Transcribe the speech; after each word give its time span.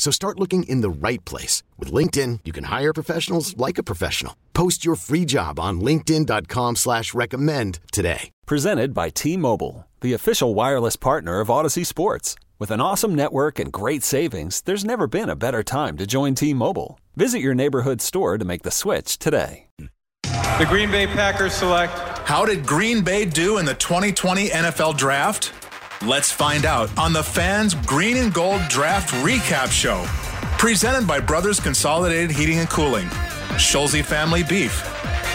So 0.00 0.10
start 0.10 0.40
looking 0.40 0.62
in 0.62 0.80
the 0.80 0.88
right 0.88 1.22
place. 1.26 1.62
With 1.78 1.92
LinkedIn, 1.92 2.40
you 2.46 2.52
can 2.52 2.64
hire 2.64 2.94
professionals 2.94 3.54
like 3.58 3.76
a 3.76 3.82
professional. 3.82 4.34
Post 4.54 4.82
your 4.82 4.96
free 4.96 5.26
job 5.26 5.60
on 5.60 5.82
linkedin.com 5.82 6.76
slash 6.76 7.12
recommend 7.12 7.80
today. 7.92 8.30
Presented 8.46 8.94
by 8.94 9.10
T-Mobile, 9.10 9.86
the 10.00 10.14
official 10.14 10.54
wireless 10.54 10.96
partner 10.96 11.40
of 11.40 11.48
Audacy 11.48 11.84
Sports. 11.84 12.34
With 12.58 12.70
an 12.70 12.80
awesome 12.80 13.14
network 13.14 13.58
and 13.58 13.70
great 13.70 14.02
savings, 14.02 14.62
there's 14.62 14.86
never 14.86 15.06
been 15.06 15.28
a 15.28 15.36
better 15.36 15.62
time 15.62 15.98
to 15.98 16.06
join 16.06 16.34
T-Mobile. 16.34 16.98
Visit 17.14 17.40
your 17.40 17.54
neighborhood 17.54 18.00
store 18.00 18.38
to 18.38 18.44
make 18.46 18.62
the 18.62 18.70
switch 18.70 19.18
today. 19.18 19.66
The 20.22 20.66
Green 20.66 20.90
Bay 20.90 21.08
Packers 21.08 21.52
select. 21.52 21.92
How 22.26 22.46
did 22.46 22.64
Green 22.64 23.04
Bay 23.04 23.26
do 23.26 23.58
in 23.58 23.66
the 23.66 23.74
2020 23.74 24.48
NFL 24.48 24.96
Draft? 24.96 25.59
Let's 26.06 26.32
find 26.32 26.64
out 26.64 26.96
on 26.98 27.12
the 27.12 27.22
Fans 27.22 27.74
Green 27.74 28.16
and 28.16 28.32
Gold 28.32 28.62
Draft 28.68 29.12
Recap 29.22 29.70
Show. 29.70 30.06
Presented 30.56 31.06
by 31.06 31.20
Brothers 31.20 31.60
Consolidated 31.60 32.30
Heating 32.30 32.58
and 32.58 32.70
Cooling, 32.70 33.06
Scholze 33.58 34.02
Family 34.02 34.42
Beef, 34.42 34.82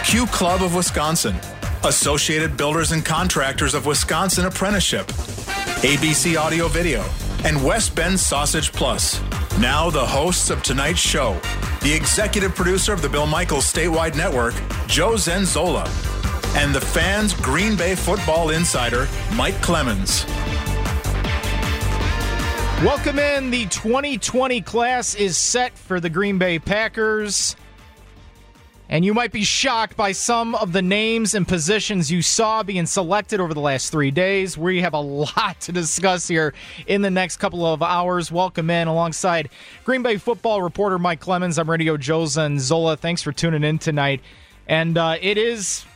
Q 0.04 0.26
Club 0.26 0.62
of 0.62 0.74
Wisconsin, 0.74 1.36
Associated 1.84 2.56
Builders 2.56 2.90
and 2.90 3.04
Contractors 3.04 3.74
of 3.74 3.86
Wisconsin 3.86 4.46
Apprenticeship, 4.46 5.06
ABC 5.82 6.36
Audio 6.36 6.66
Video, 6.66 7.04
and 7.44 7.64
West 7.64 7.94
Bend 7.94 8.18
Sausage 8.18 8.72
Plus. 8.72 9.20
Now, 9.60 9.88
the 9.88 10.04
hosts 10.04 10.50
of 10.50 10.64
tonight's 10.64 10.98
show 10.98 11.40
the 11.82 11.94
executive 11.94 12.56
producer 12.56 12.92
of 12.92 13.02
the 13.02 13.08
Bill 13.08 13.28
Michaels 13.28 13.72
statewide 13.72 14.16
network, 14.16 14.54
Joe 14.88 15.12
Zenzola, 15.12 15.86
and 16.56 16.74
the 16.74 16.80
fans' 16.80 17.34
Green 17.34 17.76
Bay 17.76 17.94
football 17.94 18.50
insider, 18.50 19.06
Mike 19.34 19.60
Clemens. 19.62 20.26
Welcome 22.84 23.18
in. 23.18 23.50
The 23.50 23.64
2020 23.64 24.60
class 24.60 25.14
is 25.14 25.38
set 25.38 25.78
for 25.78 25.98
the 25.98 26.10
Green 26.10 26.36
Bay 26.36 26.58
Packers. 26.58 27.56
And 28.90 29.02
you 29.02 29.14
might 29.14 29.32
be 29.32 29.44
shocked 29.44 29.96
by 29.96 30.12
some 30.12 30.54
of 30.54 30.74
the 30.74 30.82
names 30.82 31.34
and 31.34 31.48
positions 31.48 32.12
you 32.12 32.20
saw 32.20 32.62
being 32.62 32.84
selected 32.84 33.40
over 33.40 33.54
the 33.54 33.60
last 33.60 33.90
three 33.90 34.10
days. 34.10 34.58
We 34.58 34.82
have 34.82 34.92
a 34.92 35.00
lot 35.00 35.58
to 35.62 35.72
discuss 35.72 36.28
here 36.28 36.52
in 36.86 37.00
the 37.00 37.10
next 37.10 37.38
couple 37.38 37.64
of 37.64 37.82
hours. 37.82 38.30
Welcome 38.30 38.68
in 38.68 38.88
alongside 38.88 39.48
Green 39.84 40.02
Bay 40.02 40.18
football 40.18 40.60
reporter 40.62 40.98
Mike 40.98 41.20
Clemens. 41.20 41.58
I'm 41.58 41.70
Radio 41.70 41.96
Joe 41.96 42.24
Zenzola. 42.24 42.98
Thanks 42.98 43.22
for 43.22 43.32
tuning 43.32 43.64
in 43.64 43.78
tonight. 43.78 44.20
And 44.68 44.98
uh, 44.98 45.16
it 45.18 45.38
is 45.38 45.86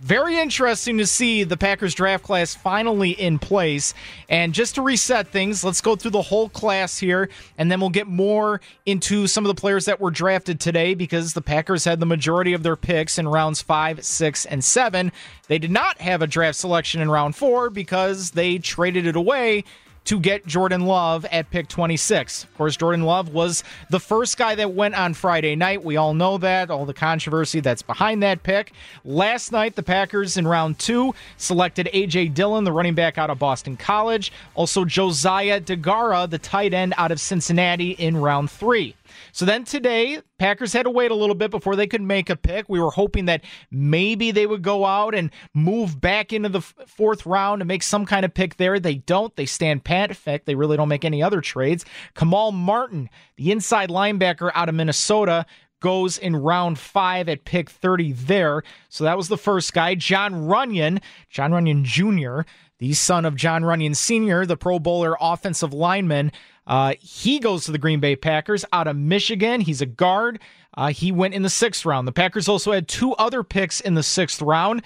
very 0.00 0.38
interesting 0.38 0.98
to 0.98 1.06
see 1.06 1.44
the 1.44 1.56
Packers 1.56 1.94
draft 1.94 2.24
class 2.24 2.54
finally 2.54 3.10
in 3.10 3.38
place. 3.38 3.94
And 4.28 4.54
just 4.54 4.76
to 4.76 4.82
reset 4.82 5.28
things, 5.28 5.64
let's 5.64 5.80
go 5.80 5.96
through 5.96 6.12
the 6.12 6.22
whole 6.22 6.48
class 6.48 6.98
here, 6.98 7.28
and 7.56 7.70
then 7.70 7.80
we'll 7.80 7.90
get 7.90 8.06
more 8.06 8.60
into 8.86 9.26
some 9.26 9.44
of 9.44 9.54
the 9.54 9.60
players 9.60 9.86
that 9.86 10.00
were 10.00 10.10
drafted 10.10 10.60
today 10.60 10.94
because 10.94 11.34
the 11.34 11.42
Packers 11.42 11.84
had 11.84 12.00
the 12.00 12.06
majority 12.06 12.52
of 12.52 12.62
their 12.62 12.76
picks 12.76 13.18
in 13.18 13.28
rounds 13.28 13.60
five, 13.60 14.04
six, 14.04 14.46
and 14.46 14.64
seven. 14.64 15.12
They 15.48 15.58
did 15.58 15.70
not 15.70 16.00
have 16.00 16.22
a 16.22 16.26
draft 16.26 16.58
selection 16.58 17.00
in 17.00 17.10
round 17.10 17.36
four 17.36 17.70
because 17.70 18.32
they 18.32 18.58
traded 18.58 19.06
it 19.06 19.16
away 19.16 19.64
to 20.08 20.18
get 20.18 20.46
Jordan 20.46 20.86
Love 20.86 21.26
at 21.26 21.50
pick 21.50 21.68
26. 21.68 22.44
Of 22.44 22.56
course, 22.56 22.78
Jordan 22.78 23.02
Love 23.02 23.28
was 23.34 23.62
the 23.90 24.00
first 24.00 24.38
guy 24.38 24.54
that 24.54 24.72
went 24.72 24.94
on 24.94 25.12
Friday 25.12 25.54
night. 25.54 25.84
We 25.84 25.98
all 25.98 26.14
know 26.14 26.38
that, 26.38 26.70
all 26.70 26.86
the 26.86 26.94
controversy 26.94 27.60
that's 27.60 27.82
behind 27.82 28.22
that 28.22 28.42
pick. 28.42 28.72
Last 29.04 29.52
night, 29.52 29.76
the 29.76 29.82
Packers 29.82 30.38
in 30.38 30.48
round 30.48 30.78
two 30.78 31.14
selected 31.36 31.90
A.J. 31.92 32.28
Dillon, 32.28 32.64
the 32.64 32.72
running 32.72 32.94
back 32.94 33.18
out 33.18 33.28
of 33.28 33.38
Boston 33.38 33.76
College. 33.76 34.32
Also, 34.54 34.86
Josiah 34.86 35.60
Deguara, 35.60 36.28
the 36.30 36.38
tight 36.38 36.72
end 36.72 36.94
out 36.96 37.12
of 37.12 37.20
Cincinnati 37.20 37.90
in 37.90 38.16
round 38.16 38.50
three. 38.50 38.94
So 39.38 39.44
then 39.44 39.62
today, 39.62 40.20
Packers 40.40 40.72
had 40.72 40.82
to 40.82 40.90
wait 40.90 41.12
a 41.12 41.14
little 41.14 41.36
bit 41.36 41.52
before 41.52 41.76
they 41.76 41.86
could 41.86 42.02
make 42.02 42.28
a 42.28 42.34
pick. 42.34 42.68
We 42.68 42.80
were 42.80 42.90
hoping 42.90 43.26
that 43.26 43.44
maybe 43.70 44.32
they 44.32 44.46
would 44.46 44.62
go 44.62 44.84
out 44.84 45.14
and 45.14 45.30
move 45.54 46.00
back 46.00 46.32
into 46.32 46.48
the 46.48 46.60
fourth 46.60 47.24
round 47.24 47.62
and 47.62 47.68
make 47.68 47.84
some 47.84 48.04
kind 48.04 48.24
of 48.24 48.34
pick 48.34 48.56
there. 48.56 48.80
They 48.80 48.96
don't. 48.96 49.36
They 49.36 49.46
stand 49.46 49.84
pat. 49.84 50.10
In 50.10 50.16
fact, 50.16 50.46
they 50.46 50.56
really 50.56 50.76
don't 50.76 50.88
make 50.88 51.04
any 51.04 51.22
other 51.22 51.40
trades. 51.40 51.84
Kamal 52.16 52.50
Martin, 52.50 53.08
the 53.36 53.52
inside 53.52 53.90
linebacker 53.90 54.50
out 54.56 54.68
of 54.68 54.74
Minnesota, 54.74 55.46
goes 55.78 56.18
in 56.18 56.34
round 56.34 56.76
five 56.76 57.28
at 57.28 57.44
pick 57.44 57.70
30 57.70 58.14
there. 58.14 58.64
So 58.88 59.04
that 59.04 59.16
was 59.16 59.28
the 59.28 59.38
first 59.38 59.72
guy. 59.72 59.94
Jon 59.94 60.34
Runyan, 60.34 61.00
Jon 61.30 61.52
Runyan 61.52 61.84
Jr., 61.84 62.40
the 62.78 62.92
son 62.92 63.24
of 63.24 63.36
Jon 63.36 63.62
Runyan 63.62 63.94
Sr., 63.94 64.46
the 64.46 64.56
Pro 64.56 64.78
Bowler 64.78 65.16
offensive 65.20 65.72
lineman. 65.72 66.32
Uh, 66.68 66.94
he 67.00 67.40
goes 67.40 67.64
to 67.64 67.72
the 67.72 67.78
Green 67.78 67.98
Bay 67.98 68.14
Packers 68.14 68.64
out 68.72 68.86
of 68.86 68.96
Michigan. 68.96 69.62
He's 69.62 69.80
a 69.80 69.86
guard. 69.86 70.38
Uh, 70.74 70.88
he 70.88 71.10
went 71.10 71.34
in 71.34 71.42
the 71.42 71.48
sixth 71.48 71.84
round. 71.84 72.06
The 72.06 72.12
Packers 72.12 72.48
also 72.48 72.70
had 72.72 72.86
two 72.86 73.14
other 73.14 73.42
picks 73.42 73.80
in 73.80 73.94
the 73.94 74.02
sixth 74.02 74.42
round. 74.42 74.82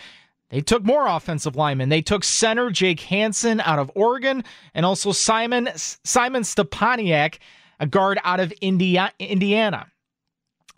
They 0.49 0.61
took 0.61 0.85
more 0.85 1.07
offensive 1.07 1.57
linemen. 1.57 1.89
They 1.89 2.03
took 2.03 2.25
center 2.25 2.71
Jake 2.71 3.01
Hanson 3.01 3.61
out 3.61 3.79
of 3.79 3.91
Oregon 3.95 4.45
and 4.75 4.87
also 4.87 5.11
Simon 5.11 5.71
Simon 5.75 6.43
Stepaniak, 6.43 7.39
a 7.81 7.87
guard 7.87 8.21
out 8.23 8.39
of 8.39 8.53
Indiana. 8.61 9.87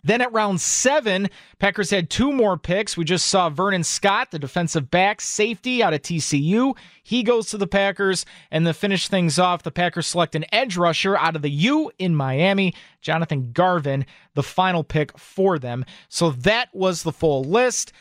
Then 0.05 0.21
at 0.21 0.31
round 0.31 0.61
seven, 0.61 1.29
Packers 1.57 1.89
had 1.89 2.11
two 2.11 2.31
more 2.31 2.59
picks. 2.59 2.95
We 2.95 3.03
just 3.03 3.25
saw 3.25 3.49
Vernon 3.49 3.83
Scott, 3.83 4.29
the 4.29 4.37
defensive 4.37 4.91
back 4.91 5.19
safety 5.19 5.81
out 5.81 5.95
of 5.95 6.03
TCU. 6.03 6.77
He 7.01 7.23
goes 7.23 7.49
to 7.49 7.57
the 7.57 7.65
Packers. 7.65 8.23
And 8.51 8.67
to 8.67 8.73
finish 8.75 9.07
things 9.07 9.39
off, 9.39 9.63
the 9.63 9.71
Packers 9.71 10.05
select 10.05 10.35
an 10.35 10.45
edge 10.53 10.77
rusher 10.77 11.17
out 11.17 11.35
of 11.35 11.41
the 11.41 11.49
U 11.49 11.91
in 11.97 12.15
Miami, 12.15 12.75
Jonathan 13.01 13.51
Garvin, 13.51 14.05
the 14.35 14.43
final 14.43 14.83
pick 14.83 15.17
for 15.17 15.57
them. 15.57 15.83
So 16.07 16.29
that 16.29 16.69
was 16.71 17.01
the 17.01 17.11
full 17.11 17.43
list. 17.43 17.91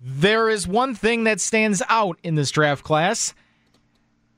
There 0.00 0.48
is 0.48 0.68
one 0.68 0.94
thing 0.94 1.24
that 1.24 1.40
stands 1.40 1.82
out 1.88 2.20
in 2.22 2.36
this 2.36 2.52
draft 2.52 2.84
class. 2.84 3.34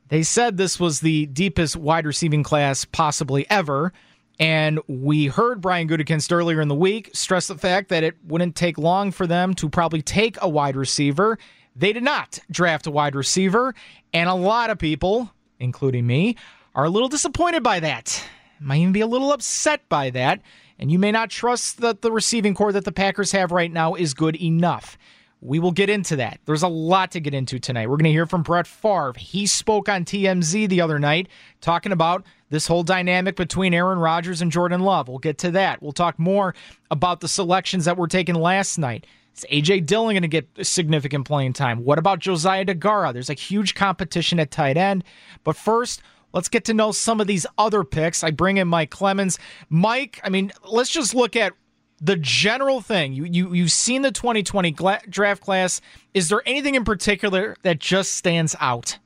They 0.09 0.23
said 0.23 0.57
this 0.57 0.81
was 0.81 1.01
the 1.01 1.27
deepest 1.27 1.77
wide 1.77 2.07
receiving 2.07 2.43
class 2.43 2.87
possibly 2.87 3.45
ever. 3.51 3.93
And 4.39 4.79
we 4.87 5.27
heard 5.27 5.61
Brian 5.61 5.89
Gutekunst 5.89 6.33
earlier 6.33 6.61
in 6.61 6.69
the 6.69 6.75
week 6.75 7.11
stress 7.13 7.49
the 7.49 7.57
fact 7.57 7.89
that 7.89 8.05
it 8.05 8.17
wouldn't 8.25 8.55
take 8.55 8.79
long 8.79 9.11
for 9.11 9.27
them 9.27 9.55
to 9.55 9.69
probably 9.69 10.03
take 10.03 10.37
a 10.41 10.49
wide 10.49 10.77
receiver. 10.77 11.39
They 11.75 11.93
did 11.93 12.05
not 12.05 12.39
draft 12.51 12.87
a 12.87 12.91
wide 12.91 13.15
receiver, 13.15 13.75
and 14.13 14.29
a 14.29 14.35
lot 14.35 14.71
of 14.71 14.79
people, 14.79 15.31
including 15.59 16.07
me, 16.07 16.37
are 16.75 16.85
a 16.85 16.91
little 16.91 17.09
disappointed 17.09 17.63
by 17.63 17.81
that. 17.81 18.25
Might 18.61 18.81
even 18.81 18.93
be 18.93 19.01
a 19.01 19.07
little 19.07 19.33
upset 19.33 19.89
by 19.89 20.11
that. 20.11 20.41
And 20.79 20.93
you 20.93 20.99
may 20.99 21.11
not 21.11 21.31
trust 21.31 21.81
that 21.81 22.03
the 22.03 22.13
receiving 22.13 22.55
corps 22.55 22.73
that 22.73 22.85
the 22.85 22.93
Packers 22.93 23.33
have 23.33 23.51
right 23.51 23.73
now 23.73 23.95
is 23.95 24.15
good 24.15 24.37
enough. 24.37 24.97
We 25.41 25.61
will 25.61 25.73
get 25.73 25.89
into 25.89 26.17
that. 26.17 26.41
There's 26.47 26.65
a 26.65 26.69
lot 26.69 27.13
to 27.13 27.21
get 27.21 27.33
into 27.33 27.61
tonight. 27.61 27.89
We're 27.89 27.97
going 27.97 28.05
to 28.05 28.11
hear 28.11 28.27
from 28.27 28.43
Brett 28.43 28.67
Favre. 28.67 29.15
He 29.17 29.47
spoke 29.47 29.89
on 29.89 30.05
TMZ 30.05 30.69
the 30.69 30.81
other 30.81 30.99
night 30.99 31.29
talking 31.61 31.93
about 31.93 32.25
this 32.51 32.67
whole 32.67 32.83
dynamic 32.83 33.37
between 33.37 33.73
Aaron 33.73 33.99
Rodgers 33.99 34.43
and 34.43 34.51
Jordan 34.51 34.81
Love. 34.81 35.07
We'll 35.07 35.19
get 35.19 35.39
to 35.39 35.53
that. 35.53 35.81
We'll 35.81 35.93
talk 35.93 36.19
more 36.19 36.55
about 36.91 37.21
the 37.21 37.29
selections 37.29 37.85
that 37.85 37.97
were 37.97 38.09
taken 38.09 38.35
last 38.35 38.79
night. 38.79 39.07
Is 39.37 39.47
AJ 39.53 39.87
Dillon 39.87 40.15
going 40.15 40.23
to 40.23 40.29
get 40.29 40.49
significant 40.63 41.25
playing 41.25 41.53
time? 41.53 41.85
What 41.85 41.99
about 41.99 42.19
Josiah 42.19 42.65
Deguara? 42.65 43.13
There's 43.13 43.31
a 43.31 43.35
huge 43.35 43.77
competition 43.77 44.41
at 44.41 44.51
tight 44.51 44.77
end. 44.77 45.05
But 45.45 45.55
first, 45.55 46.03
let's 46.33 46.49
get 46.49 46.65
to 46.65 46.75
know 46.75 46.91
some 46.91 47.21
of 47.21 47.29
these 47.29 47.47
other 47.57 47.85
picks. 47.85 48.25
I 48.25 48.33
bring 48.33 48.57
in 48.57 48.67
Mike 48.67 48.91
Clemens. 48.91 49.39
Mike, 49.69 50.21
I 50.25 50.31
mean, 50.31 50.51
let's 50.65 50.91
just 50.91 51.15
look 51.15 51.37
at 51.37 51.53
the 52.01 52.17
general 52.17 52.81
thing. 52.81 53.13
You 53.13 53.25
you 53.25 53.55
you've 53.55 53.73
seen 53.73 54.03
the 54.03 54.13
2020 54.13 54.71
gla- 54.73 55.01
draft 55.09 55.43
class. 55.43 55.81
Is 56.15 56.29
there 56.29 56.43
anything 56.47 56.75
in 56.75 56.85
particular 56.85 57.57
that 57.63 57.79
just 57.79 58.13
stands 58.13 58.55
out? 58.61 58.99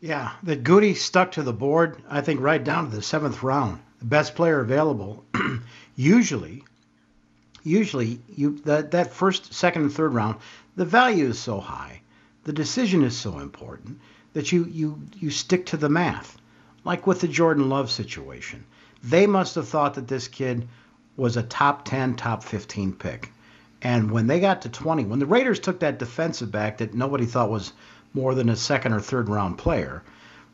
Yeah 0.00 0.32
that 0.42 0.62
goody 0.62 0.94
stuck 0.94 1.32
to 1.32 1.42
the 1.42 1.52
board 1.52 2.02
i 2.08 2.22
think 2.22 2.40
right 2.40 2.62
down 2.64 2.88
to 2.88 2.96
the 2.96 3.02
seventh 3.02 3.42
round. 3.42 3.80
The 3.98 4.06
best 4.06 4.34
player 4.34 4.60
available. 4.60 5.24
Usually 5.96 6.64
usually 7.62 8.18
you 8.36 8.58
that 8.64 8.90
that 8.92 9.12
first 9.12 9.52
second 9.52 9.82
and 9.82 9.92
third 9.92 10.14
round 10.14 10.36
the 10.76 10.84
value 10.84 11.26
is 11.26 11.38
so 11.38 11.60
high 11.60 12.00
the 12.44 12.52
decision 12.52 13.02
is 13.02 13.16
so 13.16 13.38
important 13.38 14.00
that 14.32 14.50
you 14.52 14.64
you 14.64 15.00
you 15.18 15.30
stick 15.30 15.66
to 15.66 15.76
the 15.76 15.88
math. 15.88 16.38
Like 16.84 17.06
with 17.06 17.20
the 17.20 17.28
jordan 17.28 17.68
love 17.68 17.90
situation. 17.90 18.64
They 19.02 19.26
must 19.26 19.54
have 19.56 19.68
thought 19.68 19.94
that 19.94 20.08
this 20.08 20.28
kid 20.28 20.66
was 21.16 21.36
a 21.36 21.42
top 21.42 21.84
10, 21.84 22.16
top 22.16 22.42
15 22.42 22.92
pick. 22.94 23.32
And 23.82 24.10
when 24.10 24.26
they 24.26 24.40
got 24.40 24.62
to 24.62 24.68
20, 24.68 25.04
when 25.04 25.18
the 25.18 25.26
Raiders 25.26 25.60
took 25.60 25.80
that 25.80 25.98
defensive 25.98 26.50
back 26.50 26.78
that 26.78 26.94
nobody 26.94 27.26
thought 27.26 27.50
was 27.50 27.72
more 28.12 28.34
than 28.34 28.48
a 28.48 28.56
second 28.56 28.92
or 28.92 29.00
third 29.00 29.28
round 29.28 29.58
player, 29.58 30.02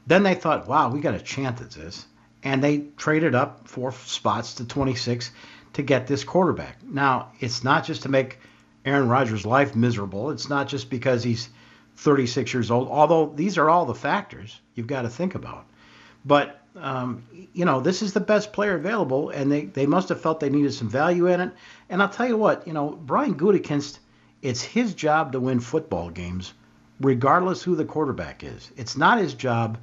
then 0.07 0.23
they 0.23 0.35
thought, 0.35 0.69
wow, 0.69 0.89
we 0.89 1.01
got 1.01 1.15
a 1.15 1.21
chance 1.21 1.61
at 1.61 1.71
this. 1.71 2.07
And 2.45 2.63
they 2.63 2.85
traded 2.97 3.35
up 3.35 3.67
four 3.67 3.93
spots 3.93 4.55
to 4.55 4.65
26 4.65 5.31
to 5.73 5.83
get 5.83 6.07
this 6.07 6.25
quarterback. 6.25 6.83
Now, 6.85 7.33
it's 7.41 7.65
not 7.65 7.85
just 7.85 8.03
to 8.03 8.09
make 8.09 8.39
Aaron 8.85 9.09
Rodgers' 9.09 9.45
life 9.45 9.75
miserable. 9.75 10.31
It's 10.31 10.49
not 10.49 10.69
just 10.69 10.89
because 10.89 11.25
he's 11.25 11.49
36 11.97 12.55
years 12.55 12.71
old, 12.71 12.89
although 12.89 13.33
these 13.35 13.59
are 13.59 13.69
all 13.69 13.85
the 13.85 13.95
factors 13.95 14.61
you've 14.75 14.87
got 14.87 15.03
to 15.03 15.09
think 15.09 15.35
about. 15.35 15.67
But, 16.25 16.63
um, 16.81 17.25
you 17.53 17.65
know, 17.65 17.81
this 17.81 18.03
is 18.03 18.13
the 18.13 18.21
best 18.21 18.53
player 18.53 18.75
available, 18.75 19.31
and 19.31 19.51
they, 19.51 19.67
they 19.67 19.87
must 19.87 20.09
have 20.09 20.21
felt 20.21 20.41
they 20.41 20.51
needed 20.51 20.75
some 20.75 20.89
value 20.89 21.27
in 21.27 21.41
it. 21.41 21.53
And 21.89 22.03
I'll 22.03 22.09
tell 22.09 22.27
you 22.27 22.37
what, 22.37 22.67
you 22.67 22.73
know, 22.73 22.91
Brian 22.91 23.35
Gutekunst, 23.35 23.99
it's 24.43 24.63
his 24.63 24.95
job 24.95 25.33
to 25.33 25.41
win 25.41 25.61
football 25.61 26.11
games, 26.11 26.55
regardless 27.01 27.63
who 27.63 27.77
the 27.77 27.85
quarterback 27.85 28.45
is. 28.45 28.71
It's 28.77 28.97
not 28.97 29.19
his 29.19 29.35
job 29.35 29.79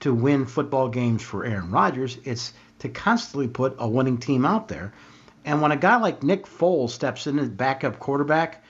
to 0.00 0.12
win 0.12 0.46
football 0.46 0.88
games 0.88 1.22
for 1.22 1.44
Aaron 1.44 1.70
Rodgers. 1.70 2.18
It's 2.24 2.52
to 2.80 2.88
constantly 2.88 3.48
put 3.48 3.76
a 3.78 3.88
winning 3.88 4.18
team 4.18 4.44
out 4.44 4.68
there. 4.68 4.92
And 5.44 5.62
when 5.62 5.72
a 5.72 5.76
guy 5.76 5.96
like 5.96 6.22
Nick 6.22 6.46
Foles 6.46 6.90
steps 6.90 7.26
in 7.26 7.38
as 7.38 7.48
backup 7.48 7.98
quarterback, 7.98 8.62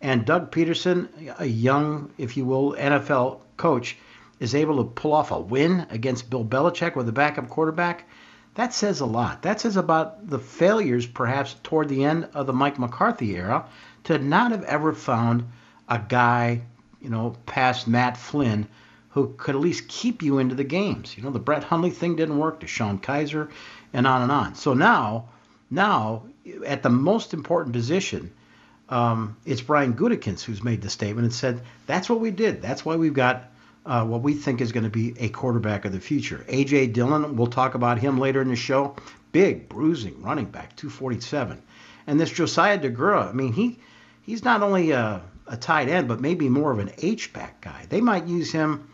and 0.00 0.24
Doug 0.24 0.52
Pederson, 0.52 1.08
a 1.38 1.46
young, 1.46 2.10
if 2.18 2.36
you 2.36 2.44
will, 2.44 2.74
NFL 2.74 3.40
coach, 3.56 3.96
is 4.40 4.54
able 4.54 4.76
to 4.78 4.84
pull 4.84 5.12
off 5.12 5.30
a 5.30 5.40
win 5.40 5.86
against 5.90 6.30
Bill 6.30 6.44
Belichick 6.44 6.94
with 6.94 7.08
a 7.08 7.12
backup 7.12 7.48
quarterback, 7.48 8.08
that 8.54 8.72
says 8.72 9.00
a 9.00 9.06
lot. 9.06 9.42
That 9.42 9.60
says 9.60 9.76
about 9.76 10.28
the 10.28 10.38
failures, 10.38 11.06
perhaps, 11.06 11.56
toward 11.62 11.88
the 11.88 12.04
end 12.04 12.28
of 12.34 12.46
the 12.46 12.52
Mike 12.52 12.78
McCarthy 12.78 13.36
era 13.36 13.66
to 14.04 14.18
not 14.18 14.50
have 14.50 14.64
ever 14.64 14.92
found 14.92 15.44
a 15.88 15.98
guy, 15.98 16.62
you 17.00 17.10
know, 17.10 17.36
past 17.46 17.86
Matt 17.86 18.16
Flynn 18.16 18.66
who 19.10 19.34
could 19.38 19.54
at 19.54 19.60
least 19.60 19.88
keep 19.88 20.22
you 20.22 20.38
into 20.38 20.54
the 20.54 20.64
games. 20.64 21.16
You 21.16 21.22
know, 21.22 21.30
the 21.30 21.38
Brett 21.38 21.64
Hundley 21.64 21.90
thing 21.90 22.16
didn't 22.16 22.38
work, 22.38 22.60
DeShone 22.60 23.00
Kizer, 23.00 23.50
and 23.94 24.06
on 24.06 24.20
and 24.20 24.30
on. 24.30 24.54
So 24.54 24.74
now, 24.74 25.30
now 25.70 26.24
at 26.66 26.82
the 26.82 26.90
most 26.90 27.32
important 27.32 27.72
position, 27.72 28.30
um, 28.90 29.36
it's 29.46 29.62
Brian 29.62 29.94
Gutekunst 29.94 30.44
who's 30.44 30.62
made 30.62 30.82
the 30.82 30.90
statement 30.90 31.24
and 31.24 31.34
said 31.34 31.62
that's 31.86 32.10
what 32.10 32.20
we 32.20 32.30
did. 32.30 32.60
That's 32.60 32.84
why 32.84 32.96
we've 32.96 33.14
got 33.14 33.50
uh, 33.86 34.04
what 34.04 34.22
we 34.22 34.34
think 34.34 34.60
is 34.60 34.72
going 34.72 34.84
to 34.84 34.90
be 34.90 35.14
a 35.18 35.28
quarterback 35.28 35.84
of 35.84 35.92
the 35.92 36.00
future. 36.00 36.44
A.J. 36.48 36.88
Dillon, 36.88 37.36
we'll 37.36 37.46
talk 37.46 37.74
about 37.74 37.98
him 37.98 38.18
later 38.18 38.42
in 38.42 38.48
the 38.48 38.56
show. 38.56 38.96
Big, 39.32 39.68
bruising 39.68 40.20
running 40.22 40.46
back, 40.46 40.74
247. 40.76 41.62
And 42.06 42.20
this 42.20 42.30
Josiah 42.30 42.78
Deguara, 42.78 43.28
I 43.28 43.32
mean, 43.32 43.52
he 43.52 43.78
he's 44.22 44.44
not 44.44 44.62
only 44.62 44.90
a, 44.90 45.22
a 45.46 45.56
tight 45.56 45.88
end, 45.88 46.08
but 46.08 46.20
maybe 46.20 46.48
more 46.48 46.72
of 46.72 46.80
an 46.80 46.90
H-back 46.98 47.60
guy. 47.60 47.86
They 47.88 48.00
might 48.00 48.26
use 48.26 48.50
him 48.50 48.88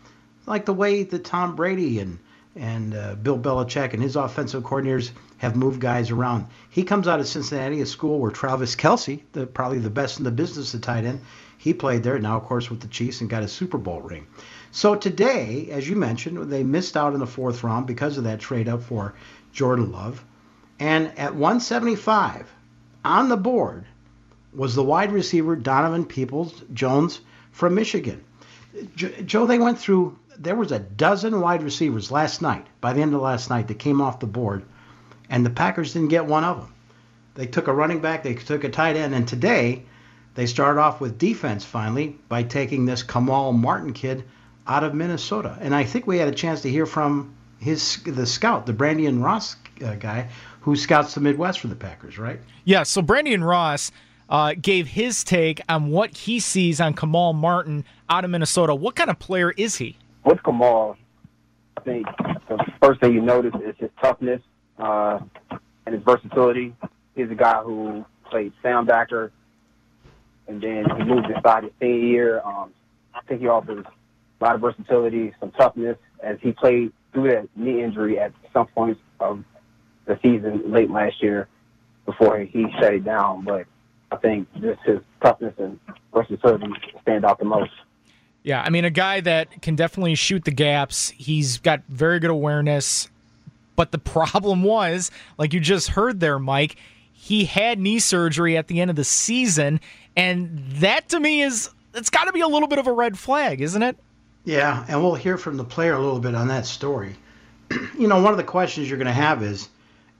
like 0.45 0.65
the 0.65 0.73
way 0.73 1.03
that 1.03 1.23
Tom 1.23 1.55
Brady 1.55 1.99
and 1.99 2.19
and 2.55 2.93
uh, 2.93 3.15
Bill 3.15 3.39
Belichick 3.39 3.93
and 3.93 4.03
his 4.03 4.15
offensive 4.15 4.61
coordinators 4.61 5.11
have 5.37 5.55
moved 5.55 5.81
guys 5.81 6.11
around. 6.11 6.45
He 6.69 6.83
comes 6.83 7.07
out 7.07 7.19
of 7.19 7.27
Cincinnati, 7.27 7.81
a 7.81 7.85
school 7.87 8.19
where 8.19 8.29
Travis 8.29 8.75
Kelce, 8.75 9.23
the, 9.31 9.47
probably 9.47 9.79
the 9.79 9.89
best 9.89 10.19
in 10.19 10.23
the 10.23 10.31
business 10.31 10.75
at 10.75 10.83
tight 10.83 11.03
end, 11.03 11.21
he 11.57 11.73
played 11.73 12.03
there. 12.03 12.19
Now, 12.19 12.37
of 12.37 12.43
course, 12.43 12.69
with 12.69 12.81
the 12.81 12.87
Chiefs 12.87 13.21
and 13.21 13.29
got 13.29 13.41
a 13.41 13.47
Super 13.47 13.79
Bowl 13.79 14.01
ring. 14.01 14.27
So 14.75 14.95
today, 14.95 15.69
as 15.69 15.87
you 15.87 15.95
mentioned, 15.95 16.51
they 16.51 16.63
missed 16.63 16.97
out 16.97 17.13
in 17.13 17.19
the 17.19 17.27
fourth 17.27 17.63
round 17.63 17.85
because 17.85 18.17
of 18.17 18.23
that 18.23 18.39
trade 18.39 18.67
up 18.67 18.81
for 18.81 19.13
Jordan 19.51 19.91
Love. 19.91 20.25
And 20.79 21.15
at 21.15 21.35
175 21.35 22.51
on 23.05 23.29
the 23.29 23.37
board 23.37 23.85
was 24.51 24.73
the 24.73 24.83
wide 24.83 25.11
receiver 25.11 25.55
Donovan 25.55 26.05
Peoples 26.05 26.63
Jones 26.73 27.21
from 27.51 27.75
Michigan. 27.75 28.23
Joe, 28.95 29.45
they 29.45 29.59
went 29.59 29.77
through, 29.77 30.17
there 30.39 30.55
was 30.55 30.71
a 30.71 30.79
dozen 30.79 31.39
wide 31.39 31.61
receivers 31.61 32.09
last 32.09 32.41
night, 32.41 32.65
by 32.81 32.93
the 32.93 33.01
end 33.03 33.13
of 33.13 33.21
last 33.21 33.51
night, 33.51 33.67
that 33.67 33.77
came 33.77 34.01
off 34.01 34.19
the 34.19 34.25
board, 34.25 34.63
and 35.29 35.45
the 35.45 35.51
Packers 35.51 35.93
didn't 35.93 36.07
get 36.07 36.25
one 36.25 36.43
of 36.43 36.57
them. 36.57 36.73
They 37.35 37.45
took 37.45 37.67
a 37.67 37.73
running 37.73 37.99
back, 37.99 38.23
they 38.23 38.33
took 38.33 38.63
a 38.63 38.69
tight 38.69 38.95
end, 38.95 39.13
and 39.13 39.27
today 39.27 39.83
they 40.33 40.47
started 40.47 40.81
off 40.81 40.99
with 40.99 41.19
defense 41.19 41.63
finally 41.63 42.17
by 42.27 42.41
taking 42.41 42.85
this 42.85 43.03
Kamal 43.03 43.53
Martin 43.53 43.93
kid 43.93 44.23
out 44.67 44.83
of 44.83 44.93
Minnesota. 44.93 45.57
And 45.61 45.75
I 45.75 45.83
think 45.83 46.07
we 46.07 46.17
had 46.17 46.27
a 46.27 46.33
chance 46.33 46.61
to 46.61 46.69
hear 46.69 46.85
from 46.85 47.35
his 47.59 47.97
the 48.03 48.25
scout, 48.25 48.65
the 48.65 48.73
Brandon 48.73 49.21
Ross 49.21 49.55
uh, 49.83 49.95
guy, 49.95 50.29
who 50.61 50.75
scouts 50.75 51.13
the 51.13 51.21
Midwest 51.21 51.59
for 51.59 51.67
the 51.67 51.75
Packers, 51.75 52.17
right? 52.17 52.39
Yeah. 52.63 52.83
So 52.83 53.01
Brandon 53.01 53.43
Ross 53.43 53.91
uh, 54.29 54.53
gave 54.59 54.87
his 54.87 55.23
take 55.23 55.61
on 55.69 55.89
what 55.89 56.15
he 56.15 56.39
sees 56.39 56.79
on 56.79 56.93
Kamal 56.93 57.33
Martin 57.33 57.85
out 58.09 58.25
of 58.25 58.31
Minnesota. 58.31 58.73
What 58.73 58.95
kind 58.95 59.09
of 59.09 59.19
player 59.19 59.51
is 59.51 59.77
he? 59.77 59.97
With 60.23 60.41
Kamal, 60.43 60.97
I 61.77 61.81
think 61.81 62.07
the 62.47 62.65
first 62.81 63.01
thing 63.01 63.13
you 63.13 63.21
notice 63.21 63.53
is 63.65 63.75
his 63.77 63.89
toughness 64.01 64.41
uh, 64.77 65.19
and 65.85 65.95
his 65.95 66.03
versatility. 66.03 66.73
He's 67.15 67.29
a 67.29 67.35
guy 67.35 67.61
who 67.61 68.05
played 68.29 68.53
soundbacker, 68.63 69.31
and 70.47 70.61
then 70.61 70.85
he 70.97 71.03
moved 71.03 71.27
inside 71.29 71.63
his 71.63 71.73
senior 71.79 72.07
year. 72.07 72.41
Um, 72.41 72.73
I 73.13 73.21
think 73.27 73.41
he 73.41 73.47
offers 73.47 73.85
a 74.43 74.45
lot 74.45 74.55
of 74.55 74.61
versatility, 74.61 75.33
some 75.39 75.51
toughness, 75.51 75.97
as 76.21 76.37
he 76.41 76.51
played 76.51 76.91
through 77.13 77.29
that 77.31 77.47
knee 77.55 77.81
injury 77.81 78.19
at 78.19 78.33
some 78.51 78.67
points 78.67 78.99
of 79.19 79.43
the 80.05 80.19
season 80.21 80.71
late 80.71 80.91
last 80.91 81.21
year 81.21 81.47
before 82.05 82.39
he 82.39 82.65
shut 82.79 82.93
it 82.93 83.05
down. 83.05 83.45
But 83.45 83.65
I 84.11 84.17
think 84.17 84.47
just 84.59 84.81
his 84.85 84.99
toughness 85.23 85.53
and 85.57 85.79
versatility 86.13 86.67
stand 87.01 87.23
out 87.23 87.39
the 87.39 87.45
most. 87.45 87.71
Yeah, 88.43 88.61
I 88.61 88.69
mean, 88.69 88.83
a 88.83 88.89
guy 88.89 89.21
that 89.21 89.61
can 89.61 89.75
definitely 89.75 90.15
shoot 90.15 90.43
the 90.43 90.51
gaps. 90.51 91.11
He's 91.11 91.59
got 91.59 91.81
very 91.87 92.19
good 92.19 92.29
awareness. 92.29 93.09
But 93.77 93.91
the 93.91 93.97
problem 93.99 94.63
was, 94.63 95.09
like 95.37 95.53
you 95.53 95.61
just 95.61 95.89
heard 95.89 96.19
there, 96.19 96.37
Mike, 96.37 96.75
he 97.13 97.45
had 97.45 97.79
knee 97.79 97.99
surgery 97.99 98.57
at 98.57 98.67
the 98.67 98.81
end 98.81 98.89
of 98.89 98.97
the 98.97 99.05
season. 99.05 99.79
And 100.17 100.65
that 100.73 101.07
to 101.09 101.19
me 101.21 101.43
is, 101.43 101.69
it's 101.93 102.09
got 102.09 102.25
to 102.25 102.33
be 102.33 102.41
a 102.41 102.47
little 102.47 102.67
bit 102.67 102.79
of 102.79 102.87
a 102.87 102.91
red 102.91 103.17
flag, 103.17 103.61
isn't 103.61 103.81
it? 103.81 103.97
Yeah, 104.45 104.85
and 104.87 105.01
we'll 105.01 105.15
hear 105.15 105.37
from 105.37 105.57
the 105.57 105.63
player 105.63 105.93
a 105.93 105.99
little 105.99 106.19
bit 106.19 106.35
on 106.35 106.49
that 106.49 106.65
story. 106.65 107.15
you 107.97 108.07
know, 108.07 108.21
one 108.21 108.31
of 108.33 108.37
the 108.37 108.43
questions 108.43 108.89
you're 108.89 108.97
going 108.97 109.07
to 109.07 109.13
have 109.13 109.41
is 109.43 109.69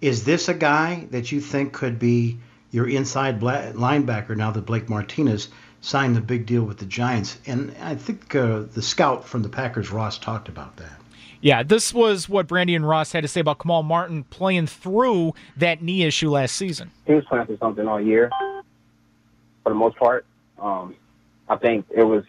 is 0.01 0.25
this 0.25 0.49
a 0.49 0.53
guy 0.53 1.07
that 1.11 1.31
you 1.31 1.39
think 1.39 1.71
could 1.71 1.97
be 1.97 2.37
your 2.71 2.89
inside 2.89 3.39
linebacker 3.39 4.35
now 4.35 4.51
that 4.51 4.65
Blake 4.65 4.89
Martinez 4.89 5.47
signed 5.79 6.15
the 6.15 6.21
big 6.21 6.45
deal 6.45 6.63
with 6.63 6.77
the 6.77 6.85
Giants? 6.85 7.37
And 7.45 7.73
I 7.81 7.95
think 7.95 8.35
uh, 8.35 8.63
the 8.73 8.81
scout 8.81 9.25
from 9.25 9.43
the 9.43 9.49
Packers, 9.49 9.91
Ross, 9.91 10.17
talked 10.17 10.49
about 10.49 10.75
that. 10.77 10.99
Yeah, 11.39 11.63
this 11.63 11.93
was 11.93 12.27
what 12.27 12.47
Brandon 12.47 12.85
Ross 12.85 13.11
had 13.11 13.21
to 13.21 13.27
say 13.27 13.41
about 13.41 13.59
Kamal 13.59 13.83
Martin 13.83 14.23
playing 14.25 14.67
through 14.67 15.33
that 15.57 15.81
knee 15.81 16.03
issue 16.03 16.29
last 16.29 16.55
season. 16.55 16.91
He 17.05 17.13
was 17.13 17.25
playing 17.25 17.45
through 17.45 17.57
something 17.57 17.87
all 17.87 17.99
year, 17.99 18.29
for 19.63 19.69
the 19.69 19.75
most 19.75 19.97
part. 19.97 20.25
Um, 20.57 20.95
I 21.49 21.57
think 21.57 21.85
it 21.93 22.03
was 22.03 22.23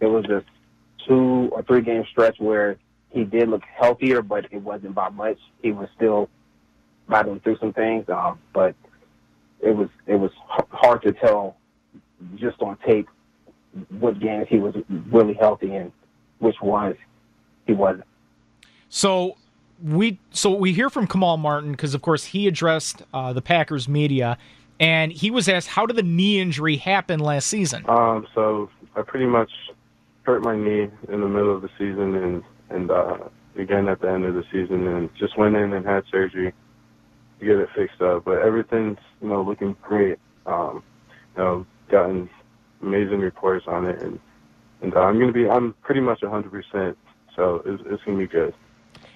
it 0.00 0.06
was 0.06 0.24
just 0.26 0.46
two 1.06 1.48
or 1.52 1.62
three 1.62 1.80
game 1.80 2.04
stretch 2.10 2.38
where 2.38 2.78
he 3.10 3.24
did 3.24 3.48
look 3.48 3.62
healthier, 3.76 4.22
but 4.22 4.46
it 4.50 4.58
wasn't 4.62 4.94
by 4.94 5.08
much. 5.08 5.38
He 5.62 5.72
was 5.72 5.88
still 5.96 6.28
battling 7.08 7.40
through 7.40 7.58
some 7.58 7.72
things, 7.72 8.08
um, 8.08 8.38
but 8.52 8.74
it 9.60 9.74
was 9.74 9.88
it 10.06 10.16
was 10.16 10.30
hard 10.70 11.02
to 11.02 11.12
tell 11.12 11.56
just 12.36 12.60
on 12.60 12.76
tape 12.86 13.08
what 13.98 14.18
games 14.18 14.46
he 14.48 14.58
was 14.58 14.74
really 15.10 15.34
healthy 15.34 15.74
and 15.74 15.92
which 16.38 16.56
ones 16.60 16.96
he 17.66 17.72
wasn't. 17.72 18.04
So 18.88 19.36
we 19.82 20.18
so 20.30 20.50
we 20.54 20.72
hear 20.72 20.90
from 20.90 21.06
Kamal 21.06 21.36
Martin 21.36 21.72
because 21.72 21.94
of 21.94 22.02
course 22.02 22.24
he 22.24 22.46
addressed 22.46 23.02
uh, 23.12 23.32
the 23.32 23.42
Packers 23.42 23.88
media 23.88 24.38
and 24.80 25.12
he 25.12 25.30
was 25.30 25.48
asked 25.48 25.68
how 25.68 25.86
did 25.86 25.96
the 25.96 26.02
knee 26.02 26.40
injury 26.40 26.76
happen 26.76 27.20
last 27.20 27.48
season. 27.48 27.84
Um, 27.88 28.26
so 28.34 28.70
I 28.96 29.02
pretty 29.02 29.26
much 29.26 29.50
hurt 30.28 30.42
my 30.42 30.54
knee 30.54 30.90
in 31.08 31.20
the 31.22 31.26
middle 31.26 31.56
of 31.56 31.62
the 31.62 31.70
season 31.78 32.14
and 32.14 32.42
and 32.68 32.90
uh, 32.90 33.16
again 33.56 33.88
at 33.88 33.98
the 34.02 34.10
end 34.10 34.26
of 34.26 34.34
the 34.34 34.44
season 34.52 34.86
and 34.86 35.08
just 35.16 35.38
went 35.38 35.56
in 35.56 35.72
and 35.72 35.86
had 35.86 36.04
surgery 36.10 36.52
to 37.40 37.46
get 37.46 37.56
it 37.56 37.70
fixed 37.74 38.02
up. 38.02 38.26
But 38.26 38.42
everything's 38.42 38.98
you 39.22 39.28
know 39.28 39.40
looking 39.40 39.74
great. 39.80 40.18
Um, 40.44 40.82
you 41.34 41.42
know, 41.42 41.66
gotten 41.90 42.28
amazing 42.82 43.20
reports 43.20 43.64
on 43.66 43.86
it 43.86 44.02
and 44.02 44.20
and 44.82 44.94
uh, 44.94 45.00
I'm 45.00 45.18
gonna 45.18 45.32
be 45.32 45.48
I'm 45.48 45.72
pretty 45.82 46.02
much 46.02 46.20
100 46.20 46.50
percent. 46.50 46.98
So 47.34 47.62
it's, 47.64 47.82
it's 47.86 48.02
gonna 48.04 48.18
be 48.18 48.26
good. 48.26 48.52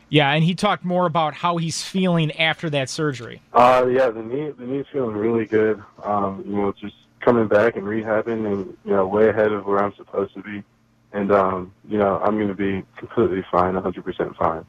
Yeah, 0.09 0.33
and 0.33 0.43
he 0.43 0.55
talked 0.55 0.83
more 0.83 1.05
about 1.05 1.35
how 1.35 1.59
he's 1.59 1.83
feeling 1.83 2.33
after 2.33 2.71
that 2.71 2.89
surgery. 2.89 3.43
Uh, 3.53 3.87
yeah, 3.91 4.09
the 4.09 4.23
knee 4.23 4.51
the 4.59 4.65
knee's 4.65 4.87
feeling 4.91 5.15
really 5.15 5.45
good. 5.45 5.83
Um, 6.03 6.43
you 6.47 6.57
know, 6.57 6.73
just 6.73 6.95
coming 7.21 7.49
back 7.49 7.77
and 7.77 7.85
rehabbing 7.85 8.51
and 8.51 8.75
you 8.87 8.93
know 8.93 9.07
way 9.07 9.29
ahead 9.29 9.53
of 9.53 9.67
where 9.67 9.85
I'm 9.85 9.95
supposed 9.95 10.33
to 10.37 10.43
be 10.43 10.65
and 11.13 11.31
um, 11.33 11.73
you 11.89 11.99
know 11.99 12.21
I'm 12.25 12.37
going 12.37 12.49
to 12.49 12.55
be 12.55 12.85
completely 12.97 13.45
fine, 13.51 13.75
100% 13.75 14.37
fine, 14.37 14.65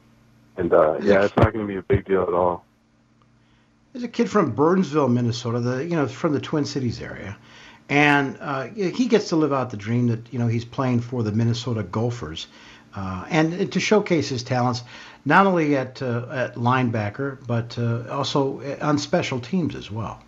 and 0.56 0.72
uh, 0.72 0.98
yeah, 1.00 1.24
it's 1.24 1.36
not 1.36 1.52
going 1.52 1.66
to 1.66 1.72
be 1.72 1.78
a 1.78 1.82
big 1.82 2.04
deal 2.04 2.22
at 2.22 2.34
all. 2.34 2.64
There's 3.92 4.04
a 4.04 4.08
kid 4.08 4.30
from 4.30 4.52
Burnsville, 4.52 5.08
Minnesota, 5.08 5.60
the 5.60 5.84
you 5.84 5.96
know 5.96 6.06
from 6.06 6.32
the 6.32 6.40
Twin 6.40 6.64
Cities 6.64 7.00
area, 7.00 7.36
and 7.88 8.36
uh, 8.40 8.64
he 8.64 9.06
gets 9.06 9.28
to 9.30 9.36
live 9.36 9.52
out 9.52 9.70
the 9.70 9.76
dream 9.76 10.08
that 10.08 10.32
you 10.32 10.38
know 10.38 10.48
he's 10.48 10.64
playing 10.64 11.00
for 11.00 11.22
the 11.22 11.32
Minnesota 11.32 11.82
Gophers, 11.82 12.46
uh, 12.94 13.24
and 13.28 13.72
to 13.72 13.80
showcase 13.80 14.28
his 14.28 14.42
talents 14.42 14.82
not 15.24 15.46
only 15.46 15.76
at 15.76 16.02
uh, 16.02 16.26
at 16.30 16.54
linebacker 16.56 17.38
but 17.46 17.78
uh, 17.78 18.04
also 18.10 18.62
on 18.80 18.98
special 18.98 19.40
teams 19.40 19.74
as 19.74 19.90
well. 19.90 20.20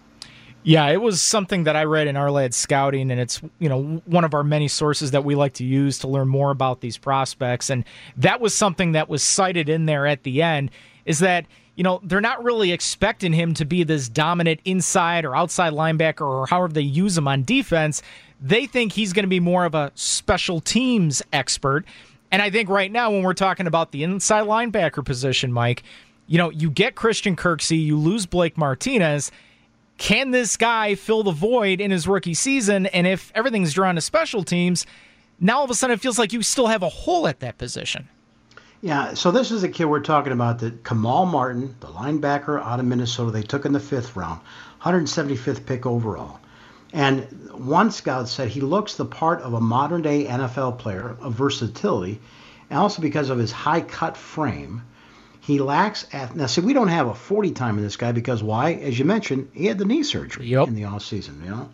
Yeah, 0.67 0.89
it 0.89 1.01
was 1.01 1.23
something 1.23 1.63
that 1.63 1.77
I 1.77 1.85
read 1.85 2.09
in 2.09 2.17
Ourlads 2.17 2.55
scouting, 2.55 3.13
and 3.13 3.21
it's 3.21 3.41
you 3.61 3.69
know 3.69 4.03
one 4.05 4.25
of 4.25 4.35
our 4.35 4.43
many 4.43 4.67
sources 4.67 5.13
that 5.13 5.23
we 5.23 5.37
like 5.37 5.55
to 5.55 5.65
use 5.65 6.01
to 6.01 6.09
learn 6.09 6.27
more 6.27 6.51
about 6.51 6.81
these 6.81 6.99
prospects, 6.99 7.71
and 7.71 7.85
that 8.17 8.41
was 8.41 8.53
something 8.53 8.91
that 8.91 9.09
was 9.09 9.23
cited 9.23 9.69
in 9.69 9.87
there 9.87 10.09
at 10.09 10.25
the 10.25 10.43
end. 10.43 10.73
Is 11.05 11.21
that 11.21 11.47
you 11.77 11.85
know, 11.85 12.01
they're 12.03 12.21
not 12.21 12.43
really 12.43 12.73
expecting 12.73 13.33
him 13.33 13.55
to 13.55 13.65
be 13.65 13.85
this 13.85 14.09
dominant 14.09 14.61
inside 14.65 15.25
or 15.25 15.37
outside 15.37 15.73
linebacker 15.73 16.23
or 16.27 16.47
however 16.47 16.73
they 16.73 16.81
use 16.81 17.17
him 17.17 17.29
on 17.29 17.45
defense. 17.45 18.03
They 18.41 18.67
think 18.67 18.93
he's 18.93 19.13
going 19.13 19.25
to 19.25 19.29
be 19.29 19.41
more 19.41 19.67
of 19.67 19.75
a 19.77 19.93
special 19.95 20.61
teams 20.61 21.23
expert. 21.33 21.85
And 22.33 22.43
I 22.43 22.51
think 22.51 22.69
right 22.71 22.91
now, 22.91 23.13
when 23.13 23.23
we're 23.23 23.35
talking 23.35 23.69
about 23.69 23.93
the 23.93 24.03
inside 24.03 24.47
linebacker 24.47 25.05
position, 25.05 25.53
Mike, 25.53 25.85
you 26.27 26.39
know, 26.39 26.51
you 26.51 26.71
get 26.71 26.97
Christian 26.97 27.37
Kirksey, 27.37 27.81
you 27.85 27.97
lose 27.97 28.27
Blake 28.27 28.59
Martinez. 28.59 29.31
Can 29.99 30.31
this 30.31 30.57
guy 30.57 30.95
fill 30.95 31.23
the 31.23 31.33
void 31.33 31.81
in 31.81 31.91
his 31.91 32.07
rookie 32.07 32.35
season? 32.35 32.87
And 32.87 33.07
if 33.07 33.33
everything's 33.35 33.73
drawn 33.73 33.95
to 33.95 34.01
special 34.01 34.45
teams, 34.45 34.87
now 35.41 35.59
all 35.59 35.65
of 35.65 35.71
a 35.71 35.75
sudden 35.75 35.95
it 35.95 36.01
feels 36.01 36.19
like 36.19 36.33
you 36.33 36.43
still 36.43 36.67
have 36.67 36.83
a 36.83 36.89
hole 36.89 37.27
at 37.27 37.41
that 37.41 37.59
position. 37.59 38.09
Yeah, 38.83 39.15
so 39.15 39.31
this 39.31 39.51
is 39.51 39.63
a 39.63 39.69
kid 39.69 39.87
we're 39.87 40.01
talking 40.01 40.33
about 40.33 40.59
that 40.59 40.85
Kamal 40.85 41.27
Martin, 41.27 41.75
the 41.81 41.87
linebacker 41.87 42.63
out 42.63 42.79
of 42.79 42.85
Minnesota, 42.85 43.31
they 43.31 43.43
took 43.43 43.65
in 43.65 43.73
the 43.73 43.81
fifth 43.81 44.15
round, 44.17 44.41
175th 44.83 45.65
pick 45.65 45.87
overall. 45.87 46.39
And 46.93 47.51
one 47.53 47.91
scout 47.91 48.29
said 48.29 48.49
he 48.49 48.61
looks 48.61 48.95
the 48.95 49.05
part 49.05 49.41
of 49.41 49.55
a 49.55 49.61
modern 49.61 50.03
day 50.03 50.27
NFL 50.27 50.79
player 50.79 51.17
of 51.21 51.35
versatility, 51.35 52.21
and 52.71 52.79
also 52.79 53.03
because 53.03 53.31
of 53.31 53.39
his 53.39 53.51
high 53.51 53.81
cut 53.81 54.17
frame. 54.17 54.83
He 55.47 55.61
lacks 55.61 56.07
now. 56.35 56.47
See, 56.47 56.61
we 56.61 56.73
don't 56.73 56.89
have 56.89 57.07
a 57.07 57.15
40 57.15 57.53
time 57.53 57.79
in 57.79 57.85
this 57.85 57.97
guy 57.97 58.11
because 58.11 58.43
why? 58.43 58.73
As 58.73 58.99
you 58.99 59.05
mentioned, 59.05 59.49
he 59.55 59.67
had 59.67 59.79
the 59.79 59.85
knee 59.85 60.03
surgery 60.03 60.45
yep. 60.45 60.67
in 60.67 60.75
the 60.75 60.87
off 60.87 61.05
season. 61.05 61.41
You 61.45 61.51
know, 61.51 61.69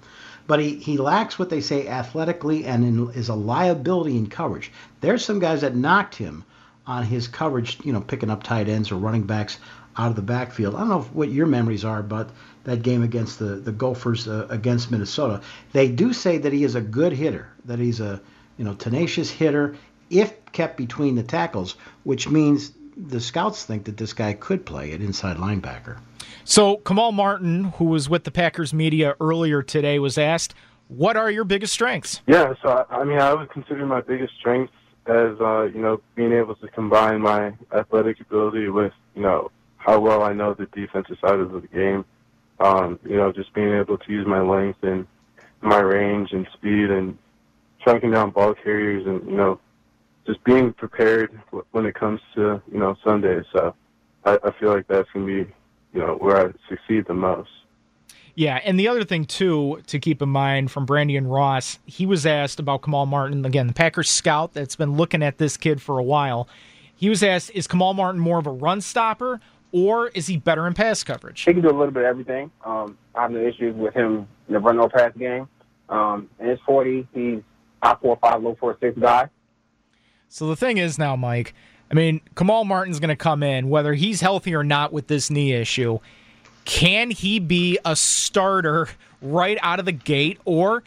but 0.46 0.60
he, 0.60 0.76
he 0.76 0.98
lacks 0.98 1.38
what 1.38 1.48
they 1.48 1.62
say 1.62 1.88
athletically 1.88 2.66
and 2.66 2.84
in, 2.84 3.10
is 3.12 3.30
a 3.30 3.34
liability 3.34 4.18
in 4.18 4.26
coverage. 4.26 4.70
There's 5.00 5.24
some 5.24 5.38
guys 5.38 5.62
that 5.62 5.74
knocked 5.74 6.16
him 6.16 6.44
on 6.86 7.04
his 7.04 7.28
coverage, 7.28 7.78
you 7.82 7.94
know, 7.94 8.02
picking 8.02 8.28
up 8.28 8.42
tight 8.42 8.68
ends 8.68 8.92
or 8.92 8.96
running 8.96 9.22
backs 9.22 9.56
out 9.96 10.10
of 10.10 10.16
the 10.16 10.22
backfield. 10.22 10.74
I 10.74 10.80
don't 10.80 10.90
know 10.90 11.00
what 11.14 11.30
your 11.30 11.46
memories 11.46 11.82
are, 11.82 12.02
but 12.02 12.28
that 12.64 12.82
game 12.82 13.02
against 13.02 13.38
the 13.38 13.54
the 13.56 13.72
Gophers 13.72 14.28
uh, 14.28 14.48
against 14.50 14.90
Minnesota, 14.90 15.40
they 15.72 15.88
do 15.88 16.12
say 16.12 16.36
that 16.36 16.52
he 16.52 16.64
is 16.64 16.74
a 16.74 16.82
good 16.82 17.14
hitter, 17.14 17.48
that 17.64 17.78
he's 17.78 18.00
a 18.00 18.20
you 18.58 18.66
know 18.66 18.74
tenacious 18.74 19.30
hitter 19.30 19.76
if 20.10 20.52
kept 20.52 20.76
between 20.76 21.14
the 21.14 21.22
tackles, 21.22 21.76
which 22.04 22.28
means 22.28 22.72
the 22.96 23.20
scouts 23.20 23.64
think 23.64 23.84
that 23.84 23.96
this 23.96 24.12
guy 24.12 24.32
could 24.34 24.66
play 24.66 24.92
at 24.92 25.00
inside 25.00 25.36
linebacker. 25.36 25.98
So 26.44 26.78
Kamal 26.78 27.12
Martin, 27.12 27.64
who 27.76 27.86
was 27.86 28.08
with 28.08 28.24
the 28.24 28.30
Packers 28.30 28.74
media 28.74 29.14
earlier 29.20 29.62
today, 29.62 29.98
was 29.98 30.18
asked, 30.18 30.54
"What 30.88 31.16
are 31.16 31.30
your 31.30 31.44
biggest 31.44 31.72
strengths?" 31.72 32.20
Yeah, 32.26 32.54
so 32.62 32.86
I 32.90 33.04
mean, 33.04 33.18
I 33.18 33.34
would 33.34 33.50
consider 33.50 33.86
my 33.86 34.00
biggest 34.00 34.34
strengths 34.38 34.74
as 35.06 35.40
uh, 35.40 35.62
you 35.74 35.80
know 35.80 36.00
being 36.14 36.32
able 36.32 36.54
to 36.56 36.68
combine 36.68 37.20
my 37.20 37.52
athletic 37.72 38.20
ability 38.20 38.68
with 38.68 38.92
you 39.14 39.22
know 39.22 39.50
how 39.76 39.98
well 39.98 40.22
I 40.22 40.32
know 40.32 40.54
the 40.54 40.66
defensive 40.66 41.18
side 41.20 41.40
of 41.40 41.52
the 41.52 41.60
game. 41.68 42.04
Um, 42.60 42.98
you 43.04 43.16
know, 43.16 43.32
just 43.32 43.52
being 43.54 43.72
able 43.72 43.98
to 43.98 44.12
use 44.12 44.26
my 44.26 44.40
length 44.40 44.82
and 44.82 45.06
my 45.60 45.80
range 45.80 46.32
and 46.32 46.46
speed 46.52 46.90
and 46.90 47.18
trunking 47.84 48.12
down 48.12 48.30
ball 48.30 48.54
carriers 48.54 49.06
and 49.06 49.24
you 49.28 49.36
know 49.36 49.58
just 50.26 50.42
being 50.44 50.72
prepared 50.72 51.38
when 51.72 51.86
it 51.86 51.94
comes 51.94 52.20
to 52.34 52.62
you 52.70 52.78
know 52.78 52.96
Sundays. 53.04 53.44
So 53.52 53.74
I, 54.24 54.38
I 54.44 54.50
feel 54.58 54.72
like 54.72 54.86
that's 54.88 55.08
gonna 55.12 55.26
be 55.26 55.52
you 55.92 56.00
know 56.00 56.16
where 56.20 56.48
I 56.48 56.52
succeed 56.68 57.06
the 57.06 57.14
most. 57.14 57.50
Yeah, 58.34 58.60
and 58.64 58.80
the 58.80 58.88
other 58.88 59.04
thing 59.04 59.26
too 59.26 59.82
to 59.86 59.98
keep 59.98 60.22
in 60.22 60.28
mind 60.28 60.70
from 60.70 60.86
Brandon 60.86 61.26
Ross, 61.26 61.78
he 61.84 62.06
was 62.06 62.24
asked 62.24 62.60
about 62.60 62.82
Kamal 62.82 63.06
Martin 63.06 63.44
again, 63.44 63.66
the 63.66 63.74
Packers 63.74 64.08
scout 64.08 64.54
that's 64.54 64.76
been 64.76 64.96
looking 64.96 65.22
at 65.22 65.38
this 65.38 65.56
kid 65.56 65.82
for 65.82 65.98
a 65.98 66.02
while. 66.02 66.48
He 66.94 67.08
was 67.08 67.22
asked, 67.22 67.50
"Is 67.54 67.66
Kamal 67.66 67.94
Martin 67.94 68.20
more 68.20 68.38
of 68.38 68.46
a 68.46 68.50
run 68.50 68.80
stopper, 68.80 69.40
or 69.72 70.08
is 70.08 70.28
he 70.28 70.36
better 70.36 70.66
in 70.66 70.74
pass 70.74 71.02
coverage?" 71.02 71.42
He 71.42 71.52
can 71.52 71.62
do 71.62 71.68
a 71.68 71.76
little 71.76 71.90
bit 71.90 72.04
of 72.04 72.08
everything. 72.08 72.50
Um, 72.64 72.96
I 73.14 73.22
have 73.22 73.32
no 73.32 73.40
issues 73.40 73.74
with 73.74 73.92
him 73.92 74.28
in 74.48 74.54
the 74.54 74.60
run 74.60 74.76
no 74.76 74.88
pass 74.88 75.12
game. 75.18 75.48
Um, 75.88 76.30
in 76.38 76.48
his 76.48 76.60
forty, 76.64 77.06
he's 77.12 77.42
high 77.82 77.96
four 78.00 78.16
five, 78.16 78.42
low 78.42 78.56
four 78.58 78.78
six 78.80 78.96
guy. 78.98 79.28
So 80.32 80.46
the 80.46 80.56
thing 80.56 80.78
is 80.78 80.98
now, 80.98 81.14
Mike. 81.14 81.52
I 81.90 81.94
mean, 81.94 82.22
Kamal 82.36 82.64
Martin's 82.64 82.98
going 82.98 83.10
to 83.10 83.16
come 83.16 83.42
in, 83.42 83.68
whether 83.68 83.92
he's 83.92 84.22
healthy 84.22 84.54
or 84.54 84.64
not 84.64 84.90
with 84.90 85.06
this 85.06 85.28
knee 85.28 85.52
issue. 85.52 85.98
Can 86.64 87.10
he 87.10 87.38
be 87.38 87.78
a 87.84 87.94
starter 87.94 88.88
right 89.20 89.58
out 89.60 89.78
of 89.78 89.84
the 89.84 89.92
gate? 89.92 90.40
Or, 90.46 90.84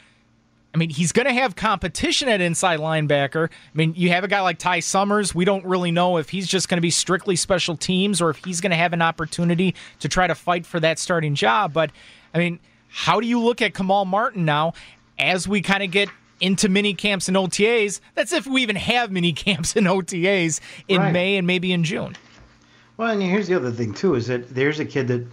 I 0.73 0.79
mean, 0.79 0.89
he's 0.89 1.11
going 1.11 1.27
to 1.27 1.33
have 1.33 1.55
competition 1.55 2.27
at 2.27 2.41
inside 2.41 2.79
linebacker. 2.79 3.49
I 3.49 3.77
mean, 3.77 3.93
you 3.95 4.09
have 4.09 4.23
a 4.23 4.27
guy 4.27 4.41
like 4.41 4.57
Ty 4.57 4.79
Summers. 4.79 5.35
We 5.35 5.45
don't 5.45 5.63
really 5.63 5.91
know 5.91 6.17
if 6.17 6.29
he's 6.29 6.47
just 6.47 6.67
going 6.67 6.77
to 6.77 6.81
be 6.81 6.89
strictly 6.89 7.35
special 7.35 7.77
teams 7.77 8.23
or 8.23 8.31
if 8.31 8.43
he's 8.43 8.61
going 8.61 8.71
to 8.71 8.77
have 8.77 8.93
an 8.93 9.03
opportunity 9.03 9.75
to 9.99 10.09
try 10.09 10.25
to 10.25 10.33
fight 10.33 10.65
for 10.65 10.79
that 10.79 10.97
starting 10.97 11.35
job. 11.35 11.71
But, 11.71 11.91
I 12.33 12.39
mean, 12.39 12.59
how 12.87 13.19
do 13.19 13.27
you 13.27 13.39
look 13.39 13.61
at 13.61 13.75
Kamal 13.75 14.05
Martin 14.05 14.43
now 14.43 14.73
as 15.19 15.47
we 15.47 15.61
kind 15.61 15.83
of 15.83 15.91
get 15.91 16.09
into 16.39 16.69
mini 16.69 16.93
camps 16.93 17.27
and 17.27 17.37
OTAs? 17.37 17.99
That's 18.13 18.33
if 18.33 18.47
we 18.47 18.61
even 18.61 18.75
have 18.75 19.11
mini 19.11 19.33
camps 19.33 19.75
and 19.75 19.87
OTAs 19.87 20.59
in 20.87 21.01
right. 21.01 21.13
May 21.13 21.37
and 21.37 21.47
maybe 21.47 21.71
in 21.71 21.83
June. 21.83 22.15
Well, 22.97 23.11
and 23.11 23.21
here's 23.21 23.47
the 23.47 23.55
other 23.55 23.71
thing, 23.71 23.93
too, 23.93 24.15
is 24.15 24.27
that 24.27 24.53
there's 24.53 24.79
a 24.79 24.85
kid 24.85 25.07
that 25.09 25.27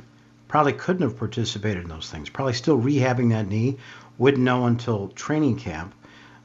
probably 0.49 0.73
couldn't 0.73 1.03
have 1.03 1.17
participated 1.17 1.85
in 1.85 1.89
those 1.89 2.11
things. 2.11 2.29
Probably 2.29 2.55
still 2.55 2.79
rehabbing 2.79 3.31
that 3.31 3.49
knee. 3.49 3.79
Wouldn't 4.19 4.43
know 4.43 4.67
until 4.67 5.09
training 5.09 5.57
camp. 5.57 5.95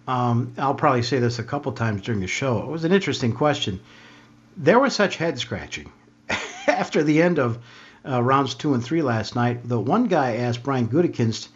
Um, 0.08 0.54
I'll 0.58 0.76
probably 0.76 1.02
say 1.02 1.20
this 1.20 1.40
a 1.40 1.44
couple 1.44 1.72
times 1.74 2.02
during 2.04 2.22
the 2.22 2.28
show. 2.28 2.60
It 2.60 2.68
was 2.68 2.86
an 2.86 2.94
interesting 2.94 3.34
question. 3.34 3.82
There 4.56 4.80
was 4.80 4.96
such 4.96 5.18
head 5.18 5.38
scratching 5.38 5.92
after 6.68 7.04
the 7.04 7.22
end 7.22 7.40
of 7.40 7.60
uh, 8.08 8.24
rounds 8.24 8.56
two 8.56 8.74
and 8.74 8.84
three 8.84 9.02
last 9.02 9.36
night. 9.36 9.68
The 9.68 9.80
one 9.80 10.06
guy 10.06 10.38
asked 10.38 10.64
Brian 10.64 10.88
Gutekunst, 10.88 11.50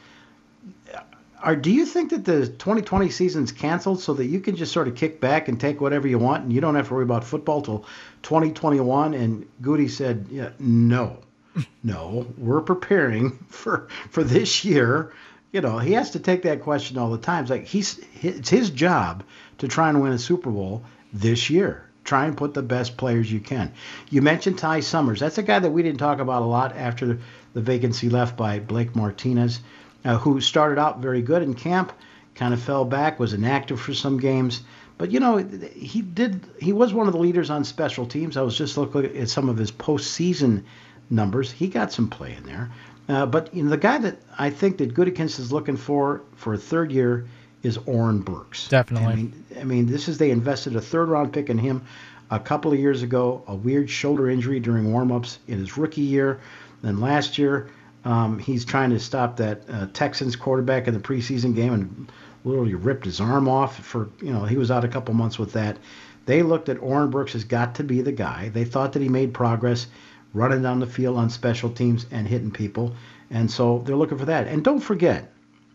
are, 1.42 1.56
do 1.56 1.72
you 1.72 1.86
think 1.86 2.12
that 2.12 2.26
the 2.26 2.48
2020 2.48 3.10
season's 3.10 3.52
canceled 3.52 4.00
so 4.00 4.14
that 4.14 4.26
you 4.26 4.40
can 4.40 4.56
just 4.56 4.72
sort 4.72 4.88
of 4.88 4.96
kick 4.96 5.20
back 5.20 5.48
and 5.48 5.60
take 5.60 5.82
whatever 5.82 6.08
you 6.08 6.20
want 6.20 6.44
and 6.44 6.54
you 6.54 6.62
don't 6.62 6.76
have 6.76 6.88
to 6.88 6.94
worry 6.94 7.04
about 7.04 7.24
football 7.24 7.62
till 7.62 7.86
2021? 8.24 9.14
And 9.14 9.48
Goody 9.62 9.88
said, 9.88 10.28
yeah, 10.30 10.50
no 10.60 11.20
no, 11.84 12.28
we're 12.38 12.62
preparing 12.62 13.32
for 13.50 13.88
for 14.10 14.24
this 14.24 14.64
year. 14.66 15.14
You 15.52 15.60
know, 15.60 15.80
he 15.80 15.94
has 15.94 16.12
to 16.12 16.20
take 16.20 16.44
that 16.44 16.62
question 16.62 16.98
all 16.98 17.12
the 17.12 17.18
time. 17.18 17.44
It's 17.44 17.52
like 17.52 17.66
he's 17.66 18.00
it's 18.22 18.50
his 18.50 18.70
job 18.70 19.24
to 19.58 19.68
try 19.68 19.90
and 19.90 20.02
win 20.02 20.14
a 20.14 20.20
Super 20.20 20.50
Bowl 20.50 20.84
this 21.12 21.50
year. 21.50 21.88
Try 22.04 22.26
and 22.26 22.38
put 22.38 22.54
the 22.54 22.64
best 22.64 22.98
players 22.98 23.32
you 23.32 23.40
can. 23.40 23.74
You 24.10 24.22
mentioned 24.22 24.58
Ty 24.58 24.80
Summers. 24.80 25.20
That's 25.20 25.38
a 25.38 25.44
guy 25.44 25.60
that 25.60 25.70
we 25.70 25.84
didn't 25.84 26.00
talk 26.00 26.20
about 26.20 26.42
a 26.42 26.46
lot 26.46 26.76
after 26.76 27.20
the 27.54 27.62
vacancy 27.62 28.10
left 28.10 28.38
by 28.38 28.60
Blake 28.60 28.96
Martinez, 28.96 29.60
uh, 30.04 30.18
who 30.18 30.42
started 30.42 30.80
out 30.80 31.00
very 31.00 31.22
good 31.22 31.42
in 31.42 31.54
camp, 31.54 31.94
kind 32.36 32.54
of 32.54 32.62
fell 32.62 32.86
back, 32.86 33.20
was 33.20 33.34
inactive 33.34 33.80
for 33.80 33.94
some 33.94 34.18
games. 34.20 34.62
But 34.98 35.12
you 35.12 35.20
know, 35.20 35.38
he 35.38 36.02
did. 36.02 36.46
He 36.60 36.74
was 36.74 36.94
one 36.94 37.08
of 37.08 37.14
the 37.14 37.20
leaders 37.20 37.50
on 37.50 37.64
special 37.64 38.06
teams. 38.06 38.38
I 38.38 38.42
was 38.44 38.58
just 38.58 38.78
looking 38.78 39.06
at 39.18 39.30
some 39.30 39.50
of 39.50 39.58
his 39.58 39.72
postseason 39.72 40.64
numbers. 41.10 41.52
He 41.52 41.68
got 41.68 41.92
some 41.92 42.08
play 42.08 42.36
in 42.36 42.44
there. 42.44 42.72
Uh, 43.10 43.26
but 43.26 43.54
you 43.54 43.64
know, 43.64 43.70
the 43.70 43.78
guy 43.78 43.98
that 43.98 44.18
I 44.38 44.50
think 44.50 44.78
that 44.78 44.94
Gutekunst 44.94 45.40
is 45.40 45.52
looking 45.52 45.76
for 45.76 46.22
for 46.36 46.54
a 46.54 46.58
third 46.58 46.92
year 46.92 47.26
is 47.64 47.78
Oren 47.80 48.22
Burks. 48.22 48.68
Definitely. 48.68 49.08
I 49.08 49.16
mean, 49.16 49.46
I 49.60 49.64
mean, 49.64 49.86
this 49.88 50.08
is 50.08 50.18
they 50.18 50.32
invested 50.32 50.76
a 50.76 50.82
third 50.82 51.10
round 51.10 51.34
pick 51.34 51.50
in 51.50 51.58
him 51.58 51.84
a 52.30 52.40
couple 52.40 52.72
of 52.72 52.80
years 52.80 53.04
ago. 53.04 53.44
A 53.48 53.56
weird 53.56 53.90
shoulder 53.90 54.30
injury 54.30 54.60
during 54.60 54.86
warmups 54.86 55.38
in 55.48 55.60
his 55.60 55.78
rookie 55.78 56.02
year. 56.02 56.40
Then 56.82 57.00
last 57.00 57.38
year, 57.38 57.70
um, 58.06 58.40
he's 58.40 58.66
trying 58.66 58.90
to 58.92 59.00
stop 59.00 59.38
that 59.38 59.62
uh, 59.70 59.88
Texans 59.94 60.36
quarterback 60.36 60.88
in 60.88 60.94
the 60.94 61.00
preseason 61.00 61.56
game 61.56 61.74
and 61.74 62.12
literally 62.44 62.74
ripped 62.74 63.06
his 63.06 63.22
arm 63.22 63.48
off 63.48 63.84
for 63.84 64.10
you 64.22 64.32
know 64.32 64.46
he 64.46 64.58
was 64.58 64.72
out 64.72 64.84
a 64.84 64.88
couple 64.88 65.14
months 65.14 65.38
with 65.38 65.54
that. 65.54 65.78
They 66.26 66.44
looked 66.44 66.70
at 66.70 66.82
Oren 66.82 67.10
Burks 67.10 67.34
has 67.34 67.44
got 67.44 67.76
to 67.76 67.84
be 67.84 68.02
the 68.02 68.12
guy. 68.12 68.50
They 68.50 68.64
thought 68.64 68.94
that 68.94 69.02
he 69.02 69.10
made 69.10 69.34
progress 69.34 69.88
running 70.34 70.62
down 70.62 70.80
the 70.80 70.88
field 70.88 71.18
on 71.18 71.30
special 71.30 71.70
teams 71.70 72.06
and 72.12 72.28
hitting 72.28 72.52
people. 72.52 72.96
And 73.30 73.50
so 73.50 73.82
they're 73.86 73.96
looking 73.96 74.18
for 74.18 74.26
that. 74.26 74.48
And 74.48 74.64
don't 74.64 74.80
forget, 74.80 75.32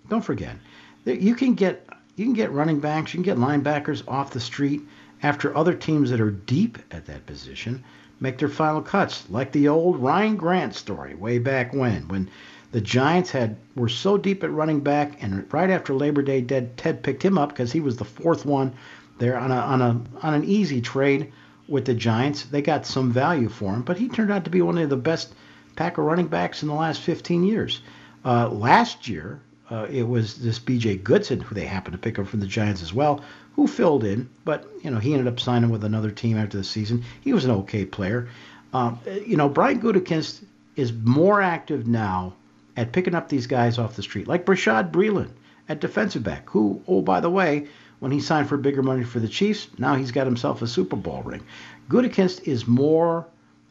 don't 0.09 0.23
forget, 0.23 0.56
you 1.04 1.35
can 1.35 1.54
get 1.54 1.88
you 2.16 2.25
can 2.25 2.35
get 2.35 2.52
running 2.52 2.80
backs, 2.80 3.12
you 3.12 3.18
can 3.18 3.25
get 3.25 3.38
linebackers 3.38 4.02
off 4.09 4.30
the 4.30 4.40
street 4.40 4.83
after 5.23 5.56
other 5.56 5.75
teams 5.75 6.11
that 6.11 6.20
are 6.20 6.30
deep 6.30 6.78
at 6.90 7.06
that 7.06 7.26
position 7.26 7.82
make 8.20 8.38
their 8.38 8.49
final 8.49 8.80
cuts, 8.82 9.28
like 9.30 9.52
the 9.52 9.68
old 9.68 9.96
Ryan 9.99 10.37
Grant 10.37 10.75
story 10.75 11.14
way 11.14 11.38
back 11.38 11.73
when, 11.73 12.08
when 12.08 12.28
the 12.73 12.80
Giants 12.80 13.30
had 13.30 13.56
were 13.75 13.88
so 13.88 14.18
deep 14.18 14.42
at 14.44 14.50
running 14.50 14.80
back, 14.80 15.23
and 15.23 15.50
right 15.52 15.70
after 15.70 15.94
Labor 15.94 16.23
Day, 16.23 16.42
Ted 16.42 17.02
picked 17.02 17.23
him 17.23 17.38
up 17.38 17.50
because 17.50 17.73
he 17.73 17.80
was 17.80 17.96
the 17.96 18.04
fourth 18.04 18.44
one 18.44 18.75
there 19.18 19.38
on 19.38 19.50
a 19.50 19.56
on 19.56 19.80
a 19.80 20.00
on 20.23 20.35
an 20.35 20.44
easy 20.44 20.80
trade 20.80 21.32
with 21.68 21.85
the 21.85 21.94
Giants. 21.94 22.42
They 22.44 22.62
got 22.62 22.85
some 22.85 23.12
value 23.12 23.49
for 23.49 23.73
him, 23.73 23.82
but 23.82 23.99
he 23.99 24.08
turned 24.08 24.30
out 24.30 24.44
to 24.44 24.50
be 24.50 24.62
one 24.62 24.78
of 24.78 24.90
the 24.90 24.96
best 24.96 25.35
Packer 25.76 26.02
running 26.02 26.26
backs 26.26 26.62
in 26.62 26.68
the 26.68 26.75
last 26.75 27.00
15 27.00 27.44
years. 27.44 27.80
Uh, 28.25 28.49
last 28.49 29.08
year, 29.08 29.40
uh, 29.70 29.87
it 29.90 30.04
was 30.04 30.37
this 30.37 30.58
B.J. 30.58 30.99
Goodson, 30.99 31.40
who 31.40 31.54
they 31.54 31.64
happened 31.64 31.92
to 31.92 31.99
pick 31.99 32.18
up 32.18 32.26
from 32.26 32.40
the 32.40 32.46
Giants 32.46 32.82
as 32.82 32.94
well, 32.94 33.23
who 33.54 33.66
filled 33.66 34.04
in, 34.04 34.28
but 34.44 34.66
you 34.82 34.90
know 34.90 34.99
he 34.99 35.12
ended 35.12 35.26
up 35.26 35.40
signing 35.40 35.70
with 35.70 35.85
another 35.85 36.11
team 36.11 36.37
after 36.37 36.56
the 36.56 36.64
season. 36.64 37.04
He 37.20 37.32
was 37.32 37.44
an 37.44 37.50
okay 37.50 37.85
player. 37.85 38.28
Um, 38.73 39.00
you 39.26 39.37
know, 39.37 39.49
Brian 39.49 39.80
Gutekunst 39.80 40.44
is 40.76 40.92
more 40.92 41.40
active 41.40 41.87
now 41.87 42.35
at 42.76 42.92
picking 42.92 43.14
up 43.14 43.28
these 43.28 43.46
guys 43.46 43.78
off 43.78 43.96
the 43.96 44.02
street, 44.02 44.28
like 44.28 44.44
Bashaud 44.44 44.90
Breeland 44.90 45.30
at 45.68 45.80
defensive 45.80 46.23
back, 46.23 46.49
who, 46.50 46.82
oh 46.87 47.00
by 47.00 47.20
the 47.20 47.30
way, 47.30 47.66
when 47.99 48.12
he 48.12 48.20
signed 48.20 48.49
for 48.49 48.58
bigger 48.58 48.82
money 48.82 49.02
for 49.02 49.18
the 49.18 49.28
Chiefs, 49.28 49.68
now 49.78 49.94
he's 49.94 50.12
got 50.12 50.26
himself 50.26 50.61
a 50.61 50.66
Super 50.66 50.96
Bowl 50.96 51.23
ring. 51.23 51.42
Gutekunst 51.88 52.46
is 52.46 52.66
more 52.66 53.26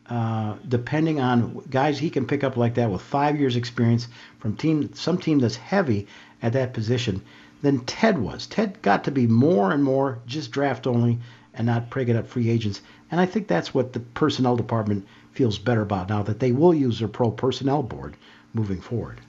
uh, 0.10 0.56
depending 0.68 1.20
on 1.20 1.64
guys 1.70 1.98
he 1.98 2.10
can 2.10 2.28
pick 2.28 2.44
up 2.44 2.58
like 2.58 2.76
that 2.76 2.92
with 2.92 3.02
five 3.02 3.40
years 3.40 3.56
experience 3.56 4.08
from 4.40 4.56
team 4.56 4.94
some 4.94 5.18
team 5.18 5.40
that's 5.40 5.56
heavy 5.56 6.08
at 6.42 6.54
that 6.54 6.74
position 6.74 7.22
than 7.62 7.80
Ted 7.86 8.20
was. 8.20 8.46
Ted 8.46 8.82
got 8.82 9.04
to 9.06 9.12
be 9.12 9.26
more 9.26 9.72
and 9.72 9.84
more 9.84 10.20
just 10.28 10.52
draft 10.52 10.86
only 10.86 11.20
and 11.56 11.66
not 11.66 11.90
picking 11.90 12.16
up 12.16 12.28
free 12.28 12.50
agents. 12.50 12.82
And 13.10 13.20
I 13.20 13.26
think 13.26 13.48
that's 13.48 13.74
what 13.74 13.94
the 13.94 14.00
personnel 14.00 14.56
department 14.56 15.08
feels 15.32 15.58
better 15.58 15.82
about 15.82 16.10
now 16.10 16.22
that 16.24 16.40
they 16.40 16.52
will 16.52 16.74
use 16.74 17.00
their 17.00 17.08
pro 17.08 17.32
personnel 17.32 17.82
board 17.82 18.16
moving 18.54 18.82
forward. 18.82 19.20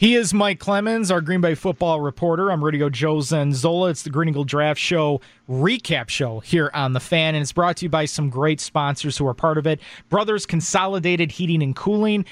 He 0.00 0.14
is 0.14 0.32
Mike 0.32 0.58
Clemens, 0.58 1.10
our 1.10 1.20
Green 1.20 1.42
Bay 1.42 1.54
football 1.54 2.00
reporter. 2.00 2.50
I'm 2.50 2.64
Radio 2.64 2.88
Joe 2.88 3.16
Zenzola. 3.16 3.90
It's 3.90 4.02
the 4.02 4.08
Green 4.08 4.30
Eagle 4.30 4.44
Draft 4.44 4.80
Show 4.80 5.20
recap 5.46 6.08
show 6.08 6.40
here 6.40 6.70
on 6.72 6.94
The 6.94 7.00
Fan, 7.00 7.34
and 7.34 7.42
it's 7.42 7.52
brought 7.52 7.76
to 7.76 7.84
you 7.84 7.90
by 7.90 8.06
some 8.06 8.30
great 8.30 8.62
sponsors 8.62 9.18
who 9.18 9.26
are 9.26 9.34
part 9.34 9.58
of 9.58 9.66
it 9.66 9.78
Brothers 10.08 10.46
Consolidated 10.46 11.32
Heating 11.32 11.62
and 11.62 11.76
Cooling 11.76 12.24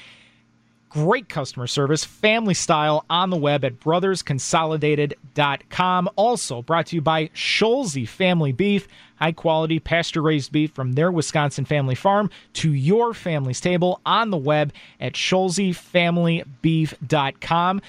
Great 0.89 1.29
customer 1.29 1.67
service, 1.67 2.03
family 2.03 2.55
style 2.55 3.05
on 3.11 3.29
the 3.29 3.37
web 3.37 3.63
at 3.63 3.79
brothersconsolidated.com. 3.79 6.09
Also 6.15 6.63
brought 6.63 6.87
to 6.87 6.95
you 6.95 7.01
by 7.01 7.27
Scholze 7.27 8.07
Family 8.07 8.51
Beef, 8.51 8.87
high 9.19 9.31
quality 9.31 9.79
pasture 9.79 10.21
raised 10.21 10.51
beef 10.51 10.71
from 10.71 10.91
their 10.93 11.11
Wisconsin 11.11 11.65
family 11.65 11.95
farm 11.95 12.29
to 12.53 12.73
your 12.73 13.13
family's 13.13 13.61
table 13.61 14.01
on 14.05 14.29
the 14.29 14.37
web 14.37 14.71
at 14.99 15.13
scholzefamilybeef.com. 15.13 17.81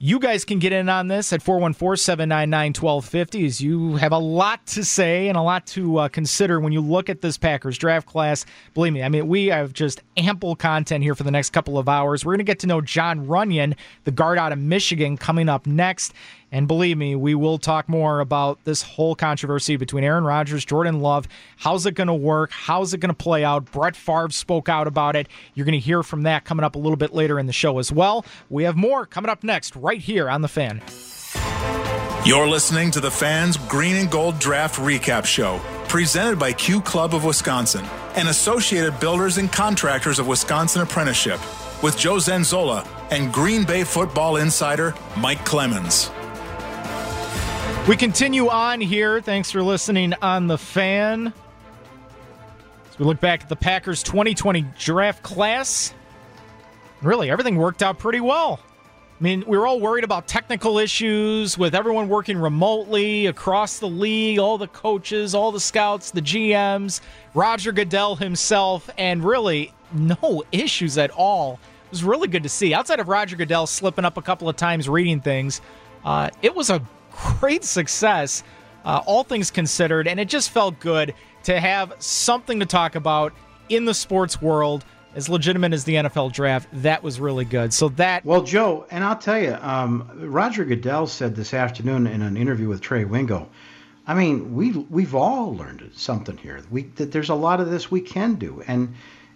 You 0.00 0.20
guys 0.20 0.44
can 0.44 0.60
get 0.60 0.72
in 0.72 0.88
on 0.88 1.08
this 1.08 1.32
at 1.32 1.42
414 1.42 2.00
799 2.00 2.68
1250 2.68 3.46
as 3.46 3.60
you 3.60 3.96
have 3.96 4.12
a 4.12 4.18
lot 4.18 4.64
to 4.68 4.84
say 4.84 5.26
and 5.26 5.36
a 5.36 5.42
lot 5.42 5.66
to 5.68 5.98
uh, 5.98 6.08
consider 6.08 6.60
when 6.60 6.72
you 6.72 6.80
look 6.80 7.10
at 7.10 7.20
this 7.20 7.36
Packers 7.36 7.76
draft 7.76 8.06
class. 8.06 8.46
Believe 8.74 8.92
me, 8.92 9.02
I 9.02 9.08
mean, 9.08 9.26
we 9.26 9.46
have 9.46 9.72
just 9.72 10.00
ample 10.16 10.54
content 10.54 11.02
here 11.02 11.16
for 11.16 11.24
the 11.24 11.32
next 11.32 11.50
couple 11.50 11.78
of 11.78 11.88
hours. 11.88 12.24
We're 12.24 12.34
going 12.34 12.38
to 12.38 12.44
get 12.44 12.60
to 12.60 12.68
know 12.68 12.80
Jon 12.80 13.26
Runyan, 13.26 13.74
the 14.04 14.12
guard 14.12 14.38
out 14.38 14.52
of 14.52 14.60
Michigan, 14.60 15.16
coming 15.16 15.48
up 15.48 15.66
next. 15.66 16.14
And 16.50 16.66
believe 16.66 16.96
me, 16.96 17.14
we 17.14 17.34
will 17.34 17.58
talk 17.58 17.88
more 17.88 18.20
about 18.20 18.64
this 18.64 18.80
whole 18.80 19.14
controversy 19.14 19.76
between 19.76 20.02
Aaron 20.02 20.24
Rodgers, 20.24 20.64
Jordan 20.64 21.00
Love. 21.00 21.28
How's 21.58 21.84
it 21.84 21.92
going 21.92 22.06
to 22.06 22.14
work? 22.14 22.50
How's 22.52 22.94
it 22.94 23.00
going 23.00 23.10
to 23.10 23.14
play 23.14 23.44
out? 23.44 23.70
Brett 23.70 23.94
Favre 23.94 24.30
spoke 24.30 24.68
out 24.68 24.86
about 24.86 25.14
it. 25.14 25.28
You're 25.54 25.66
going 25.66 25.74
to 25.74 25.78
hear 25.78 26.02
from 26.02 26.22
that 26.22 26.44
coming 26.44 26.64
up 26.64 26.74
a 26.74 26.78
little 26.78 26.96
bit 26.96 27.12
later 27.12 27.38
in 27.38 27.46
the 27.46 27.52
show 27.52 27.78
as 27.78 27.92
well. 27.92 28.24
We 28.48 28.64
have 28.64 28.76
more 28.76 29.04
coming 29.04 29.28
up 29.30 29.44
next, 29.44 29.76
right 29.76 30.00
here 30.00 30.30
on 30.30 30.40
The 30.40 30.48
Fan. 30.48 30.82
You're 32.24 32.48
listening 32.48 32.90
to 32.92 33.00
The 33.00 33.10
Fan's 33.10 33.56
Green 33.56 33.96
and 33.96 34.10
Gold 34.10 34.38
Draft 34.38 34.76
Recap 34.76 35.26
Show, 35.26 35.60
presented 35.86 36.38
by 36.38 36.52
Q 36.52 36.80
Club 36.80 37.14
of 37.14 37.24
Wisconsin 37.24 37.84
and 38.16 38.28
Associated 38.28 38.98
Builders 39.00 39.36
and 39.36 39.52
Contractors 39.52 40.18
of 40.18 40.26
Wisconsin 40.26 40.82
Apprenticeship, 40.82 41.40
with 41.82 41.96
Joe 41.96 42.16
Zenzola 42.16 42.86
and 43.10 43.32
Green 43.32 43.64
Bay 43.64 43.84
football 43.84 44.36
insider 44.36 44.94
Mike 45.16 45.44
Clemens. 45.44 46.10
We 47.88 47.96
continue 47.96 48.50
on 48.50 48.82
here. 48.82 49.22
Thanks 49.22 49.50
for 49.50 49.62
listening 49.62 50.12
on 50.20 50.46
the 50.46 50.58
fan. 50.58 51.32
As 52.90 52.98
we 52.98 53.06
look 53.06 53.18
back 53.18 53.40
at 53.40 53.48
the 53.48 53.56
Packers 53.56 54.02
2020 54.02 54.60
draft 54.78 55.22
class, 55.22 55.94
really 57.00 57.30
everything 57.30 57.56
worked 57.56 57.82
out 57.82 57.98
pretty 57.98 58.20
well. 58.20 58.60
I 59.18 59.24
mean, 59.24 59.42
we 59.46 59.56
were 59.56 59.66
all 59.66 59.80
worried 59.80 60.04
about 60.04 60.28
technical 60.28 60.76
issues 60.76 61.56
with 61.56 61.74
everyone 61.74 62.10
working 62.10 62.36
remotely 62.36 63.24
across 63.24 63.78
the 63.78 63.88
league, 63.88 64.38
all 64.38 64.58
the 64.58 64.68
coaches, 64.68 65.34
all 65.34 65.50
the 65.50 65.58
scouts, 65.58 66.10
the 66.10 66.20
GMs, 66.20 67.00
Roger 67.32 67.72
Goodell 67.72 68.16
himself, 68.16 68.90
and 68.98 69.24
really 69.24 69.72
no 69.94 70.44
issues 70.52 70.98
at 70.98 71.10
all. 71.12 71.58
It 71.86 71.92
was 71.92 72.04
really 72.04 72.28
good 72.28 72.42
to 72.42 72.50
see. 72.50 72.74
Outside 72.74 73.00
of 73.00 73.08
Roger 73.08 73.34
Goodell 73.34 73.66
slipping 73.66 74.04
up 74.04 74.18
a 74.18 74.22
couple 74.22 74.46
of 74.46 74.56
times 74.56 74.90
reading 74.90 75.22
things, 75.22 75.62
uh, 76.04 76.28
it 76.42 76.54
was 76.54 76.68
a 76.68 76.82
great 77.38 77.64
success, 77.64 78.42
uh, 78.84 79.00
all 79.06 79.24
things 79.24 79.50
considered, 79.50 80.08
and 80.08 80.18
it 80.18 80.28
just 80.28 80.50
felt 80.50 80.78
good 80.80 81.14
to 81.44 81.60
have 81.60 81.94
something 81.98 82.60
to 82.60 82.66
talk 82.66 82.94
about 82.94 83.32
in 83.68 83.84
the 83.84 83.94
sports 83.94 84.40
world. 84.40 84.84
As 85.14 85.28
legitimate 85.28 85.72
as 85.72 85.84
the 85.84 85.94
NFL 85.94 86.32
draft, 86.32 86.68
that 86.74 87.02
was 87.02 87.18
really 87.18 87.46
good. 87.46 87.72
So 87.72 87.88
that 87.90 88.24
well, 88.24 88.42
Joe, 88.42 88.86
and 88.90 89.02
I'll 89.02 89.16
tell 89.16 89.40
you, 89.40 89.56
um, 89.60 90.08
Roger 90.14 90.64
Goodell 90.64 91.06
said 91.06 91.34
this 91.34 91.54
afternoon 91.54 92.06
in 92.06 92.22
an 92.22 92.36
interview 92.36 92.68
with 92.68 92.82
Trey 92.82 93.04
Wingo. 93.04 93.48
I 94.06 94.14
mean, 94.14 94.54
we 94.54 94.70
we've 94.72 95.14
all 95.14 95.56
learned 95.56 95.90
something 95.94 96.36
here. 96.36 96.62
We 96.70 96.82
that 96.96 97.10
there's 97.10 97.30
a 97.30 97.34
lot 97.34 97.60
of 97.60 97.70
this 97.70 97.90
we 97.90 98.00
can 98.00 98.34
do, 98.34 98.62
and 98.68 98.94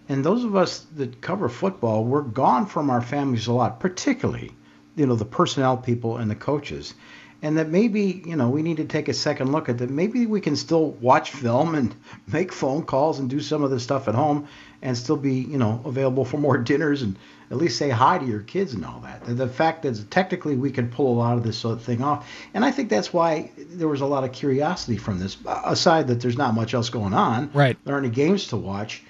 and 0.08 0.24
those 0.24 0.44
of 0.44 0.54
us 0.54 0.86
that 0.96 1.20
cover 1.20 1.48
football, 1.48 2.04
we're 2.04 2.22
gone 2.22 2.66
from 2.66 2.90
our 2.90 3.00
families 3.00 3.46
a 3.46 3.52
lot, 3.52 3.80
particularly, 3.80 4.52
you 4.94 5.06
know, 5.06 5.14
the 5.14 5.24
personnel 5.24 5.76
people 5.76 6.18
and 6.18 6.30
the 6.30 6.36
coaches 6.36 6.94
and 7.42 7.58
that 7.58 7.68
maybe 7.68 8.22
you 8.24 8.36
know 8.36 8.48
we 8.48 8.62
need 8.62 8.78
to 8.78 8.84
take 8.84 9.08
a 9.08 9.14
second 9.14 9.52
look 9.52 9.68
at 9.68 9.78
that 9.78 9.90
maybe 9.90 10.24
we 10.26 10.40
can 10.40 10.56
still 10.56 10.92
watch 10.92 11.32
film 11.32 11.74
and 11.74 11.94
make 12.26 12.52
phone 12.52 12.82
calls 12.82 13.18
and 13.18 13.28
do 13.28 13.40
some 13.40 13.62
of 13.62 13.70
this 13.70 13.82
stuff 13.82 14.08
at 14.08 14.14
home 14.14 14.48
and 14.80 14.96
still 14.96 15.16
be 15.16 15.34
you 15.34 15.58
know 15.58 15.82
available 15.84 16.24
for 16.24 16.38
more 16.38 16.56
dinners 16.72 17.02
and 17.02 17.18
at 17.50 17.58
least 17.58 17.76
say 17.76 17.90
hi 17.90 18.16
to 18.16 18.24
your 18.24 18.40
kids 18.40 18.72
and 18.72 18.84
all 18.84 19.00
that 19.00 19.24
the, 19.24 19.34
the 19.34 19.48
fact 19.48 19.82
that 19.82 20.10
technically 20.10 20.56
we 20.56 20.70
can 20.70 20.88
pull 20.88 21.12
a 21.12 21.18
lot 21.18 21.36
of 21.36 21.42
this 21.42 21.58
sort 21.58 21.76
of 21.76 21.82
thing 21.82 22.02
off 22.02 22.30
and 22.54 22.64
i 22.64 22.70
think 22.70 22.88
that's 22.88 23.12
why 23.12 23.50
there 23.56 23.88
was 23.88 24.00
a 24.00 24.06
lot 24.06 24.24
of 24.24 24.32
curiosity 24.32 24.96
from 24.96 25.18
this 25.18 25.36
aside 25.64 26.06
that 26.06 26.20
there's 26.20 26.38
not 26.38 26.54
much 26.54 26.72
else 26.72 26.88
going 26.88 27.12
on 27.12 27.50
right 27.52 27.76
there 27.84 27.94
aren't 27.94 28.06
any 28.06 28.14
games 28.14 28.46
to 28.46 28.56
watch 28.56 29.02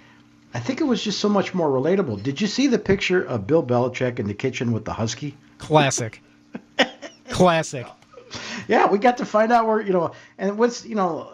I 0.55 0.61
think 0.61 0.83
it 0.83 0.85
was 0.85 1.03
just 1.03 1.19
so 1.19 1.31
much 1.31 1.55
more 1.55 1.71
relatable. 1.71 2.23
Did 2.23 2.39
you 2.39 2.47
see 2.47 2.67
the 2.67 2.79
picture 2.79 3.23
of 3.23 3.47
Bill 3.47 3.63
Belichick 3.63 4.19
in 4.19 4.27
the 4.27 4.35
kitchen 4.35 4.73
with 4.73 4.85
the 4.85 4.93
husky? 4.93 5.35
Classic. 5.57 6.23
Classic 7.31 7.87
yeah, 8.69 8.87
we 8.87 8.99
got 8.99 9.17
to 9.19 9.25
find 9.25 9.53
out 9.53 9.67
where 9.67 9.81
you 9.81 9.93
know, 9.93 10.13
and 10.39 10.59
what's 10.59 10.85
you 10.85 10.95
know, 10.95 11.31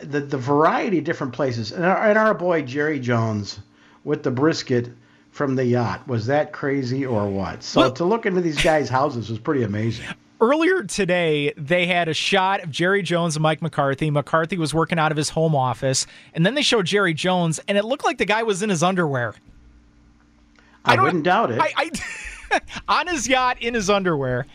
the 0.00 0.20
the 0.20 0.38
variety 0.38 0.98
of 0.98 1.04
different 1.04 1.32
places, 1.32 1.72
and 1.72 1.84
our, 1.84 2.08
and 2.08 2.18
our 2.18 2.34
boy 2.34 2.62
Jerry 2.62 3.00
Jones 3.00 3.60
with 4.04 4.22
the 4.22 4.30
brisket 4.30 4.90
from 5.30 5.56
the 5.56 5.64
yacht 5.64 6.06
was 6.06 6.26
that 6.26 6.52
crazy 6.52 7.04
or 7.04 7.28
what? 7.28 7.62
So 7.62 7.90
to 7.90 8.04
look 8.04 8.26
into 8.26 8.40
these 8.40 8.62
guys' 8.62 8.88
houses 8.88 9.30
was 9.30 9.38
pretty 9.38 9.62
amazing. 9.62 10.06
Earlier 10.40 10.82
today, 10.82 11.52
they 11.56 11.86
had 11.86 12.08
a 12.08 12.14
shot 12.14 12.64
of 12.64 12.70
Jerry 12.70 13.02
Jones 13.02 13.36
and 13.36 13.44
Mike 13.44 13.62
McCarthy. 13.62 14.10
McCarthy 14.10 14.58
was 14.58 14.74
working 14.74 14.98
out 14.98 15.12
of 15.12 15.16
his 15.16 15.28
home 15.30 15.54
office, 15.54 16.06
and 16.34 16.44
then 16.44 16.54
they 16.54 16.62
showed 16.62 16.84
Jerry 16.84 17.14
Jones, 17.14 17.60
and 17.68 17.78
it 17.78 17.84
looked 17.84 18.04
like 18.04 18.18
the 18.18 18.24
guy 18.24 18.42
was 18.42 18.60
in 18.60 18.68
his 18.68 18.82
underwear. 18.82 19.34
I, 20.84 20.96
I 20.96 21.02
wouldn't 21.02 21.22
doubt 21.22 21.52
it. 21.52 21.60
I, 21.60 21.72
I, 21.76 22.60
on 22.88 23.06
his 23.06 23.28
yacht 23.28 23.62
in 23.62 23.74
his 23.74 23.88
underwear. 23.88 24.46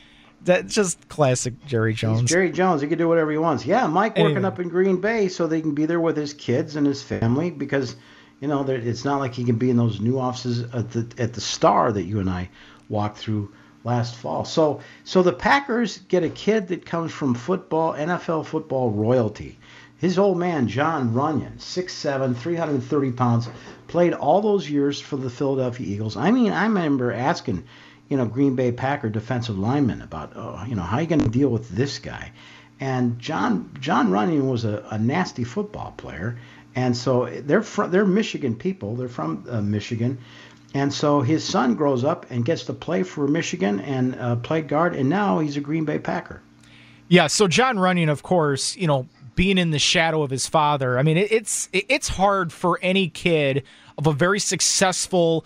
That's 0.42 0.74
just 0.74 1.10
classic 1.10 1.66
Jerry 1.66 1.94
Jones. 1.94 2.22
He's 2.22 2.30
Jerry 2.30 2.52
Jones, 2.52 2.82
he 2.82 2.88
can 2.88 2.98
do 2.98 3.08
whatever 3.08 3.32
he 3.32 3.38
wants. 3.38 3.66
Yeah, 3.66 3.88
Mike 3.88 4.14
anyway. 4.16 4.32
working 4.32 4.46
up 4.46 4.60
in 4.60 4.70
Green 4.70 5.02
Bay 5.02 5.28
so 5.28 5.48
they 5.48 5.62
can 5.62 5.74
be 5.74 5.86
there 5.86 6.00
with 6.00 6.16
his 6.16 6.34
kids 6.34 6.76
and 6.76 6.86
his 6.86 7.04
family 7.04 7.52
because 7.52 7.96
you 8.40 8.48
know 8.48 8.64
it's 8.68 9.04
not 9.04 9.20
like 9.20 9.34
he 9.34 9.44
can 9.44 9.58
be 9.58 9.70
in 9.70 9.78
those 9.78 10.00
new 10.00 10.20
offices 10.20 10.62
at 10.74 10.92
the 10.92 11.08
at 11.18 11.34
the 11.34 11.42
Star 11.42 11.92
that 11.92 12.04
you 12.04 12.20
and 12.20 12.30
I 12.30 12.50
walked 12.88 13.18
through 13.18 13.52
last 13.84 14.16
fall. 14.16 14.46
So 14.46 14.82
so 15.04 15.24
the 15.24 15.34
Packers 15.34 15.98
get 16.08 16.24
a 16.24 16.30
kid 16.30 16.68
that 16.68 16.86
comes 16.86 17.12
from 17.12 17.34
football, 17.34 17.94
NFL 17.94 18.46
football 18.46 18.92
royalty. 18.92 19.58
His 19.98 20.20
old 20.20 20.38
man 20.38 20.68
Jon 20.68 21.14
Runyan, 21.14 21.58
6'7", 21.58 22.38
330 22.38 23.12
pounds, 23.14 23.50
played 23.88 24.14
all 24.14 24.42
those 24.42 24.70
years 24.70 25.02
for 25.02 25.18
the 25.18 25.30
Philadelphia 25.30 25.88
Eagles. 25.88 26.16
I 26.16 26.30
mean, 26.30 26.52
I 26.52 26.64
remember 26.64 27.12
asking 27.12 27.64
you 28.10 28.18
know, 28.18 28.26
Green 28.26 28.56
Bay 28.56 28.72
Packer 28.72 29.10
defensive 29.10 29.58
lineman 29.58 30.02
about, 30.02 30.34
oh, 30.36 30.64
you 30.68 30.76
know, 30.76 30.82
how 30.82 30.98
are 30.98 31.02
you 31.02 31.08
going 31.08 31.22
to 31.22 31.30
deal 31.30 31.50
with 31.50 31.70
this 31.70 32.00
guy? 32.00 32.32
And 32.80 33.20
John 33.20 33.72
Jon 33.80 34.10
Runyan 34.10 34.50
was 34.50 34.64
a, 34.64 34.86
a 34.92 35.00
nasty 35.00 35.44
football 35.44 35.94
player, 35.98 36.38
and 36.76 36.96
so 36.96 37.26
they're 37.26 37.64
from 37.64 37.90
they're 37.90 38.06
Michigan 38.06 38.56
people. 38.56 38.96
They're 38.96 39.10
from 39.10 39.46
uh, 39.50 39.62
Michigan, 39.62 40.20
and 40.76 40.94
so 40.94 41.22
his 41.22 41.44
son 41.44 41.74
grows 41.74 42.04
up 42.04 42.28
and 42.30 42.46
gets 42.46 42.66
to 42.66 42.74
play 42.74 43.02
for 43.02 43.28
Michigan 43.28 43.80
and 43.80 44.16
uh, 44.16 44.36
played 44.36 44.68
guard, 44.68 44.96
and 44.96 45.10
now 45.10 45.40
he's 45.40 45.58
a 45.58 45.60
Green 45.60 45.86
Bay 45.86 45.98
Packer. 45.98 46.42
Yeah. 47.08 47.28
So 47.28 47.48
Jon 47.48 47.78
Runyan, 47.78 48.12
of 48.12 48.22
course, 48.22 48.76
you 48.76 48.86
know, 48.86 49.08
being 49.34 49.58
in 49.58 49.72
the 49.72 49.80
shadow 49.80 50.22
of 50.22 50.30
his 50.30 50.46
father. 50.46 51.00
I 51.00 51.04
mean, 51.04 51.18
it, 51.18 51.32
it's 51.32 51.70
it, 51.74 51.86
it's 51.90 52.10
hard 52.10 52.54
for 52.54 52.78
any 52.84 53.10
kid 53.10 53.64
of 53.98 54.06
a 54.06 54.14
very 54.14 54.40
successful 54.40 55.46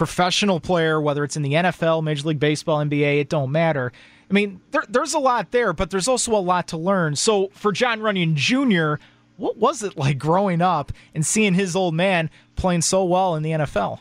professional 0.00 0.60
player, 0.60 0.98
whether 0.98 1.24
it's 1.24 1.36
in 1.36 1.42
the 1.42 1.52
NFL, 1.52 2.02
Major 2.02 2.28
League 2.28 2.40
Baseball, 2.40 2.78
NBA, 2.78 3.20
it 3.20 3.28
don't 3.28 3.52
matter. 3.52 3.92
I 4.30 4.32
mean, 4.32 4.62
there, 4.70 4.82
there's 4.88 5.12
a 5.12 5.18
lot 5.18 5.50
there, 5.50 5.74
but 5.74 5.90
there's 5.90 6.08
also 6.08 6.32
a 6.34 6.40
lot 6.40 6.68
to 6.68 6.78
learn. 6.78 7.16
So 7.16 7.50
for 7.52 7.70
Jon 7.70 8.00
Runyan 8.00 8.34
Jr., 8.34 8.94
what 9.36 9.58
was 9.58 9.82
it 9.82 9.98
like 9.98 10.16
growing 10.16 10.62
up 10.62 10.90
and 11.14 11.26
seeing 11.26 11.52
his 11.52 11.76
old 11.76 11.92
man 11.92 12.30
playing 12.56 12.80
so 12.80 13.04
well 13.04 13.36
in 13.36 13.42
the 13.42 13.50
NFL? 13.50 14.00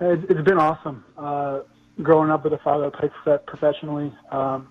It's 0.00 0.44
been 0.44 0.58
awesome. 0.58 1.04
Uh, 1.18 1.62
growing 2.00 2.30
up 2.30 2.44
with 2.44 2.52
a 2.52 2.58
father 2.58 2.88
that 2.88 2.94
played 3.24 3.46
professionally, 3.48 4.14
um, 4.30 4.68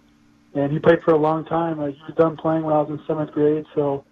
and 0.53 0.71
he 0.71 0.79
played 0.79 1.03
for 1.03 1.11
a 1.11 1.17
long 1.17 1.43
time. 1.43 1.81
Uh, 1.81 1.87
he 1.87 1.99
was 2.07 2.15
done 2.15 2.37
playing 2.37 2.63
when 2.63 2.73
I 2.73 2.79
was 2.79 2.89
in 2.91 3.05
seventh 3.05 3.33
grade, 3.33 3.65
so 3.75 4.05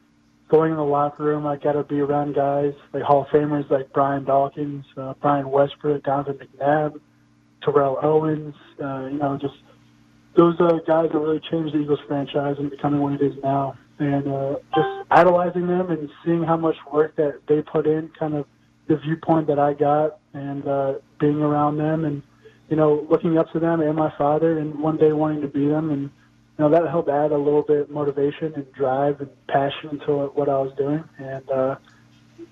going 0.50 0.72
in 0.72 0.78
the 0.78 0.84
locker 0.84 1.24
room, 1.24 1.48
I 1.48 1.58
got 1.58 1.74
to 1.74 1.84
be 1.84 2.00
around 2.00 2.36
guys 2.36 2.74
like 2.94 3.04
Hall 3.04 3.24
of 3.24 3.28
Famers 3.28 3.70
like 3.70 3.92
Brian 3.94 4.24
Dawkins, 4.24 4.86
uh, 4.98 5.14
Brian 5.22 5.50
Westbrook, 5.50 6.04
Donovan 6.04 6.38
McNabb, 6.38 7.00
Terrell 7.64 7.98
Owens. 8.02 8.56
Uh, 8.82 9.08
you 9.12 9.18
know, 9.18 9.38
just 9.42 9.56
those 10.36 10.56
uh, 10.60 10.80
guys 10.86 11.10
that 11.12 11.20
really 11.20 11.42
changed 11.52 11.74
the 11.74 11.80
Eagles 11.80 12.00
franchise 12.08 12.56
and 12.60 12.70
becoming 12.70 13.02
what 13.02 13.14
it 13.14 13.22
is 13.22 13.34
now. 13.44 13.78
And 14.00 14.28
uh, 14.28 14.56
just 14.76 15.08
idolizing 15.12 15.68
them 15.68 15.92
and 15.92 16.10
seeing 16.26 16.44
how 16.44 16.58
much 16.58 16.76
work 16.92 17.16
that 17.16 17.42
they 17.48 17.62
put 17.62 17.86
in, 17.86 18.10
kind 18.20 18.34
of 18.34 18.46
the 18.88 18.98
viewpoint 18.98 19.48
that 19.48 19.60
I 19.60 19.74
got, 19.74 20.20
and 20.34 20.68
uh, 20.68 20.94
being 21.20 21.42
around 21.42 21.78
them, 21.78 22.06
and 22.06 22.22
you 22.70 22.76
know, 22.76 23.06
looking 23.10 23.38
up 23.38 23.52
to 23.54 23.60
them 23.60 23.82
and 23.82 23.96
my 23.96 24.12
father, 24.18 24.58
and 24.60 24.80
one 24.80 24.98
day 24.98 25.14
wanting 25.14 25.42
to 25.42 25.48
be 25.48 25.68
them, 25.68 25.92
and 25.92 26.10
you 26.58 26.64
know, 26.64 26.70
that 26.70 26.88
helped 26.88 27.10
add 27.10 27.32
a 27.32 27.38
little 27.38 27.64
bit 27.64 27.90
motivation 27.90 28.54
and 28.54 28.72
drive 28.74 29.22
and 29.22 29.30
passion 29.48 30.00
to 30.06 30.28
what 30.28 30.50
I 30.50 30.60
was 30.60 30.72
doing. 30.78 31.04
And 31.18 31.50
uh, 31.50 31.76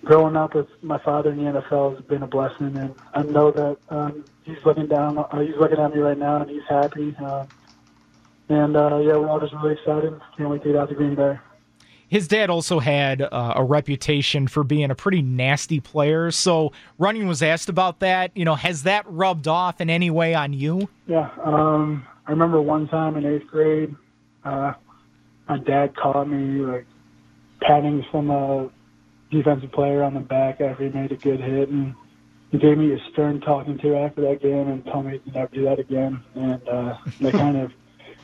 growing 0.04 0.36
up 0.36 0.56
with 0.56 0.68
my 0.82 0.98
father 1.00 1.32
in 1.32 1.38
the 1.38 1.62
NFL 1.62 1.96
has 1.96 2.06
been 2.06 2.24
a 2.24 2.28
blessing, 2.28 2.76
and 2.78 2.96
I 3.14 3.22
know 3.22 3.52
that 3.52 3.78
um, 3.90 4.26
he's 4.44 4.58
looking 4.66 4.88
down, 4.88 5.18
uh, 5.20 5.40
he's 5.40 5.56
looking 5.56 5.80
at 5.80 5.94
me 5.94 6.00
right 6.00 6.18
now, 6.18 6.42
and 6.42 6.50
he's 6.50 6.64
happy. 6.68 7.16
Uh, 7.24 7.46
and 8.50 8.76
uh, 8.76 8.98
yeah, 8.98 9.16
we're 9.16 9.30
all 9.30 9.40
just 9.40 9.54
really 9.54 9.74
excited. 9.74 10.20
Can't 10.36 10.50
wait 10.50 10.64
to 10.64 10.70
get 10.70 10.78
out 10.78 10.90
to 10.90 10.96
Green 10.96 11.16
Bay. 11.16 11.38
His 12.10 12.28
dad 12.28 12.50
also 12.50 12.80
had 12.80 13.22
uh, 13.22 13.54
a 13.56 13.64
reputation 13.64 14.50
for 14.50 14.66
being 14.66 14.92
a 14.92 14.96
pretty 14.96 15.22
nasty 15.22 15.80
player. 15.80 16.30
So 16.32 16.74
Runyan 17.00 17.26
was 17.26 17.42
asked 17.42 17.70
about 17.70 18.00
that. 18.00 18.36
You 18.36 18.44
know, 18.44 18.56
has 18.56 18.84
that 18.84 19.06
rubbed 19.08 19.48
off 19.48 19.80
in 19.80 19.90
any 19.90 20.10
way 20.10 20.34
on 20.36 20.52
you? 20.52 20.90
Yeah, 21.08 21.30
um, 21.42 22.06
I 22.32 22.34
remember 22.34 22.62
one 22.62 22.88
time 22.88 23.18
in 23.18 23.26
eighth 23.26 23.48
grade, 23.48 23.94
uh, 24.46 24.72
my 25.50 25.58
dad 25.58 25.98
caught 25.98 26.30
me 26.30 26.62
like 26.62 26.86
patting 27.60 28.06
some 28.10 28.32
uh, 28.32 28.68
defensive 29.30 29.74
player 29.74 30.02
on 30.02 30.14
the 30.14 30.22
back 30.22 30.62
after 30.62 30.86
he 30.86 30.98
made 30.98 31.12
a 31.12 31.18
good 31.18 31.42
hit, 31.42 31.68
and 31.68 31.94
he 32.50 32.58
gave 32.58 32.78
me 32.78 32.94
a 32.94 33.00
stern 33.12 33.42
talking 33.42 33.78
to 33.80 33.98
after 33.98 34.22
that 34.22 34.42
game 34.42 34.70
and 34.70 34.86
told 34.86 35.08
me 35.08 35.20
to 35.20 35.32
never 35.32 35.54
do 35.54 35.66
that 35.66 35.78
again. 35.78 36.24
And 36.36 36.66
uh, 36.70 36.98
that 37.20 37.34
kind 37.44 37.58
of 37.58 37.74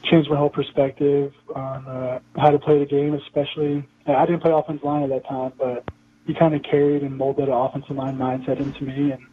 changed 0.03 0.29
my 0.29 0.37
whole 0.37 0.51
perspective 0.51 1.33
on 1.53 1.85
uh, 1.85 2.19
how 2.37 2.51
to 2.51 2.59
play 2.59 2.79
the 2.79 2.85
game, 2.85 3.13
especially. 3.13 3.85
I 4.05 4.25
didn't 4.25 4.39
play 4.39 4.53
offensive 4.53 4.85
line 4.85 5.03
at 5.03 5.09
that 5.09 5.27
time, 5.27 5.51
but 5.57 5.83
he 6.25 6.33
kind 6.33 6.55
of 6.55 6.63
carried 6.63 7.01
and 7.01 7.17
molded 7.17 7.49
an 7.49 7.53
offensive 7.53 7.97
line 7.97 8.17
mindset 8.17 8.61
into 8.61 8.85
me. 8.85 9.11
And 9.11 9.27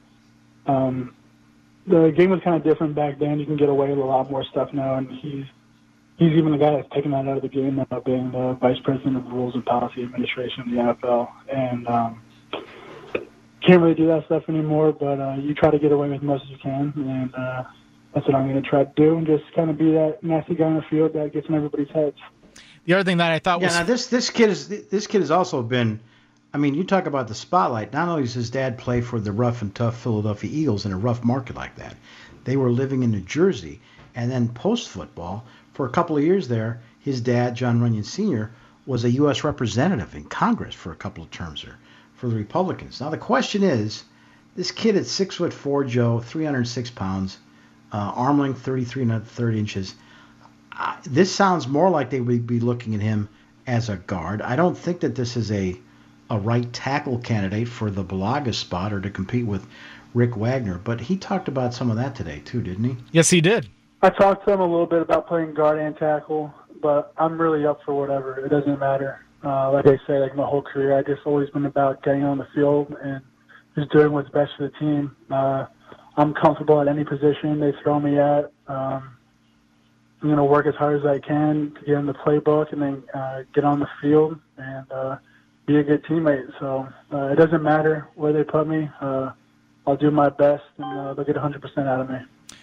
um, 0.66 1.14
the 1.86 2.12
game 2.16 2.30
was 2.30 2.40
kind 2.42 2.56
of 2.56 2.64
different 2.64 2.94
back 2.94 3.18
then. 3.18 3.38
You 3.38 3.46
can 3.46 3.56
get 3.56 3.68
away 3.68 3.90
with 3.90 3.98
a 3.98 4.04
lot 4.04 4.30
more 4.30 4.44
stuff 4.44 4.72
now, 4.72 4.94
and 4.94 5.10
he's 5.10 5.44
he's 6.16 6.32
even 6.32 6.52
the 6.52 6.58
guy 6.58 6.76
that's 6.76 6.88
taken 6.94 7.10
that 7.10 7.28
out 7.28 7.36
of 7.36 7.42
the 7.42 7.48
game 7.48 7.76
now, 7.76 8.00
being 8.00 8.32
the 8.32 8.56
vice 8.60 8.78
president 8.84 9.16
of 9.16 9.26
rules 9.26 9.54
and 9.54 9.64
policy 9.64 10.02
administration 10.02 10.62
of 10.62 10.70
the 10.70 10.76
NFL. 10.76 11.30
And 11.52 11.86
um, 11.88 12.22
can't 13.66 13.82
really 13.82 13.94
do 13.94 14.06
that 14.08 14.24
stuff 14.26 14.44
anymore, 14.48 14.92
but 14.92 15.20
uh, 15.20 15.36
you 15.40 15.54
try 15.54 15.70
to 15.70 15.78
get 15.78 15.92
away 15.92 16.08
with 16.08 16.18
as 16.18 16.22
much 16.22 16.42
as 16.42 16.50
you 16.50 16.58
can, 16.58 16.92
and 16.96 17.34
uh, 17.34 17.64
that's 18.14 18.26
what 18.26 18.34
I'm 18.34 18.48
going 18.48 18.62
to 18.62 18.68
try 18.68 18.84
to 18.84 18.92
do, 18.96 19.16
and 19.16 19.26
just 19.26 19.44
kind 19.54 19.70
of 19.70 19.78
be 19.78 19.92
that 19.92 20.18
nasty 20.22 20.54
guy 20.54 20.64
on 20.64 20.76
the 20.76 20.82
field 20.82 21.14
that 21.14 21.32
gets 21.32 21.48
in 21.48 21.54
everybody's 21.54 21.90
heads. 21.90 22.16
The 22.84 22.94
other 22.94 23.04
thing 23.04 23.16
that 23.16 23.32
I 23.32 23.38
thought 23.38 23.60
yeah, 23.60 23.68
was 23.68 23.74
now 23.76 23.84
this 23.84 24.08
this 24.08 24.30
kid 24.30 24.50
is 24.50 24.68
this 24.68 25.06
kid 25.06 25.20
has 25.20 25.30
also 25.30 25.62
been. 25.62 26.00
I 26.54 26.56
mean, 26.56 26.76
you 26.76 26.84
talk 26.84 27.06
about 27.06 27.26
the 27.26 27.34
spotlight. 27.34 27.92
Not 27.92 28.06
only 28.06 28.22
does 28.22 28.34
his 28.34 28.48
dad 28.48 28.78
play 28.78 29.00
for 29.00 29.18
the 29.18 29.32
rough 29.32 29.60
and 29.60 29.74
tough 29.74 30.00
Philadelphia 30.00 30.48
Eagles 30.52 30.86
in 30.86 30.92
a 30.92 30.96
rough 30.96 31.24
market 31.24 31.56
like 31.56 31.74
that, 31.74 31.96
they 32.44 32.56
were 32.56 32.70
living 32.70 33.02
in 33.02 33.10
New 33.10 33.22
Jersey, 33.22 33.80
and 34.14 34.30
then 34.30 34.46
post 34.46 34.88
football 34.88 35.44
for 35.72 35.84
a 35.84 35.90
couple 35.90 36.16
of 36.16 36.22
years 36.22 36.46
there, 36.46 36.80
his 37.00 37.20
dad, 37.20 37.56
Jon 37.56 37.80
Runyan 37.80 38.04
Sr., 38.04 38.52
was 38.86 39.02
a 39.02 39.10
U.S. 39.10 39.42
representative 39.42 40.14
in 40.14 40.26
Congress 40.26 40.76
for 40.76 40.92
a 40.92 40.96
couple 40.96 41.24
of 41.24 41.30
terms 41.32 41.62
there 41.62 41.76
for 42.14 42.28
the 42.28 42.36
Republicans. 42.36 43.00
Now 43.00 43.10
the 43.10 43.18
question 43.18 43.64
is, 43.64 44.04
this 44.54 44.70
kid 44.70 44.94
at 44.94 45.06
six 45.06 45.34
foot 45.34 45.52
four, 45.52 45.82
Joe, 45.82 46.20
306 46.20 46.90
pounds, 46.92 47.38
uh, 47.92 47.96
arm 47.96 48.38
length 48.38 48.62
33 48.62 49.02
and 49.02 49.12
a 49.12 49.20
third 49.20 49.56
inches. 49.56 49.96
This 51.02 51.34
sounds 51.34 51.66
more 51.66 51.90
like 51.90 52.10
they 52.10 52.20
would 52.20 52.46
be 52.46 52.60
looking 52.60 52.94
at 52.94 53.00
him 53.00 53.28
as 53.66 53.88
a 53.88 53.96
guard. 53.96 54.40
I 54.40 54.54
don't 54.54 54.78
think 54.78 55.00
that 55.00 55.16
this 55.16 55.36
is 55.36 55.50
a 55.50 55.76
a 56.34 56.38
right 56.38 56.72
tackle 56.72 57.18
candidate 57.18 57.68
for 57.68 57.90
the 57.90 58.04
Bulaga 58.04 58.52
spot 58.52 58.92
or 58.92 59.00
to 59.00 59.08
compete 59.08 59.46
with 59.46 59.66
Rick 60.14 60.36
Wagner. 60.36 60.78
But 60.78 61.00
he 61.00 61.16
talked 61.16 61.46
about 61.46 61.72
some 61.72 61.90
of 61.90 61.96
that 61.96 62.16
today 62.16 62.42
too, 62.44 62.60
didn't 62.60 62.84
he? 62.84 62.96
Yes, 63.12 63.30
he 63.30 63.40
did. 63.40 63.68
I 64.02 64.10
talked 64.10 64.44
to 64.46 64.52
him 64.52 64.60
a 64.60 64.66
little 64.66 64.86
bit 64.86 65.00
about 65.00 65.28
playing 65.28 65.54
guard 65.54 65.78
and 65.78 65.96
tackle, 65.96 66.52
but 66.82 67.12
I'm 67.16 67.40
really 67.40 67.64
up 67.64 67.80
for 67.84 67.94
whatever. 67.94 68.44
It 68.44 68.48
doesn't 68.48 68.78
matter. 68.78 69.24
Uh, 69.44 69.72
like 69.72 69.86
I 69.86 69.98
say, 70.06 70.18
like 70.18 70.34
my 70.34 70.44
whole 70.44 70.62
career, 70.62 70.98
I 70.98 71.02
just 71.02 71.22
always 71.24 71.48
been 71.50 71.66
about 71.66 72.02
getting 72.02 72.24
on 72.24 72.38
the 72.38 72.48
field 72.54 72.94
and 73.02 73.22
just 73.76 73.92
doing 73.92 74.12
what's 74.12 74.30
best 74.30 74.52
for 74.56 74.64
the 74.68 74.78
team. 74.78 75.14
Uh, 75.30 75.66
I'm 76.16 76.34
comfortable 76.34 76.80
at 76.80 76.88
any 76.88 77.04
position 77.04 77.60
they 77.60 77.72
throw 77.82 78.00
me 78.00 78.18
at. 78.18 78.52
Um, 78.66 79.16
I'm 80.20 80.28
going 80.28 80.36
to 80.36 80.44
work 80.44 80.66
as 80.66 80.74
hard 80.74 80.98
as 80.98 81.06
I 81.06 81.18
can 81.18 81.74
to 81.78 81.86
get 81.86 81.94
in 81.96 82.06
the 82.06 82.14
playbook 82.14 82.72
and 82.72 82.82
then 82.82 83.02
uh, 83.14 83.42
get 83.54 83.64
on 83.64 83.80
the 83.80 83.88
field 84.00 84.38
and 84.56 84.90
uh, 84.90 85.16
be 85.66 85.76
a 85.76 85.82
good 85.82 86.04
teammate. 86.04 86.52
So 86.60 86.88
uh, 87.12 87.28
it 87.28 87.36
doesn't 87.36 87.62
matter 87.62 88.08
where 88.14 88.32
they 88.32 88.44
put 88.44 88.66
me. 88.66 88.88
Uh, 89.00 89.32
I'll 89.86 89.96
do 89.96 90.10
my 90.10 90.28
best 90.28 90.64
and 90.78 91.00
uh, 91.00 91.14
they'll 91.14 91.24
get 91.24 91.36
100% 91.36 91.86
out 91.86 92.00
of 92.00 92.08
me. 92.08 92.18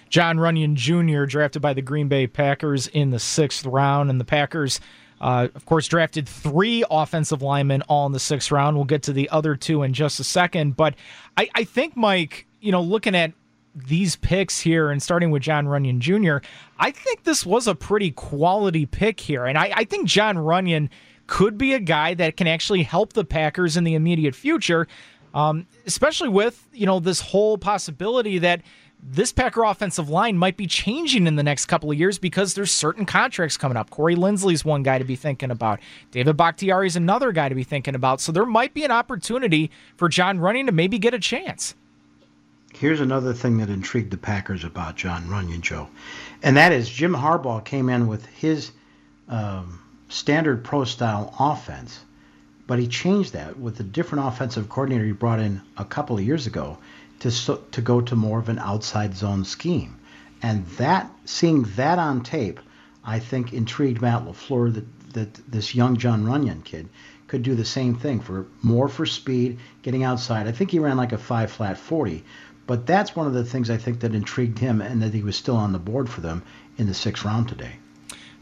Jon 0.09 0.37
Runyan 0.37 0.75
Jr., 0.75 1.25
drafted 1.25 1.61
by 1.61 1.73
the 1.73 1.81
Green 1.81 2.09
Bay 2.09 2.27
Packers 2.27 2.87
in 2.87 3.11
the 3.11 3.19
sixth 3.19 3.65
round, 3.65 4.09
and 4.09 4.19
the 4.19 4.25
Packers. 4.25 4.81
Uh, 5.21 5.47
of 5.55 5.65
course, 5.65 5.87
drafted 5.87 6.27
three 6.27 6.83
offensive 6.91 7.41
linemen 7.41 7.81
all 7.83 8.07
in 8.07 8.11
the 8.11 8.19
sixth 8.19 8.51
round. 8.51 8.75
We'll 8.75 8.85
get 8.85 9.03
to 9.03 9.13
the 9.13 9.29
other 9.29 9.55
two 9.55 9.83
in 9.83 9.93
just 9.93 10.19
a 10.19 10.23
second. 10.23 10.75
But 10.75 10.95
I, 11.37 11.47
I 11.55 11.63
think, 11.63 11.95
Mike, 11.95 12.45
you 12.59 12.71
know, 12.71 12.81
looking 12.81 13.15
at 13.15 13.31
these 13.73 14.17
picks 14.17 14.59
here 14.59 14.89
and 14.89 15.01
starting 15.01 15.31
with 15.31 15.43
Jon 15.43 15.65
Runyan 15.65 15.99
Jr., 15.99 16.45
I 16.77 16.91
think 16.91 17.23
this 17.23 17.45
was 17.45 17.67
a 17.67 17.75
pretty 17.75 18.11
quality 18.11 18.85
pick 18.85 19.19
here. 19.19 19.45
And 19.45 19.57
I, 19.57 19.71
I 19.73 19.83
think 19.85 20.07
Jon 20.07 20.35
Runyan 20.35 20.89
could 21.31 21.57
be 21.57 21.73
a 21.73 21.79
guy 21.79 22.13
that 22.13 22.35
can 22.35 22.45
actually 22.45 22.83
help 22.83 23.13
the 23.13 23.23
Packers 23.23 23.77
in 23.77 23.85
the 23.85 23.95
immediate 23.95 24.35
future, 24.35 24.85
um, 25.33 25.65
especially 25.85 26.27
with, 26.27 26.67
you 26.73 26.85
know, 26.85 26.99
this 26.99 27.21
whole 27.21 27.57
possibility 27.57 28.37
that 28.39 28.61
this 29.01 29.31
Packer 29.31 29.63
offensive 29.63 30.09
line 30.09 30.37
might 30.37 30.57
be 30.57 30.67
changing 30.67 31.27
in 31.27 31.37
the 31.37 31.41
next 31.41 31.67
couple 31.67 31.89
of 31.89 31.97
years 31.97 32.19
because 32.19 32.53
there's 32.53 32.69
certain 32.69 33.05
contracts 33.05 33.55
coming 33.55 33.77
up. 33.77 33.89
Corey 33.89 34.13
Linsley's 34.13 34.65
one 34.65 34.83
guy 34.83 34.97
to 34.97 35.05
be 35.05 35.15
thinking 35.15 35.51
about. 35.51 35.79
David 36.11 36.35
Bakhtiari 36.35 36.85
is 36.85 36.97
another 36.97 37.31
guy 37.31 37.47
to 37.47 37.55
be 37.55 37.63
thinking 37.63 37.95
about. 37.95 38.19
So 38.19 38.33
there 38.33 38.45
might 38.45 38.73
be 38.73 38.83
an 38.83 38.91
opportunity 38.91 39.71
for 39.95 40.09
Jon 40.09 40.37
Runyan 40.39 40.65
to 40.65 40.73
maybe 40.73 40.99
get 40.99 41.13
a 41.13 41.19
chance. 41.19 41.75
Here's 42.73 42.99
another 42.99 43.33
thing 43.33 43.57
that 43.59 43.69
intrigued 43.69 44.11
the 44.11 44.17
Packers 44.17 44.65
about 44.65 44.97
Jon 44.97 45.23
Runyan, 45.29 45.61
Joe, 45.61 45.87
and 46.43 46.57
that 46.57 46.73
is 46.73 46.89
Jim 46.89 47.13
Harbaugh 47.13 47.63
came 47.63 47.87
in 47.87 48.07
with 48.07 48.25
his 48.25 48.73
um, 49.29 49.81
standard 50.11 50.63
pro 50.63 50.83
style 50.83 51.33
offense, 51.39 52.01
but 52.67 52.79
he 52.79 52.87
changed 52.87 53.33
that 53.33 53.57
with 53.57 53.79
a 53.79 53.83
different 53.83 54.27
offensive 54.27 54.67
coordinator 54.67 55.05
he 55.05 55.13
brought 55.13 55.39
in 55.39 55.61
a 55.77 55.85
couple 55.85 56.17
of 56.17 56.23
years 56.23 56.47
ago 56.47 56.77
to 57.19 57.31
to 57.71 57.81
go 57.81 58.01
to 58.01 58.15
more 58.15 58.39
of 58.39 58.49
an 58.49 58.59
outside 58.59 59.15
zone 59.15 59.45
scheme, 59.45 59.95
and 60.41 60.67
that 60.77 61.09
seeing 61.25 61.63
that 61.75 61.97
on 61.97 62.23
tape, 62.23 62.59
I 63.05 63.19
think 63.19 63.53
intrigued 63.53 64.01
Matt 64.01 64.25
LaFleur 64.25 64.73
that 64.73 65.13
that 65.13 65.33
this 65.51 65.75
young 65.75 65.97
Jon 65.97 66.23
Runyan 66.25 66.63
kid 66.63 66.89
could 67.27 67.43
do 67.43 67.55
the 67.55 67.65
same 67.65 67.95
thing 67.95 68.19
for 68.19 68.47
more 68.61 68.89
for 68.89 69.05
speed, 69.05 69.59
getting 69.81 70.03
outside. 70.03 70.47
I 70.47 70.51
think 70.51 70.71
he 70.71 70.79
ran 70.79 70.97
like 70.97 71.13
a 71.13 71.17
five 71.17 71.51
flat 71.51 71.77
forty, 71.77 72.25
but 72.67 72.85
that's 72.85 73.15
one 73.15 73.27
of 73.27 73.33
the 73.33 73.45
things 73.45 73.69
I 73.69 73.77
think 73.77 74.01
that 74.01 74.15
intrigued 74.15 74.59
him 74.59 74.81
and 74.81 75.01
that 75.01 75.13
he 75.13 75.23
was 75.23 75.37
still 75.37 75.55
on 75.55 75.71
the 75.71 75.79
board 75.79 76.09
for 76.09 76.19
them 76.19 76.43
in 76.77 76.87
the 76.87 76.93
sixth 76.93 77.23
round 77.23 77.47
today. 77.47 77.75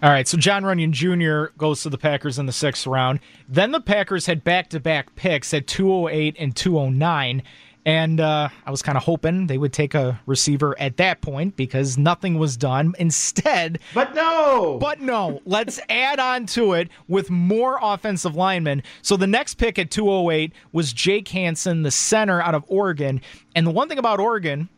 All 0.02 0.10
right, 0.10 0.26
so 0.26 0.38
Jon 0.38 0.64
Runyan 0.64 0.92
Jr. 0.92 1.52
goes 1.58 1.84
to 1.84 1.90
the 1.90 1.98
Packers 1.98 2.40
in 2.40 2.46
the 2.46 2.54
sixth 2.54 2.88
round. 2.88 3.20
Then 3.50 3.72
the 3.72 3.82
Packers 3.82 4.28
had 4.28 4.46
back 4.46 4.70
to 4.70 4.80
back 4.80 5.14
picks 5.16 5.54
at 5.54 5.68
208 5.68 6.38
and 6.40 6.56
209. 6.56 7.44
And 7.86 8.22
uh, 8.22 8.48
I 8.66 8.72
was 8.72 8.82
kind 8.82 8.98
of 8.98 9.04
hoping 9.04 9.48
they 9.48 9.58
would 9.58 9.74
take 9.74 9.96
a 9.96 10.22
receiver 10.26 10.80
at 10.80 10.96
that 10.98 11.20
point 11.20 11.58
because 11.58 11.98
nothing 11.98 12.40
was 12.40 12.56
done. 12.56 12.94
Instead, 12.98 13.80
but 13.94 14.16
no, 14.16 14.78
but 14.80 15.02
no. 15.02 15.42
Let's 15.46 15.82
add 15.90 16.20
on 16.20 16.46
to 16.48 16.74
it 16.74 16.88
with 17.10 17.30
more 17.30 17.78
offensive 17.82 18.36
linemen. 18.38 18.84
So 19.02 19.18
the 19.18 19.28
next 19.28 19.56
pick 19.56 19.78
at 19.78 19.92
208 19.92 20.54
was 20.72 20.94
Jake 20.94 21.28
Hanson, 21.28 21.82
the 21.84 21.92
center 21.92 22.42
out 22.42 22.56
of 22.56 22.64
Oregon. 22.68 23.20
And 23.54 23.68
the 23.68 23.72
one 23.72 23.90
thing 23.90 23.98
about 23.98 24.22
Oregon, 24.22 24.70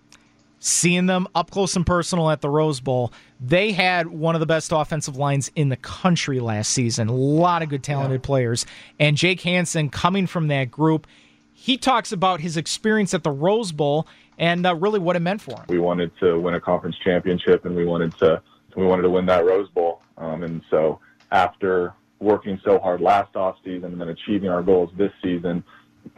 seeing 0.61 1.07
them 1.07 1.27
up 1.35 1.51
close 1.51 1.75
and 1.75 1.85
personal 1.85 2.29
at 2.29 2.39
the 2.39 2.49
Rose 2.49 2.79
Bowl, 2.79 3.11
they 3.41 3.73
had 3.73 4.07
one 4.07 4.33
of 4.35 4.39
the 4.39 4.45
best 4.45 4.71
offensive 4.71 5.17
lines 5.17 5.51
in 5.55 5.67
the 5.67 5.75
country 5.75 6.39
last 6.39 6.71
season. 6.71 7.09
A 7.09 7.13
lot 7.13 7.61
of 7.61 7.67
good, 7.67 7.83
talented 7.83 8.21
yeah. 8.21 8.25
players. 8.25 8.65
And 8.97 9.17
Jake 9.17 9.41
Hanson 9.41 9.89
coming 9.89 10.25
from 10.25 10.47
that 10.47 10.71
group 10.71 11.05
he 11.61 11.77
talks 11.77 12.11
about 12.11 12.41
his 12.41 12.57
experience 12.57 13.13
at 13.13 13.21
the 13.21 13.29
Rose 13.29 13.71
Bowl 13.71 14.07
and 14.39 14.65
uh, 14.65 14.75
really 14.75 14.99
what 14.99 15.15
it 15.15 15.19
meant 15.19 15.41
for 15.41 15.51
him. 15.51 15.65
We 15.69 15.77
wanted 15.77 16.11
to 16.19 16.39
win 16.39 16.55
a 16.55 16.59
conference 16.59 16.95
championship, 17.03 17.65
and 17.65 17.75
we 17.75 17.85
wanted 17.85 18.17
to 18.17 18.41
we 18.75 18.83
wanted 18.83 19.03
to 19.03 19.11
win 19.11 19.27
that 19.27 19.45
Rose 19.45 19.69
Bowl. 19.69 20.01
Um, 20.17 20.41
and 20.41 20.63
so 20.71 20.99
after 21.31 21.93
working 22.19 22.59
so 22.63 22.79
hard 22.79 22.99
last 22.99 23.35
off 23.35 23.57
season 23.63 23.91
and 23.91 24.01
then 24.01 24.09
achieving 24.09 24.49
our 24.49 24.63
goals 24.63 24.89
this 24.97 25.11
season, 25.21 25.63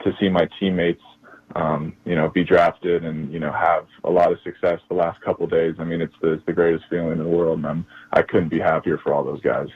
to 0.05 0.13
see 0.17 0.29
my 0.29 0.47
teammates, 0.61 1.01
um, 1.55 1.93
you 2.05 2.15
know, 2.15 2.29
be 2.29 2.43
drafted 2.43 3.03
and 3.05 3.31
you 3.31 3.39
know 3.39 3.51
have 3.51 3.85
a 4.03 4.09
lot 4.09 4.31
of 4.31 4.39
success 4.43 4.79
the 4.89 4.95
last 4.95 5.21
couple 5.21 5.45
days. 5.47 5.75
I 5.79 5.83
mean, 5.83 6.01
it's 6.01 6.15
the, 6.21 6.33
it's 6.33 6.45
the 6.45 6.53
greatest 6.53 6.85
feeling 6.89 7.11
in 7.11 7.17
the 7.19 7.27
world, 7.27 7.59
and 7.59 7.67
I'm, 7.67 7.85
I 8.11 8.21
couldn't 8.21 8.49
be 8.49 8.59
happier 8.59 8.97
for 8.97 9.13
all 9.13 9.23
those 9.23 9.41
guys. 9.41 9.67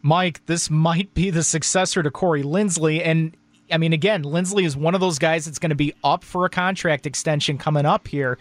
Mike, 0.00 0.44
this 0.46 0.70
might 0.70 1.12
be 1.14 1.30
the 1.30 1.42
successor 1.42 2.02
to 2.02 2.10
Corey 2.10 2.42
Linsley, 2.42 3.02
and 3.04 3.36
I 3.70 3.78
mean, 3.78 3.92
again, 3.92 4.22
Linsley 4.22 4.64
is 4.64 4.76
one 4.76 4.94
of 4.94 5.00
those 5.00 5.18
guys 5.18 5.44
that's 5.44 5.58
going 5.58 5.70
to 5.70 5.76
be 5.76 5.92
up 6.02 6.24
for 6.24 6.44
a 6.44 6.50
contract 6.50 7.06
extension 7.06 7.58
coming 7.58 7.84
up 7.84 8.08
here. 8.08 8.38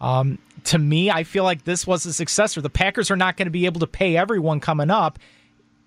Um, 0.00 0.38
to 0.64 0.78
me, 0.78 1.10
I 1.10 1.24
feel 1.24 1.42
like 1.44 1.64
this 1.64 1.86
was 1.86 2.06
a 2.06 2.12
successor. 2.12 2.60
The 2.60 2.70
Packers 2.70 3.10
are 3.10 3.16
not 3.16 3.36
going 3.36 3.46
to 3.46 3.50
be 3.50 3.66
able 3.66 3.80
to 3.80 3.86
pay 3.86 4.16
everyone 4.16 4.60
coming 4.60 4.90
up. 4.90 5.18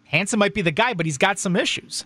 Hanson 0.06 0.40
might 0.40 0.54
be 0.54 0.62
the 0.62 0.72
guy, 0.72 0.94
but 0.94 1.06
he's 1.06 1.18
got 1.18 1.40
some 1.40 1.56
issues. 1.56 2.04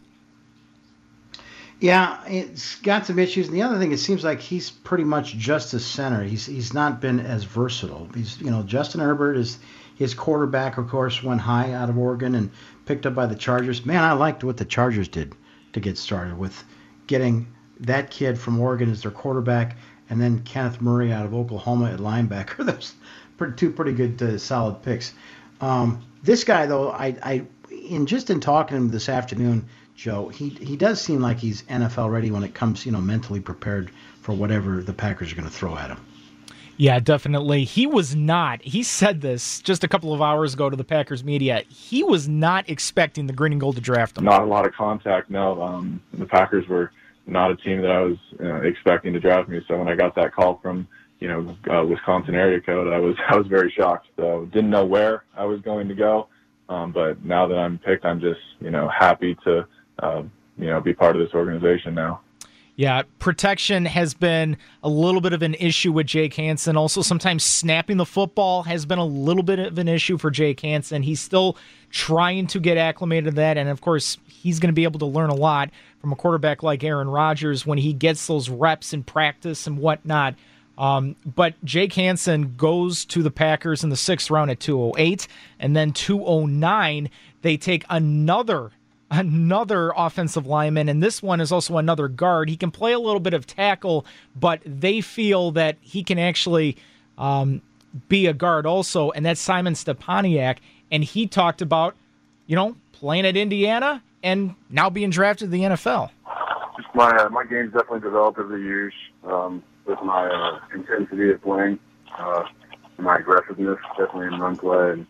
Yeah, 1.79 2.23
it's 2.25 2.75
got 2.75 3.05
some 3.05 3.19
issues. 3.19 3.47
And 3.47 3.55
the 3.55 3.61
other 3.61 3.77
thing, 3.77 3.91
it 3.91 3.97
seems 3.97 4.23
like 4.23 4.39
he's 4.39 4.71
pretty 4.71 5.03
much 5.03 5.35
just 5.35 5.73
a 5.73 5.79
center. 5.79 6.23
He's 6.23 6.45
he's 6.45 6.73
not 6.73 7.01
been 7.01 7.19
as 7.19 7.43
versatile. 7.43 8.07
He's 8.15 8.39
you 8.39 8.49
know 8.49 8.63
Justin 8.63 9.01
Herbert 9.01 9.35
is 9.35 9.59
his 9.95 10.13
quarterback, 10.13 10.77
of 10.77 10.89
course, 10.89 11.23
went 11.23 11.41
high 11.41 11.71
out 11.73 11.89
of 11.89 11.97
Oregon 11.97 12.35
and 12.35 12.51
picked 12.85 13.05
up 13.05 13.15
by 13.15 13.25
the 13.25 13.35
Chargers. 13.35 13.85
Man, 13.85 14.03
I 14.03 14.13
liked 14.13 14.43
what 14.43 14.57
the 14.57 14.65
Chargers 14.65 15.07
did 15.07 15.33
to 15.73 15.79
get 15.79 15.97
started 15.97 16.37
with 16.37 16.63
getting 17.07 17.47
that 17.81 18.09
kid 18.11 18.37
from 18.37 18.59
Oregon 18.59 18.91
as 18.91 19.01
their 19.01 19.11
quarterback, 19.11 19.77
and 20.09 20.19
then 20.21 20.39
Kenneth 20.43 20.81
Murray 20.81 21.11
out 21.11 21.25
of 21.25 21.33
Oklahoma 21.33 21.91
at 21.91 21.99
linebacker. 21.99 22.65
Those 22.65 22.93
pretty, 23.37 23.55
two 23.55 23.71
pretty 23.71 23.93
good, 23.93 24.21
uh, 24.21 24.37
solid 24.37 24.81
picks. 24.81 25.13
Um, 25.61 26.03
this 26.23 26.43
guy, 26.43 26.65
though, 26.65 26.91
I, 26.91 27.15
I, 27.23 27.45
in 27.69 28.05
just 28.05 28.29
in 28.29 28.39
talking 28.39 28.75
to 28.77 28.83
him 28.83 28.89
this 28.89 29.09
afternoon, 29.09 29.67
Joe, 29.95 30.27
he 30.29 30.49
he 30.49 30.75
does 30.75 31.01
seem 31.01 31.21
like 31.21 31.37
he's 31.37 31.63
NFL 31.63 32.11
ready 32.11 32.31
when 32.31 32.43
it 32.43 32.53
comes, 32.53 32.85
you 32.85 32.91
know, 32.91 33.01
mentally 33.01 33.39
prepared 33.39 33.91
for 34.21 34.33
whatever 34.33 34.83
the 34.83 34.93
Packers 34.93 35.31
are 35.31 35.35
going 35.35 35.47
to 35.47 35.53
throw 35.53 35.77
at 35.77 35.89
him. 35.89 35.99
Yeah, 36.77 36.99
definitely. 36.99 37.63
He 37.63 37.87
was 37.87 38.15
not. 38.15 38.61
He 38.61 38.83
said 38.83 39.21
this 39.21 39.61
just 39.61 39.85
a 39.85 39.87
couple 39.87 40.13
of 40.13 40.21
hours 40.21 40.53
ago 40.53 40.69
to 40.69 40.75
the 40.75 40.83
Packers 40.83 41.23
media. 41.23 41.63
He 41.69 42.03
was 42.03 42.27
not 42.27 42.69
expecting 42.69 43.27
the 43.27 43.33
green 43.33 43.53
and 43.53 43.61
gold 43.61 43.75
to 43.75 43.81
draft 43.81 44.17
him. 44.17 44.25
Not 44.25 44.41
a 44.41 44.45
lot 44.45 44.67
of 44.67 44.73
contact. 44.73 45.29
No, 45.29 45.61
um, 45.61 46.01
the 46.13 46.25
Packers 46.25 46.67
were 46.67 46.91
not 47.27 47.51
a 47.51 47.55
team 47.55 47.81
that 47.81 47.91
I 47.91 48.01
was 48.01 48.17
uh, 48.41 48.61
expecting 48.61 49.13
to 49.13 49.19
draft 49.21 49.47
me. 49.47 49.61
So 49.67 49.77
when 49.77 49.87
I 49.87 49.95
got 49.95 50.15
that 50.15 50.33
call 50.33 50.59
from 50.61 50.87
you 51.19 51.29
know 51.29 51.57
uh, 51.73 51.85
Wisconsin 51.85 52.35
area 52.35 52.59
code, 52.59 52.91
I 52.91 52.99
was 52.99 53.15
I 53.29 53.37
was 53.37 53.47
very 53.47 53.71
shocked. 53.71 54.07
So 54.17 54.45
didn't 54.51 54.69
know 54.69 54.85
where 54.85 55.23
I 55.35 55.45
was 55.45 55.61
going 55.61 55.87
to 55.87 55.95
go. 55.95 56.27
Um, 56.67 56.91
but 56.91 57.23
now 57.23 57.47
that 57.47 57.57
I'm 57.57 57.77
picked, 57.77 58.03
I'm 58.03 58.19
just 58.19 58.41
you 58.59 58.71
know 58.71 58.89
happy 58.89 59.37
to 59.45 59.65
uh, 59.99 60.23
you 60.57 60.67
know 60.67 60.81
be 60.81 60.93
part 60.93 61.15
of 61.15 61.21
this 61.21 61.33
organization 61.33 61.93
now. 61.95 62.21
Yeah, 62.77 63.03
protection 63.19 63.85
has 63.85 64.13
been 64.13 64.57
a 64.83 64.89
little 64.89 65.21
bit 65.21 65.31
of 65.31 65.41
an 65.41 65.53
issue 65.53 65.93
with 65.93 66.07
Jake 66.07 66.33
Hanson. 66.33 66.75
Also, 66.75 67.01
sometimes 67.01 67.45
snapping 67.45 67.95
the 67.95 68.05
football 68.05 68.63
has 68.63 68.85
been 68.85 68.99
a 68.99 69.05
little 69.05 69.43
bit 69.43 69.59
of 69.59 69.77
an 69.77 69.87
issue 69.87 70.17
for 70.17 70.29
Jake 70.29 70.59
Hanson. 70.59 71.01
He's 71.01 71.21
still 71.21 71.55
trying 71.89 72.47
to 72.47 72.59
get 72.59 72.77
acclimated 72.77 73.25
to 73.25 73.35
that. 73.37 73.57
And 73.57 73.69
of 73.69 73.79
course, 73.79 74.17
he's 74.27 74.59
going 74.59 74.67
to 74.67 74.73
be 74.73 74.83
able 74.83 74.99
to 74.99 75.05
learn 75.05 75.29
a 75.29 75.35
lot 75.35 75.69
from 76.01 76.11
a 76.11 76.17
quarterback 76.17 76.63
like 76.63 76.83
Aaron 76.83 77.07
Rodgers 77.07 77.65
when 77.65 77.77
he 77.77 77.93
gets 77.93 78.27
those 78.27 78.49
reps 78.49 78.91
in 78.91 79.03
practice 79.03 79.67
and 79.67 79.77
whatnot. 79.77 80.35
Um, 80.77 81.15
but 81.25 81.53
Jake 81.63 81.93
Hanson 81.93 82.55
goes 82.57 83.05
to 83.05 83.23
the 83.23 83.31
Packers 83.31 83.85
in 83.85 83.89
the 83.89 83.95
sixth 83.95 84.29
round 84.29 84.51
at 84.51 84.59
208. 84.59 85.29
And 85.61 85.77
then 85.77 85.93
209, 85.93 87.09
they 87.41 87.55
take 87.55 87.85
another 87.89 88.71
another 89.11 89.93
offensive 89.95 90.47
lineman, 90.47 90.89
and 90.89 91.01
this 91.01 91.21
one 91.21 91.39
is 91.41 91.51
also 91.51 91.77
another 91.77 92.07
guard. 92.07 92.49
He 92.49 92.57
can 92.57 92.71
play 92.71 92.93
a 92.93 92.99
little 92.99 93.19
bit 93.19 93.33
of 93.33 93.45
tackle, 93.45 94.05
but 94.35 94.61
they 94.65 95.01
feel 95.01 95.51
that 95.51 95.77
he 95.81 96.03
can 96.03 96.19
actually 96.19 96.77
um, 97.17 97.61
be 98.09 98.25
a 98.25 98.33
guard 98.33 98.65
also, 98.65 99.11
and 99.11 99.25
that's 99.25 99.39
Simon 99.39 99.73
Stepaniak. 99.73 100.57
And 100.91 101.03
he 101.03 101.27
talked 101.27 101.61
about, 101.61 101.95
you 102.47 102.55
know, 102.55 102.75
playing 102.91 103.25
at 103.25 103.35
Indiana 103.37 104.03
and 104.23 104.55
now 104.69 104.89
being 104.89 105.09
drafted 105.09 105.47
to 105.47 105.51
the 105.51 105.63
NFL. 105.63 106.09
Just 106.77 106.93
my 106.93 107.09
uh, 107.15 107.29
my 107.29 107.45
game's 107.45 107.73
definitely 107.73 108.01
developed 108.01 108.37
over 108.37 108.57
the 108.57 108.63
years 108.63 108.93
um, 109.23 109.63
with 109.85 109.99
my 110.03 110.27
uh, 110.27 110.59
intensity 110.73 111.31
of 111.31 111.41
playing, 111.41 111.79
uh, 112.17 112.43
my 112.97 113.17
aggressiveness, 113.17 113.77
definitely 113.97 114.27
in 114.27 114.39
run 114.39 114.57
play 114.57 114.91
and 114.91 115.07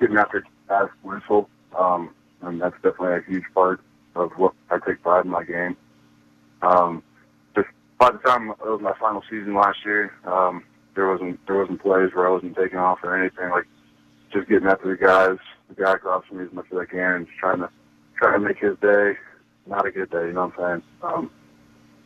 getting 0.00 0.16
after 0.16 0.44
pass 0.68 0.88
whistle. 1.02 1.48
Um, 1.78 2.10
and 2.46 2.60
that's 2.60 2.74
definitely 2.76 3.16
a 3.16 3.22
huge 3.30 3.44
part 3.54 3.80
of 4.14 4.30
what 4.36 4.52
I 4.70 4.78
take 4.78 5.02
pride 5.02 5.24
in 5.24 5.30
my 5.30 5.44
game. 5.44 5.76
Um, 6.62 7.02
just 7.54 7.68
by 7.98 8.10
the 8.10 8.18
time 8.18 8.50
it 8.50 8.58
was 8.60 8.80
my 8.80 8.94
final 8.98 9.22
season 9.30 9.54
last 9.54 9.78
year, 9.84 10.14
um, 10.24 10.64
there 10.94 11.10
wasn't 11.10 11.44
there 11.46 11.58
wasn't 11.58 11.82
plays 11.82 12.10
where 12.14 12.28
I 12.28 12.30
wasn't 12.30 12.56
taking 12.56 12.78
off 12.78 12.98
or 13.02 13.18
anything. 13.18 13.50
Like 13.50 13.66
just 14.32 14.48
getting 14.48 14.68
after 14.68 14.88
the 14.88 15.04
guys, 15.04 15.38
the 15.68 15.82
guy 15.82 15.92
across 15.94 16.24
from 16.26 16.38
me 16.38 16.44
as 16.44 16.52
much 16.52 16.66
as 16.72 16.78
I 16.78 16.84
can, 16.84 17.12
and 17.12 17.26
just 17.26 17.38
trying 17.38 17.58
to 17.58 17.70
try 18.16 18.32
to 18.32 18.38
make 18.38 18.58
his 18.58 18.76
day 18.80 19.14
not 19.66 19.86
a 19.86 19.90
good 19.90 20.10
day. 20.10 20.26
You 20.26 20.32
know 20.32 20.52
what 20.54 20.64
I'm 20.64 20.80
saying? 20.80 20.82
Um, 21.02 21.30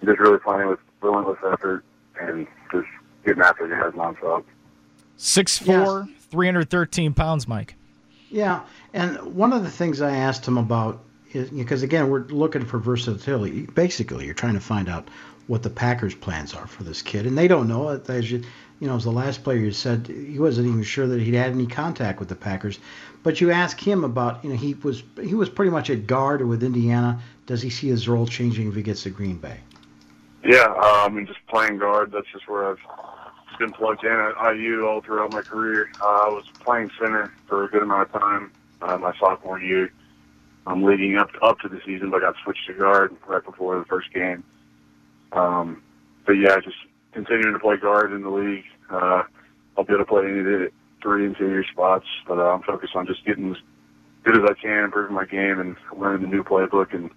just 0.04 0.18
really 0.18 0.38
playing 0.38 0.68
with 0.68 0.78
relentless 1.00 1.38
effort 1.52 1.84
and 2.20 2.46
just 2.72 2.86
getting 3.24 3.42
after 3.42 3.68
the 3.68 3.74
guys 3.74 3.92
nonstop. 3.92 4.44
Six 5.16 5.58
four, 5.58 6.06
yes. 6.08 6.26
three 6.30 6.46
hundred 6.46 6.70
thirteen 6.70 7.12
pounds, 7.14 7.48
Mike. 7.48 7.74
Yeah, 8.30 8.62
and 8.92 9.34
one 9.34 9.52
of 9.52 9.62
the 9.62 9.70
things 9.70 10.00
I 10.00 10.16
asked 10.16 10.46
him 10.46 10.58
about 10.58 11.04
is 11.32 11.50
because 11.50 11.82
again 11.82 12.08
we're 12.08 12.24
looking 12.24 12.64
for 12.64 12.78
versatility. 12.78 13.66
Basically, 13.66 14.24
you're 14.24 14.34
trying 14.34 14.54
to 14.54 14.60
find 14.60 14.88
out 14.88 15.08
what 15.46 15.62
the 15.62 15.70
Packers' 15.70 16.14
plans 16.14 16.54
are 16.54 16.66
for 16.66 16.84
this 16.84 17.02
kid, 17.02 17.26
and 17.26 17.36
they 17.36 17.48
don't 17.48 17.68
know. 17.68 17.88
As 17.88 18.30
you, 18.30 18.42
you 18.80 18.86
know, 18.86 18.96
as 18.96 19.04
the 19.04 19.10
last 19.10 19.42
player 19.42 19.58
you 19.58 19.72
said, 19.72 20.06
he 20.06 20.38
wasn't 20.38 20.68
even 20.68 20.82
sure 20.82 21.06
that 21.06 21.20
he'd 21.20 21.34
had 21.34 21.52
any 21.52 21.66
contact 21.66 22.20
with 22.20 22.28
the 22.28 22.34
Packers. 22.34 22.78
But 23.22 23.40
you 23.40 23.50
ask 23.50 23.80
him 23.80 24.04
about, 24.04 24.44
you 24.44 24.50
know, 24.50 24.56
he 24.56 24.74
was 24.74 25.02
he 25.20 25.34
was 25.34 25.48
pretty 25.48 25.70
much 25.70 25.90
at 25.90 26.06
guard 26.06 26.46
with 26.46 26.62
Indiana. 26.62 27.20
Does 27.46 27.62
he 27.62 27.70
see 27.70 27.88
his 27.88 28.08
role 28.08 28.26
changing 28.26 28.68
if 28.68 28.74
he 28.74 28.82
gets 28.82 29.02
to 29.02 29.10
Green 29.10 29.38
Bay? 29.38 29.58
Yeah, 30.44 30.66
uh, 30.66 31.06
I 31.06 31.08
mean, 31.08 31.26
just 31.26 31.44
playing 31.48 31.78
guard. 31.78 32.12
That's 32.12 32.28
just 32.32 32.48
where 32.48 32.70
I've 32.70 32.78
been 33.58 33.72
plugged 33.72 34.04
in 34.04 34.12
at 34.12 34.54
IU 34.54 34.86
all 34.86 35.00
throughout 35.00 35.32
my 35.32 35.42
career. 35.42 35.90
Uh, 36.00 36.06
I 36.06 36.28
was 36.28 36.44
playing 36.60 36.90
center 36.98 37.32
for 37.48 37.64
a 37.64 37.68
good 37.68 37.82
amount 37.82 38.14
of 38.14 38.20
time 38.20 38.52
uh, 38.82 38.98
my 38.98 39.12
sophomore 39.18 39.60
year. 39.60 39.90
Um, 40.66 40.82
leading 40.82 41.16
up 41.16 41.32
to, 41.32 41.38
up 41.40 41.58
to 41.60 41.68
the 41.68 41.80
season, 41.86 42.10
but 42.10 42.18
I 42.18 42.26
got 42.26 42.34
switched 42.44 42.66
to 42.66 42.74
guard 42.74 43.16
right 43.26 43.42
before 43.42 43.78
the 43.78 43.86
first 43.86 44.12
game. 44.12 44.44
Um, 45.32 45.82
but 46.26 46.32
yeah, 46.32 46.56
just 46.60 46.76
continuing 47.12 47.54
to 47.54 47.58
play 47.58 47.76
guard 47.78 48.12
in 48.12 48.22
the 48.22 48.28
league. 48.28 48.64
Uh, 48.90 49.22
I'll 49.76 49.84
be 49.84 49.94
able 49.94 50.04
to 50.04 50.08
play 50.08 50.24
any 50.24 50.40
of 50.40 50.44
the 50.44 50.70
three 51.02 51.24
interior 51.24 51.64
spots, 51.72 52.06
but 52.26 52.38
uh, 52.38 52.52
I'm 52.52 52.62
focused 52.62 52.94
on 52.96 53.06
just 53.06 53.24
getting 53.24 53.50
as 53.50 53.56
good 54.24 54.36
as 54.36 54.42
I 54.50 54.54
can, 54.60 54.84
improving 54.84 55.14
my 55.16 55.24
game, 55.24 55.58
and 55.58 55.76
learning 55.96 56.22
the 56.22 56.28
new 56.28 56.44
playbook, 56.44 56.94
and 56.94 57.10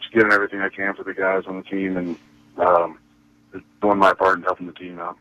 just 0.00 0.12
getting 0.12 0.32
everything 0.32 0.60
I 0.60 0.68
can 0.68 0.94
for 0.94 1.04
the 1.04 1.14
guys 1.14 1.44
on 1.46 1.58
the 1.58 1.62
team, 1.62 1.96
and 1.96 2.16
um, 2.58 2.98
doing 3.80 3.98
my 3.98 4.14
part 4.14 4.38
in 4.38 4.44
helping 4.44 4.66
the 4.66 4.72
team 4.72 4.98
out. 4.98 5.16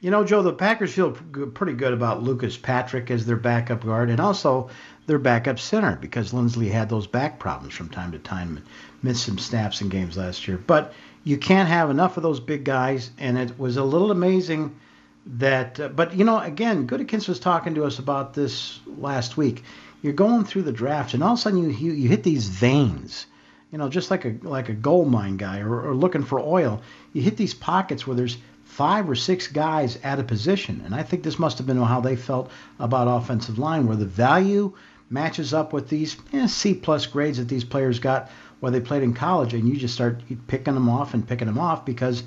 You 0.00 0.10
know, 0.10 0.24
Joe, 0.24 0.42
the 0.42 0.52
Packers 0.52 0.92
feel 0.92 1.12
pretty 1.12 1.72
good 1.72 1.94
about 1.94 2.22
Lucas 2.22 2.56
Patrick 2.56 3.10
as 3.10 3.24
their 3.24 3.36
backup 3.36 3.82
guard 3.82 4.10
and 4.10 4.20
also 4.20 4.68
their 5.06 5.18
backup 5.18 5.58
center 5.58 5.96
because 5.96 6.32
Linsley 6.32 6.70
had 6.70 6.90
those 6.90 7.06
back 7.06 7.38
problems 7.38 7.74
from 7.74 7.88
time 7.88 8.12
to 8.12 8.18
time 8.18 8.58
and 8.58 8.66
missed 9.02 9.24
some 9.24 9.38
snaps 9.38 9.80
in 9.80 9.88
games 9.88 10.16
last 10.16 10.46
year. 10.46 10.58
But 10.58 10.92
you 11.24 11.38
can't 11.38 11.68
have 11.68 11.88
enough 11.88 12.18
of 12.18 12.22
those 12.22 12.40
big 12.40 12.64
guys, 12.64 13.10
and 13.18 13.38
it 13.38 13.58
was 13.58 13.78
a 13.78 13.84
little 13.84 14.10
amazing 14.10 14.78
that. 15.26 15.80
Uh, 15.80 15.88
but 15.88 16.14
you 16.14 16.24
know, 16.24 16.38
again, 16.38 16.86
Gutekunst 16.86 17.28
was 17.28 17.40
talking 17.40 17.74
to 17.74 17.84
us 17.84 17.98
about 17.98 18.34
this 18.34 18.80
last 18.86 19.36
week. 19.36 19.64
you're 20.02 20.12
going 20.12 20.44
through 20.44 20.62
the 20.62 20.72
draft, 20.72 21.14
and 21.14 21.22
all 21.22 21.32
of 21.32 21.38
a 21.38 21.42
sudden 21.42 21.58
you 21.58 21.70
you, 21.70 21.92
you 21.92 22.08
hit 22.08 22.22
these 22.22 22.48
veins. 22.48 23.26
You 23.72 23.78
know, 23.78 23.88
just 23.88 24.10
like 24.10 24.24
a 24.24 24.36
like 24.42 24.68
a 24.68 24.74
gold 24.74 25.10
mine 25.10 25.36
guy 25.36 25.60
or, 25.60 25.88
or 25.88 25.94
looking 25.94 26.22
for 26.22 26.38
oil, 26.38 26.82
you 27.12 27.22
hit 27.22 27.36
these 27.36 27.54
pockets 27.54 28.06
where 28.06 28.14
there's 28.14 28.36
five 28.66 29.08
or 29.08 29.14
six 29.14 29.46
guys 29.46 29.96
at 30.02 30.18
a 30.18 30.24
position, 30.24 30.82
and 30.84 30.94
I 30.94 31.02
think 31.02 31.22
this 31.22 31.38
must 31.38 31.56
have 31.56 31.66
been 31.66 31.80
how 31.80 32.00
they 32.00 32.16
felt 32.16 32.50
about 32.78 33.08
offensive 33.08 33.58
line, 33.58 33.86
where 33.86 33.96
the 33.96 34.04
value 34.04 34.74
matches 35.08 35.54
up 35.54 35.72
with 35.72 35.88
these 35.88 36.16
eh, 36.32 36.46
C 36.46 36.74
plus 36.74 37.06
grades 37.06 37.38
that 37.38 37.48
these 37.48 37.64
players 37.64 37.98
got 37.98 38.30
while 38.60 38.72
they 38.72 38.80
played 38.80 39.02
in 39.02 39.14
college, 39.14 39.54
and 39.54 39.68
you 39.68 39.76
just 39.76 39.94
start 39.94 40.20
picking 40.48 40.74
them 40.74 40.88
off 40.88 41.14
and 41.14 41.26
picking 41.26 41.46
them 41.46 41.58
off 41.58 41.86
because 41.86 42.24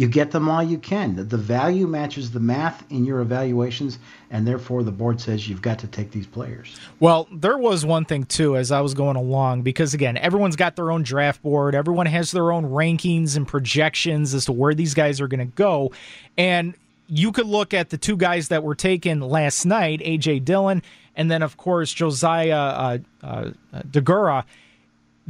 you 0.00 0.08
get 0.08 0.30
them 0.30 0.48
all 0.48 0.62
you 0.62 0.78
can. 0.78 1.14
The 1.14 1.36
value 1.36 1.86
matches 1.86 2.30
the 2.30 2.40
math 2.40 2.90
in 2.90 3.04
your 3.04 3.20
evaluations, 3.20 3.98
and 4.30 4.46
therefore 4.46 4.82
the 4.82 4.90
board 4.90 5.20
says 5.20 5.46
you've 5.46 5.60
got 5.60 5.78
to 5.80 5.86
take 5.86 6.10
these 6.10 6.26
players. 6.26 6.80
Well, 7.00 7.28
there 7.30 7.58
was 7.58 7.84
one 7.84 8.06
thing 8.06 8.24
too 8.24 8.56
as 8.56 8.72
I 8.72 8.80
was 8.80 8.94
going 8.94 9.16
along 9.16 9.60
because 9.60 9.92
again, 9.92 10.16
everyone's 10.16 10.56
got 10.56 10.74
their 10.74 10.90
own 10.90 11.02
draft 11.02 11.42
board, 11.42 11.74
everyone 11.74 12.06
has 12.06 12.30
their 12.30 12.50
own 12.50 12.64
rankings 12.64 13.36
and 13.36 13.46
projections 13.46 14.32
as 14.32 14.46
to 14.46 14.52
where 14.52 14.72
these 14.72 14.94
guys 14.94 15.20
are 15.20 15.28
going 15.28 15.46
to 15.46 15.54
go, 15.54 15.92
and 16.38 16.72
you 17.06 17.30
could 17.30 17.46
look 17.46 17.74
at 17.74 17.90
the 17.90 17.98
two 17.98 18.16
guys 18.16 18.48
that 18.48 18.62
were 18.62 18.74
taken 18.74 19.20
last 19.20 19.66
night, 19.66 20.00
AJ 20.00 20.46
Dillon, 20.46 20.82
and 21.14 21.30
then 21.30 21.42
of 21.42 21.58
course 21.58 21.92
Josiah 21.92 22.56
uh, 22.56 22.98
uh, 23.22 23.50
Deguara 23.90 24.44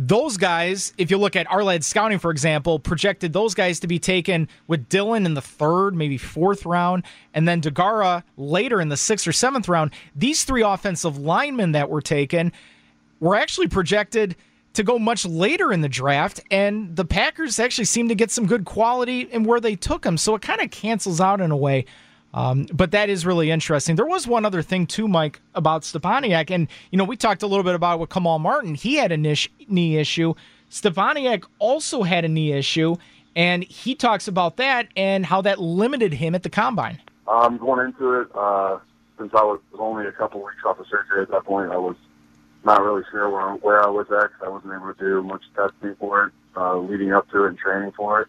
those 0.03 0.39
guys, 0.39 0.95
if 0.97 1.11
you 1.11 1.19
look 1.19 1.37
at 1.37 1.47
Ourlads 1.49 1.85
scouting, 1.85 2.19
for 2.19 2.31
example, 2.31 2.79
projected 2.79 3.35
those 3.35 3.53
guys 3.53 3.79
to 3.81 3.87
be 3.87 3.99
taken 3.99 4.49
with 4.67 4.89
Dillon 4.89 5.27
in 5.27 5.35
the 5.35 5.43
third, 5.43 5.95
maybe 5.95 6.17
fourth 6.17 6.65
round, 6.65 7.05
and 7.35 7.47
then 7.47 7.61
Deguara 7.61 8.23
later 8.39 8.81
in 8.81 8.89
the 8.89 8.97
sixth 8.97 9.29
or 9.29 9.33
seventh 9.33 9.69
round. 9.69 9.91
These 10.17 10.45
three 10.45 10.63
offensive 10.63 11.19
linemen 11.19 11.73
that 11.73 11.91
were 11.91 12.01
taken 12.01 12.51
were 13.21 13.37
actually 13.37 13.69
projected 13.69 14.37
to 14.73 14.83
go 14.83 14.99
much 14.99 15.27
later 15.27 15.71
in 15.71 15.83
the 15.83 15.89
draft, 15.89 16.41
and 16.51 16.97
the 16.97 17.05
Packers 17.05 17.59
actually 17.59 17.85
seem 17.85 18.09
to 18.09 18.15
get 18.15 18.31
some 18.31 18.47
good 18.47 18.65
quality 18.65 19.21
in 19.21 19.45
where 19.45 19.61
they 19.61 19.77
took 19.77 20.01
them. 20.01 20.17
So 20.17 20.35
it 20.35 20.41
kind 20.41 20.63
of 20.63 20.71
cancels 20.71 21.21
out 21.21 21.43
in 21.43 21.51
a 21.51 21.57
way 21.59 21.85
um, 22.33 22.67
but 22.73 22.93
that 22.93 23.09
is 23.09 23.27
really 23.27 23.51
interesting. 23.51 23.97
There 23.97 24.07
was 24.07 24.27
one 24.27 24.45
other 24.45 24.63
thing 24.63 24.87
too, 24.87 25.09
Mike, 25.09 25.41
about 25.55 25.83
Stepaniak, 25.83 26.51
and 26.51 26.69
you 26.91 26.99
know 26.99 27.05
we 27.05 27.17
talked 27.17 27.43
a 27.43 27.47
little 27.47 27.65
bit 27.65 27.75
about 27.75 27.99
with 27.99 28.11
Kamal 28.11 28.39
Martin. 28.39 28.75
He 28.75 28.97
had 28.97 29.13
a 29.13 29.17
knee 29.17 29.97
issue. 29.97 30.35
Stepaniak 30.71 31.45
also 31.59 32.03
had 32.03 32.25
a 32.25 32.29
knee 32.29 32.53
issue, 32.53 32.97
and 33.35 33.65
he 33.65 33.95
talks 33.95 34.29
about 34.29 34.57
that 34.59 34.89
and 34.97 35.27
how 35.27 35.41
that 35.43 35.59
limited 35.61 36.15
him 36.15 36.35
at 36.35 36.43
the 36.43 36.51
combine. 36.51 37.01
Um, 37.27 37.59
going 37.59 37.87
into 37.87 38.21
it, 38.21 38.29
uh, 38.35 38.79
since 39.19 39.33
I 39.35 39.43
was 39.43 39.61
only 39.79 40.07
a 40.07 40.13
couple 40.13 40.41
weeks 40.43 40.63
off 40.65 40.79
of 40.79 40.87
surgery 40.89 41.23
at 41.23 41.31
that 41.31 41.45
point, 41.45 41.73
I 41.73 41.77
was 41.77 41.97
not 42.65 42.83
really 42.83 43.03
sure 43.11 43.29
where, 43.29 43.55
where 43.57 43.83
I 43.85 43.89
was 43.89 44.07
at. 44.11 44.31
because 44.31 44.47
I 44.47 44.49
wasn't 44.49 44.73
able 44.75 44.93
to 44.93 44.99
do 44.99 45.23
much 45.23 45.43
testing 45.55 45.97
for 45.97 46.27
it, 46.27 46.33
uh, 46.57 46.77
leading 46.79 47.13
up 47.13 47.29
to 47.31 47.45
it 47.45 47.49
and 47.49 47.59
training 47.59 47.93
for 47.97 48.23
it. 48.23 48.29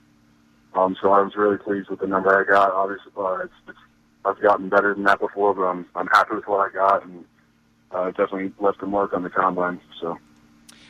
Um, 0.73 0.95
so 1.01 1.11
I 1.11 1.21
was 1.21 1.35
really 1.35 1.57
pleased 1.57 1.89
with 1.89 1.99
the 1.99 2.07
number 2.07 2.29
I 2.29 2.49
got. 2.49 2.71
Obviously, 2.71 3.11
uh, 3.17 3.39
it's, 3.43 3.53
it's 3.67 3.77
I've 4.25 4.41
gotten 4.41 4.69
better 4.69 4.93
than 4.93 5.03
that 5.05 5.19
before, 5.19 5.53
but 5.53 5.63
I'm 5.63 5.85
I'm 5.95 6.07
happy 6.07 6.35
with 6.35 6.47
what 6.47 6.69
I 6.69 6.73
got, 6.73 7.05
and 7.05 7.25
uh, 7.91 8.07
definitely 8.11 8.51
left 8.59 8.81
a 8.81 8.85
mark 8.85 9.13
on 9.13 9.23
the 9.23 9.29
combine. 9.29 9.79
So. 9.99 10.17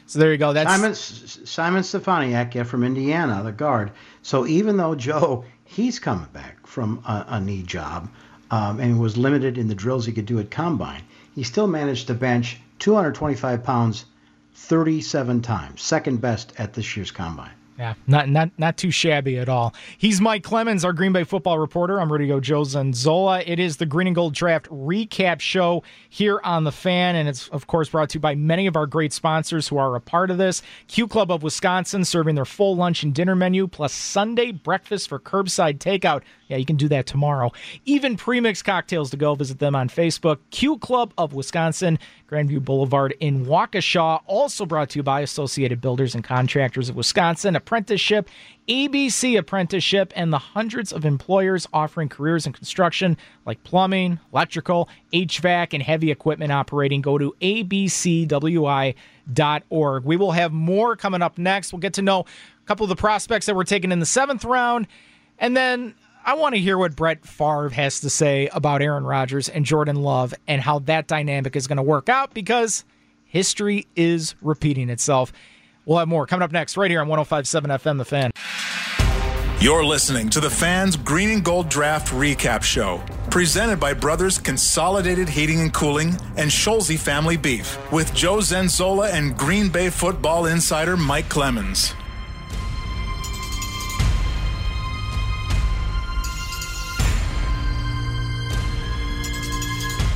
So 0.07 0.19
there 0.19 0.31
you 0.31 0.37
go. 0.37 0.51
That's 0.51 0.69
Simon 0.69 0.93
Simon 0.95 1.83
Stepaniak 1.83 2.53
yeah, 2.53 2.63
from 2.63 2.83
Indiana, 2.83 3.41
the 3.43 3.51
guard. 3.53 3.91
So 4.21 4.45
even 4.45 4.75
though 4.75 4.95
Joe 4.95 5.45
he's 5.63 5.99
coming 5.99 6.27
back 6.33 6.67
from 6.67 7.01
a, 7.07 7.25
a 7.29 7.39
knee 7.39 7.63
job 7.63 8.09
um, 8.49 8.79
and 8.81 8.99
was 8.99 9.15
limited 9.15 9.57
in 9.57 9.67
the 9.67 9.75
drills 9.75 10.05
he 10.05 10.11
could 10.11 10.25
do 10.25 10.39
at 10.39 10.51
combine, 10.51 11.03
he 11.33 11.43
still 11.43 11.67
managed 11.67 12.07
to 12.07 12.13
bench 12.13 12.59
225 12.79 13.63
pounds 13.63 14.05
37 14.53 15.41
times, 15.41 15.81
second 15.81 16.19
best 16.19 16.53
at 16.57 16.73
this 16.73 16.97
year's 16.97 17.11
combine. 17.11 17.51
Yeah, 17.81 17.95
not 18.05 18.29
not 18.29 18.51
not 18.59 18.77
too 18.77 18.91
shabby 18.91 19.39
at 19.39 19.49
all. 19.49 19.73
He's 19.97 20.21
Mike 20.21 20.43
Clemens, 20.43 20.85
our 20.85 20.93
Green 20.93 21.13
Bay 21.13 21.23
football 21.23 21.57
reporter. 21.57 21.99
I'm 21.99 22.11
ready 22.11 22.25
to 22.25 22.33
go, 22.33 22.39
Joe 22.39 22.61
Zenzola. 22.61 23.43
It 23.47 23.59
is 23.59 23.77
the 23.77 23.87
Green 23.87 24.05
and 24.05 24.15
Gold 24.15 24.35
Draft 24.35 24.69
recap 24.69 25.39
show 25.39 25.81
here 26.07 26.39
on 26.43 26.63
the 26.63 26.71
Fan, 26.71 27.15
and 27.15 27.27
it's 27.27 27.47
of 27.47 27.65
course 27.65 27.89
brought 27.89 28.09
to 28.09 28.17
you 28.17 28.19
by 28.19 28.35
many 28.35 28.67
of 28.67 28.75
our 28.75 28.85
great 28.85 29.13
sponsors 29.13 29.67
who 29.67 29.79
are 29.79 29.95
a 29.95 29.99
part 29.99 30.29
of 30.29 30.37
this. 30.37 30.61
Q 30.89 31.07
Club 31.07 31.31
of 31.31 31.41
Wisconsin 31.41 32.05
serving 32.05 32.35
their 32.35 32.45
full 32.45 32.75
lunch 32.75 33.01
and 33.01 33.15
dinner 33.15 33.35
menu 33.35 33.65
plus 33.65 33.93
Sunday 33.93 34.51
breakfast 34.51 35.09
for 35.09 35.17
curbside 35.17 35.79
takeout. 35.79 36.21
Yeah, 36.51 36.57
you 36.57 36.65
can 36.65 36.75
do 36.75 36.89
that 36.89 37.05
tomorrow. 37.05 37.53
Even 37.85 38.17
premix 38.17 38.61
cocktails 38.61 39.09
to 39.11 39.17
go. 39.17 39.35
Visit 39.35 39.59
them 39.59 39.73
on 39.73 39.87
Facebook. 39.87 40.39
Q 40.49 40.77
Club 40.79 41.13
of 41.17 41.33
Wisconsin, 41.33 41.97
Grandview 42.29 42.61
Boulevard 42.61 43.15
in 43.21 43.45
Waukesha. 43.45 44.21
Also 44.25 44.65
brought 44.65 44.89
to 44.89 44.99
you 44.99 45.03
by 45.03 45.21
Associated 45.21 45.79
Builders 45.79 46.13
and 46.13 46.25
Contractors 46.25 46.89
of 46.89 46.97
Wisconsin. 46.97 47.55
Apprenticeship, 47.55 48.27
ABC 48.67 49.39
Apprenticeship, 49.39 50.11
and 50.13 50.33
the 50.33 50.39
hundreds 50.39 50.91
of 50.91 51.05
employers 51.05 51.69
offering 51.71 52.09
careers 52.09 52.45
in 52.45 52.51
construction 52.51 53.15
like 53.45 53.63
plumbing, 53.63 54.19
electrical, 54.33 54.89
HVAC, 55.13 55.73
and 55.73 55.81
heavy 55.81 56.11
equipment 56.11 56.51
operating. 56.51 56.99
Go 56.99 57.17
to 57.17 57.33
abcwi.org. 57.41 58.93
We 60.03 60.17
will 60.17 60.31
have 60.31 60.51
more 60.51 60.97
coming 60.97 61.21
up 61.21 61.37
next. 61.37 61.71
We'll 61.71 61.79
get 61.79 61.93
to 61.93 62.01
know 62.01 62.19
a 62.19 62.25
couple 62.65 62.83
of 62.83 62.89
the 62.89 62.97
prospects 62.97 63.45
that 63.45 63.55
were 63.55 63.63
taken 63.63 63.93
in 63.93 63.99
the 63.99 64.05
seventh 64.05 64.43
round. 64.43 64.87
And 65.39 65.57
then 65.57 65.95
I 66.23 66.35
want 66.35 66.53
to 66.53 66.61
hear 66.61 66.77
what 66.77 66.95
Brett 66.95 67.25
Favre 67.25 67.69
has 67.69 68.01
to 68.01 68.09
say 68.09 68.47
about 68.53 68.83
Aaron 68.83 69.03
Rodgers 69.03 69.49
and 69.49 69.65
Jordan 69.65 69.95
Love 69.95 70.35
and 70.47 70.61
how 70.61 70.79
that 70.79 71.07
dynamic 71.07 71.55
is 71.55 71.65
going 71.65 71.77
to 71.77 71.83
work 71.83 72.09
out 72.09 72.33
because 72.33 72.85
history 73.25 73.87
is 73.95 74.35
repeating 74.41 74.89
itself. 74.89 75.33
We'll 75.85 75.97
have 75.97 76.07
more 76.07 76.27
coming 76.27 76.43
up 76.43 76.51
next 76.51 76.77
right 76.77 76.91
here 76.91 77.01
on 77.01 77.07
1057 77.07 77.71
FM 77.71 77.97
The 77.97 78.05
Fan. 78.05 78.31
You're 79.59 79.83
listening 79.83 80.29
to 80.31 80.39
the 80.39 80.49
Fans 80.49 80.95
Green 80.95 81.29
and 81.29 81.43
Gold 81.43 81.69
Draft 81.69 82.09
Recap 82.09 82.63
Show, 82.63 83.03
presented 83.31 83.79
by 83.79 83.93
Brothers 83.93 84.37
Consolidated 84.37 85.27
Heating 85.29 85.59
and 85.61 85.73
Cooling 85.73 86.09
and 86.35 86.49
Scholze 86.51 86.97
Family 86.97 87.37
Beef, 87.37 87.79
with 87.91 88.13
Joe 88.13 88.37
Zenzola 88.37 89.11
and 89.11 89.37
Green 89.37 89.69
Bay 89.69 89.89
football 89.89 90.47
insider 90.47 90.97
Mike 90.97 91.29
Clemens. 91.29 91.93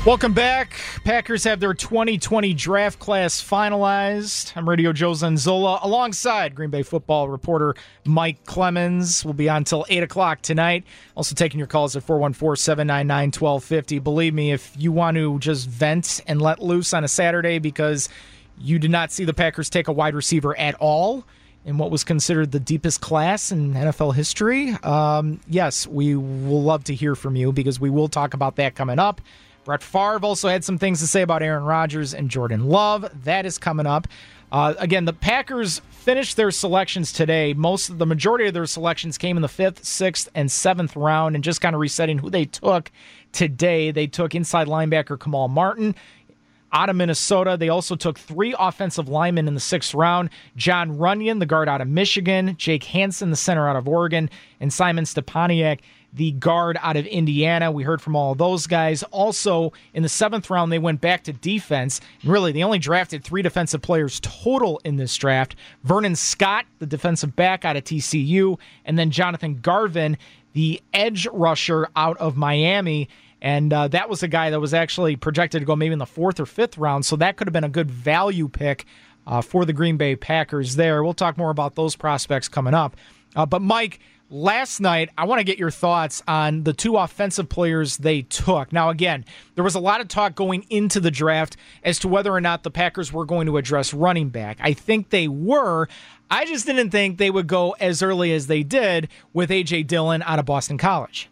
Welcome 0.05 0.33
back. 0.33 0.79
Packers 1.03 1.45
have 1.45 1.59
their 1.59 1.73
2020 1.73 2.53
draft 2.53 2.99
class 2.99 3.41
finalized. 3.41 4.55
I'm 4.55 4.69
Radio 4.69 4.93
Joe 4.93 5.13
Zenzola 5.13 5.79
alongside 5.81 6.53
Green 6.53 6.69
Bay 6.69 6.83
football 6.83 7.27
reporter 7.27 7.73
Mike 8.05 8.45
Clemens. 8.45 9.25
We'll 9.25 9.33
be 9.33 9.49
on 9.49 9.57
until 9.57 9.83
8 9.89 10.03
o'clock 10.03 10.43
tonight. 10.43 10.83
Also 11.17 11.33
taking 11.33 11.57
your 11.57 11.65
calls 11.65 11.95
at 11.95 12.03
414 12.03 12.55
799 12.55 13.29
1250. 13.29 13.97
Believe 13.97 14.35
me, 14.35 14.51
if 14.51 14.71
you 14.77 14.91
want 14.91 15.17
to 15.17 15.39
just 15.39 15.67
vent 15.67 16.21
and 16.27 16.39
let 16.39 16.61
loose 16.61 16.93
on 16.93 17.03
a 17.03 17.07
Saturday 17.07 17.57
because 17.57 18.07
you 18.59 18.77
did 18.77 18.91
not 18.91 19.11
see 19.11 19.25
the 19.25 19.33
Packers 19.33 19.71
take 19.71 19.87
a 19.87 19.91
wide 19.91 20.13
receiver 20.13 20.55
at 20.55 20.75
all 20.75 21.25
in 21.65 21.79
what 21.79 21.89
was 21.89 22.03
considered 22.03 22.51
the 22.51 22.59
deepest 22.59 23.01
class 23.01 23.51
in 23.51 23.73
NFL 23.73 24.13
history, 24.13 24.69
um, 24.83 25.39
yes, 25.47 25.87
we 25.87 26.15
will 26.15 26.61
love 26.61 26.83
to 26.83 26.93
hear 26.93 27.15
from 27.15 27.35
you 27.35 27.51
because 27.51 27.79
we 27.79 27.89
will 27.89 28.07
talk 28.07 28.35
about 28.35 28.57
that 28.57 28.75
coming 28.75 28.99
up. 28.99 29.19
Brett 29.65 29.81
Favre 29.81 30.19
also 30.23 30.47
had 30.47 30.63
some 30.63 30.77
things 30.77 30.99
to 30.99 31.07
say 31.07 31.23
about 31.23 31.41
Aaron 31.41 31.63
Rodgers 31.63 32.13
and 32.13 32.29
Jordan 32.29 32.67
Love. 32.67 33.09
That 33.23 33.45
is 33.45 33.57
coming 33.57 33.87
up. 33.87 34.07
Uh, 34.51 34.75
again, 34.77 35.05
the 35.05 35.11
Packers 35.11 35.81
finished 35.89 36.37
their 36.37 36.51
selections 36.51 37.11
today. 37.11 37.53
Most 37.53 37.89
of 37.89 37.97
the 37.97 38.05
majority 38.05 38.45
of 38.45 38.53
their 38.53 38.67
selections 38.67 39.17
came 39.17 39.37
in 39.37 39.41
the 39.41 39.47
fifth, 39.47 39.83
sixth, 39.83 40.29
and 40.35 40.51
seventh 40.51 40.95
round, 40.95 41.33
and 41.33 41.43
just 41.43 41.61
kind 41.61 41.75
of 41.75 41.81
resetting 41.81 42.19
who 42.19 42.29
they 42.29 42.45
took 42.45 42.91
today. 43.31 43.89
They 43.89 44.05
took 44.05 44.35
inside 44.35 44.67
linebacker 44.67 45.19
Kamal 45.19 45.47
Martin 45.47 45.95
out 46.71 46.89
of 46.89 46.95
Minnesota. 46.95 47.57
They 47.59 47.69
also 47.69 47.95
took 47.95 48.19
three 48.19 48.53
offensive 48.57 49.09
linemen 49.09 49.47
in 49.47 49.55
the 49.55 49.59
sixth 49.59 49.95
round 49.95 50.29
Jon 50.55 50.95
Runyan, 50.97 51.39
the 51.39 51.45
guard 51.47 51.67
out 51.67 51.81
of 51.81 51.87
Michigan, 51.87 52.55
Jake 52.57 52.83
Hanson, 52.83 53.31
the 53.31 53.35
center 53.35 53.67
out 53.67 53.75
of 53.75 53.87
Oregon, 53.87 54.29
and 54.59 54.71
Simon 54.71 55.05
Stepaniak, 55.05 55.79
the 56.15 56.31
guard 56.31 56.77
out 56.81 56.95
of 56.95 57.05
Indiana. 57.05 57.71
We 57.71 57.83
heard 57.83 58.01
from 58.01 58.15
all 58.15 58.31
of 58.31 58.37
those 58.37 58.67
guys. 58.67 59.03
Also, 59.03 59.73
in 59.93 60.01
the 60.01 60.09
seventh 60.09 60.49
round, 60.49 60.71
they 60.71 60.79
went 60.79 61.01
back 61.01 61.23
to 61.25 61.33
defense. 61.33 61.99
Really, 62.23 62.51
they 62.51 62.63
only 62.63 62.79
drafted 62.79 63.23
three 63.23 63.41
defensive 63.41 63.81
players 63.81 64.19
total 64.21 64.81
in 64.85 64.95
this 64.95 65.15
draft 65.15 65.55
Vernon 65.83 66.15
Scott, 66.15 66.65
the 66.79 66.85
defensive 66.85 67.35
back 67.35 67.65
out 67.65 67.75
of 67.75 67.83
TCU, 67.83 68.57
and 68.85 68.97
then 68.97 69.11
Jonathan 69.11 69.59
Garvin, 69.59 70.17
the 70.53 70.81
edge 70.93 71.27
rusher 71.33 71.89
out 71.95 72.17
of 72.17 72.37
Miami. 72.37 73.09
And 73.41 73.71
uh, 73.73 73.89
that 73.89 74.09
was 74.09 74.23
a 74.23 74.27
guy 74.27 74.49
that 74.49 74.59
was 74.59 74.73
actually 74.73 75.17
projected 75.17 75.61
to 75.61 75.65
go 75.65 75.75
maybe 75.75 75.93
in 75.93 75.99
the 75.99 76.05
fourth 76.05 76.39
or 76.39 76.45
fifth 76.45 76.77
round. 76.77 77.05
So 77.05 77.17
that 77.17 77.35
could 77.35 77.47
have 77.47 77.53
been 77.53 77.65
a 77.65 77.69
good 77.69 77.91
value 77.91 78.47
pick 78.47 78.85
uh, 79.27 79.41
for 79.41 79.65
the 79.65 79.73
Green 79.73 79.97
Bay 79.97 80.15
Packers 80.15 80.77
there. 80.77 81.03
We'll 81.03 81.13
talk 81.13 81.37
more 81.37 81.49
about 81.49 81.75
those 81.75 81.95
prospects 81.95 82.47
coming 82.47 82.73
up. 82.73 82.95
Uh, 83.35 83.45
but, 83.45 83.61
Mike, 83.61 83.99
last 84.29 84.79
night, 84.79 85.09
I 85.17 85.25
want 85.25 85.39
to 85.39 85.43
get 85.43 85.57
your 85.57 85.71
thoughts 85.71 86.23
on 86.27 86.63
the 86.63 86.73
two 86.73 86.97
offensive 86.97 87.49
players 87.49 87.97
they 87.97 88.23
took. 88.23 88.73
Now, 88.73 88.89
again, 88.89 89.25
there 89.55 89.63
was 89.63 89.75
a 89.75 89.79
lot 89.79 90.01
of 90.01 90.07
talk 90.07 90.35
going 90.35 90.65
into 90.69 90.99
the 90.99 91.11
draft 91.11 91.57
as 91.83 91.99
to 91.99 92.07
whether 92.07 92.33
or 92.33 92.41
not 92.41 92.63
the 92.63 92.71
Packers 92.71 93.13
were 93.13 93.25
going 93.25 93.45
to 93.47 93.57
address 93.57 93.93
running 93.93 94.29
back. 94.29 94.57
I 94.61 94.73
think 94.73 95.09
they 95.09 95.27
were. 95.27 95.87
I 96.29 96.45
just 96.45 96.65
didn't 96.65 96.89
think 96.89 97.17
they 97.17 97.29
would 97.29 97.47
go 97.47 97.75
as 97.79 98.01
early 98.01 98.33
as 98.33 98.47
they 98.47 98.63
did 98.63 99.09
with 99.33 99.51
A.J. 99.51 99.83
Dillon 99.83 100.23
out 100.23 100.39
of 100.39 100.45
Boston 100.45 100.77
College. 100.77 101.29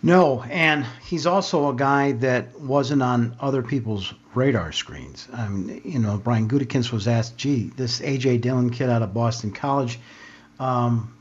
No, 0.00 0.44
and 0.44 0.86
he's 1.04 1.26
also 1.26 1.70
a 1.70 1.74
guy 1.74 2.12
that 2.12 2.60
wasn't 2.60 3.02
on 3.02 3.34
other 3.40 3.62
people's 3.62 4.14
radar 4.34 4.70
screens. 4.70 5.26
I 5.32 5.48
mean, 5.48 5.80
you 5.84 5.98
know, 5.98 6.18
Brian 6.18 6.48
Gutekunst 6.48 6.92
was 6.92 7.08
asked, 7.08 7.36
"Gee, 7.36 7.72
this 7.76 8.00
AJ 8.00 8.40
Dillon 8.42 8.70
kid 8.70 8.90
out 8.90 9.02
of 9.02 9.12
Boston 9.12 9.50
College, 9.50 9.98
um, 10.58 11.14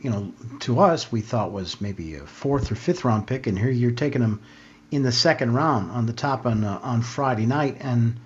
you 0.00 0.10
know, 0.10 0.32
to 0.60 0.80
us 0.80 1.12
we 1.12 1.20
thought 1.20 1.52
was 1.52 1.80
maybe 1.80 2.14
a 2.16 2.26
fourth 2.26 2.72
or 2.72 2.74
fifth 2.74 3.04
round 3.04 3.26
pick, 3.26 3.46
and 3.46 3.58
here 3.58 3.70
you're 3.70 3.90
taking 3.90 4.22
him 4.22 4.40
in 4.90 5.02
the 5.02 5.12
second 5.12 5.54
round 5.54 5.90
on 5.90 6.06
the 6.06 6.12
top 6.12 6.46
on 6.46 6.64
uh, 6.64 6.80
on 6.82 7.02
Friday 7.02 7.46
night." 7.46 7.78
And 7.80 8.18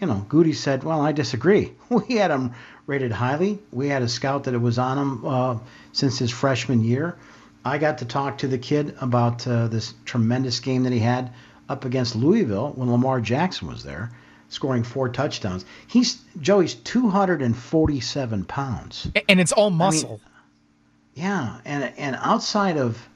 you 0.00 0.06
know, 0.06 0.24
Goody 0.28 0.52
said, 0.52 0.84
"Well, 0.84 1.00
I 1.00 1.12
disagree. 1.12 1.72
We 1.88 2.16
had 2.16 2.30
him 2.30 2.52
rated 2.86 3.12
highly. 3.12 3.58
We 3.72 3.88
had 3.88 4.02
a 4.02 4.08
scout 4.08 4.44
that 4.44 4.54
it 4.54 4.60
was 4.60 4.78
on 4.78 4.98
him 4.98 5.24
uh, 5.24 5.58
since 5.92 6.18
his 6.18 6.30
freshman 6.30 6.84
year." 6.84 7.16
I 7.66 7.78
got 7.78 7.98
to 7.98 8.04
talk 8.04 8.38
to 8.38 8.46
the 8.46 8.58
kid 8.58 8.96
about 9.00 9.44
uh, 9.44 9.66
this 9.66 9.92
tremendous 10.04 10.60
game 10.60 10.84
that 10.84 10.92
he 10.92 11.00
had 11.00 11.32
up 11.68 11.84
against 11.84 12.14
Louisville 12.14 12.72
when 12.76 12.92
Lamar 12.92 13.20
Jackson 13.20 13.66
was 13.66 13.82
there, 13.82 14.12
scoring 14.48 14.82
four 14.82 15.08
touchdowns. 15.08 15.64
He's 15.86 16.22
Joey's 16.40 16.74
247 16.74 18.44
pounds, 18.44 19.08
and 19.28 19.40
it's 19.40 19.52
all 19.52 19.70
muscle. 19.70 20.08
I 20.08 20.12
mean, 20.12 20.20
yeah, 21.14 21.60
and 21.64 21.92
and 21.96 22.16
outside 22.20 22.76
of 22.76 23.08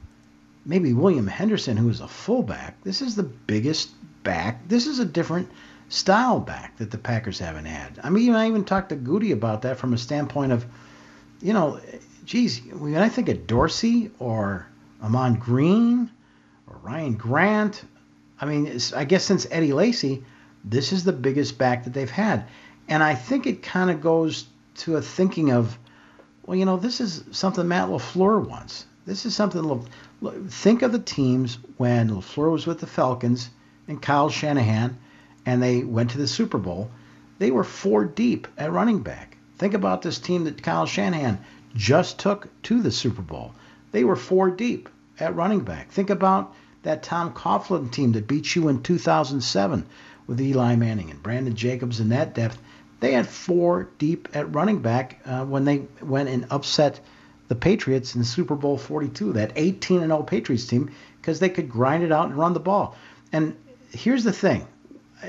maybe 0.64 0.92
William 0.92 1.26
Henderson, 1.26 1.76
who 1.76 1.88
is 1.88 2.00
a 2.00 2.08
fullback, 2.08 2.82
this 2.84 3.02
is 3.02 3.14
the 3.14 3.22
biggest 3.22 3.90
back. 4.22 4.68
This 4.68 4.86
is 4.86 4.98
a 4.98 5.04
different 5.04 5.50
style 5.88 6.40
back 6.40 6.76
that 6.78 6.90
the 6.90 6.98
Packers 6.98 7.38
haven't 7.38 7.66
had. 7.66 7.98
I 8.02 8.10
mean, 8.10 8.34
I 8.34 8.48
even 8.48 8.64
talked 8.64 8.90
to 8.90 8.96
Goody 8.96 9.32
about 9.32 9.62
that 9.62 9.76
from 9.76 9.92
a 9.92 9.98
standpoint 9.98 10.52
of, 10.52 10.64
you 11.42 11.52
know, 11.52 11.80
geez, 12.24 12.60
when 12.72 12.96
I 12.96 13.08
think 13.08 13.28
of 13.28 13.46
Dorsey 13.46 14.10
or 14.18 14.66
Ahman 15.02 15.34
Green 15.34 16.10
or 16.66 16.76
Ryan 16.82 17.14
Grant, 17.14 17.84
I 18.40 18.46
mean, 18.46 18.78
I 18.96 19.04
guess 19.04 19.24
since 19.24 19.46
Eddie 19.50 19.72
Lacy, 19.72 20.24
this 20.64 20.92
is 20.92 21.04
the 21.04 21.12
biggest 21.12 21.58
back 21.58 21.84
that 21.84 21.92
they've 21.92 22.10
had. 22.10 22.44
And 22.88 23.02
I 23.02 23.14
think 23.14 23.46
it 23.46 23.62
kind 23.62 23.90
of 23.90 24.00
goes 24.00 24.46
to 24.78 24.96
a 24.96 25.02
thinking 25.02 25.50
of, 25.50 25.78
well, 26.44 26.56
you 26.56 26.64
know, 26.64 26.76
this 26.76 27.00
is 27.00 27.24
something 27.30 27.66
Matt 27.66 27.88
LaFleur 27.88 28.46
wants. 28.46 28.86
This 29.06 29.24
is 29.26 29.34
something, 29.34 29.88
think 30.48 30.82
of 30.82 30.92
the 30.92 30.98
teams 30.98 31.58
when 31.76 32.10
LaFleur 32.10 32.52
was 32.52 32.66
with 32.66 32.80
the 32.80 32.86
Falcons 32.86 33.50
and 33.88 34.00
Kyle 34.00 34.28
Shanahan 34.28 34.98
and 35.46 35.62
they 35.62 35.82
went 35.82 36.10
to 36.10 36.18
the 36.18 36.28
Super 36.28 36.58
Bowl. 36.58 36.90
They 37.38 37.50
were 37.50 37.64
four 37.64 38.04
deep 38.04 38.46
at 38.58 38.72
running 38.72 39.00
back. 39.00 39.36
Think 39.58 39.74
about 39.74 40.02
this 40.02 40.18
team 40.18 40.44
that 40.44 40.62
Kyle 40.62 40.86
Shanahan 40.86 41.38
just 41.74 42.18
took 42.18 42.48
to 42.64 42.82
the 42.82 42.90
Super 42.90 43.22
Bowl. 43.22 43.54
They 43.92 44.04
were 44.04 44.16
four 44.16 44.50
deep 44.50 44.88
at 45.18 45.34
running 45.34 45.60
back. 45.60 45.90
Think 45.90 46.10
about 46.10 46.54
that 46.82 47.02
Tom 47.02 47.32
Coughlin 47.32 47.90
team 47.90 48.12
that 48.12 48.26
beat 48.26 48.54
you 48.54 48.68
in 48.68 48.82
2007 48.82 49.86
with 50.30 50.40
Eli 50.40 50.76
Manning 50.76 51.10
and 51.10 51.20
Brandon 51.20 51.56
Jacobs 51.56 51.98
in 51.98 52.10
that 52.10 52.36
depth. 52.36 52.56
They 53.00 53.12
had 53.12 53.26
four 53.26 53.88
deep 53.98 54.28
at 54.32 54.54
running 54.54 54.80
back 54.80 55.18
uh, 55.26 55.44
when 55.44 55.64
they 55.64 55.88
went 56.00 56.28
and 56.28 56.46
upset 56.50 57.00
the 57.48 57.56
Patriots 57.56 58.14
in 58.14 58.22
Super 58.22 58.54
Bowl 58.54 58.78
42, 58.78 59.32
that 59.32 59.52
18 59.56 60.02
and 60.02 60.10
0 60.10 60.22
Patriots 60.22 60.66
team, 60.66 60.92
because 61.20 61.40
they 61.40 61.48
could 61.48 61.68
grind 61.68 62.04
it 62.04 62.12
out 62.12 62.26
and 62.26 62.38
run 62.38 62.52
the 62.52 62.60
ball. 62.60 62.94
And 63.32 63.56
here's 63.90 64.22
the 64.22 64.32
thing, 64.32 64.68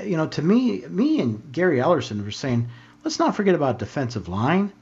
you 0.04 0.16
know, 0.16 0.28
to 0.28 0.42
me, 0.42 0.84
me 0.86 1.20
and 1.20 1.50
Gary 1.50 1.78
Ellerson 1.78 2.24
were 2.24 2.30
saying, 2.30 2.68
let's 3.02 3.18
not 3.18 3.34
forget 3.34 3.56
about 3.56 3.80
defensive 3.80 4.28
line 4.28 4.72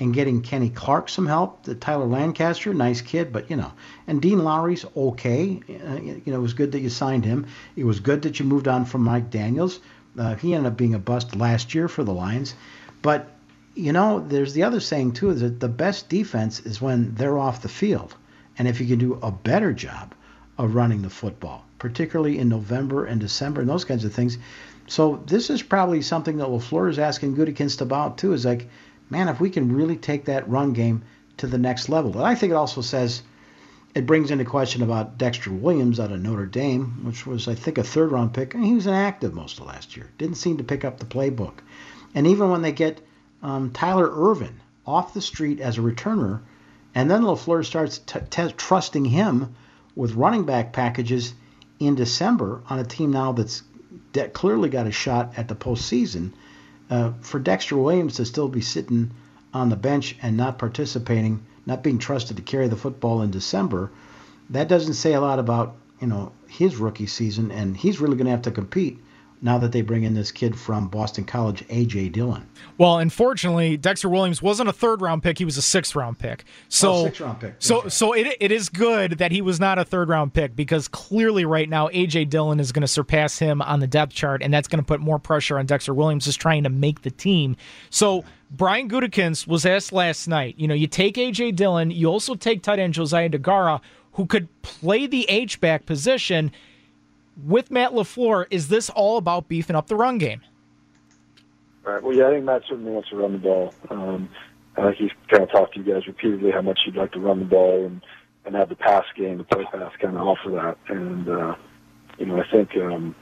and 0.00 0.14
getting 0.14 0.42
Kenny 0.42 0.70
Clark 0.70 1.08
some 1.08 1.26
help. 1.26 1.64
The 1.64 1.74
Tyler 1.74 2.06
Lancaster, 2.06 2.72
nice 2.72 3.00
kid, 3.00 3.32
but 3.32 3.50
you 3.50 3.56
know, 3.56 3.72
and 4.06 4.22
Dean 4.22 4.44
Lowry's 4.44 4.84
okay. 4.96 5.60
Uh, 5.68 5.96
you 5.96 6.22
know, 6.26 6.38
it 6.38 6.42
was 6.42 6.54
good 6.54 6.72
that 6.72 6.80
you 6.80 6.88
signed 6.88 7.24
him. 7.24 7.46
It 7.76 7.84
was 7.84 8.00
good 8.00 8.22
that 8.22 8.38
you 8.38 8.46
moved 8.46 8.68
on 8.68 8.84
from 8.84 9.02
Mike 9.02 9.30
Daniels. 9.30 9.80
Uh, 10.18 10.34
he 10.36 10.54
ended 10.54 10.72
up 10.72 10.78
being 10.78 10.94
a 10.94 10.98
bust 10.98 11.36
last 11.36 11.74
year 11.74 11.88
for 11.88 12.04
the 12.04 12.12
Lions, 12.12 12.54
but 13.02 13.34
you 13.74 13.92
know, 13.92 14.18
there's 14.18 14.54
the 14.54 14.64
other 14.64 14.80
saying 14.80 15.12
too 15.12 15.30
is 15.30 15.40
that 15.40 15.60
the 15.60 15.68
best 15.68 16.08
defense 16.08 16.58
is 16.60 16.82
when 16.82 17.14
they're 17.14 17.38
off 17.38 17.62
the 17.62 17.68
field, 17.68 18.16
and 18.58 18.66
if 18.66 18.80
you 18.80 18.86
can 18.86 18.98
do 18.98 19.18
a 19.22 19.30
better 19.30 19.72
job 19.72 20.14
of 20.58 20.74
running 20.74 21.02
the 21.02 21.10
football, 21.10 21.64
particularly 21.78 22.38
in 22.38 22.48
November 22.48 23.04
and 23.04 23.20
December 23.20 23.60
and 23.60 23.70
those 23.70 23.84
kinds 23.84 24.04
of 24.04 24.12
things. 24.12 24.38
So 24.88 25.22
this 25.26 25.50
is 25.50 25.62
probably 25.62 26.02
something 26.02 26.38
that 26.38 26.48
LaFleur 26.48 26.90
is 26.90 26.98
asking 26.98 27.36
Gutekunst 27.36 27.80
about 27.80 28.18
too. 28.18 28.32
Is 28.32 28.44
like 28.44 28.68
man, 29.10 29.28
if 29.28 29.40
we 29.40 29.50
can 29.50 29.74
really 29.74 29.96
take 29.96 30.26
that 30.26 30.48
run 30.48 30.72
game 30.72 31.02
to 31.38 31.46
the 31.46 31.58
next 31.58 31.88
level. 31.88 32.10
But 32.10 32.24
I 32.24 32.34
think 32.34 32.50
it 32.50 32.56
also 32.56 32.80
says 32.80 33.22
it 33.94 34.06
brings 34.06 34.30
into 34.30 34.44
question 34.44 34.82
about 34.82 35.18
Dexter 35.18 35.50
Williams 35.50 35.98
out 35.98 36.12
of 36.12 36.20
Notre 36.20 36.46
Dame, 36.46 37.04
which 37.04 37.26
was, 37.26 37.48
I 37.48 37.54
think, 37.54 37.78
a 37.78 37.82
third 37.82 38.12
round 38.12 38.34
pick. 38.34 38.54
he 38.54 38.74
was 38.74 38.86
inactive 38.86 39.34
most 39.34 39.58
of 39.58 39.66
last 39.66 39.96
year. 39.96 40.10
Didn't 40.18 40.36
seem 40.36 40.58
to 40.58 40.64
pick 40.64 40.84
up 40.84 40.98
the 40.98 41.06
playbook. 41.06 41.54
And 42.14 42.26
even 42.26 42.50
when 42.50 42.62
they 42.62 42.72
get 42.72 43.00
um, 43.42 43.70
Tyler 43.72 44.10
Ervin 44.10 44.60
off 44.86 45.14
the 45.14 45.20
street 45.20 45.60
as 45.60 45.78
a 45.78 45.82
returner, 45.82 46.40
and 46.94 47.10
then 47.10 47.22
LaFleur 47.22 47.64
starts 47.64 47.98
t- 47.98 48.20
t- 48.30 48.52
trusting 48.56 49.04
him 49.04 49.54
with 49.94 50.14
running 50.14 50.44
back 50.44 50.72
packages 50.72 51.34
in 51.78 51.94
December 51.94 52.62
on 52.68 52.78
a 52.78 52.84
team 52.84 53.10
now 53.10 53.32
that's 53.32 53.62
that 54.12 54.32
clearly 54.32 54.68
got 54.68 54.86
a 54.86 54.92
shot 54.92 55.32
at 55.36 55.48
the 55.48 55.54
postseason 55.54 56.32
uh, 56.90 57.12
for 57.20 57.38
Dexter 57.38 57.76
Williams 57.76 58.16
to 58.16 58.24
still 58.24 58.48
be 58.48 58.60
sitting 58.60 59.10
on 59.52 59.68
the 59.68 59.76
bench 59.76 60.16
and 60.22 60.36
not 60.36 60.58
participating, 60.58 61.44
not 61.66 61.82
being 61.82 61.98
trusted 61.98 62.36
to 62.36 62.42
carry 62.42 62.68
the 62.68 62.76
football 62.76 63.22
in 63.22 63.30
December, 63.30 63.90
that 64.50 64.68
doesn't 64.68 64.94
say 64.94 65.14
a 65.14 65.20
lot 65.20 65.38
about 65.38 65.76
you 66.00 66.06
know 66.06 66.32
his 66.48 66.76
rookie 66.76 67.06
season, 67.06 67.50
and 67.50 67.76
he's 67.76 68.00
really 68.00 68.16
going 68.16 68.26
to 68.26 68.30
have 68.30 68.42
to 68.42 68.50
compete 68.50 68.98
now 69.40 69.58
that 69.58 69.72
they 69.72 69.82
bring 69.82 70.02
in 70.02 70.14
this 70.14 70.32
kid 70.32 70.58
from 70.58 70.88
Boston 70.88 71.24
College, 71.24 71.64
A.J. 71.68 72.10
Dillon. 72.10 72.48
Well, 72.76 72.98
unfortunately, 72.98 73.76
Dexter 73.76 74.08
Williams 74.08 74.42
wasn't 74.42 74.68
a 74.68 74.72
third 74.72 75.00
round 75.00 75.22
pick; 75.22 75.38
he 75.38 75.44
was 75.44 75.56
a 75.56 75.62
sixth 75.62 75.94
round 75.94 76.18
pick. 76.18 76.44
So, 76.68 76.92
oh, 76.92 77.04
sixth 77.04 77.20
round 77.20 77.40
pick. 77.40 77.54
So, 77.58 77.88
so 77.88 78.12
it, 78.12 78.36
it 78.40 78.52
is 78.52 78.68
good 78.68 79.18
that 79.18 79.32
he 79.32 79.42
was 79.42 79.60
not 79.60 79.78
a 79.78 79.84
third 79.84 80.08
round 80.08 80.34
pick 80.34 80.56
because 80.56 80.88
clearly, 80.88 81.44
right 81.44 81.68
now, 81.68 81.88
A.J. 81.92 82.26
Dillon 82.26 82.60
is 82.60 82.72
going 82.72 82.82
to 82.82 82.88
surpass 82.88 83.38
him 83.38 83.62
on 83.62 83.80
the 83.80 83.86
depth 83.86 84.12
chart, 84.12 84.42
and 84.42 84.52
that's 84.52 84.68
going 84.68 84.82
to 84.82 84.86
put 84.86 85.00
more 85.00 85.18
pressure 85.18 85.58
on 85.58 85.66
Dexter 85.66 85.94
Williams 85.94 86.24
just 86.24 86.40
trying 86.40 86.64
to 86.64 86.70
make 86.70 87.02
the 87.02 87.10
team. 87.10 87.56
So. 87.90 88.24
Brian 88.50 88.88
Gutekunst 88.88 89.46
was 89.46 89.66
asked 89.66 89.92
last 89.92 90.26
night. 90.26 90.54
You 90.56 90.68
know, 90.68 90.74
you 90.74 90.86
take 90.86 91.18
A.J. 91.18 91.52
Dillon, 91.52 91.90
you 91.90 92.06
also 92.06 92.34
take 92.34 92.62
tight 92.62 92.78
end 92.78 92.94
Josiah 92.94 93.28
Deguara, 93.28 93.82
who 94.12 94.24
could 94.24 94.48
play 94.62 95.06
the 95.06 95.28
H 95.28 95.60
back 95.60 95.84
position 95.84 96.50
with 97.46 97.70
Matt 97.70 97.92
LaFleur, 97.92 98.46
is 98.50 98.68
this 98.68 98.90
all 98.90 99.16
about 99.16 99.48
beefing 99.48 99.76
up 99.76 99.86
the 99.86 99.96
run 99.96 100.18
game? 100.18 100.42
Right. 101.82 102.02
Well, 102.02 102.14
yeah, 102.14 102.28
I 102.28 102.30
think 102.32 102.44
Matt 102.44 102.62
certainly 102.68 102.90
wants 102.90 103.08
to 103.10 103.16
run 103.16 103.32
the 103.32 103.38
ball. 103.38 103.74
Um, 103.88 104.28
think 104.76 104.96
he's 104.96 105.10
kind 105.28 105.42
of 105.42 105.50
talked 105.50 105.74
to 105.74 105.80
you 105.80 105.92
guys 105.92 106.06
repeatedly 106.06 106.50
how 106.50 106.62
much 106.62 106.80
he'd 106.84 106.96
like 106.96 107.12
to 107.12 107.20
run 107.20 107.40
the 107.40 107.44
ball 107.44 107.86
and, 107.86 108.04
and 108.44 108.54
have 108.54 108.68
the 108.68 108.76
pass 108.76 109.04
game, 109.16 109.38
the 109.38 109.44
play 109.44 109.64
pass 109.64 109.92
kind 110.00 110.16
of 110.16 110.22
offer 110.22 110.50
that. 110.50 110.78
And, 110.88 111.28
uh, 111.28 111.56
you 112.18 112.26
know, 112.26 112.42
I 112.42 112.50
think, 112.50 112.76
um, 112.76 113.14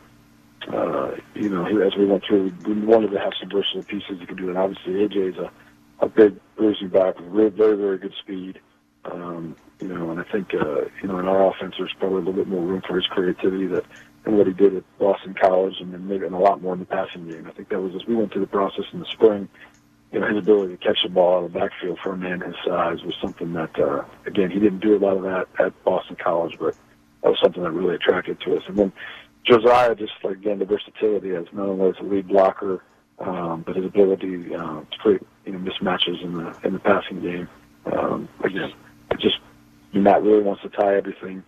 uh, 0.73 1.13
you 1.35 1.49
know, 1.49 1.67
as 1.83 1.97
we 1.97 2.07
went 2.07 2.25
through, 2.27 2.53
we 2.67 2.75
wanted 2.75 3.11
to 3.13 3.19
have 3.19 3.33
some 3.39 3.51
versatile 3.51 3.85
pieces 3.85 4.19
that 4.19 4.29
could 4.29 4.39
do 4.39 4.51
it. 4.51 4.57
Obviously, 4.57 4.95
AJ 4.95 5.33
is 5.33 5.39
a, 5.39 5.51
a 6.01 6.09
big 6.09 6.37
bruising 6.57 6.89
back 6.89 7.19
with 7.19 7.55
very, 7.55 7.77
very 7.77 7.99
good 7.99 8.15
speed. 8.21 8.61
Um, 9.05 9.57
you 9.81 9.89
know, 9.89 10.11
and 10.11 10.21
I 10.21 10.25
think, 10.25 10.53
uh, 10.55 10.83
you 11.01 11.09
know, 11.09 11.19
in 11.19 11.29
our 11.29 11.51
offense, 11.51 11.75
there's 11.79 11.95
probably 11.99 12.17
a 12.17 12.25
little 12.25 12.33
bit 12.33 12.49
more 12.49 12.63
room 12.63 12.83
for 12.87 12.97
his 12.97 13.07
creativity 13.07 13.67
that 13.69 13.85
than 14.27 14.37
what 14.37 14.47
he 14.47 14.53
did 14.53 14.77
at 14.77 14.99
Boston 14.99 15.35
College, 15.41 15.77
and 15.81 15.95
then 15.95 16.07
maybe 16.07 16.27
and 16.27 16.35
a 16.35 16.39
lot 16.39 16.61
more 16.61 16.75
in 16.75 16.81
the 16.81 16.87
passing 16.87 17.31
game. 17.31 17.47
I 17.47 17.53
think 17.53 17.71
that 17.71 17.81
was 17.81 17.95
as 17.95 18.07
we 18.07 18.15
went 18.15 18.33
through 18.33 18.43
the 18.43 18.49
process 18.49 18.85
in 18.93 18.99
the 18.99 19.07
spring. 19.07 19.49
You 20.13 20.21
know, 20.21 20.29
his 20.29 20.39
ability 20.39 20.77
to 20.77 20.85
catch 20.85 20.99
the 21.03 21.09
ball 21.09 21.39
out 21.39 21.45
of 21.45 21.53
the 21.53 21.59
backfield 21.59 21.99
for 22.03 22.13
a 22.13 22.17
man 22.17 22.41
his 22.41 22.55
size 22.65 23.03
was 23.03 23.15
something 23.21 23.53
that, 23.55 23.79
uh, 23.79 24.05
again, 24.25 24.51
he 24.51 24.61
didn't 24.61 24.81
do 24.81 24.97
a 24.97 24.99
lot 24.99 25.17
of 25.17 25.23
that 25.23 25.47
at 25.59 25.85
Boston 25.85 26.17
College, 26.23 26.57
but 26.59 26.77
that 27.23 27.31
was 27.31 27.39
something 27.43 27.63
that 27.63 27.73
really 27.73 27.95
attracted 27.95 28.41
to 28.41 28.57
us. 28.57 28.63
And 28.69 28.77
then 28.77 28.93
Josiah, 29.45 29.95
just 29.95 30.13
like, 30.23 30.37
again, 30.37 30.59
the 30.59 30.65
versatility 30.65 31.35
as 31.35 31.47
not 31.53 31.67
only 31.67 31.89
as 31.89 31.97
a 32.01 32.05
lead 32.05 32.29
blocker, 32.29 32.83
um, 33.19 33.63
but 33.67 33.77
his 33.77 33.85
ability 33.85 34.55
uh, 34.55 34.81
to 34.81 34.99
create 34.99 35.23
you 35.45 35.53
know 35.53 35.59
mismatches 35.59 36.23
in 36.23 36.37
the 36.37 36.57
in 36.65 36.75
the 36.75 36.79
passing 36.81 37.21
game. 37.21 37.49
Um, 37.87 38.29
again, 38.45 38.73
it 39.11 39.21
just 39.21 39.39
Matt 39.93 40.23
really 40.23 40.43
wants 40.43 40.63
to 40.63 40.69
tie 40.69 40.97
everything 40.97 41.43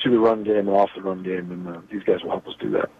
to 0.00 0.10
the 0.10 0.18
run 0.18 0.44
game 0.44 0.68
and 0.68 0.70
off 0.70 0.90
the 0.96 1.02
run 1.02 1.22
game, 1.22 1.50
and 1.50 1.68
uh, 1.68 1.80
these 1.90 2.02
guys 2.02 2.22
will 2.22 2.30
help 2.30 2.46
us 2.46 2.54
do 2.60 2.70
that. 2.70 2.90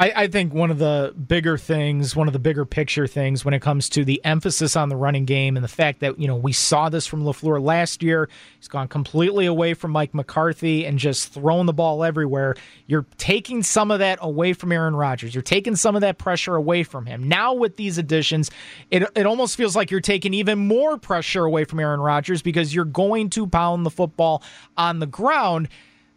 I, 0.00 0.12
I, 0.14 0.26
think 0.28 0.54
one 0.54 0.70
of 0.70 0.78
the 0.78 1.12
bigger 1.26 1.58
things, 1.58 2.14
one 2.14 2.28
of 2.28 2.32
the 2.32 2.38
bigger 2.38 2.64
picture 2.64 3.08
things 3.08 3.44
when 3.44 3.52
it 3.52 3.60
comes 3.60 3.88
to 3.90 4.04
the 4.04 4.24
emphasis 4.24 4.76
on 4.76 4.90
the 4.90 4.96
running 4.96 5.24
game 5.24 5.56
and 5.56 5.64
the 5.64 5.68
fact 5.68 5.98
that, 6.00 6.20
you 6.20 6.28
know, 6.28 6.36
we 6.36 6.52
saw 6.52 6.88
this 6.88 7.04
from 7.04 7.24
LaFleur 7.24 7.60
last 7.60 8.00
year. 8.00 8.28
He's 8.60 8.68
gone 8.68 8.86
completely 8.86 9.46
away 9.46 9.74
from 9.74 9.90
Mike 9.90 10.14
McCarthy 10.14 10.86
and 10.86 11.00
just 11.00 11.32
thrown 11.32 11.66
the 11.66 11.72
ball 11.72 12.04
everywhere. 12.04 12.54
You're 12.86 13.06
taking 13.16 13.64
some 13.64 13.90
of 13.90 13.98
that 13.98 14.20
away 14.22 14.52
from 14.52 14.70
Aaron 14.70 14.94
Rodgers. 14.94 15.34
You're 15.34 15.42
taking 15.42 15.74
some 15.74 15.96
of 15.96 16.02
that 16.02 16.16
pressure 16.16 16.54
away 16.54 16.84
from 16.84 17.04
him. 17.06 17.26
Now 17.26 17.54
with 17.54 17.76
these 17.76 17.98
additions, 17.98 18.52
it, 18.92 19.02
it 19.16 19.26
almost 19.26 19.56
feels 19.56 19.74
like 19.74 19.90
you're 19.90 20.00
taking 20.00 20.32
even 20.32 20.60
more 20.60 20.96
pressure 20.96 21.44
away 21.44 21.64
from 21.64 21.80
Aaron 21.80 22.00
Rodgers 22.00 22.40
because 22.40 22.72
you're 22.72 22.84
going 22.84 23.30
to 23.30 23.48
pound 23.48 23.84
the 23.84 23.90
football 23.90 24.44
on 24.76 25.00
the 25.00 25.06
ground. 25.06 25.68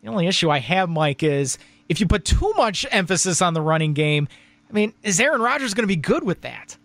The 0.01 0.09
only 0.09 0.27
issue 0.27 0.49
I 0.49 0.59
have, 0.59 0.89
Mike, 0.89 1.23
is 1.23 1.57
if 1.89 1.99
you 1.99 2.07
put 2.07 2.25
too 2.25 2.53
much 2.57 2.85
emphasis 2.91 3.41
on 3.41 3.53
the 3.53 3.61
running 3.61 3.93
game, 3.93 4.27
I 4.69 4.73
mean, 4.73 4.93
is 5.03 5.19
Aaron 5.19 5.41
Rodgers 5.41 5.73
going 5.73 5.83
to 5.83 5.87
be 5.87 5.95
good 5.95 6.23
with 6.23 6.41
that? 6.41 6.77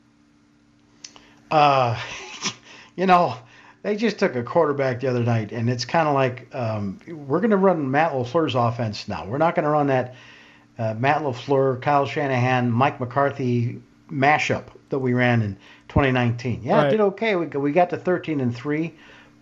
Uh, 1.50 2.00
you 2.96 3.06
know, 3.06 3.36
they 3.82 3.96
just 3.96 4.18
took 4.18 4.34
a 4.34 4.42
quarterback 4.42 5.00
the 5.00 5.06
other 5.06 5.22
night, 5.22 5.52
and 5.52 5.70
it's 5.70 5.84
kind 5.84 6.08
of 6.08 6.14
like 6.14 6.52
um, 6.54 6.98
we're 7.06 7.40
going 7.40 7.50
to 7.50 7.56
run 7.56 7.90
Matt 7.90 8.12
LaFleur's 8.12 8.54
offense 8.54 9.06
now. 9.06 9.24
We're 9.24 9.38
not 9.38 9.54
going 9.54 9.64
to 9.64 9.70
run 9.70 9.86
that 9.86 10.14
uh, 10.78 10.94
Matt 10.98 11.22
LaFleur, 11.22 11.80
Kyle 11.80 12.04
Shanahan, 12.04 12.70
Mike 12.70 13.00
McCarthy 13.00 13.80
mashup 14.10 14.64
that 14.88 14.98
we 14.98 15.14
ran 15.14 15.42
in 15.42 15.54
2019. 15.88 16.62
Yeah, 16.62 16.76
right. 16.76 16.86
it 16.88 16.90
did 16.90 17.00
okay. 17.00 17.36
We, 17.36 17.46
we 17.46 17.72
got 17.72 17.90
to 17.90 17.96
13 17.96 18.40
and 18.40 18.54
3, 18.54 18.92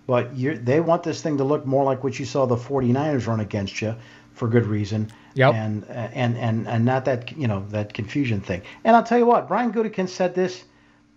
but 0.07 0.37
they 0.37 0.81
want 0.81 1.03
this 1.03 1.23
thing 1.23 1.39
to 1.39 1.45
look 1.45 1.65
more 1.65 1.85
like 1.85 2.05
what 2.05 2.19
you 2.19 2.25
saw 2.25 2.47
the 2.47 2.57
49ers 2.57 3.27
run 3.27 3.41
against 3.41 3.81
you 3.81 3.97
for 4.35 4.49
good 4.49 4.67
reason. 4.67 5.11
Yep. 5.35 5.55
And 5.55 5.85
and 5.89 6.37
and 6.37 6.69
and 6.69 6.85
not 6.85 7.05
that 7.07 7.37
you 7.37 7.49
know 7.49 7.65
that 7.71 7.95
confusion 7.95 8.41
thing. 8.41 8.63
And 8.85 8.95
I'll 8.95 9.03
tell 9.03 9.19
you 9.19 9.27
what, 9.27 9.49
Brian 9.49 9.73
Gutekunst 9.73 10.11
said 10.11 10.35
this 10.35 10.65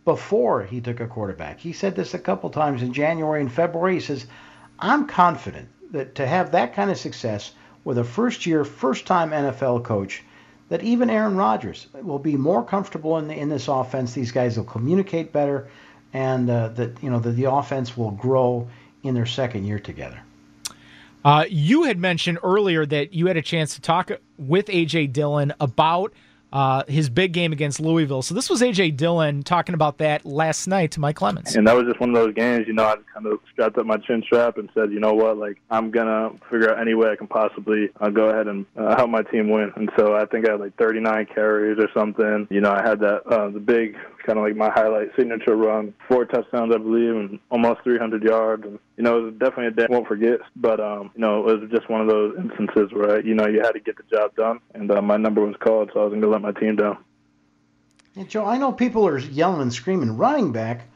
before 0.05 0.63
he 0.63 0.79
took 0.79 0.99
a 0.99 1.07
quarterback. 1.07 1.59
He 1.59 1.73
said 1.73 1.95
this 1.95 2.13
a 2.13 2.19
couple 2.19 2.49
times 2.49 2.81
in 2.81 2.93
January 2.93 3.41
and 3.41 3.51
February. 3.51 3.95
He 3.95 3.99
says, 3.99 4.25
"I'm 4.79 5.05
confident 5.05 5.67
that 5.91 6.15
to 6.15 6.25
have 6.25 6.51
that 6.51 6.73
kind 6.73 6.89
of 6.89 6.97
success 6.97 7.51
with 7.83 7.97
a 7.97 8.03
first-year, 8.03 8.63
first-time 8.63 9.31
NFL 9.31 9.83
coach." 9.83 10.23
That 10.69 10.83
even 10.83 11.09
Aaron 11.09 11.37
Rodgers 11.37 11.87
will 11.93 12.19
be 12.19 12.35
more 12.35 12.61
comfortable 12.61 13.17
in 13.19 13.29
the, 13.29 13.35
in 13.39 13.47
this 13.47 13.69
offense. 13.69 14.11
These 14.11 14.33
guys 14.33 14.57
will 14.57 14.65
communicate 14.65 15.31
better, 15.31 15.69
and 16.11 16.49
uh, 16.49 16.69
that 16.69 17.01
you 17.01 17.09
know 17.09 17.19
that 17.19 17.31
the 17.31 17.45
offense 17.45 17.95
will 17.95 18.11
grow 18.11 18.67
in 19.03 19.13
their 19.13 19.25
second 19.25 19.65
year 19.65 19.79
together. 19.79 20.21
Uh, 21.25 21.45
you 21.49 21.83
had 21.83 21.97
mentioned 21.97 22.39
earlier 22.43 22.85
that 22.85 23.13
you 23.13 23.27
had 23.27 23.37
a 23.37 23.41
chance 23.41 23.75
to 23.75 23.81
talk 23.81 24.11
with 24.37 24.67
AJ 24.67 25.11
Dillon 25.13 25.53
about 25.59 26.13
uh, 26.53 26.83
his 26.87 27.09
big 27.09 27.33
game 27.33 27.51
against 27.51 27.79
Louisville. 27.79 28.21
So 28.21 28.33
this 28.33 28.49
was 28.49 28.61
AJ 28.61 28.95
Dillon 28.95 29.43
talking 29.43 29.75
about 29.75 29.97
that 29.97 30.25
last 30.25 30.67
night 30.67 30.91
to 30.91 30.99
Mike 30.99 31.17
Clemens. 31.17 31.55
And 31.55 31.67
that 31.67 31.75
was 31.75 31.85
just 31.85 31.99
one 31.99 32.09
of 32.09 32.15
those 32.15 32.33
games, 32.33 32.65
you 32.67 32.73
know, 32.73 32.85
I 32.85 32.95
kind 33.13 33.25
of 33.25 33.39
strapped 33.51 33.77
up 33.77 33.85
my 33.85 33.97
chin 33.97 34.23
strap 34.25 34.57
and 34.57 34.69
said, 34.73 34.91
you 34.91 34.99
know 34.99 35.13
what, 35.13 35.37
like 35.37 35.59
I'm 35.69 35.91
gonna 35.91 36.31
figure 36.49 36.71
out 36.71 36.79
any 36.79 36.93
way 36.93 37.09
I 37.09 37.15
can 37.15 37.27
possibly 37.27 37.89
uh, 37.99 38.09
go 38.09 38.29
ahead 38.29 38.47
and 38.47 38.65
uh, 38.77 38.95
help 38.95 39.09
my 39.09 39.23
team 39.23 39.49
win. 39.49 39.71
And 39.75 39.89
so 39.97 40.15
I 40.15 40.25
think 40.25 40.47
I 40.47 40.53
had 40.53 40.61
like 40.61 40.77
39 40.77 41.27
carries 41.33 41.77
or 41.79 41.89
something. 41.93 42.47
You 42.49 42.61
know, 42.61 42.71
I 42.71 42.81
had 42.81 42.99
that 43.01 43.27
uh, 43.27 43.49
the 43.49 43.59
big 43.59 43.97
kind 44.27 44.37
of 44.37 44.45
like 44.45 44.55
my 44.55 44.69
highlight 44.69 45.15
signature 45.15 45.55
run, 45.55 45.93
four 46.07 46.25
touchdowns, 46.25 46.75
I 46.75 46.77
believe, 46.77 47.15
and 47.15 47.39
almost 47.49 47.81
300 47.83 48.21
yards. 48.21 48.65
And 48.65 48.77
you 48.97 49.03
know, 49.03 49.19
it 49.19 49.21
was 49.21 49.33
definitely 49.35 49.67
a 49.67 49.71
day 49.71 49.87
I 49.89 49.91
won't 49.91 50.07
forget. 50.07 50.41
But 50.55 50.79
um, 50.79 51.09
you 51.15 51.21
know, 51.21 51.47
it 51.47 51.61
was 51.61 51.71
just 51.71 51.89
one 51.89 52.01
of 52.01 52.07
those 52.07 52.35
instances 52.37 52.91
where 52.91 53.25
you 53.25 53.33
know 53.33 53.47
you 53.47 53.61
had 53.61 53.71
to 53.71 53.79
get 53.79 53.95
the 53.97 54.03
job 54.15 54.35
done, 54.35 54.59
and 54.75 54.91
uh, 54.91 55.01
my 55.01 55.17
number 55.17 55.41
was 55.41 55.55
called, 55.59 55.89
so 55.93 56.01
I 56.01 56.03
wasn't 56.03 56.21
gonna 56.21 56.33
let 56.33 56.41
my 56.41 56.51
team 56.51 56.75
down. 56.75 56.97
Hey, 58.13 58.25
Joe, 58.25 58.45
I 58.45 58.57
know 58.57 58.71
people 58.71 59.07
are 59.07 59.17
yelling 59.17 59.61
and 59.61 59.73
screaming, 59.73 60.17
running 60.17 60.51
back, 60.51 60.87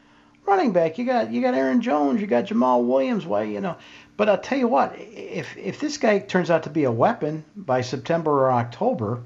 running 0.46 0.74
back. 0.74 0.98
You 0.98 1.06
got 1.06 1.32
you 1.32 1.42
got 1.42 1.54
Aaron 1.54 1.82
Jones, 1.82 2.20
you 2.20 2.28
got 2.28 2.46
Jamaal 2.46 2.86
Williams. 2.86 3.26
Why 3.26 3.44
you 3.44 3.62
know? 3.62 3.78
But 4.18 4.28
I'll 4.28 4.38
tell 4.38 4.58
you 4.58 4.68
what, 4.68 4.94
if 5.00 5.56
if 5.58 5.80
this 5.80 5.98
guy 5.98 6.20
turns 6.20 6.52
out 6.52 6.64
to 6.64 6.70
be 6.70 6.84
a 6.84 6.92
weapon 6.92 7.46
by 7.56 7.82
September 7.82 8.32
or 8.32 8.52
October, 8.52 9.24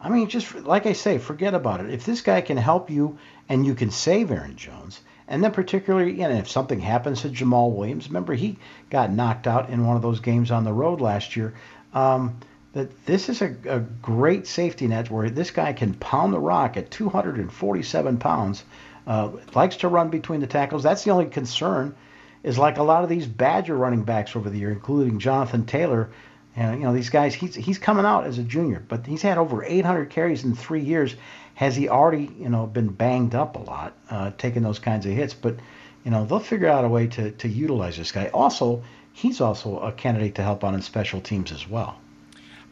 I 0.00 0.08
mean, 0.08 0.28
just 0.28 0.54
like 0.54 0.86
I 0.86 0.92
say, 0.92 1.18
forget 1.18 1.54
about 1.54 1.80
it. 1.80 1.90
If 1.90 2.04
this 2.04 2.20
guy 2.20 2.40
can 2.40 2.56
help 2.56 2.90
you 2.90 3.18
and 3.48 3.64
you 3.64 3.74
can 3.74 3.90
save 3.90 4.30
Aaron 4.30 4.56
Jones, 4.56 5.00
and 5.28 5.42
then 5.42 5.52
particularly, 5.52 6.12
you 6.12 6.28
know, 6.28 6.30
if 6.30 6.48
something 6.48 6.80
happens 6.80 7.22
to 7.22 7.28
Jamaal 7.28 7.72
Williams, 7.72 8.08
remember 8.08 8.34
he 8.34 8.58
got 8.90 9.10
knocked 9.12 9.46
out 9.46 9.70
in 9.70 9.86
one 9.86 9.96
of 9.96 10.02
those 10.02 10.20
games 10.20 10.50
on 10.50 10.64
the 10.64 10.72
road 10.72 11.00
last 11.00 11.36
year. 11.36 11.54
Um, 11.92 12.38
that 12.76 13.06
this 13.06 13.28
is 13.28 13.40
a, 13.40 13.56
a 13.66 13.80
great 13.80 14.46
safety 14.46 14.86
net 14.86 15.10
where 15.10 15.30
this 15.30 15.50
guy 15.50 15.72
can 15.72 15.94
pound 15.94 16.34
the 16.34 16.38
rock 16.38 16.76
at 16.76 16.90
247 16.90 18.18
pounds. 18.18 18.64
Uh, 19.06 19.30
likes 19.54 19.76
to 19.76 19.88
run 19.88 20.10
between 20.10 20.40
the 20.40 20.46
tackles. 20.46 20.82
That's 20.82 21.02
the 21.02 21.10
only 21.10 21.26
concern. 21.26 21.94
Is 22.42 22.58
like 22.58 22.76
a 22.76 22.82
lot 22.82 23.02
of 23.02 23.08
these 23.08 23.26
Badger 23.26 23.74
running 23.74 24.02
backs 24.02 24.36
over 24.36 24.50
the 24.50 24.58
year, 24.58 24.70
including 24.70 25.18
Jonathan 25.18 25.64
Taylor. 25.64 26.10
And 26.54 26.78
you 26.78 26.86
know 26.86 26.92
these 26.92 27.10
guys, 27.10 27.34
he's 27.34 27.54
he's 27.54 27.78
coming 27.78 28.04
out 28.04 28.26
as 28.26 28.38
a 28.38 28.42
junior, 28.42 28.82
but 28.86 29.06
he's 29.06 29.22
had 29.22 29.38
over 29.38 29.64
800 29.64 30.10
carries 30.10 30.44
in 30.44 30.54
three 30.54 30.82
years 30.82 31.16
has 31.56 31.74
he 31.74 31.88
already, 31.88 32.30
you 32.38 32.50
know, 32.50 32.66
been 32.66 32.88
banged 32.88 33.34
up 33.34 33.56
a 33.56 33.58
lot, 33.58 33.94
uh, 34.10 34.30
taking 34.36 34.62
those 34.62 34.78
kinds 34.78 35.06
of 35.06 35.12
hits? 35.12 35.32
But, 35.32 35.56
you 36.04 36.10
know, 36.10 36.26
they'll 36.26 36.38
figure 36.38 36.68
out 36.68 36.84
a 36.84 36.88
way 36.88 37.06
to, 37.08 37.30
to 37.30 37.48
utilize 37.48 37.96
this 37.96 38.12
guy. 38.12 38.26
Also, 38.28 38.82
he's 39.14 39.40
also 39.40 39.78
a 39.78 39.90
candidate 39.90 40.34
to 40.34 40.42
help 40.42 40.64
on 40.64 40.74
in 40.74 40.82
special 40.82 41.18
teams 41.18 41.50
as 41.50 41.66
well. 41.66 41.98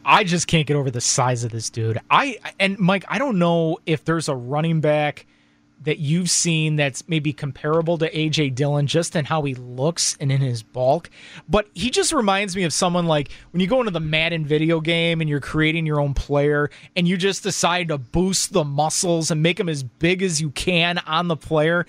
I 0.05 0.23
just 0.23 0.45
can't 0.45 0.67
get 0.67 0.75
over 0.75 0.91
the 0.91 1.01
size 1.01 1.43
of 1.43 1.51
this 1.51 1.71
dude. 1.71 1.99
I 2.11 2.37
and 2.59 2.77
Mike, 2.77 3.05
I 3.07 3.17
don't 3.17 3.39
know 3.39 3.79
if 3.87 4.05
there's 4.05 4.29
a 4.29 4.35
running 4.35 4.79
back 4.79 5.25
that 5.81 5.99
you've 5.99 6.29
seen 6.29 6.75
that's 6.75 7.07
maybe 7.07 7.33
comparable 7.33 7.97
to 7.97 8.09
AJ 8.11 8.55
Dillon 8.55 8.87
just 8.87 9.15
in 9.15 9.25
how 9.25 9.43
he 9.43 9.53
looks 9.55 10.17
and 10.19 10.31
in 10.31 10.41
his 10.41 10.63
bulk. 10.63 11.09
But 11.47 11.67
he 11.73 11.89
just 11.89 12.13
reminds 12.13 12.55
me 12.55 12.63
of 12.63 12.73
someone 12.73 13.05
like 13.05 13.29
when 13.51 13.61
you 13.61 13.67
go 13.67 13.79
into 13.79 13.91
the 13.91 13.99
Madden 13.99 14.45
video 14.45 14.79
game 14.79 15.21
and 15.21 15.29
you're 15.29 15.39
creating 15.39 15.85
your 15.85 15.99
own 15.99 16.13
player 16.13 16.69
and 16.95 17.07
you 17.07 17.17
just 17.17 17.43
decide 17.43 17.89
to 17.89 17.97
boost 17.97 18.53
the 18.53 18.63
muscles 18.63 19.31
and 19.31 19.43
make 19.43 19.57
them 19.57 19.69
as 19.69 19.83
big 19.83 20.23
as 20.23 20.41
you 20.41 20.49
can 20.51 20.97
on 20.99 21.27
the 21.27 21.37
player. 21.37 21.85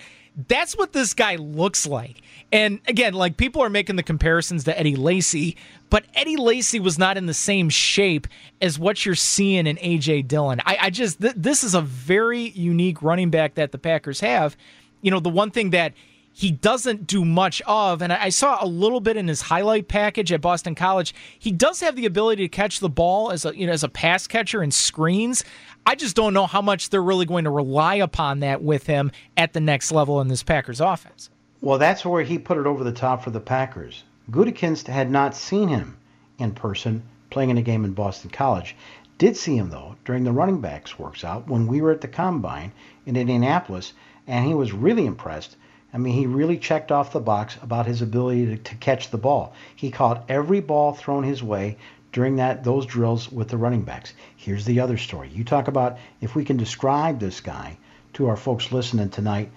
That's 0.47 0.77
what 0.77 0.93
this 0.93 1.15
guy 1.15 1.35
looks 1.37 1.87
like. 1.87 2.21
And 2.51 2.79
again, 2.87 3.13
like 3.13 3.35
people 3.35 3.61
are 3.61 3.69
making 3.69 3.97
the 3.97 4.03
comparisons 4.03 4.63
to 4.65 4.79
Eddie 4.79 4.95
Lacy, 4.95 5.57
but 5.89 6.05
Eddie 6.15 6.37
Lacy 6.37 6.79
was 6.79 6.97
not 6.97 7.17
in 7.17 7.25
the 7.25 7.33
same 7.33 7.69
shape 7.69 8.27
as 8.61 8.79
what 8.79 9.05
you're 9.05 9.15
seeing 9.15 9.67
in 9.67 9.75
AJ 9.77 10.27
Dillon. 10.27 10.61
I, 10.65 10.77
I 10.83 10.89
just 10.89 11.21
th- 11.21 11.33
this 11.35 11.63
is 11.63 11.73
a 11.73 11.81
very 11.81 12.49
unique 12.49 13.01
running 13.01 13.29
back 13.29 13.55
that 13.55 13.73
the 13.73 13.77
Packers 13.77 14.21
have. 14.21 14.55
You 15.01 15.11
know, 15.11 15.19
the 15.19 15.29
one 15.29 15.51
thing 15.51 15.71
that 15.71 15.93
he 16.31 16.51
doesn't 16.51 17.07
do 17.07 17.25
much 17.25 17.63
of, 17.65 18.01
and 18.01 18.13
I 18.13 18.29
saw 18.29 18.63
a 18.63 18.67
little 18.67 18.99
bit 18.99 19.17
in 19.17 19.27
his 19.27 19.41
highlight 19.41 19.87
package 19.87 20.31
at 20.31 20.39
Boston 20.39 20.75
College. 20.75 21.15
He 21.39 21.51
does 21.51 21.81
have 21.81 21.95
the 21.95 22.05
ability 22.05 22.43
to 22.43 22.49
catch 22.49 22.79
the 22.79 22.89
ball 22.89 23.31
as 23.31 23.43
a 23.43 23.57
you 23.57 23.67
know 23.67 23.73
as 23.73 23.83
a 23.83 23.89
pass 23.89 24.25
catcher 24.25 24.61
and 24.61 24.73
screens. 24.73 25.43
I 25.85 25.95
just 25.95 26.15
don't 26.15 26.33
know 26.33 26.45
how 26.45 26.61
much 26.61 26.91
they're 26.91 27.03
really 27.03 27.25
going 27.25 27.45
to 27.45 27.49
rely 27.49 27.95
upon 27.95 28.39
that 28.39 28.61
with 28.61 28.85
him 28.85 29.11
at 29.35 29.53
the 29.53 29.59
next 29.59 29.91
level 29.91 30.21
in 30.21 30.27
this 30.27 30.43
Packers 30.43 30.79
offense. 30.79 31.29
Well, 31.59 31.79
that's 31.79 32.05
where 32.05 32.21
he 32.21 32.37
put 32.37 32.59
it 32.59 32.67
over 32.67 32.83
the 32.83 32.91
top 32.91 33.23
for 33.23 33.31
the 33.31 33.39
Packers. 33.39 34.03
Gutekunst 34.29 34.87
had 34.87 35.09
not 35.09 35.35
seen 35.35 35.69
him 35.69 35.97
in 36.37 36.51
person 36.51 37.01
playing 37.31 37.49
in 37.49 37.57
a 37.57 37.63
game 37.63 37.83
in 37.83 37.93
Boston 37.93 38.29
College. 38.29 38.75
Did 39.17 39.35
see 39.35 39.57
him 39.57 39.71
though 39.71 39.95
during 40.05 40.23
the 40.23 40.31
running 40.31 40.61
backs 40.61 40.99
works 40.99 41.23
out 41.23 41.47
when 41.47 41.65
we 41.65 41.81
were 41.81 41.89
at 41.89 42.01
the 42.01 42.07
combine 42.07 42.73
in 43.07 43.15
Indianapolis, 43.15 43.93
and 44.27 44.45
he 44.45 44.53
was 44.53 44.71
really 44.71 45.07
impressed. 45.07 45.55
I 45.91 45.97
mean, 45.97 46.13
he 46.13 46.27
really 46.27 46.59
checked 46.59 46.91
off 46.91 47.11
the 47.11 47.19
box 47.19 47.57
about 47.63 47.87
his 47.87 48.03
ability 48.03 48.45
to, 48.45 48.57
to 48.57 48.75
catch 48.75 49.09
the 49.09 49.17
ball. 49.17 49.53
He 49.75 49.89
caught 49.89 50.25
every 50.29 50.59
ball 50.59 50.93
thrown 50.93 51.23
his 51.23 51.41
way 51.41 51.77
during 52.11 52.35
that 52.35 52.63
those 52.63 52.85
drills 52.85 53.31
with 53.31 53.47
the 53.47 53.57
running 53.57 53.81
backs. 53.81 54.13
Here's 54.35 54.65
the 54.65 54.79
other 54.79 54.97
story. 54.97 55.29
You 55.33 55.43
talk 55.43 55.67
about 55.67 55.97
if 56.21 56.35
we 56.35 56.45
can 56.45 56.57
describe 56.57 57.19
this 57.19 57.41
guy 57.41 57.77
to 58.13 58.27
our 58.27 58.37
folks 58.37 58.71
listening 58.71 59.09
tonight 59.09 59.49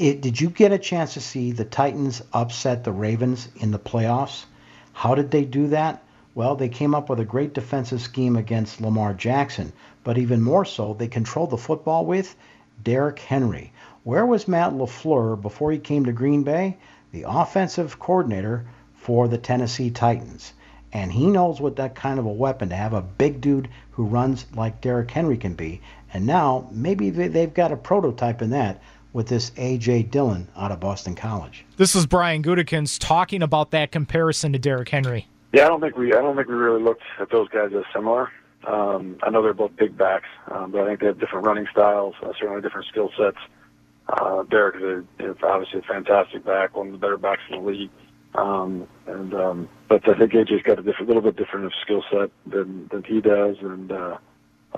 it, 0.00 0.22
did 0.22 0.40
you 0.40 0.48
get 0.48 0.72
a 0.72 0.78
chance 0.78 1.12
to 1.14 1.20
see 1.20 1.52
the 1.52 1.64
Titans 1.66 2.22
upset 2.32 2.84
the 2.84 2.92
Ravens 2.92 3.48
in 3.56 3.70
the 3.70 3.78
playoffs? 3.78 4.46
How 4.94 5.14
did 5.14 5.30
they 5.30 5.44
do 5.44 5.68
that? 5.68 6.02
Well, 6.34 6.56
they 6.56 6.70
came 6.70 6.94
up 6.94 7.10
with 7.10 7.20
a 7.20 7.24
great 7.24 7.52
defensive 7.52 8.00
scheme 8.00 8.36
against 8.36 8.80
Lamar 8.80 9.12
Jackson, 9.12 9.74
but 10.02 10.16
even 10.16 10.40
more 10.40 10.64
so, 10.64 10.94
they 10.94 11.06
controlled 11.06 11.50
the 11.50 11.58
football 11.58 12.06
with 12.06 12.34
Derrick 12.82 13.18
Henry. 13.18 13.72
Where 14.02 14.24
was 14.24 14.48
Matt 14.48 14.72
LaFleur 14.72 15.38
before 15.38 15.70
he 15.70 15.78
came 15.78 16.06
to 16.06 16.12
Green 16.12 16.44
Bay? 16.44 16.78
The 17.12 17.26
offensive 17.28 17.98
coordinator 17.98 18.64
for 18.94 19.28
the 19.28 19.36
Tennessee 19.36 19.90
Titans. 19.90 20.54
And 20.94 21.12
he 21.12 21.26
knows 21.26 21.60
what 21.60 21.76
that 21.76 21.94
kind 21.94 22.18
of 22.18 22.24
a 22.24 22.32
weapon 22.32 22.70
to 22.70 22.74
have 22.74 22.94
a 22.94 23.02
big 23.02 23.42
dude 23.42 23.68
who 23.90 24.04
runs 24.04 24.46
like 24.54 24.80
Derrick 24.80 25.10
Henry 25.10 25.36
can 25.36 25.52
be. 25.52 25.82
And 26.14 26.26
now 26.26 26.68
maybe 26.72 27.10
they've 27.10 27.52
got 27.52 27.70
a 27.70 27.76
prototype 27.76 28.40
in 28.40 28.50
that 28.50 28.80
with 29.12 29.28
this 29.28 29.52
A.J. 29.56 30.04
Dillon 30.04 30.48
out 30.56 30.72
of 30.72 30.80
Boston 30.80 31.14
College. 31.14 31.64
This 31.76 31.94
is 31.94 32.06
Brian 32.06 32.42
Gutekunst 32.42 32.98
talking 33.00 33.42
about 33.42 33.70
that 33.72 33.92
comparison 33.92 34.52
to 34.52 34.58
Derrick 34.58 34.88
Henry. 34.88 35.28
Yeah, 35.52 35.66
I 35.66 35.68
don't 35.68 35.80
think 35.80 35.96
we 35.96 36.12
I 36.14 36.20
don't 36.22 36.36
think 36.36 36.48
we 36.48 36.54
really 36.54 36.82
looked 36.82 37.02
at 37.18 37.30
those 37.30 37.48
guys 37.48 37.70
as 37.76 37.84
similar. 37.92 38.30
Um, 38.66 39.16
I 39.22 39.30
know 39.30 39.42
they're 39.42 39.54
both 39.54 39.74
big 39.76 39.96
backs, 39.96 40.28
um, 40.50 40.70
but 40.70 40.82
I 40.82 40.86
think 40.88 41.00
they 41.00 41.06
have 41.06 41.18
different 41.18 41.46
running 41.46 41.66
styles, 41.72 42.14
uh, 42.22 42.32
certainly 42.38 42.60
different 42.60 42.86
skill 42.88 43.10
sets. 43.18 43.38
Uh, 44.08 44.42
Derrick 44.44 44.76
is, 44.76 45.04
a, 45.22 45.30
is 45.30 45.36
obviously 45.42 45.80
a 45.80 45.82
fantastic 45.82 46.44
back, 46.44 46.76
one 46.76 46.88
of 46.88 46.92
the 46.92 46.98
better 46.98 47.16
backs 47.16 47.42
in 47.50 47.62
the 47.62 47.70
league. 47.70 47.90
Um, 48.34 48.86
and 49.06 49.34
um, 49.34 49.68
but 49.88 50.08
I 50.08 50.16
think 50.18 50.32
AJ's 50.32 50.62
got 50.62 50.78
a 50.78 50.82
different, 50.82 51.08
little 51.08 51.22
bit 51.22 51.36
different 51.36 51.66
of 51.66 51.72
skill 51.82 52.04
set 52.12 52.30
than 52.46 52.88
than 52.92 53.02
he 53.02 53.20
does, 53.20 53.56
and 53.60 53.90
uh, 53.90 54.18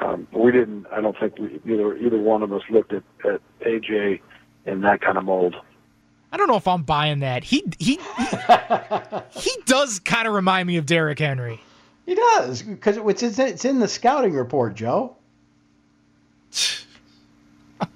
um, 0.00 0.26
we 0.32 0.52
didn't. 0.52 0.86
I 0.92 1.00
don't 1.00 1.18
think 1.18 1.38
we, 1.38 1.60
either 1.70 1.96
either 1.96 2.18
one 2.18 2.42
of 2.42 2.52
us 2.52 2.62
looked 2.70 2.92
at, 2.92 3.02
at 3.24 3.40
AJ 3.60 4.20
in 4.66 4.80
that 4.82 5.00
kind 5.00 5.18
of 5.18 5.24
mold. 5.24 5.54
I 6.32 6.38
don't 6.38 6.48
know 6.48 6.56
if 6.56 6.66
I'm 6.66 6.82
buying 6.82 7.20
that. 7.20 7.44
He 7.44 7.64
he 7.78 7.98
he, 8.16 8.28
he 9.30 9.50
does 9.66 9.98
kind 9.98 10.26
of 10.26 10.34
remind 10.34 10.66
me 10.66 10.78
of 10.78 10.86
Derrick 10.86 11.18
Henry. 11.18 11.60
He 12.06 12.14
does 12.14 12.62
because 12.62 12.96
it's 13.22 13.38
it's 13.38 13.64
in 13.64 13.78
the 13.80 13.88
scouting 13.88 14.32
report, 14.32 14.74
Joe. 14.74 15.16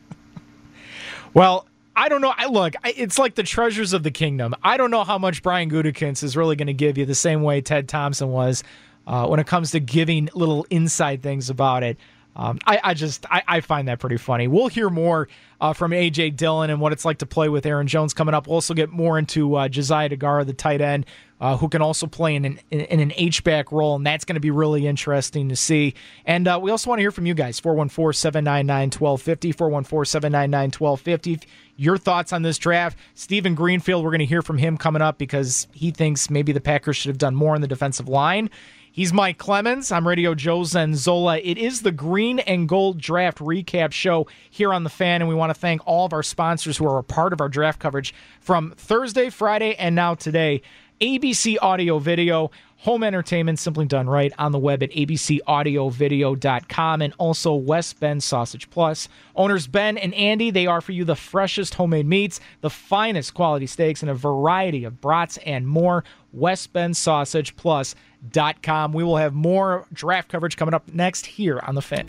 well, 1.34 1.66
I 1.96 2.10
don't 2.10 2.20
know. 2.20 2.34
I 2.36 2.46
look, 2.46 2.74
it's 2.84 3.18
like 3.18 3.36
the 3.36 3.42
treasures 3.42 3.94
of 3.94 4.02
the 4.02 4.10
kingdom. 4.10 4.54
I 4.62 4.76
don't 4.76 4.90
know 4.90 5.02
how 5.02 5.16
much 5.16 5.42
Brian 5.42 5.70
Gutekunst 5.70 6.22
is 6.22 6.36
really 6.36 6.56
going 6.56 6.66
to 6.66 6.74
give 6.74 6.98
you 6.98 7.06
the 7.06 7.14
same 7.14 7.42
way 7.42 7.62
Ted 7.62 7.88
Thompson 7.88 8.28
was 8.28 8.62
uh, 9.06 9.26
when 9.26 9.40
it 9.40 9.46
comes 9.46 9.70
to 9.72 9.80
giving 9.80 10.28
little 10.34 10.66
inside 10.70 11.22
things 11.22 11.50
about 11.50 11.82
it. 11.82 11.96
Um, 12.36 12.58
I, 12.66 12.80
I, 12.84 12.94
just 12.94 13.24
I, 13.30 13.42
I, 13.48 13.60
find 13.62 13.88
that 13.88 13.98
pretty 13.98 14.18
funny. 14.18 14.46
We'll 14.46 14.68
hear 14.68 14.90
more 14.90 15.26
uh, 15.58 15.72
from 15.72 15.92
AJ 15.92 16.36
Dillon 16.36 16.68
and 16.68 16.82
what 16.82 16.92
it's 16.92 17.06
like 17.06 17.18
to 17.18 17.26
play 17.26 17.48
with 17.48 17.64
Aaron 17.64 17.86
Jones 17.86 18.12
coming 18.12 18.34
up. 18.34 18.46
We'll 18.46 18.56
also 18.56 18.74
get 18.74 18.90
more 18.90 19.18
into 19.18 19.54
uh, 19.56 19.68
Josiah 19.68 20.10
Deguara, 20.10 20.44
the 20.44 20.52
tight 20.52 20.82
end, 20.82 21.06
uh, 21.40 21.56
who 21.56 21.70
can 21.70 21.80
also 21.80 22.06
play 22.06 22.34
in 22.34 22.44
an, 22.44 22.60
in 22.70 23.00
an 23.00 23.12
H 23.16 23.42
back 23.42 23.72
role, 23.72 23.96
and 23.96 24.06
that's 24.06 24.26
going 24.26 24.34
to 24.34 24.40
be 24.40 24.50
really 24.50 24.86
interesting 24.86 25.48
to 25.48 25.56
see. 25.56 25.94
And 26.26 26.46
uh, 26.46 26.60
we 26.62 26.70
also 26.70 26.90
want 26.90 26.98
to 26.98 27.02
hear 27.02 27.10
from 27.10 27.24
you 27.24 27.32
guys 27.32 27.58
414 27.58 28.12
799 28.12 28.88
1250, 28.88 29.52
414 29.52 30.04
799 30.04 30.72
1250. 30.78 31.48
Your 31.78 31.96
thoughts 31.96 32.34
on 32.34 32.42
this 32.42 32.58
draft. 32.58 32.98
Stephen 33.14 33.54
Greenfield, 33.54 34.04
we're 34.04 34.10
going 34.10 34.18
to 34.18 34.26
hear 34.26 34.42
from 34.42 34.58
him 34.58 34.76
coming 34.76 35.00
up 35.00 35.16
because 35.16 35.68
he 35.72 35.90
thinks 35.90 36.28
maybe 36.28 36.52
the 36.52 36.60
Packers 36.60 36.96
should 36.96 37.08
have 37.08 37.18
done 37.18 37.34
more 37.34 37.54
on 37.54 37.62
the 37.62 37.68
defensive 37.68 38.10
line. 38.10 38.50
He's 38.96 39.12
Mike 39.12 39.36
Clemens. 39.36 39.92
I'm 39.92 40.08
Radio 40.08 40.34
Joe 40.34 40.60
Zenzola. 40.60 41.38
It 41.44 41.58
is 41.58 41.82
the 41.82 41.92
Green 41.92 42.38
and 42.38 42.66
Gold 42.66 42.98
Draft 42.98 43.40
Recap 43.40 43.92
Show 43.92 44.26
here 44.50 44.72
on 44.72 44.84
The 44.84 44.88
Fan, 44.88 45.20
and 45.20 45.28
we 45.28 45.34
want 45.34 45.50
to 45.50 45.60
thank 45.60 45.86
all 45.86 46.06
of 46.06 46.14
our 46.14 46.22
sponsors 46.22 46.78
who 46.78 46.86
are 46.86 46.96
a 46.96 47.04
part 47.04 47.34
of 47.34 47.42
our 47.42 47.50
draft 47.50 47.78
coverage 47.78 48.14
from 48.40 48.72
Thursday, 48.78 49.28
Friday, 49.28 49.74
and 49.74 49.94
now 49.94 50.14
today. 50.14 50.62
ABC 51.00 51.56
Audio 51.60 51.98
Video, 51.98 52.52
home 52.78 53.02
entertainment 53.02 53.58
simply 53.58 53.86
done 53.86 54.08
right 54.08 54.32
on 54.38 54.52
the 54.52 54.58
web 54.58 54.82
at 54.82 54.90
abcaudiovideo.com 54.92 57.02
and 57.02 57.12
also 57.18 57.54
West 57.54 58.00
Bend 58.00 58.22
Sausage 58.22 58.70
Plus. 58.70 59.08
Owners 59.34 59.66
Ben 59.66 59.98
and 59.98 60.14
Andy, 60.14 60.50
they 60.50 60.66
offer 60.66 60.92
you 60.92 61.04
the 61.04 61.16
freshest 61.16 61.74
homemade 61.74 62.06
meats, 62.06 62.40
the 62.60 62.70
finest 62.70 63.34
quality 63.34 63.66
steaks, 63.66 64.02
and 64.02 64.10
a 64.10 64.14
variety 64.14 64.84
of 64.84 65.00
brats 65.00 65.38
and 65.38 65.66
more. 65.66 66.04
West 66.32 66.72
Bend 66.72 66.96
Sausage 66.96 67.56
Plus.com. 67.56 68.92
We 68.92 69.04
will 69.04 69.16
have 69.16 69.34
more 69.34 69.86
draft 69.92 70.28
coverage 70.28 70.56
coming 70.56 70.74
up 70.74 70.92
next 70.92 71.26
here 71.26 71.60
on 71.66 71.74
The 71.74 71.82
Fan. 71.82 72.06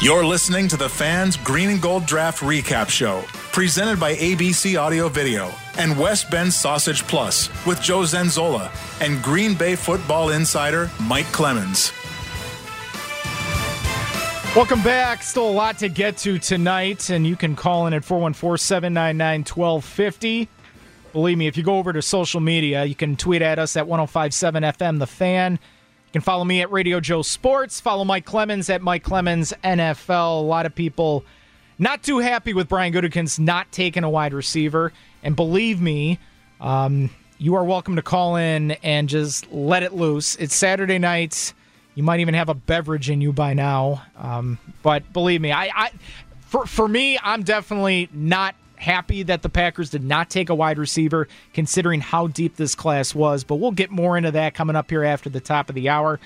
You're 0.00 0.24
listening 0.24 0.68
to 0.68 0.76
the 0.76 0.88
Fans 0.88 1.36
Green 1.36 1.70
and 1.70 1.80
Gold 1.80 2.06
Draft 2.06 2.42
Recap 2.42 2.88
Show, 2.88 3.22
presented 3.52 4.00
by 4.00 4.16
ABC 4.16 4.80
Audio 4.80 5.08
Video 5.08 5.52
and 5.78 5.98
West 5.98 6.30
Bend 6.30 6.52
Sausage 6.52 7.02
Plus 7.04 7.48
with 7.66 7.80
Joe 7.80 8.00
Zenzola 8.00 8.70
and 9.00 9.22
Green 9.22 9.54
Bay 9.54 9.76
football 9.76 10.30
insider 10.30 10.90
Mike 11.00 11.26
Clemens. 11.26 11.92
Welcome 14.54 14.82
back. 14.82 15.22
Still 15.22 15.48
a 15.48 15.50
lot 15.50 15.78
to 15.78 15.88
get 15.88 16.18
to 16.18 16.38
tonight, 16.38 17.08
and 17.08 17.26
you 17.26 17.36
can 17.36 17.56
call 17.56 17.86
in 17.86 17.94
at 17.94 18.04
414 18.04 18.58
799 18.58 19.40
1250. 19.40 20.48
Believe 21.14 21.38
me, 21.38 21.46
if 21.46 21.56
you 21.56 21.62
go 21.62 21.78
over 21.78 21.90
to 21.92 22.02
social 22.02 22.40
media, 22.40 22.84
you 22.84 22.94
can 22.94 23.16
tweet 23.16 23.40
at 23.40 23.58
us 23.58 23.76
at 23.78 23.86
1057 23.86 24.62
FM 24.62 24.98
The 24.98 25.06
Fan. 25.06 25.52
You 25.52 26.12
can 26.12 26.20
follow 26.20 26.44
me 26.44 26.60
at 26.60 26.70
Radio 26.70 27.00
Joe 27.00 27.22
Sports. 27.22 27.80
Follow 27.80 28.04
Mike 28.04 28.26
Clemens 28.26 28.68
at 28.68 28.82
Mike 28.82 29.02
Clemens 29.02 29.54
NFL. 29.64 30.40
A 30.40 30.42
lot 30.42 30.66
of 30.66 30.74
people 30.74 31.24
not 31.82 32.02
too 32.02 32.20
happy 32.20 32.54
with 32.54 32.68
Brian 32.68 32.92
Gutekunst 32.92 33.40
not 33.40 33.70
taking 33.72 34.04
a 34.04 34.08
wide 34.08 34.32
receiver. 34.32 34.92
And 35.24 35.34
believe 35.34 35.80
me, 35.80 36.20
um, 36.60 37.10
you 37.38 37.56
are 37.56 37.64
welcome 37.64 37.96
to 37.96 38.02
call 38.02 38.36
in 38.36 38.70
and 38.84 39.08
just 39.08 39.50
let 39.52 39.82
it 39.82 39.92
loose. 39.92 40.36
It's 40.36 40.54
Saturday 40.54 40.98
night. 40.98 41.52
You 41.96 42.04
might 42.04 42.20
even 42.20 42.34
have 42.34 42.48
a 42.48 42.54
beverage 42.54 43.10
in 43.10 43.20
you 43.20 43.32
by 43.32 43.54
now. 43.54 44.02
Um, 44.16 44.58
but 44.82 45.12
believe 45.12 45.40
me, 45.40 45.50
I, 45.50 45.70
I 45.74 45.90
for 46.42 46.66
for 46.66 46.86
me, 46.86 47.18
I'm 47.20 47.42
definitely 47.42 48.08
not 48.12 48.54
happy 48.76 49.24
that 49.24 49.42
the 49.42 49.48
Packers 49.48 49.90
did 49.90 50.04
not 50.04 50.30
take 50.30 50.50
a 50.50 50.54
wide 50.54 50.78
receiver, 50.78 51.26
considering 51.52 52.00
how 52.00 52.28
deep 52.28 52.56
this 52.56 52.74
class 52.76 53.14
was. 53.14 53.42
But 53.42 53.56
we'll 53.56 53.72
get 53.72 53.90
more 53.90 54.16
into 54.16 54.30
that 54.30 54.54
coming 54.54 54.76
up 54.76 54.88
here 54.88 55.02
after 55.04 55.28
the 55.28 55.40
top 55.40 55.68
of 55.68 55.74
the 55.74 55.88
hour. 55.88 56.20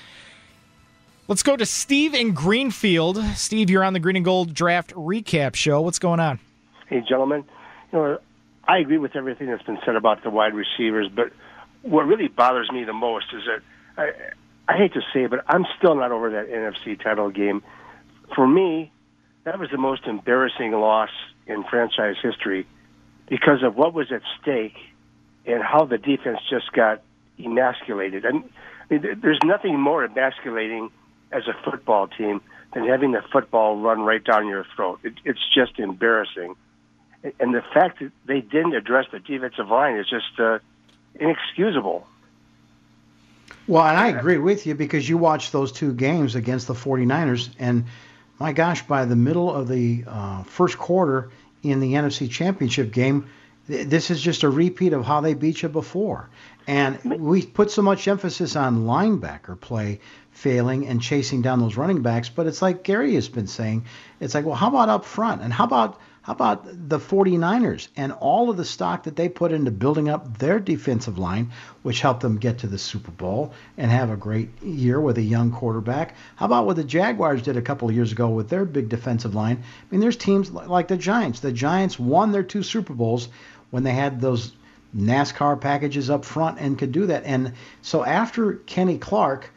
Let's 1.29 1.43
go 1.43 1.57
to 1.57 1.66
Steve 1.66 2.14
in 2.14 2.35
Greenfield. 2.35 3.20
Steve, 3.35 3.68
you're 3.68 3.83
on 3.83 3.95
the 3.95 3.99
Green 3.99 4.14
and 4.14 4.24
Gold 4.24 4.55
Draft 4.55 4.95
Recap 4.95 5.57
Show. 5.57 5.81
What's 5.81 5.99
going 5.99 6.20
on? 6.20 6.39
Hey, 6.89 7.01
gentlemen. 7.01 7.45
You 7.93 7.99
know, 7.99 8.18
I 8.68 8.79
agree 8.79 8.99
with 8.99 9.16
everything 9.16 9.49
that's 9.49 9.64
been 9.64 9.81
said 9.85 9.97
about 9.97 10.22
the 10.22 10.31
wide 10.31 10.55
receivers, 10.55 11.09
but 11.12 11.33
what 11.83 12.07
really 12.07 12.29
bothers 12.29 12.70
me 12.70 12.85
the 12.85 12.93
most 12.93 13.27
is 13.33 13.43
that 13.47 13.62
I, 14.01 14.72
I 14.72 14.77
hate 14.77 14.93
to 14.95 15.01
say 15.12 15.24
it, 15.24 15.31
but 15.31 15.45
I'm 15.49 15.66
still 15.77 15.97
not 15.97 16.12
over 16.12 16.31
that 16.31 16.49
NFC 16.49 17.03
title 17.03 17.31
game. 17.31 17.64
For 18.37 18.47
me, 18.47 18.93
that 19.43 19.59
was 19.59 19.68
the 19.72 19.79
most 19.79 20.07
embarrassing 20.07 20.70
loss 20.70 21.11
in 21.49 21.64
franchise 21.64 22.16
history 22.22 22.68
because 23.29 23.64
of 23.64 23.74
what 23.74 23.95
was 23.95 24.12
at 24.12 24.22
stake 24.41 24.77
and 25.45 25.61
how 25.61 25.87
the 25.87 25.99
defense 25.99 26.39
just 26.49 26.70
got 26.70 27.03
emasculated. 27.37 28.24
I 28.24 28.31
mean, 28.31 29.20
there's 29.20 29.41
nothing 29.45 29.81
more 29.81 30.05
emasculating 30.05 30.91
as 31.33 31.47
a 31.49 31.55
football 31.64 32.09
team 32.09 32.41
than 32.74 32.87
having 32.87 33.12
the 33.12 33.22
football 33.33 33.79
run 33.79 34.03
right 34.03 34.22
down 34.22 34.47
your 34.47 34.66
throat. 34.74 35.01
It, 35.03 35.14
it's 35.24 35.41
just 35.55 35.79
embarrassing 35.79 36.57
and 37.41 37.55
the 37.55 37.62
fact 37.62 38.01
that 38.01 38.12
they 38.27 38.41
didn't 38.41 38.74
address 38.74 39.07
the 39.11 39.18
defensive 39.18 39.68
line 39.68 39.97
is 39.97 40.09
just 40.09 40.39
uh, 40.39 40.59
inexcusable. 41.14 42.07
Well, 43.66 43.85
and 43.85 43.97
I 43.97 44.09
agree 44.09 44.39
with 44.39 44.66
you 44.66 44.74
because 44.74 45.09
you 45.09 45.18
watched 45.18 45.53
those 45.53 45.72
two 45.72 45.93
games 45.93 46.35
against 46.35 46.68
the 46.68 46.74
49ers, 46.74 47.49
and 47.59 47.85
my 48.39 48.53
gosh, 48.53 48.83
by 48.83 49.05
the 49.07 49.16
middle 49.16 49.53
of 49.53 49.66
the 49.66 50.05
uh, 50.07 50.43
first 50.45 50.79
quarter 50.79 51.31
in 51.62 51.81
the 51.81 51.95
NFC 51.95 52.31
Championship 52.31 52.93
game, 52.93 53.29
th- 53.66 53.89
this 53.89 54.11
is 54.11 54.20
just 54.20 54.45
a 54.45 54.49
repeat 54.49 54.93
of 54.93 55.05
how 55.05 55.20
they 55.20 55.35
beat 55.35 55.62
you 55.62 55.68
before. 55.68 56.29
And 56.68 56.99
we 57.20 57.45
put 57.45 57.70
so 57.70 57.83
much 57.83 58.07
emphasis 58.07 58.55
on 58.55 58.85
linebacker 58.85 59.61
play 59.61 60.01
failing 60.37 60.87
and 60.87 61.01
chasing 61.01 61.41
down 61.41 61.61
those 61.61 61.78
running 61.78 62.03
backs, 62.03 62.28
but 62.28 62.47
it's 62.47 62.61
like 62.61 62.82
Gary 62.82 63.14
has 63.14 63.26
been 63.26 63.47
saying, 63.47 63.87
it's 64.20 64.34
like, 64.34 64.45
well, 64.45 64.55
how 64.55 64.68
about 64.68 64.91
up 64.91 65.07
front? 65.07 65.41
And 65.41 65.51
how 65.51 65.64
about 65.64 65.99
how 66.20 66.32
about 66.32 66.89
the 66.89 66.99
49ers 66.99 67.87
and 67.97 68.11
all 68.11 68.51
of 68.51 68.57
the 68.57 68.64
stock 68.64 69.05
that 69.05 69.14
they 69.14 69.28
put 69.28 69.53
into 69.53 69.70
building 69.70 70.09
up 70.09 70.39
their 70.39 70.59
defensive 70.59 71.18
line, 71.18 71.53
which 71.84 72.01
helped 72.01 72.20
them 72.20 72.39
get 72.39 72.59
to 72.59 72.66
the 72.66 72.78
Super 72.78 73.12
Bowl 73.12 73.55
and 73.78 73.93
have 73.93 74.11
a 74.11 74.16
great 74.16 74.61
year 74.61 75.01
with 75.01 75.18
a 75.18 75.22
young 75.22 75.53
quarterback? 75.53 76.16
How 76.34 76.47
about 76.47 76.66
what 76.66 76.74
the 76.74 76.82
Jaguars 76.82 77.43
did 77.43 77.57
a 77.57 77.62
couple 77.62 77.89
of 77.89 77.95
years 77.95 78.11
ago 78.11 78.28
with 78.28 78.49
their 78.49 78.64
big 78.64 78.89
defensive 78.89 79.37
line? 79.37 79.62
I 79.62 79.84
mean, 79.91 80.01
there's 80.01 80.16
teams 80.16 80.51
like 80.51 80.89
the 80.89 80.97
Giants. 80.97 81.41
The 81.41 81.53
Giants 81.53 81.97
won 81.97 82.32
their 82.32 82.43
two 82.43 82.64
Super 82.64 82.93
Bowls 82.93 83.28
when 83.70 83.84
they 83.84 83.93
had 83.93 84.20
those 84.20 84.53
NASCAR 84.97 85.61
packages 85.61 86.11
up 86.11 86.24
front 86.24 86.59
and 86.59 86.76
could 86.76 86.91
do 86.91 87.07
that. 87.07 87.22
And 87.24 87.53
so 87.82 88.05
after 88.05 88.55
Kenny 88.55 88.99
Clark, 88.99 89.53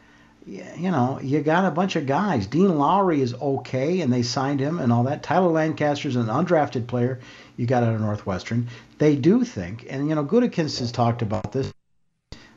you 0.50 0.90
know, 0.90 1.20
you 1.22 1.40
got 1.42 1.64
a 1.64 1.70
bunch 1.70 1.94
of 1.94 2.06
guys. 2.06 2.48
Dean 2.48 2.76
Lowry 2.76 3.20
is 3.20 3.34
okay, 3.34 4.00
and 4.00 4.12
they 4.12 4.22
signed 4.22 4.58
him 4.58 4.80
and 4.80 4.92
all 4.92 5.04
that. 5.04 5.22
Tyler 5.22 5.52
Lancaster's 5.52 6.16
an 6.16 6.26
undrafted 6.26 6.88
player 6.88 7.20
you 7.56 7.66
got 7.66 7.84
out 7.84 7.94
of 7.94 8.00
Northwestern. 8.00 8.66
They 8.98 9.14
do 9.14 9.44
think, 9.44 9.86
and 9.88 10.08
you 10.08 10.14
know, 10.16 10.24
Gutekunst 10.24 10.80
has 10.80 10.90
talked 10.90 11.22
about 11.22 11.52
this 11.52 11.72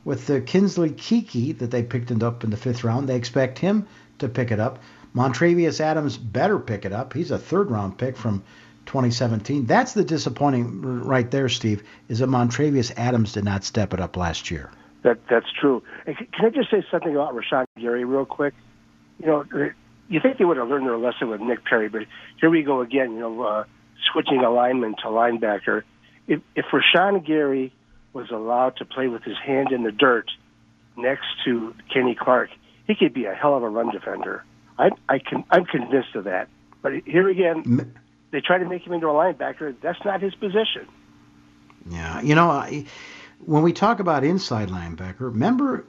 with 0.04 0.26
the 0.26 0.42
Kingsley 0.42 0.90
Keke 0.90 1.60
that 1.60 1.70
they 1.70 1.84
picked 1.84 2.12
up 2.12 2.44
in 2.44 2.50
the 2.50 2.58
fifth 2.58 2.84
round. 2.84 3.08
They 3.08 3.16
expect 3.16 3.60
him 3.60 3.88
to 4.18 4.28
pick 4.28 4.50
it 4.50 4.60
up. 4.60 4.80
Montravius 5.16 5.80
Adams 5.80 6.18
better 6.18 6.58
pick 6.58 6.86
it 6.86 6.94
up. 6.94 7.14
He's 7.14 7.30
a 7.30 7.38
third 7.38 7.70
round 7.70 8.00
pick 8.00 8.18
from 8.18 8.44
2017. 8.88 9.68
That's 9.68 9.94
the 9.94 10.04
disappointing 10.04 10.82
right 10.82 11.30
there, 11.30 11.48
Steve, 11.48 11.84
is 12.10 12.20
that 12.20 12.30
Montravius 12.30 12.92
Adams 12.98 13.34
did 13.34 13.46
not 13.46 13.64
step 13.64 13.94
it 13.94 14.00
up 14.00 14.18
last 14.18 14.50
year. 14.50 14.72
That 15.04 15.20
that's 15.30 15.52
true. 15.60 15.84
And 16.06 16.18
can 16.18 16.46
I 16.46 16.50
just 16.50 16.72
say 16.72 16.84
something 16.90 17.14
about 17.14 17.36
Rashan 17.36 17.66
Gary 17.80 18.06
real 18.06 18.26
quick? 18.26 18.54
You 19.20 19.28
know, 19.28 19.46
you 20.10 20.20
think 20.22 20.38
they 20.38 20.46
would 20.46 20.58
have 20.58 20.68
learned 20.68 20.88
their 20.88 20.98
lesson 20.98 21.30
with 21.30 21.42
Nick 21.42 21.66
Perry, 21.66 21.90
but 21.90 22.04
here 22.40 22.50
we 22.50 22.64
go 22.64 22.82
again. 22.82 23.14
You 23.14 23.20
know, 23.20 23.42
uh, 23.42 23.64
switching 24.12 24.40
alignment 24.40 24.98
to 25.04 25.08
linebacker. 25.08 25.84
If 26.28 26.42
if 26.56 26.66
Rashan 26.72 27.26
Gary 27.26 27.74
was 28.14 28.30
allowed 28.32 28.78
to 28.78 28.86
play 28.86 29.08
with 29.08 29.24
his 29.24 29.38
hand 29.44 29.72
in 29.72 29.84
the 29.84 29.92
dirt 29.92 30.30
next 30.96 31.26
to 31.46 31.76
Kenny 31.94 32.16
Clark, 32.16 32.50
he 32.88 32.96
could 32.96 33.14
be 33.14 33.26
a 33.26 33.34
hell 33.34 33.58
of 33.58 33.64
a 33.64 33.70
run 33.70 33.92
defender. 33.92 34.44
I, 34.78 34.90
I 35.10 35.20
can, 35.20 35.44
I'm 35.50 35.66
convinced 35.66 36.16
of 36.16 36.26
that. 36.26 36.48
But 36.82 36.94
here 37.06 37.30
again, 37.30 37.94
they 38.32 38.42
try 38.42 38.58
to 38.58 38.66
make 38.66 38.86
him 38.86 38.94
into 38.94 39.08
a 39.08 39.14
linebacker. 39.14 39.76
That's 39.82 40.04
not 40.06 40.22
his 40.22 40.36
position. 40.36 40.88
Yeah, 41.90 42.22
you 42.22 42.36
know, 42.36 42.50
I, 42.50 42.86
when 43.46 43.64
we 43.64 43.74
talk 43.74 44.00
about 44.00 44.24
inside 44.24 44.70
linebacker, 44.70 45.22
remember 45.22 45.86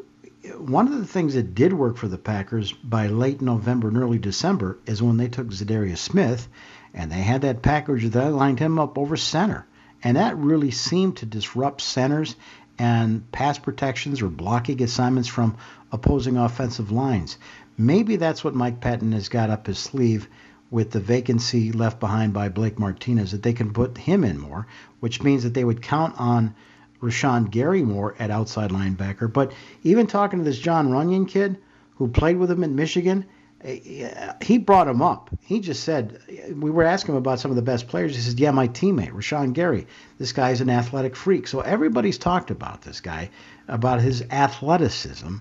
one 0.59 0.87
of 0.87 0.99
the 0.99 1.07
things 1.07 1.35
that 1.35 1.55
did 1.55 1.73
work 1.73 1.97
for 1.97 2.09
the 2.09 2.19
Packers 2.19 2.73
by 2.73 3.07
late 3.07 3.41
November 3.41 3.89
and 3.89 3.97
early 3.97 4.19
December 4.19 4.79
is 4.87 5.03
when 5.03 5.17
they 5.17 5.29
took 5.29 5.49
Za'Darius 5.49 5.99
Smith 5.99 6.49
and 6.93 7.11
they 7.11 7.23
had 7.23 7.43
that 7.43 7.63
package 7.63 8.05
that 8.11 8.33
lined 8.33 8.59
him 8.59 8.79
up 8.79 8.99
over 8.99 9.17
center. 9.17 9.67
And 10.03 10.17
that 10.17 10.37
really 10.37 10.71
seemed 10.71 11.19
to 11.19 11.27
disrupt 11.27 11.81
centers 11.81 12.37
and 12.79 13.31
pass 13.33 13.59
protections 13.59 14.21
or 14.21 14.29
blocking 14.29 14.83
assignments 14.83 15.29
from 15.29 15.57
opposing 15.93 16.37
offensive 16.37 16.91
lines. 16.91 17.39
Maybe 17.79 18.17
that's 18.17 18.45
what 18.45 18.55
Mike 18.55 18.81
Pettine 18.81 19.13
has 19.13 19.29
got 19.29 19.51
up 19.51 19.67
his 19.67 19.79
sleeve 19.79 20.29
with 20.71 20.91
the 20.91 21.01
vacancy 21.01 21.73
left 21.73 22.01
behind 22.01 22.33
by 22.33 22.49
Blake 22.49 22.79
Martinez, 22.79 23.31
that 23.31 23.43
they 23.43 23.53
can 23.53 23.73
put 23.73 23.97
him 23.97 24.25
in 24.25 24.39
more, 24.39 24.67
which 25.01 25.23
means 25.23 25.45
that 25.45 25.55
they 25.55 25.65
would 25.65 25.83
count 25.83 26.15
on 26.19 26.55
Rashan 27.03 27.51
Gary 27.51 27.83
more 27.83 28.15
at 28.19 28.31
outside 28.31 28.71
linebacker. 28.71 29.33
But 29.33 29.53
even 29.83 30.07
talking 30.07 30.39
to 30.39 30.45
this 30.45 30.59
Jon 30.59 30.89
Runyan 30.89 31.29
kid 31.29 31.59
who 31.97 32.09
played 32.09 32.39
with 32.39 32.51
him 32.51 32.65
in 32.65 32.77
Michigan, 32.77 33.27
eh, 33.63 34.33
he 34.43 34.59
brought 34.59 34.89
him 34.89 35.03
up. 35.03 35.31
He 35.43 35.61
just 35.61 35.85
said, 35.85 36.21
we 36.57 36.71
were 36.71 36.85
asking 36.85 37.15
him 37.15 37.19
about 37.19 37.41
some 37.41 37.51
of 37.51 37.57
the 37.57 37.63
best 37.63 37.89
players. 37.89 38.15
He 38.15 38.23
said, 38.23 38.41
yeah, 38.41 38.51
my 38.51 38.69
teammate, 38.69 39.13
Rashan 39.13 39.53
Gary. 39.53 39.87
This 40.19 40.33
guy's 40.33 40.61
an 40.61 40.71
athletic 40.71 41.15
freak. 41.17 41.47
So 41.47 41.61
everybody's 41.61 42.19
talked 42.19 42.51
about 42.51 42.83
this 42.83 43.01
guy, 43.01 43.31
about 43.69 44.01
his 44.01 44.23
athleticism. 44.31 45.37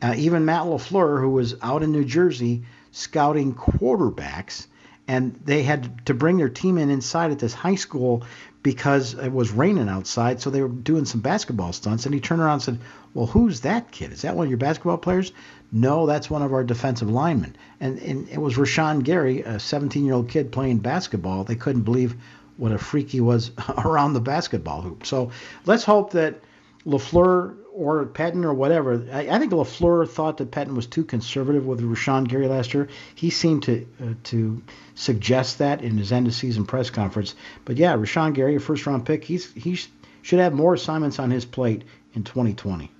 Uh, 0.00 0.14
even 0.16 0.44
Matt 0.44 0.62
LaFleur, 0.62 1.20
who 1.20 1.30
was 1.30 1.56
out 1.60 1.82
in 1.82 1.90
New 1.90 2.04
Jersey 2.04 2.62
scouting 2.92 3.54
quarterbacks, 3.54 4.66
and 5.08 5.40
they 5.44 5.62
had 5.62 6.06
to 6.06 6.14
bring 6.14 6.36
their 6.36 6.50
team 6.50 6.76
in 6.76 6.90
inside 6.90 7.32
at 7.32 7.38
this 7.38 7.54
high 7.54 7.74
school 7.74 8.22
because 8.62 9.14
it 9.14 9.32
was 9.32 9.50
raining 9.50 9.88
outside, 9.88 10.40
so 10.40 10.50
they 10.50 10.60
were 10.60 10.68
doing 10.68 11.06
some 11.06 11.20
basketball 11.20 11.72
stunts. 11.72 12.04
And 12.04 12.14
he 12.14 12.20
turned 12.20 12.42
around 12.42 12.54
and 12.54 12.62
said, 12.62 12.78
Well, 13.14 13.26
who's 13.26 13.60
that 13.62 13.90
kid? 13.90 14.12
Is 14.12 14.22
that 14.22 14.36
one 14.36 14.46
of 14.46 14.50
your 14.50 14.58
basketball 14.58 14.98
players? 14.98 15.32
No, 15.72 16.06
that's 16.06 16.28
one 16.28 16.42
of 16.42 16.52
our 16.52 16.64
defensive 16.64 17.08
linemen. 17.08 17.56
And, 17.80 17.98
and 17.98 18.28
it 18.28 18.38
was 18.38 18.56
Rashan 18.56 19.02
Gary, 19.02 19.42
a 19.42 19.58
17 19.58 20.04
year 20.04 20.14
old 20.14 20.28
kid 20.28 20.52
playing 20.52 20.78
basketball. 20.78 21.44
They 21.44 21.56
couldn't 21.56 21.82
believe 21.82 22.14
what 22.58 22.72
a 22.72 22.78
freak 22.78 23.10
he 23.10 23.20
was 23.20 23.52
around 23.78 24.12
the 24.12 24.20
basketball 24.20 24.82
hoop. 24.82 25.06
So 25.06 25.30
let's 25.64 25.84
hope 25.84 26.12
that 26.12 26.40
LaFleur 26.84 27.56
or 27.78 28.06
Patton 28.06 28.44
or 28.44 28.52
whatever. 28.52 29.06
I, 29.12 29.28
I 29.28 29.38
think 29.38 29.52
LaFleur 29.52 30.08
thought 30.08 30.38
that 30.38 30.50
Patton 30.50 30.74
was 30.74 30.86
too 30.86 31.04
conservative 31.04 31.64
with 31.64 31.80
Rashan 31.80 32.26
Gary 32.26 32.48
last 32.48 32.74
year. 32.74 32.88
He 33.14 33.30
seemed 33.30 33.62
to 33.64 33.86
uh, 34.02 34.14
to 34.24 34.60
suggest 34.96 35.58
that 35.58 35.80
in 35.80 35.96
his 35.96 36.10
end 36.10 36.26
of 36.26 36.34
season 36.34 36.66
press 36.66 36.90
conference. 36.90 37.36
But 37.64 37.76
yeah, 37.76 37.94
Rashan 37.94 38.34
Gary, 38.34 38.56
a 38.56 38.60
first 38.60 38.84
round 38.84 39.06
pick, 39.06 39.24
he's 39.24 39.52
he 39.52 39.78
should 40.22 40.40
have 40.40 40.52
more 40.52 40.74
assignments 40.74 41.20
on 41.20 41.30
his 41.30 41.44
plate 41.44 41.84
in 42.14 42.24
2020. 42.24 42.90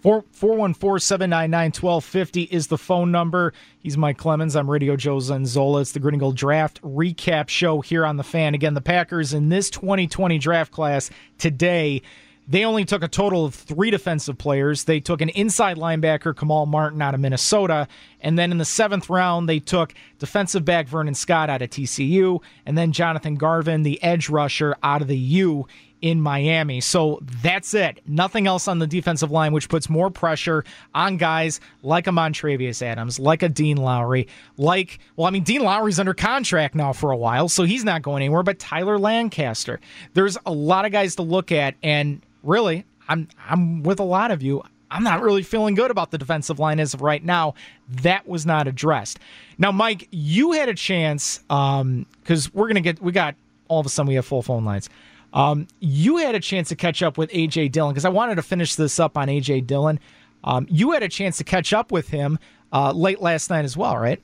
414 0.00 1.00
799 1.00 1.66
1250 1.66 2.42
is 2.44 2.66
the 2.66 2.78
phone 2.78 3.10
number. 3.10 3.52
He's 3.78 3.96
Mike 3.96 4.18
Clemens. 4.18 4.56
I'm 4.56 4.70
Radio 4.70 4.96
Joe 4.96 5.16
Zenzola. 5.16 5.82
It's 5.82 5.92
the 5.92 6.00
Green 6.00 6.18
Gold 6.18 6.36
Draft 6.36 6.80
recap 6.82 7.48
show 7.50 7.82
here 7.82 8.06
on 8.06 8.16
the 8.16 8.24
fan. 8.24 8.54
Again, 8.54 8.74
the 8.74 8.80
Packers 8.80 9.34
in 9.34 9.50
this 9.50 9.68
2020 9.70 10.38
draft 10.38 10.72
class 10.72 11.10
today 11.38 12.02
they 12.46 12.64
only 12.64 12.84
took 12.84 13.02
a 13.02 13.08
total 13.08 13.46
of 13.46 13.54
three 13.54 13.90
defensive 13.90 14.36
players. 14.36 14.84
They 14.84 15.00
took 15.00 15.20
an 15.20 15.30
inside 15.30 15.76
linebacker, 15.76 16.36
Kamal 16.36 16.66
Martin, 16.66 17.00
out 17.00 17.14
of 17.14 17.20
Minnesota. 17.20 17.88
And 18.20 18.38
then 18.38 18.50
in 18.52 18.58
the 18.58 18.64
seventh 18.64 19.08
round, 19.08 19.48
they 19.48 19.60
took 19.60 19.94
defensive 20.18 20.64
back 20.64 20.86
Vernon 20.86 21.14
Scott 21.14 21.48
out 21.48 21.62
of 21.62 21.70
TCU. 21.70 22.42
And 22.66 22.76
then 22.76 22.92
Jonathan 22.92 23.36
Garvin, 23.36 23.82
the 23.82 24.02
edge 24.02 24.28
rusher, 24.28 24.76
out 24.82 25.00
of 25.00 25.08
the 25.08 25.16
U 25.16 25.66
in 26.04 26.20
Miami. 26.20 26.82
So 26.82 27.18
that's 27.40 27.72
it. 27.72 28.02
Nothing 28.06 28.46
else 28.46 28.68
on 28.68 28.78
the 28.78 28.86
defensive 28.86 29.30
line, 29.30 29.54
which 29.54 29.70
puts 29.70 29.88
more 29.88 30.10
pressure 30.10 30.62
on 30.94 31.16
guys 31.16 31.60
like 31.82 32.06
a 32.06 32.10
Montravius 32.10 32.82
Adams, 32.82 33.18
like 33.18 33.42
a 33.42 33.48
Dean 33.48 33.78
Lowry, 33.78 34.28
like, 34.58 34.98
well, 35.16 35.26
I 35.26 35.30
mean, 35.30 35.44
Dean 35.44 35.62
Lowry's 35.62 35.98
under 35.98 36.12
contract 36.12 36.74
now 36.74 36.92
for 36.92 37.10
a 37.10 37.16
while, 37.16 37.48
so 37.48 37.64
he's 37.64 37.84
not 37.84 38.02
going 38.02 38.22
anywhere, 38.22 38.42
but 38.42 38.58
Tyler 38.58 38.98
Lancaster. 38.98 39.80
There's 40.12 40.36
a 40.44 40.52
lot 40.52 40.84
of 40.84 40.92
guys 40.92 41.16
to 41.16 41.22
look 41.22 41.50
at, 41.50 41.74
and 41.82 42.20
really, 42.44 42.84
I'm 43.08 43.28
I'm 43.48 43.82
with 43.82 44.00
a 44.00 44.04
lot 44.04 44.30
of 44.30 44.42
you. 44.42 44.62
I'm 44.90 45.02
not 45.02 45.22
really 45.22 45.42
feeling 45.42 45.74
good 45.74 45.90
about 45.90 46.12
the 46.12 46.18
defensive 46.18 46.58
line 46.60 46.78
as 46.78 46.94
of 46.94 47.02
right 47.02 47.24
now. 47.24 47.54
That 47.88 48.28
was 48.28 48.46
not 48.46 48.68
addressed. 48.68 49.18
Now, 49.58 49.72
Mike, 49.72 50.06
you 50.12 50.52
had 50.52 50.68
a 50.68 50.74
chance 50.74 51.38
because 51.38 51.80
um, 51.80 52.52
we're 52.52 52.68
gonna 52.68 52.80
get 52.80 53.02
we 53.02 53.12
got 53.12 53.34
all 53.68 53.80
of 53.80 53.86
a 53.86 53.88
sudden 53.88 54.08
we 54.08 54.14
have 54.14 54.26
full 54.26 54.42
phone 54.42 54.64
lines. 54.64 54.88
Um, 55.32 55.66
you 55.80 56.18
had 56.18 56.36
a 56.36 56.40
chance 56.40 56.68
to 56.68 56.76
catch 56.76 57.02
up 57.02 57.18
with 57.18 57.30
AJ 57.30 57.72
Dillon 57.72 57.92
because 57.92 58.04
I 58.04 58.10
wanted 58.10 58.36
to 58.36 58.42
finish 58.42 58.76
this 58.76 59.00
up 59.00 59.18
on 59.18 59.26
AJ 59.26 59.66
Dillon. 59.66 59.98
Um, 60.44 60.66
you 60.70 60.92
had 60.92 61.02
a 61.02 61.08
chance 61.08 61.38
to 61.38 61.44
catch 61.44 61.72
up 61.72 61.90
with 61.90 62.08
him 62.08 62.38
uh, 62.72 62.92
late 62.92 63.20
last 63.20 63.50
night 63.50 63.64
as 63.64 63.76
well, 63.76 63.96
right? 63.96 64.22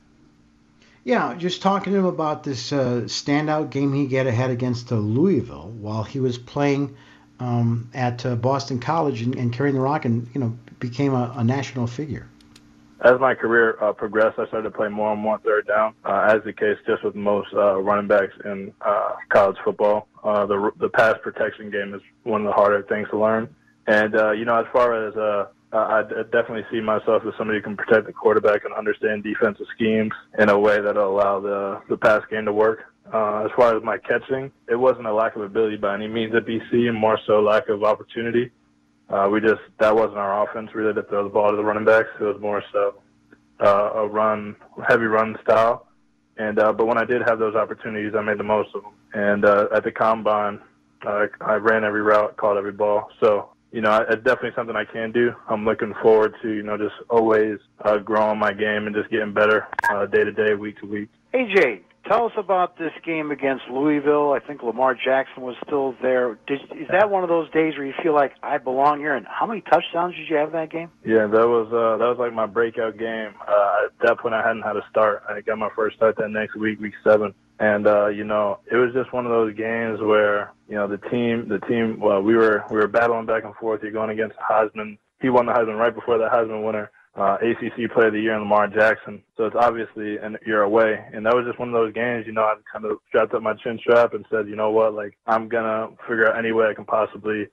Yeah, 1.03 1.35
just 1.35 1.63
talking 1.63 1.93
to 1.95 1.99
him 1.99 2.05
about 2.05 2.45
this 2.45 2.73
uh, 2.73 3.03
standout 3.07 3.71
game 3.71 3.93
he 3.95 4.07
get 4.07 4.27
ahead 4.27 4.51
against 4.51 4.93
Louisville 4.93 5.73
while 5.81 6.05
he 6.05 6.21
was 6.21 6.39
playing 6.39 6.95
um, 7.41 7.91
at 7.95 8.25
uh, 8.25 8.37
Boston 8.37 8.79
College 8.79 9.23
and, 9.23 9.35
and, 9.35 9.53
carrying 9.53 9.75
the 9.75 9.81
rock, 9.81 10.05
and 10.05 10.29
you 10.35 10.41
know 10.41 10.57
became 10.79 11.15
a, 11.15 11.33
a 11.37 11.45
national 11.45 11.87
figure. 11.87 12.29
As 13.03 13.19
my 13.19 13.35
career 13.35 13.83
uh, 13.83 13.95
progressed, 13.95 14.39
I 14.39 14.47
started 14.49 14.71
to 14.71 14.77
play 14.77 14.89
more 14.89 15.13
and 15.13 15.21
more 15.21 15.39
third 15.39 15.67
down. 15.67 15.95
Uh, 16.05 16.35
as 16.37 16.45
the 16.45 16.53
case 16.53 16.77
just 16.87 17.03
with 17.03 17.15
most 17.15 17.49
uh, 17.55 17.81
running 17.81 18.07
backs 18.07 18.35
in 18.45 18.75
uh, 18.83 19.15
college 19.31 19.57
football, 19.65 20.07
uh, 20.23 20.45
the 20.47 20.71
the 20.79 20.89
pass 20.91 21.17
protection 21.23 21.71
game 21.71 21.95
is 21.95 22.03
one 22.25 22.43
of 22.43 22.47
the 22.47 22.53
harder 22.53 22.83
things 22.83 23.09
to 23.11 23.19
learn. 23.19 23.55
And 23.87 24.13
you 24.39 24.45
know, 24.45 24.61
as 24.61 24.67
far 24.73 25.09
as 25.09 25.49
I 25.73 26.03
definitely 26.31 26.67
see 26.71 26.81
myself 26.81 27.23
as 27.27 27.33
somebody 27.39 27.59
who 27.59 27.63
can 27.63 27.77
protect 27.77 28.07
the 28.07 28.13
quarterback 28.13 28.65
and 28.65 28.75
understand 28.75 29.25
defensive 29.25 29.67
schemes 29.75 30.13
in 30.39 30.51
a 30.51 30.59
way 30.59 30.81
that'll 30.81 31.11
allow 31.11 31.41
the 31.41 31.81
the 31.89 31.97
pass 31.97 32.23
game 32.31 32.45
to 32.45 32.53
work. 32.53 32.85
Uh, 33.13 33.45
as 33.45 33.51
far 33.57 33.77
as 33.77 33.83
my 33.83 33.99
catching, 33.99 34.53
it 34.69 34.77
wasn't 34.77 35.07
a 35.07 35.13
lack 35.13 35.35
of 35.35 35.43
ability 35.43 35.77
by 35.77 35.95
any 35.95 36.07
means 36.07 36.35
at 36.35 36.47
BC, 36.47 36.89
and 36.89 36.97
more 36.97 37.19
so 37.27 37.41
lack 37.41 37.69
of 37.69 37.83
opportunity. 37.83 38.51
Uh, 39.09 39.29
we 39.31 39.41
just 39.41 39.61
that 39.79 39.95
wasn't 39.95 40.17
our 40.17 40.49
offense 40.49 40.71
really 40.75 40.95
to 40.95 41.03
throw 41.05 41.25
the 41.25 41.31
ball 41.31 41.51
to 41.51 41.57
the 41.57 41.65
running 41.65 41.85
backs. 41.85 42.09
It 42.21 42.25
was 42.25 42.41
more 42.41 42.63
so 42.73 42.95
uh, 43.61 43.91
a 43.95 44.07
run, 44.07 44.55
heavy 44.89 45.07
run 45.07 45.37
style. 45.43 45.89
And 46.37 46.59
uh, 46.59 46.73
but 46.73 46.87
when 46.87 46.99
I 46.99 47.05
did 47.05 47.23
have 47.27 47.39
those 47.39 47.57
opportunities, 47.57 48.15
I 48.17 48.23
made 48.23 48.39
the 48.39 48.45
most 48.45 48.75
of 48.75 48.83
them. 48.83 48.93
And 49.13 49.45
uh, 49.45 49.67
at 49.75 49.85
the 49.85 49.91
combine, 49.91 50.61
uh, 51.05 51.27
I 51.41 51.55
ran 51.55 51.85
every 51.85 52.03
route, 52.03 52.37
caught 52.37 52.57
every 52.57 52.73
ball. 52.73 53.11
So 53.21 53.51
you 53.73 53.81
know, 53.81 54.05
it's 54.09 54.25
definitely 54.25 54.53
something 54.57 54.75
I 54.75 54.85
can 54.85 55.13
do. 55.13 55.33
I'm 55.49 55.65
looking 55.65 55.95
forward 56.03 56.35
to 56.43 56.49
you 56.49 56.63
know 56.63 56.77
just 56.77 56.95
always 57.09 57.59
uh, 57.85 57.99
growing 57.99 58.39
my 58.39 58.53
game 58.53 58.87
and 58.87 58.95
just 58.95 59.11
getting 59.11 59.35
better 59.35 59.67
uh, 59.91 60.07
day 60.07 60.25
to 60.25 60.33
day, 60.33 60.55
week 60.55 60.79
to 60.81 60.87
week. 60.87 61.09
AJ, 61.35 61.83
Tell 62.09 62.27
us 62.27 62.33
about 62.37 62.79
this 62.79 62.93
game 63.05 63.31
against 63.31 63.65
Louisville. 63.71 64.33
I 64.33 64.41
think 64.41 64.63
Lamar 64.63 64.95
Jackson 64.95 65.43
was 65.43 65.55
still 65.65 65.95
there. 66.01 66.39
Did, 66.47 66.61
is 66.73 66.89
that 66.91 67.11
one 67.11 67.23
of 67.23 67.29
those 67.29 67.51
days 67.51 67.77
where 67.77 67.87
you 67.87 67.93
feel 68.03 68.15
like 68.15 68.33
I 68.43 68.59
belong 68.59 68.99
here? 69.01 69.15
And 69.15 69.27
how 69.27 69.47
many 69.47 69.61
touchdowns 69.61 70.17
did 70.17 70.29
you 70.29 70.37
have 70.37 70.53
that 70.53 70.71
game? 70.71 70.91
Yeah, 71.05 71.27
that 71.27 71.47
was 71.47 71.67
uh, 71.69 71.99
that 71.99 72.09
was 72.09 72.17
like 72.19 72.33
my 72.33 72.47
breakout 72.47 72.99
game. 72.99 73.35
Uh, 73.47 73.87
at 73.87 73.93
that 74.03 74.19
point, 74.19 74.35
I 74.35 74.43
hadn't 74.43 74.63
had 74.63 74.77
a 74.77 74.85
start. 74.91 75.23
I 75.29 75.43
got 75.43 75.59
my 75.59 75.69
first 75.77 75.97
start 75.97 76.17
that 76.17 76.31
next 76.31 76.57
week, 76.57 76.81
week 76.81 76.95
seven. 77.05 77.35
And 77.59 77.87
uh, 77.87 78.07
you 78.07 78.25
know, 78.25 78.61
it 78.71 78.77
was 78.77 78.95
just 78.95 79.13
one 79.13 79.27
of 79.27 79.31
those 79.31 79.55
games 79.55 80.01
where 80.01 80.53
you 80.69 80.77
know 80.77 80.89
the 80.89 80.97
team, 80.97 81.49
the 81.49 81.59
team. 81.69 82.01
Well, 82.01 82.23
we 82.23 82.35
were 82.35 82.65
we 82.71 82.77
were 82.79 82.89
battling 82.89 83.27
back 83.27 83.45
and 83.45 83.55
forth. 83.57 83.83
You're 83.83 83.93
going 83.93 84.11
against 84.11 84.37
Heisman. 84.39 84.97
He 85.21 85.29
won 85.29 85.45
the 85.45 85.53
Heisman 85.53 85.79
right 85.79 85.95
before 85.95 86.17
the 86.17 86.29
Heisman 86.33 86.65
winner 86.65 86.91
uh, 87.17 87.37
ACC 87.43 87.91
Player 87.93 88.09
of 88.09 88.13
the 88.13 88.21
Year 88.21 88.35
in 88.35 88.41
Lamar 88.41 88.69
Jackson. 88.69 89.23
So 89.37 89.45
it's 89.45 89.57
obviously 89.59 90.19
an 90.19 90.37
year 90.47 90.63
away, 90.63 91.05
and 91.13 91.27
that 91.27 91.35
was 91.35 91.45
just 91.47 91.59
one 91.59 91.69
of 91.69 91.75
those 91.75 91.93
games. 91.93 92.25
You 92.27 92.33
know, 92.33 92.43
I 92.43 92.55
kind 92.73 92.85
of 92.85 92.99
strapped 93.09 93.35
up 93.35 93.43
my 93.43 93.55
chin 93.55 93.79
strap 93.81 94.15
and 94.15 94.25
said, 94.31 94.49
you 94.49 94.57
know 94.57 94.71
what, 94.71 94.95
like 94.95 95.17
I'm 95.27 95.49
gonna 95.49 95.89
figure 96.09 96.31
out 96.31 96.39
any 96.39 96.53
way 96.53 96.67
I 96.67 96.75
can 96.75 96.85
possibly 96.85 97.49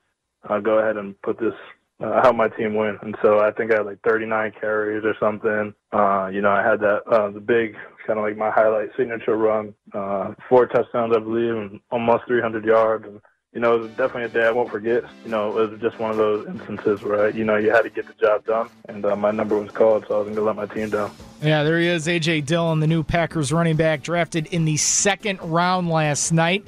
uh, 0.47 0.59
go 0.59 0.79
ahead 0.79 0.97
and 0.97 1.19
put 1.21 1.39
this. 1.39 1.53
Uh, 1.99 2.21
help 2.21 2.35
my 2.35 2.47
team 2.47 2.75
win, 2.75 2.95
and 3.01 3.17
so 3.23 3.39
I 3.39 3.49
think 3.49 3.73
I 3.73 3.77
had 3.77 3.87
like 3.87 3.97
39 4.07 4.51
carries 4.61 5.03
or 5.03 5.15
something. 5.19 5.73
Uh, 5.91 6.27
you 6.31 6.41
know, 6.41 6.51
I 6.51 6.61
had 6.61 6.79
that 6.81 7.01
uh, 7.11 7.31
the 7.31 7.39
big 7.39 7.73
kind 8.05 8.19
of 8.19 8.23
like 8.23 8.37
my 8.37 8.51
highlight 8.51 8.89
signature 8.95 9.35
run, 9.35 9.73
uh, 9.95 10.35
four 10.47 10.67
touchdowns 10.67 11.15
I 11.15 11.19
believe, 11.19 11.55
and 11.55 11.79
almost 11.89 12.27
300 12.27 12.63
yards. 12.65 13.05
And 13.07 13.19
you 13.53 13.61
know, 13.61 13.75
it 13.75 13.79
was 13.79 13.89
definitely 13.91 14.25
a 14.25 14.29
day 14.29 14.45
I 14.45 14.51
won't 14.51 14.69
forget. 14.69 15.03
You 15.23 15.31
know, 15.31 15.57
it 15.57 15.71
was 15.71 15.79
just 15.79 15.99
one 15.99 16.11
of 16.11 16.17
those 16.17 16.47
instances 16.47 17.01
where, 17.01 17.29
you 17.29 17.43
know, 17.43 17.55
you 17.55 17.71
had 17.71 17.83
to 17.83 17.89
get 17.89 18.05
the 18.07 18.13
job 18.13 18.45
done, 18.45 18.69
and 18.87 19.05
uh, 19.05 19.15
my 19.15 19.31
number 19.31 19.57
was 19.57 19.71
called, 19.71 20.05
so 20.07 20.15
I 20.15 20.17
wasn't 20.19 20.35
going 20.35 20.45
to 20.53 20.61
let 20.61 20.69
my 20.69 20.73
team 20.73 20.89
down. 20.89 21.11
Yeah, 21.41 21.63
there 21.63 21.79
he 21.79 21.87
is, 21.87 22.07
A.J. 22.07 22.41
Dillon, 22.41 22.81
the 22.81 22.87
new 22.87 23.03
Packers 23.03 23.51
running 23.53 23.75
back, 23.75 24.03
drafted 24.03 24.47
in 24.47 24.65
the 24.65 24.77
second 24.77 25.39
round 25.41 25.89
last 25.89 26.31
night. 26.31 26.65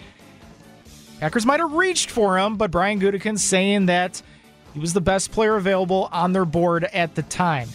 Packers 1.19 1.45
might 1.45 1.59
have 1.59 1.73
reached 1.73 2.09
for 2.09 2.39
him, 2.39 2.55
but 2.55 2.71
Brian 2.71 2.99
Gutekunst 2.99 3.39
saying 3.39 3.87
that 3.87 4.21
he 4.73 4.79
was 4.79 4.93
the 4.93 5.01
best 5.01 5.31
player 5.31 5.57
available 5.57 6.07
on 6.11 6.31
their 6.31 6.45
board 6.45 6.85
at 6.85 7.15
the 7.15 7.23
time. 7.23 7.67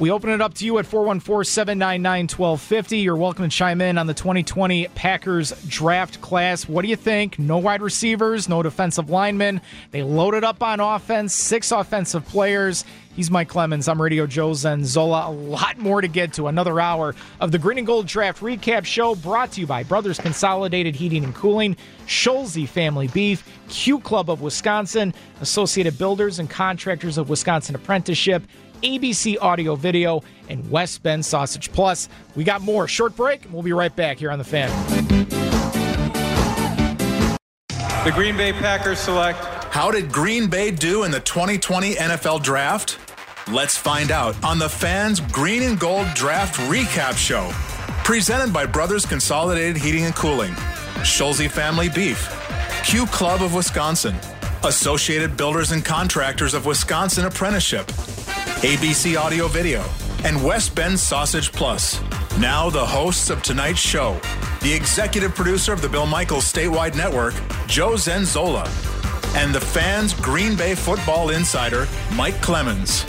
We 0.00 0.10
open 0.10 0.30
it 0.30 0.40
up 0.40 0.54
to 0.54 0.64
you 0.64 0.78
at 0.78 0.86
414 0.86 1.44
799 1.44 2.22
1250. 2.22 2.98
You're 3.00 3.16
welcome 3.16 3.44
to 3.44 3.54
chime 3.54 3.82
in 3.82 3.98
on 3.98 4.06
the 4.06 4.14
2020 4.14 4.88
Packers 4.94 5.52
draft 5.68 6.22
class. 6.22 6.66
What 6.66 6.80
do 6.80 6.88
you 6.88 6.96
think? 6.96 7.38
No 7.38 7.58
wide 7.58 7.82
receivers, 7.82 8.48
no 8.48 8.62
defensive 8.62 9.10
linemen. 9.10 9.60
They 9.90 10.02
loaded 10.02 10.42
up 10.42 10.62
on 10.62 10.80
offense, 10.80 11.34
six 11.34 11.70
offensive 11.70 12.26
players. 12.26 12.86
He's 13.14 13.30
Mike 13.30 13.50
Clemens. 13.50 13.88
I'm 13.88 14.00
Radio 14.00 14.26
Joe 14.26 14.52
Zenzola. 14.52 15.26
A 15.26 15.30
lot 15.30 15.76
more 15.76 16.00
to 16.00 16.08
get 16.08 16.32
to. 16.34 16.46
Another 16.46 16.80
hour 16.80 17.14
of 17.38 17.52
the 17.52 17.58
Green 17.58 17.76
and 17.76 17.86
Gold 17.86 18.06
Draft 18.06 18.40
Recap 18.40 18.86
Show 18.86 19.14
brought 19.16 19.52
to 19.52 19.60
you 19.60 19.66
by 19.66 19.82
Brothers 19.82 20.18
Consolidated 20.18 20.94
Heating 20.94 21.24
and 21.24 21.34
Cooling, 21.34 21.76
Scholze 22.06 22.66
Family 22.66 23.08
Beef, 23.08 23.46
Q 23.68 24.00
Club 24.00 24.30
of 24.30 24.40
Wisconsin, 24.40 25.12
Associated 25.42 25.98
Builders 25.98 26.38
and 26.38 26.48
Contractors 26.48 27.18
of 27.18 27.28
Wisconsin 27.28 27.74
Apprenticeship, 27.74 28.42
ABC 28.82 29.36
Audio 29.40 29.74
Video, 29.74 30.22
and 30.48 30.70
West 30.70 31.02
Bend 31.02 31.24
Sausage 31.24 31.72
Plus. 31.72 32.08
We 32.34 32.44
got 32.44 32.62
more. 32.62 32.88
Short 32.88 33.16
break, 33.16 33.44
and 33.44 33.52
we'll 33.52 33.62
be 33.62 33.72
right 33.72 33.94
back 33.94 34.18
here 34.18 34.30
on 34.30 34.38
the 34.38 34.44
fan. 34.44 34.70
The 38.04 38.12
Green 38.12 38.36
Bay 38.36 38.52
Packers 38.52 38.98
select. 38.98 39.38
How 39.66 39.90
did 39.90 40.10
Green 40.10 40.48
Bay 40.48 40.70
do 40.70 41.04
in 41.04 41.10
the 41.10 41.20
2020 41.20 41.94
NFL 41.94 42.42
Draft? 42.42 42.98
Let's 43.52 43.76
find 43.76 44.10
out 44.10 44.42
on 44.42 44.58
the 44.58 44.68
Fans 44.68 45.20
Green 45.20 45.62
and 45.62 45.78
Gold 45.78 46.06
Draft 46.14 46.56
Recap 46.70 47.16
Show. 47.16 47.50
Presented 48.04 48.52
by 48.52 48.66
Brothers 48.66 49.04
Consolidated 49.04 49.76
Heating 49.76 50.04
and 50.04 50.14
Cooling, 50.14 50.52
Scholze 51.02 51.48
Family 51.50 51.88
Beef, 51.88 52.28
Q 52.84 53.06
Club 53.06 53.42
of 53.42 53.54
Wisconsin, 53.54 54.16
Associated 54.64 55.36
Builders 55.36 55.70
and 55.70 55.84
Contractors 55.84 56.54
of 56.54 56.66
Wisconsin 56.66 57.26
Apprenticeship, 57.26 57.86
ABC 58.58 59.18
Audio 59.18 59.48
Video, 59.48 59.82
and 60.24 60.44
West 60.44 60.74
Bend 60.74 60.98
Sausage 61.00 61.50
Plus. 61.50 61.98
Now, 62.38 62.68
the 62.68 62.84
hosts 62.84 63.30
of 63.30 63.42
tonight's 63.42 63.80
show, 63.80 64.20
the 64.60 64.72
executive 64.72 65.34
producer 65.34 65.72
of 65.72 65.80
the 65.80 65.88
Bill 65.88 66.06
Michaels 66.06 66.44
Statewide 66.44 66.94
Network, 66.94 67.32
Joe 67.66 67.92
Zenzola, 67.92 68.66
and 69.34 69.54
the 69.54 69.60
fans' 69.60 70.12
Green 70.12 70.56
Bay 70.56 70.74
football 70.74 71.30
insider, 71.30 71.88
Mike 72.14 72.38
Clemens. 72.42 73.06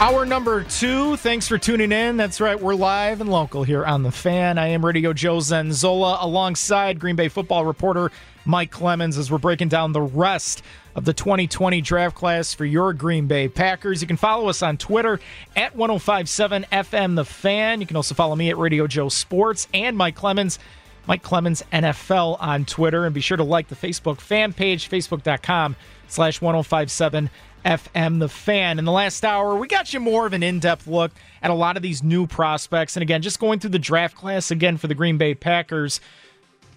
Hour 0.00 0.24
number 0.24 0.62
two. 0.62 1.16
Thanks 1.16 1.48
for 1.48 1.58
tuning 1.58 1.90
in. 1.90 2.16
That's 2.16 2.40
right, 2.40 2.58
we're 2.58 2.76
live 2.76 3.20
and 3.20 3.28
local 3.28 3.64
here 3.64 3.84
on 3.84 4.04
the 4.04 4.12
fan. 4.12 4.56
I 4.56 4.68
am 4.68 4.86
Radio 4.86 5.12
Joe 5.12 5.38
Zenzola 5.38 6.22
alongside 6.22 7.00
Green 7.00 7.16
Bay 7.16 7.28
football 7.28 7.64
reporter 7.64 8.12
Mike 8.44 8.70
Clemens 8.70 9.18
as 9.18 9.30
we're 9.30 9.38
breaking 9.38 9.68
down 9.68 9.92
the 9.92 10.00
rest 10.00 10.62
of 10.94 11.04
the 11.04 11.12
2020 11.12 11.80
draft 11.80 12.16
class 12.16 12.54
for 12.54 12.64
your 12.64 12.92
Green 12.92 13.26
Bay 13.26 13.48
Packers. 13.48 14.00
You 14.00 14.08
can 14.08 14.16
follow 14.16 14.48
us 14.48 14.62
on 14.62 14.76
Twitter 14.76 15.20
at 15.56 15.76
1057 15.76 16.66
FM 16.72 17.16
The 17.16 17.24
Fan. 17.24 17.80
You 17.80 17.86
can 17.86 17.96
also 17.96 18.14
follow 18.14 18.34
me 18.36 18.50
at 18.50 18.58
Radio 18.58 18.86
Joe 18.86 19.08
Sports 19.08 19.68
and 19.72 19.96
Mike 19.96 20.14
Clemens. 20.14 20.58
Mike 21.06 21.22
Clemens 21.22 21.62
NFL 21.72 22.36
on 22.40 22.64
Twitter. 22.66 23.06
And 23.06 23.14
be 23.14 23.20
sure 23.20 23.36
to 23.36 23.44
like 23.44 23.68
the 23.68 23.74
Facebook 23.74 24.20
fan 24.20 24.52
page, 24.52 24.90
facebook.com 24.90 25.74
slash 26.06 26.40
1057 26.40 27.30
FM 27.64 28.18
The 28.18 28.28
Fan. 28.28 28.78
In 28.78 28.84
the 28.84 28.92
last 28.92 29.24
hour, 29.24 29.56
we 29.56 29.68
got 29.68 29.92
you 29.92 30.00
more 30.00 30.26
of 30.26 30.32
an 30.32 30.42
in 30.42 30.60
depth 30.60 30.86
look 30.86 31.12
at 31.42 31.50
a 31.50 31.54
lot 31.54 31.76
of 31.76 31.82
these 31.82 32.02
new 32.02 32.26
prospects. 32.26 32.96
And 32.96 33.02
again, 33.02 33.22
just 33.22 33.40
going 33.40 33.58
through 33.58 33.70
the 33.70 33.78
draft 33.78 34.16
class 34.16 34.50
again 34.50 34.76
for 34.76 34.86
the 34.86 34.94
Green 34.94 35.16
Bay 35.16 35.34
Packers. 35.34 36.00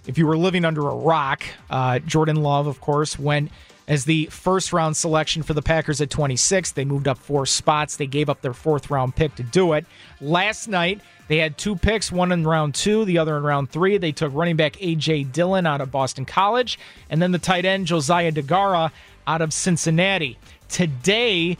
If 0.08 0.18
you 0.18 0.26
were 0.26 0.38
living 0.38 0.66
under 0.66 0.88
a 0.88 0.96
rock, 0.96 1.44
uh, 1.70 2.00
Jordan 2.00 2.38
Love, 2.38 2.68
of 2.68 2.82
course, 2.82 3.20
went 3.20 3.52
as 3.88 4.06
the 4.06 4.26
first 4.28 4.74
round 4.74 4.96
selection 4.96 5.44
for 5.44 5.54
the 5.54 5.62
Packers 5.62 6.02
at 6.02 6.10
26. 6.10 6.72
They 6.72 6.86
moved 6.86 7.08
up 7.08 7.18
four 7.18 7.46
spots. 7.46 7.98
They 7.98 8.08
gave 8.08 8.30
up 8.30 8.42
their 8.42 8.54
fourth 8.54 8.90
round 8.90 9.16
pick 9.16 9.36
to 9.36 9.44
do 9.44 9.74
it. 9.74 9.86
Last 10.20 10.68
night, 10.68 11.02
they 11.28 11.38
had 11.38 11.58
two 11.58 11.76
picks, 11.76 12.12
one 12.12 12.32
in 12.32 12.46
round 12.46 12.76
two, 12.76 13.06
the 13.06 13.18
other 13.18 13.38
in 13.38 13.44
round 13.44 13.70
three. 13.70 13.98
They 13.98 14.12
took 14.12 14.34
running 14.34 14.56
back 14.58 14.82
A.J. 14.82 15.26
Dillon 15.26 15.66
out 15.66 15.82
of 15.82 15.92
Boston 15.92 16.26
College, 16.26 16.78
and 17.10 17.22
then 17.22 17.32
the 17.32 17.40
tight 17.40 17.66
end 17.66 17.88
Josiah 17.88 18.32
Deguara 18.32 18.92
out 19.28 19.42
of 19.42 19.54
Cincinnati. 19.54 20.38
Today, 20.68 21.58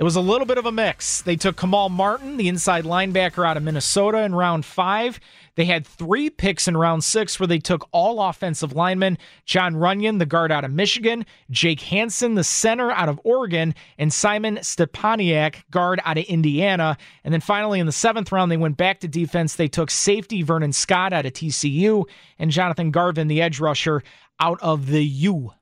it 0.00 0.02
was 0.02 0.16
a 0.16 0.20
little 0.22 0.46
bit 0.46 0.56
of 0.56 0.64
a 0.64 0.72
mix. 0.72 1.20
They 1.20 1.36
took 1.36 1.58
Kamal 1.58 1.90
Martin, 1.90 2.38
the 2.38 2.48
inside 2.48 2.86
linebacker 2.86 3.46
out 3.46 3.58
of 3.58 3.62
Minnesota, 3.62 4.22
in 4.22 4.34
round 4.34 4.64
five. 4.64 5.20
They 5.56 5.66
had 5.66 5.86
three 5.86 6.30
picks 6.30 6.66
in 6.66 6.74
round 6.74 7.04
six 7.04 7.38
where 7.38 7.46
they 7.46 7.58
took 7.58 7.86
all 7.92 8.22
offensive 8.22 8.72
linemen 8.72 9.18
Jon 9.44 9.74
Runyan, 9.74 10.18
the 10.18 10.24
guard 10.24 10.52
out 10.52 10.64
of 10.64 10.70
Michigan, 10.70 11.26
Jake 11.50 11.82
Hanson, 11.82 12.34
the 12.34 12.42
center 12.42 12.90
out 12.90 13.10
of 13.10 13.20
Oregon, 13.24 13.74
and 13.98 14.10
Simon 14.10 14.56
Stepaniak, 14.62 15.64
guard 15.70 16.00
out 16.06 16.16
of 16.16 16.24
Indiana. 16.24 16.96
And 17.22 17.34
then 17.34 17.42
finally, 17.42 17.78
in 17.78 17.84
the 17.84 17.92
seventh 17.92 18.32
round, 18.32 18.50
they 18.50 18.56
went 18.56 18.78
back 18.78 19.00
to 19.00 19.08
defense. 19.08 19.56
They 19.56 19.68
took 19.68 19.90
safety 19.90 20.42
Vernon 20.42 20.72
Scott 20.72 21.12
out 21.12 21.26
of 21.26 21.34
TCU 21.34 22.06
and 22.38 22.50
Jonathan 22.50 22.90
Garvin, 22.90 23.28
the 23.28 23.42
edge 23.42 23.60
rusher, 23.60 24.02
out 24.40 24.60
of 24.62 24.86
the 24.86 25.04
U. 25.04 25.52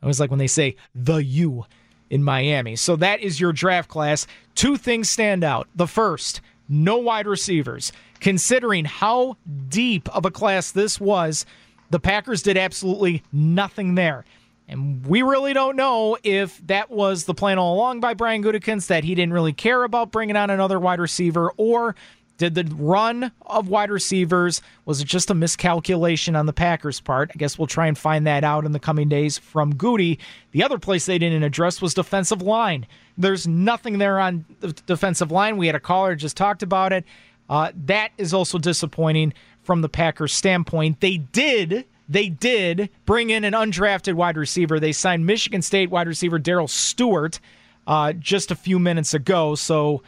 I 0.00 0.06
was 0.06 0.20
like 0.20 0.30
when 0.30 0.38
they 0.38 0.46
say 0.46 0.76
the 0.94 1.16
U 1.16 1.64
in 2.10 2.22
Miami. 2.22 2.76
So 2.76 2.96
that 2.96 3.20
is 3.20 3.40
your 3.40 3.52
draft 3.52 3.88
class. 3.88 4.26
Two 4.54 4.76
things 4.76 5.08
stand 5.08 5.42
out. 5.42 5.68
The 5.74 5.86
first, 5.86 6.40
no 6.68 6.98
wide 6.98 7.26
receivers 7.26 7.92
considering 8.20 8.84
how 8.84 9.36
deep 9.68 10.08
of 10.14 10.26
a 10.26 10.30
class 10.30 10.70
this 10.72 11.00
was, 11.00 11.46
the 11.88 11.98
Packers 11.98 12.42
did 12.42 12.56
absolutely 12.56 13.22
nothing 13.32 13.94
there. 13.94 14.24
And 14.68 15.04
we 15.04 15.22
really 15.22 15.52
don't 15.52 15.74
know 15.74 16.16
if 16.22 16.64
that 16.68 16.90
was 16.90 17.24
the 17.24 17.34
plan 17.34 17.58
all 17.58 17.74
along 17.74 17.98
by 18.00 18.14
Brian 18.14 18.44
Gutekunst, 18.44 18.86
that 18.86 19.02
he 19.02 19.16
didn't 19.16 19.32
really 19.32 19.52
care 19.52 19.82
about 19.82 20.12
bringing 20.12 20.36
on 20.36 20.48
another 20.48 20.78
wide 20.78 21.00
receiver, 21.00 21.50
or 21.56 21.96
did 22.40 22.54
the 22.54 22.64
run 22.74 23.32
of 23.42 23.68
wide 23.68 23.90
receivers, 23.90 24.62
was 24.86 25.02
it 25.02 25.06
just 25.06 25.28
a 25.28 25.34
miscalculation 25.34 26.34
on 26.34 26.46
the 26.46 26.54
Packers' 26.54 26.98
part? 26.98 27.30
I 27.34 27.36
guess 27.36 27.58
we'll 27.58 27.66
try 27.66 27.86
and 27.86 27.98
find 27.98 28.26
that 28.26 28.44
out 28.44 28.64
in 28.64 28.72
the 28.72 28.80
coming 28.80 29.10
days 29.10 29.36
from 29.36 29.74
Goody. 29.74 30.18
The 30.52 30.62
other 30.62 30.78
place 30.78 31.04
they 31.04 31.18
didn't 31.18 31.42
address 31.42 31.82
was 31.82 31.92
defensive 31.92 32.40
line. 32.40 32.86
There's 33.18 33.46
nothing 33.46 33.98
there 33.98 34.18
on 34.18 34.46
the 34.60 34.72
defensive 34.72 35.30
line. 35.30 35.58
We 35.58 35.66
had 35.66 35.76
a 35.76 35.80
caller 35.80 36.14
just 36.14 36.34
talked 36.34 36.62
about 36.62 36.94
it. 36.94 37.04
Uh, 37.50 37.72
that 37.84 38.12
is 38.16 38.32
also 38.32 38.56
disappointing 38.56 39.34
from 39.62 39.82
the 39.82 39.90
Packers' 39.90 40.32
standpoint. 40.32 41.00
They 41.00 41.18
did. 41.18 41.84
They 42.08 42.30
did 42.30 42.88
bring 43.04 43.28
in 43.28 43.44
an 43.44 43.52
undrafted 43.52 44.14
wide 44.14 44.38
receiver. 44.38 44.80
They 44.80 44.92
signed 44.92 45.26
Michigan 45.26 45.60
State 45.60 45.90
wide 45.90 46.08
receiver 46.08 46.38
Darrell 46.38 46.68
Stewart 46.68 47.38
uh, 47.86 48.14
just 48.14 48.50
a 48.50 48.56
few 48.56 48.78
minutes 48.78 49.12
ago. 49.12 49.54
So, 49.56 50.02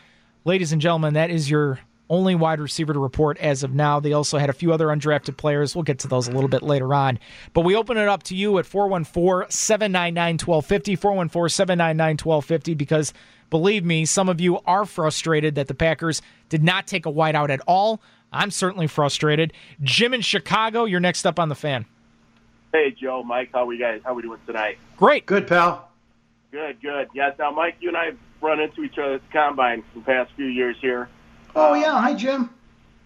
ladies 0.47 0.73
and 0.73 0.81
gentlemen, 0.81 1.13
that 1.13 1.31
is 1.31 1.51
your 1.51 1.79
only 2.11 2.35
wide 2.35 2.61
receiver 2.61 2.93
to 2.93 2.99
report 2.99 3.39
as 3.39 3.63
of 3.63 3.75
now. 3.75 4.01
They 4.01 4.13
also 4.13 4.39
had 4.39 4.51
a 4.51 4.53
few 4.53 4.73
other 4.73 4.89
undrafted 4.89 5.37
players. 5.37 5.75
We'll 5.75 5.83
get 5.83 5.99
to 6.01 6.09
those 6.09 6.29
a 6.29 6.33
little 6.33 6.49
bit 6.49 6.63
later 6.63 6.93
on. 6.95 7.19
But 7.53 7.63
we 7.63 7.75
open 7.75 7.97
it 7.97 8.09
up 8.09 8.23
to 8.25 8.37
you 8.37 8.59
at 8.59 8.67
414 8.67 9.51
799 9.51 10.35
1250. 10.35 10.97
414 10.97 11.49
799 11.49 12.13
1250 12.23 12.75
because 12.75 13.15
believe 13.51 13.85
me, 13.85 14.05
some 14.05 14.29
of 14.29 14.41
you 14.41 14.59
are 14.67 14.85
frustrated 14.85 15.55
that 15.55 15.69
the 15.69 15.75
Packers 15.75 16.21
did 16.49 16.63
not 16.63 16.87
take 16.87 17.07
a 17.07 17.13
wideout 17.13 17.51
at 17.51 17.61
all. 17.67 18.03
I'm 18.33 18.51
certainly 18.51 18.87
frustrated. 18.87 19.53
Jim 19.83 20.15
in 20.15 20.23
Chicago, 20.23 20.85
you're 20.85 21.01
next 21.01 21.27
up 21.27 21.39
on 21.39 21.49
the 21.49 21.55
fan. 21.55 21.87
Hey, 22.73 22.95
Joe, 22.99 23.23
Mike, 23.23 23.51
how 23.53 23.61
are 23.61 23.67
we 23.67 23.77
guys? 23.77 24.01
How 24.05 24.13
are 24.13 24.15
we 24.15 24.23
doing 24.23 24.41
tonight? 24.47 24.79
Great. 24.97 25.27
Good, 25.27 25.47
pal. 25.47 25.91
Good, 26.51 26.81
good. 26.81 27.09
Yeah, 27.15 27.31
now, 27.39 27.51
Mike, 27.51 27.77
you 27.81 27.89
and 27.89 27.97
I 27.97 28.07
have 28.07 28.17
run 28.41 28.61
into 28.61 28.83
each 28.83 28.99
other 28.99 29.15
at 29.15 29.23
the 29.27 29.33
combine 29.33 29.83
the 29.95 30.01
past 30.01 30.33
few 30.37 30.47
years 30.47 30.77
here. 30.81 31.09
Oh, 31.55 31.75
yeah. 31.75 32.01
Hi, 32.01 32.15
Jim. 32.15 32.51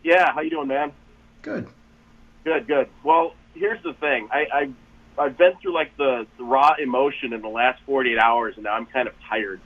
Yeah, 0.02 0.32
how 0.32 0.40
you 0.40 0.50
doing, 0.50 0.68
man? 0.68 0.92
Good. 1.42 1.68
Good, 2.44 2.66
good. 2.66 2.88
Well, 3.02 3.34
here's 3.54 3.82
the 3.82 3.92
thing. 3.94 4.28
I, 4.30 4.46
I 4.52 4.72
I've 5.18 5.36
been 5.36 5.52
through 5.60 5.74
like 5.74 5.96
the, 5.96 6.26
the 6.38 6.44
raw 6.44 6.74
emotion 6.78 7.32
in 7.32 7.42
the 7.42 7.48
last 7.48 7.82
48 7.86 8.18
hours, 8.18 8.54
and 8.56 8.64
now 8.64 8.74
I'm 8.74 8.86
kind 8.86 9.08
of 9.08 9.14
tired 9.28 9.60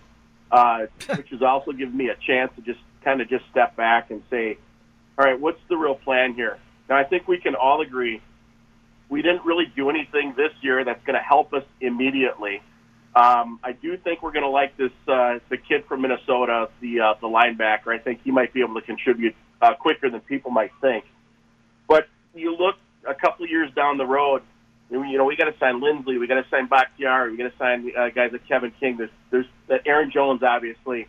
uh, 0.51 0.87
which 1.17 1.29
has 1.31 1.43
also 1.43 1.73
given 1.73 1.97
me 1.97 2.09
a 2.09 2.17
chance 2.17 2.53
to 2.57 2.63
just 2.63 2.81
kind 3.05 3.21
of 3.21 3.29
just 3.29 3.45
step 3.51 3.77
back 3.77 4.11
and 4.11 4.23
say, 4.31 4.59
all 5.19 5.25
right, 5.25 5.39
what's 5.39 5.61
the 5.69 5.77
real 5.77 5.95
plan 5.95 6.35
here? 6.35 6.59
Now, 6.89 6.97
I 6.97 7.05
think 7.05 7.29
we 7.29 7.39
can 7.39 7.55
all 7.55 7.81
agree 7.81 8.21
we 9.09 9.23
didn't 9.23 9.45
really 9.45 9.67
do 9.75 9.91
anything 9.91 10.35
this 10.37 10.53
year 10.61 10.85
that's 10.85 11.05
going 11.05 11.19
to 11.19 11.23
help 11.23 11.53
us 11.53 11.65
immediately. 11.81 12.63
Um, 13.15 13.59
I 13.65 13.73
do 13.73 13.97
think 13.97 14.23
we're 14.23 14.33
going 14.33 14.45
to 14.45 14.51
like 14.51 14.77
this 14.77 14.93
uh, 15.09 15.41
the 15.49 15.57
kid 15.57 15.85
from 15.87 16.03
Minnesota, 16.03 16.69
the 16.81 17.01
uh, 17.01 17.15
the 17.21 17.27
linebacker. 17.27 17.89
I 17.89 17.99
think 17.99 18.21
he 18.23 18.31
might 18.31 18.53
be 18.53 18.63
able 18.63 18.75
to 18.75 18.83
contribute 18.83 19.35
uh, 19.61 19.75
quicker 19.75 20.11
than 20.11 20.21
people 20.21 20.51
might 20.53 20.71
think. 20.81 21.05
But 21.89 22.09
you 22.35 22.57
look 22.57 22.77
a 23.07 23.15
couple 23.15 23.47
years 23.47 23.73
down 23.75 23.99
the 23.99 24.07
road, 24.07 24.43
you 24.91 25.19
know, 25.19 25.25
we 25.25 25.37
got 25.37 25.47
to 25.47 25.59
sign 25.59 25.81
Linsley, 25.81 26.21
we 26.21 26.27
got 26.27 26.43
to 26.43 26.49
sign 26.51 26.69
Bakhtiari, 26.69 27.33
we 27.33 27.37
got 27.37 27.51
to 27.51 27.59
sign 27.59 27.91
uh, 27.97 28.11
guys 28.11 28.31
like 28.33 28.47
Kevin 28.47 28.73
King. 28.79 28.97
There's, 28.97 29.11
there's 29.31 29.47
that 29.69 29.83
Aaron 29.87 30.11
Jones, 30.13 30.43
obviously, 30.43 31.09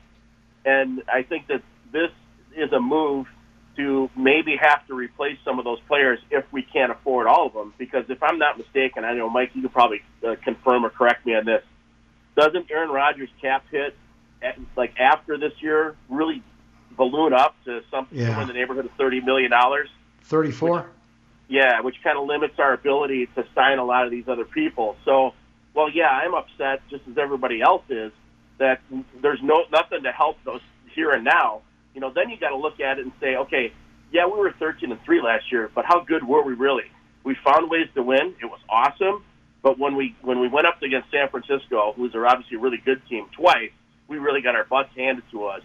and 0.66 1.04
I 1.08 1.24
think 1.24 1.48
that 1.48 1.62
this 1.92 2.10
is 2.56 2.72
a 2.72 2.80
move 2.80 3.28
to 3.78 4.10
maybe 4.18 4.56
have 4.60 4.86
to 4.88 4.94
replace 4.94 5.38
some 5.46 5.58
of 5.58 5.66
those 5.66 5.80
players 5.88 6.20
if 6.30 6.46
we 6.52 6.62
can't 6.62 6.92
afford 6.92 7.28
all 7.28 7.48
of 7.48 7.54
them. 7.54 7.74
Because 7.78 8.06
if 8.10 8.22
I'm 8.22 8.38
not 8.38 8.58
mistaken, 8.58 9.06
I 9.06 9.14
know 9.14 9.30
Mike, 9.30 9.52
you 9.54 9.62
could 9.62 9.74
probably 9.74 10.02
uh, 10.28 10.36
confirm 10.44 10.86
or 10.86 10.90
correct 10.90 11.26
me 11.26 11.36
on 11.36 11.46
this. 11.46 11.64
Doesn't 12.36 12.70
Aaron 12.72 12.90
Rodgers 12.90 13.30
cap 13.42 13.66
hit 13.72 13.96
at, 14.42 14.58
like 14.76 15.00
after 15.00 15.38
this 15.38 15.54
year 15.62 15.96
really 16.10 16.42
balloon 16.98 17.34
up 17.34 17.56
to 17.66 17.82
something 17.92 18.18
Yeah. 18.18 18.28
somewhere 18.28 18.42
in 18.44 18.48
the 18.48 18.54
neighborhood 18.54 18.86
of 18.86 18.92
thirty 18.98 19.22
million 19.22 19.52
dollars. 19.52 19.90
34? 20.24 20.86
Yeah, 21.50 21.82
which 21.82 21.96
kind 22.04 22.18
of 22.18 22.26
limits 22.28 22.56
our 22.60 22.74
ability 22.74 23.26
to 23.36 23.46
sign 23.54 23.78
a 23.80 23.84
lot 23.84 24.06
of 24.06 24.12
these 24.12 24.28
other 24.30 24.46
people. 24.46 24.96
So, 25.04 25.34
well, 25.74 25.90
yeah, 25.90 26.08
I'm 26.10 26.34
upset 26.34 26.82
just 26.90 27.04
as 27.10 27.18
everybody 27.18 27.62
else 27.62 27.84
is 27.90 28.12
that 28.58 28.80
there's 29.22 29.42
no 29.42 29.66
nothing 29.72 30.04
to 30.04 30.12
help 30.12 30.38
those 30.46 30.62
here 30.96 31.12
and 31.12 31.24
now. 31.26 31.62
You 31.94 32.00
know, 32.00 32.12
then 32.14 32.30
you 32.30 32.38
got 32.38 32.50
to 32.50 32.56
look 32.58 32.80
at 32.80 33.00
it 33.00 33.04
and 33.04 33.12
say, 33.20 33.36
okay, 33.36 33.74
yeah, 34.14 34.26
we 34.26 34.40
were 34.40 34.54
13 34.60 34.92
and 34.92 35.02
three 35.04 35.22
last 35.22 35.52
year, 35.52 35.70
but 35.76 35.84
how 35.86 36.00
good 36.00 36.26
were 36.26 36.42
we 36.44 36.54
really? 36.54 36.86
We 37.26 37.36
found 37.44 37.70
ways 37.70 37.88
to 37.96 38.04
win. 38.04 38.34
It 38.42 38.46
was 38.46 38.60
awesome. 38.70 39.24
But 39.64 39.78
when 39.78 39.96
we 39.96 40.16
when 40.22 40.40
we 40.40 40.48
went 40.48 40.68
up 40.68 40.82
against 40.82 41.12
San 41.12 41.30
Francisco, 41.30 41.94
who's 41.96 42.14
a- 42.16 42.26
obviously 42.26 42.58
a 42.58 42.60
really 42.60 42.78
good 42.84 43.02
team, 43.08 43.28
twice, 43.32 43.72
we 44.08 44.18
really 44.18 44.42
got 44.42 44.56
our 44.56 44.64
butts 44.66 44.90
handed 44.96 45.24
to 45.32 45.46
us. 45.46 45.62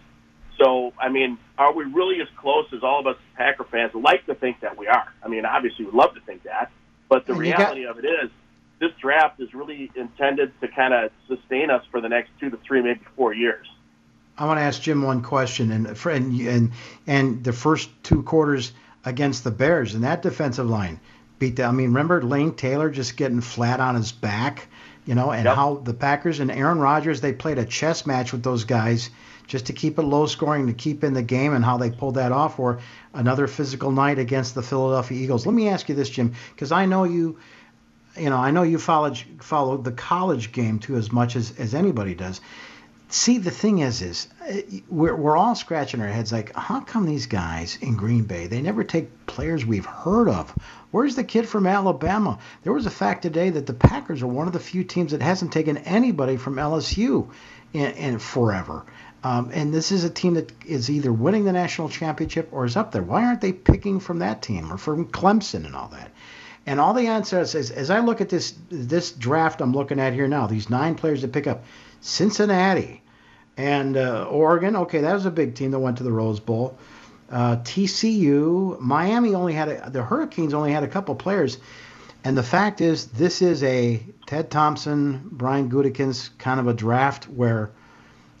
So, 0.59 0.93
I 0.99 1.09
mean, 1.09 1.37
are 1.57 1.73
we 1.73 1.85
really 1.85 2.19
as 2.21 2.27
close 2.37 2.65
as 2.73 2.81
all 2.83 2.99
of 2.99 3.07
us 3.07 3.17
Packer 3.35 3.63
fans 3.65 3.93
like 3.93 4.25
to 4.25 4.35
think 4.35 4.59
that 4.61 4.77
we 4.77 4.87
are? 4.87 5.07
I 5.23 5.27
mean, 5.27 5.45
obviously, 5.45 5.85
we'd 5.85 5.93
love 5.93 6.13
to 6.15 6.21
think 6.21 6.43
that, 6.43 6.71
but 7.09 7.25
the 7.27 7.33
And 7.33 7.45
you 7.45 7.51
got- 7.51 7.59
reality 7.59 7.85
of 7.85 7.99
it 7.99 8.05
is, 8.05 8.29
this 8.79 8.91
draft 9.01 9.39
is 9.39 9.53
really 9.53 9.91
intended 9.95 10.51
to 10.61 10.67
kind 10.67 10.93
of 10.93 11.11
sustain 11.27 11.69
us 11.71 11.83
for 11.91 11.99
the 12.01 12.09
next 12.09 12.29
two 12.39 12.49
to 12.51 12.57
three, 12.57 12.81
maybe 12.81 13.01
four 13.15 13.33
years. 13.33 13.67
I 14.37 14.45
want 14.45 14.59
to 14.59 14.63
ask 14.63 14.81
Jim 14.83 15.01
one 15.01 15.23
question, 15.23 15.71
and 15.71 15.87
and 16.05 16.71
and 17.07 17.43
the 17.43 17.53
first 17.53 17.89
two 18.03 18.21
quarters 18.21 18.71
against 19.03 19.43
the 19.43 19.49
Bears 19.51 19.95
and 19.95 20.03
that 20.03 20.21
defensive 20.21 20.69
line 20.69 20.99
beat 21.39 21.55
them. 21.55 21.69
I 21.69 21.73
mean, 21.73 21.87
remember 21.89 22.21
Lane 22.21 22.53
Taylor 22.53 22.89
just 22.89 23.17
getting 23.17 23.41
flat 23.41 23.79
on 23.79 23.95
his 23.95 24.11
back, 24.11 24.67
you 25.05 25.15
know, 25.15 25.31
and 25.31 25.45
Yep. 25.45 25.55
how 25.55 25.75
the 25.83 25.93
Packers 25.93 26.39
and 26.39 26.51
Aaron 26.51 26.79
Rodgers 26.79 27.21
they 27.21 27.33
played 27.33 27.57
a 27.57 27.65
chess 27.65 28.05
match 28.05 28.31
with 28.31 28.43
those 28.43 28.63
guys 28.63 29.09
just 29.47 29.67
to 29.67 29.73
keep 29.73 29.97
it 29.97 30.01
low 30.01 30.25
scoring 30.25 30.67
to 30.67 30.73
keep 30.73 31.03
in 31.03 31.13
the 31.13 31.21
game, 31.21 31.53
and 31.53 31.63
how 31.63 31.77
they 31.77 31.89
pulled 31.89 32.15
that 32.15 32.31
off. 32.33 32.59
Or 32.59 32.79
another 33.13 33.47
physical 33.47 33.91
night 33.91 34.19
against 34.19 34.55
the 34.55 34.61
Philadelphia 34.61 35.17
Eagles. 35.17 35.45
Let 35.45 35.55
me 35.55 35.69
ask 35.69 35.87
you 35.87 35.95
this, 35.95 36.09
Jim, 36.09 36.33
because 36.53 36.71
I 36.71 36.85
know 36.85 37.03
you. 37.05 37.37
You 38.17 38.31
know, 38.31 38.37
I 38.37 38.49
know 38.49 38.63
you 38.63 38.79
followed 38.79 39.15
followed 39.41 39.83
the 39.83 39.91
college 39.91 40.51
game 40.51 40.79
too 40.79 40.95
as 40.95 41.11
much 41.11 41.35
as, 41.35 41.53
as 41.59 41.75
anybody 41.75 42.15
does 42.15 42.41
see 43.09 43.37
the 43.37 43.51
thing 43.51 43.79
is 43.79 44.01
is 44.01 44.27
uh, 44.49 44.61
we're, 44.89 45.15
we're 45.15 45.37
all 45.37 45.55
scratching 45.55 46.01
our 46.01 46.07
heads 46.07 46.31
like 46.31 46.53
how 46.55 46.81
come 46.81 47.05
these 47.05 47.25
guys 47.25 47.77
in 47.81 47.95
green 47.95 48.23
bay 48.23 48.47
they 48.47 48.61
never 48.61 48.83
take 48.83 49.25
players 49.25 49.65
we've 49.65 49.85
heard 49.85 50.27
of? 50.27 50.53
Where's 50.91 51.15
the 51.15 51.23
kid 51.23 51.47
from 51.47 51.67
alabama? 51.67 52.39
There 52.63 52.73
was 52.73 52.85
a 52.85 52.91
fact 52.91 53.21
today 53.21 53.49
that 53.49 53.65
the 53.65 53.73
packers 53.73 54.21
are 54.23 54.27
one 54.27 54.47
of 54.47 54.53
the 54.53 54.59
few 54.59 54.83
teams 54.83 55.11
that 55.11 55.21
hasn't 55.21 55.53
taken 55.53 55.77
anybody 55.77 56.37
from 56.37 56.55
lsu 56.55 57.29
in, 57.73 57.91
in 57.91 58.19
forever. 58.19 58.85
Um, 59.23 59.49
and 59.53 59.73
this 59.73 59.91
is 59.91 60.03
a 60.03 60.09
team 60.09 60.35
that 60.35 60.51
is 60.65 60.89
either 60.89 61.11
winning 61.11 61.45
the 61.45 61.51
national 61.51 61.89
championship 61.89 62.49
or 62.51 62.65
is 62.65 62.77
up 62.77 62.91
there. 62.91 63.01
Why 63.01 63.25
aren't 63.25 63.41
they 63.41 63.51
picking 63.51 63.99
from 63.99 64.19
that 64.19 64.41
team 64.41 64.71
or 64.71 64.77
from 64.77 65.07
clemson 65.07 65.65
and 65.65 65.75
all 65.75 65.89
that? 65.89 66.11
And 66.65 66.79
all 66.79 66.93
the 66.93 67.07
answers 67.07 67.55
is, 67.55 67.71
as 67.71 67.89
I 67.89 67.99
look 67.99 68.19
at 68.19 68.27
this 68.29 68.53
this 68.69 69.11
draft 69.11 69.61
I'm 69.61 69.71
looking 69.71 69.99
at 69.99 70.13
here 70.13 70.27
now, 70.27 70.47
these 70.47 70.69
nine 70.69 70.95
players 70.95 71.21
to 71.21 71.29
pick 71.29 71.47
up, 71.47 71.63
Cincinnati 72.07 73.01
and 73.57 73.97
uh, 73.97 74.25
Oregon. 74.29 74.75
Okay, 74.75 75.01
that 75.01 75.13
was 75.13 75.25
a 75.25 75.31
big 75.31 75.55
team 75.55 75.71
that 75.71 75.79
went 75.79 75.97
to 75.97 76.03
the 76.03 76.11
Rose 76.11 76.39
Bowl. 76.39 76.77
Uh, 77.29 77.57
TCU, 77.57 78.79
Miami 78.79 79.35
only 79.35 79.53
had 79.53 79.67
a, 79.67 79.89
the 79.89 80.01
Hurricanes 80.01 80.53
only 80.53 80.71
had 80.71 80.83
a 80.83 80.87
couple 80.87 81.13
players, 81.15 81.57
and 82.23 82.37
the 82.37 82.43
fact 82.43 82.79
is 82.79 83.07
this 83.07 83.41
is 83.41 83.61
a 83.63 84.01
Ted 84.25 84.49
Thompson, 84.49 85.27
Brian 85.31 85.69
Gutekunst 85.69 86.37
kind 86.37 86.61
of 86.61 86.67
a 86.67 86.73
draft 86.73 87.25
where, 87.25 87.71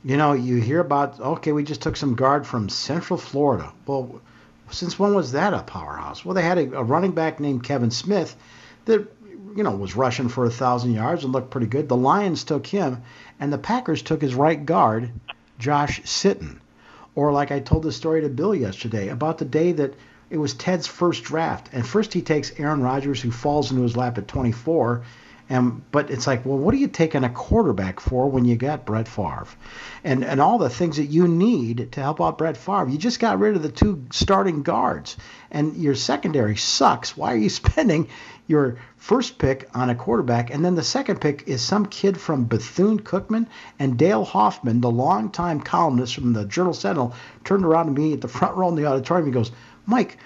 you 0.05 0.15
know, 0.15 0.31
you 0.31 0.61
hear 0.61 0.79
about 0.79 1.19
okay, 1.19 1.51
we 1.51 1.63
just 1.63 1.81
took 1.81 1.97
some 1.97 2.15
guard 2.15 2.47
from 2.47 2.69
Central 2.69 3.19
Florida. 3.19 3.73
Well, 3.85 4.21
since 4.71 4.97
when 4.97 5.13
was 5.13 5.33
that 5.33 5.53
a 5.53 5.63
powerhouse? 5.63 6.23
Well, 6.23 6.35
they 6.35 6.41
had 6.41 6.57
a, 6.57 6.77
a 6.77 6.83
running 6.83 7.11
back 7.11 7.41
named 7.41 7.63
Kevin 7.65 7.91
Smith 7.91 8.35
that 8.85 9.05
you 9.57 9.63
know 9.63 9.71
was 9.71 9.95
rushing 9.95 10.29
for 10.29 10.45
a 10.45 10.49
thousand 10.49 10.93
yards 10.93 11.23
and 11.23 11.33
looked 11.33 11.49
pretty 11.49 11.67
good. 11.67 11.89
The 11.89 11.97
Lions 11.97 12.43
took 12.43 12.65
him, 12.65 13.01
and 13.39 13.51
the 13.51 13.57
Packers 13.57 14.01
took 14.01 14.21
his 14.21 14.35
right 14.35 14.65
guard, 14.65 15.11
Josh 15.59 16.01
Sitton. 16.03 16.59
Or 17.15 17.31
like 17.31 17.51
I 17.51 17.59
told 17.59 17.83
the 17.83 17.91
story 17.91 18.21
to 18.21 18.29
Bill 18.29 18.53
yesterday 18.53 19.09
about 19.09 19.37
the 19.37 19.45
day 19.45 19.71
that 19.73 19.93
it 20.29 20.37
was 20.37 20.53
Ted's 20.53 20.87
first 20.87 21.23
draft, 21.23 21.69
and 21.71 21.85
first 21.85 22.13
he 22.13 22.21
takes 22.21 22.51
Aaron 22.59 22.81
Rodgers, 22.81 23.21
who 23.21 23.31
falls 23.31 23.71
into 23.71 23.83
his 23.83 23.95
lap 23.95 24.17
at 24.17 24.27
24. 24.27 25.03
And 25.49 25.81
but 25.91 26.11
it's 26.11 26.27
like, 26.27 26.45
well, 26.45 26.57
what 26.57 26.73
are 26.73 26.77
you 26.77 26.89
taking 26.89 27.23
a 27.23 27.29
quarterback 27.29 28.01
for 28.01 28.29
when 28.29 28.43
you 28.43 28.57
got 28.57 28.85
Brett 28.85 29.07
Favre, 29.07 29.47
and 30.03 30.25
and 30.25 30.41
all 30.41 30.57
the 30.57 30.69
things 30.69 30.97
that 30.97 31.05
you 31.05 31.25
need 31.25 31.93
to 31.93 32.01
help 32.01 32.19
out 32.19 32.37
Brett 32.37 32.57
Favre? 32.57 32.89
You 32.89 32.97
just 32.97 33.21
got 33.21 33.39
rid 33.39 33.55
of 33.55 33.63
the 33.63 33.71
two 33.71 34.03
starting 34.11 34.61
guards, 34.63 35.15
and 35.49 35.77
your 35.77 35.95
secondary 35.95 36.57
sucks. 36.57 37.15
Why 37.15 37.33
are 37.33 37.37
you 37.37 37.49
spending 37.61 38.09
your 38.47 38.77
first 38.95 39.37
pick 39.37 39.69
on 39.73 39.89
a 39.89 39.95
quarterback, 39.95 40.49
and 40.49 40.63
then 40.63 40.75
the 40.75 40.83
second 40.83 41.21
pick 41.21 41.47
is 41.47 41.61
some 41.61 41.85
kid 41.85 42.19
from 42.19 42.45
Bethune 42.45 42.99
Cookman 42.99 43.47
and 43.77 43.97
Dale 43.97 44.25
Hoffman, 44.25 44.81
the 44.81 44.89
longtime 44.89 45.61
columnist 45.61 46.15
from 46.15 46.33
the 46.33 46.45
Journal 46.45 46.73
Sentinel, 46.73 47.13
turned 47.43 47.65
around 47.65 47.87
to 47.87 47.91
me 47.91 48.13
at 48.13 48.21
the 48.21 48.27
front 48.27 48.55
row 48.55 48.69
in 48.69 48.75
the 48.75 48.85
auditorium. 48.85 49.27
He 49.27 49.33
goes, 49.33 49.51
Mike, 49.85 50.17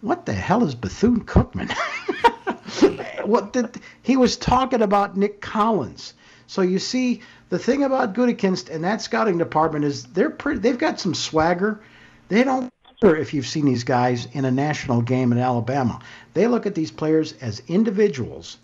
what 0.00 0.26
the 0.26 0.32
hell 0.32 0.64
is 0.64 0.74
Bethune 0.74 1.24
Cookman? 1.24 1.72
what 3.24 3.52
did 3.52 3.80
he 4.02 4.16
was 4.16 4.36
talking 4.36 4.82
about 4.82 5.16
Nick 5.16 5.40
Collins. 5.40 6.14
So 6.46 6.62
you 6.62 6.78
see, 6.78 7.22
the 7.48 7.58
thing 7.58 7.82
about 7.82 8.14
Gutekunst 8.14 8.68
and 8.68 8.84
that 8.84 9.00
scouting 9.00 9.38
department 9.38 9.84
is 9.84 10.04
they're 10.04 10.30
pretty. 10.30 10.60
They've 10.60 10.78
got 10.78 11.00
some 11.00 11.14
swagger. 11.14 11.80
They 12.28 12.44
don't 12.44 12.72
if 13.02 13.34
you've 13.34 13.48
seen 13.48 13.64
these 13.64 13.82
guys 13.82 14.28
in 14.32 14.44
a 14.44 14.50
national 14.50 15.02
game 15.02 15.32
in 15.32 15.38
Alabama. 15.38 15.98
They 16.34 16.46
look 16.46 16.66
at 16.66 16.76
these 16.76 16.92
players 16.92 17.34
as 17.40 17.60
individuals, 17.66 18.58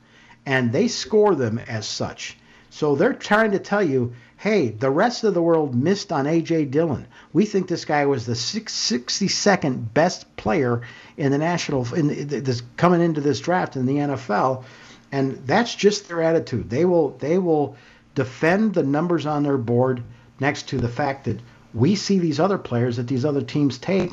and 0.46 0.70
they 0.70 0.86
score 0.86 1.34
them 1.34 1.58
as 1.58 1.88
such. 1.88 2.38
So 2.70 2.94
they're 2.94 3.14
trying 3.14 3.50
to 3.50 3.58
tell 3.58 3.82
you, 3.82 4.12
hey, 4.36 4.68
the 4.68 4.90
rest 4.90 5.24
of 5.24 5.34
the 5.34 5.42
world 5.42 5.74
missed 5.74 6.12
on 6.12 6.28
A.J. 6.28 6.66
Dillon. 6.66 7.08
We 7.32 7.46
think 7.46 7.66
this 7.66 7.84
guy 7.84 8.06
was 8.06 8.26
the 8.26 8.36
six, 8.36 8.72
62nd 8.74 9.92
best 9.92 10.36
player 10.36 10.82
in 11.16 11.32
the 11.32 11.38
national 11.38 11.92
in 11.92 12.28
this 12.28 12.62
coming 12.76 13.00
into 13.00 13.20
this 13.20 13.40
draft 13.40 13.74
in 13.74 13.86
the 13.86 13.96
NFL, 13.96 14.62
and 15.10 15.32
that's 15.46 15.74
just 15.74 16.06
their 16.06 16.22
attitude. 16.22 16.70
They 16.70 16.84
will 16.84 17.10
they 17.18 17.38
will 17.38 17.76
defend 18.14 18.74
the 18.74 18.84
numbers 18.84 19.26
on 19.26 19.42
their 19.42 19.58
board 19.58 20.04
next 20.38 20.68
to 20.68 20.78
the 20.78 20.88
fact 20.88 21.24
that 21.24 21.40
we 21.74 21.96
see 21.96 22.20
these 22.20 22.38
other 22.38 22.58
players 22.58 22.96
that 22.96 23.08
these 23.08 23.24
other 23.24 23.42
teams 23.42 23.78
take 23.78 24.12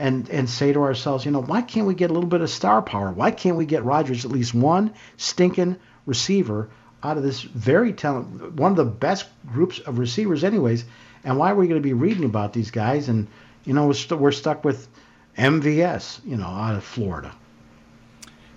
and 0.00 0.30
and 0.30 0.48
say 0.48 0.72
to 0.72 0.80
ourselves, 0.80 1.24
you 1.24 1.30
know, 1.30 1.42
why 1.42 1.60
can't 1.60 1.86
we 1.86 1.94
get 1.94 2.10
a 2.10 2.14
little 2.14 2.28
bit 2.28 2.40
of 2.40 2.48
star 2.48 2.80
power? 2.80 3.12
Why 3.12 3.30
can't 3.30 3.56
we 3.56 3.66
get 3.66 3.84
Rodgers 3.84 4.24
at 4.24 4.30
least 4.30 4.54
one 4.54 4.94
stinking 5.18 5.76
receiver 6.06 6.70
out 7.02 7.18
of 7.18 7.22
this 7.22 7.42
very 7.42 7.92
talented, 7.92 8.58
one 8.58 8.72
of 8.72 8.76
the 8.76 8.84
best 8.84 9.26
groups 9.46 9.78
of 9.78 9.98
receivers, 9.98 10.42
anyways? 10.42 10.84
And 11.22 11.36
why 11.36 11.50
are 11.50 11.54
we 11.54 11.68
going 11.68 11.80
to 11.80 11.86
be 11.86 11.92
reading 11.92 12.24
about 12.24 12.54
these 12.54 12.70
guys? 12.70 13.10
And 13.10 13.28
you 13.64 13.74
know, 13.74 13.86
we're, 13.86 13.92
st- 13.92 14.18
we're 14.18 14.32
stuck 14.32 14.64
with 14.64 14.88
MVS, 15.36 16.24
you 16.24 16.38
know, 16.38 16.46
out 16.46 16.76
of 16.76 16.82
Florida. 16.82 17.34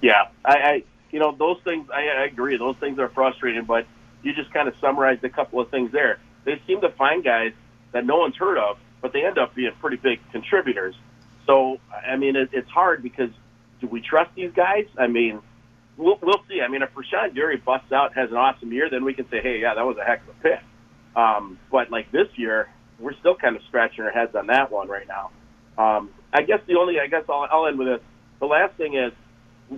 Yeah, 0.02 0.30
I, 0.46 0.54
I 0.54 0.84
you 1.12 1.20
know 1.20 1.36
those 1.38 1.58
things. 1.66 1.90
I, 1.94 2.08
I 2.08 2.24
agree. 2.24 2.56
Those 2.56 2.78
things 2.78 3.00
are 3.00 3.10
frustrating, 3.10 3.66
but 3.66 3.86
you 4.24 4.34
just 4.34 4.54
kind 4.54 4.70
of 4.70 4.76
summarized 4.80 5.26
a 5.26 5.30
couple 5.30 5.60
of 5.60 5.70
things 5.70 5.92
there. 5.92 6.20
They 6.46 6.62
seem 6.66 6.80
to 6.82 6.90
find 6.90 7.22
guys 7.22 7.52
that 7.92 8.06
no 8.06 8.18
one's 8.18 8.38
heard 8.38 8.58
of, 8.58 8.78
but 9.02 9.12
they 9.12 9.26
end 9.26 9.38
up 9.38 9.54
being 9.56 9.74
pretty 9.82 9.98
big 9.98 10.20
contributors. 10.32 10.96
So 11.46 11.78
I 11.92 12.16
mean, 12.16 12.36
it, 12.36 12.50
it's 12.54 12.70
hard 12.70 13.04
because 13.04 13.30
do 13.82 13.88
we 13.88 14.02
trust 14.02 14.32
these 14.36 14.52
guys? 14.56 14.86
I 14.98 15.08
mean, 15.08 15.42
we'll, 15.98 16.18
we'll 16.22 16.44
see. 16.48 16.62
I 16.62 16.70
mean, 16.70 16.82
if 16.82 16.90
Rashan 16.94 17.36
Gary 17.36 17.58
busts 17.58 17.92
out, 17.92 18.16
has 18.16 18.30
an 18.30 18.38
awesome 18.38 18.72
year, 18.72 18.90
then 18.90 19.04
we 19.04 19.14
can 19.14 19.30
say, 19.30 19.42
hey, 19.42 19.60
yeah, 19.62 19.76
that 19.76 19.86
was 19.86 19.98
a 20.02 20.06
heck 20.06 20.22
of 20.24 20.30
a 20.30 20.42
pick. 20.42 20.60
Um, 21.16 21.60
but 21.72 21.92
like 21.92 22.12
this 22.12 22.28
year, 22.36 22.70
we're 23.00 23.14
still 23.20 23.36
kind 23.36 23.56
of 23.56 23.62
scratching 23.68 24.04
our 24.04 24.12
heads 24.12 24.36
on 24.36 24.48
that 24.48 24.72
one 24.72 24.88
right 24.88 25.08
now. 25.08 25.32
Um, 25.78 26.12
I 26.34 26.44
guess 26.44 26.60
the 26.68 26.76
only, 26.76 27.00
I 27.00 27.08
guess 27.08 27.24
I'll, 27.30 27.48
I'll 27.52 27.68
end 27.68 27.78
with 27.78 27.88
this. 27.88 28.02
The 28.40 28.46
last 28.46 28.76
thing 28.76 28.96
is, 28.96 29.12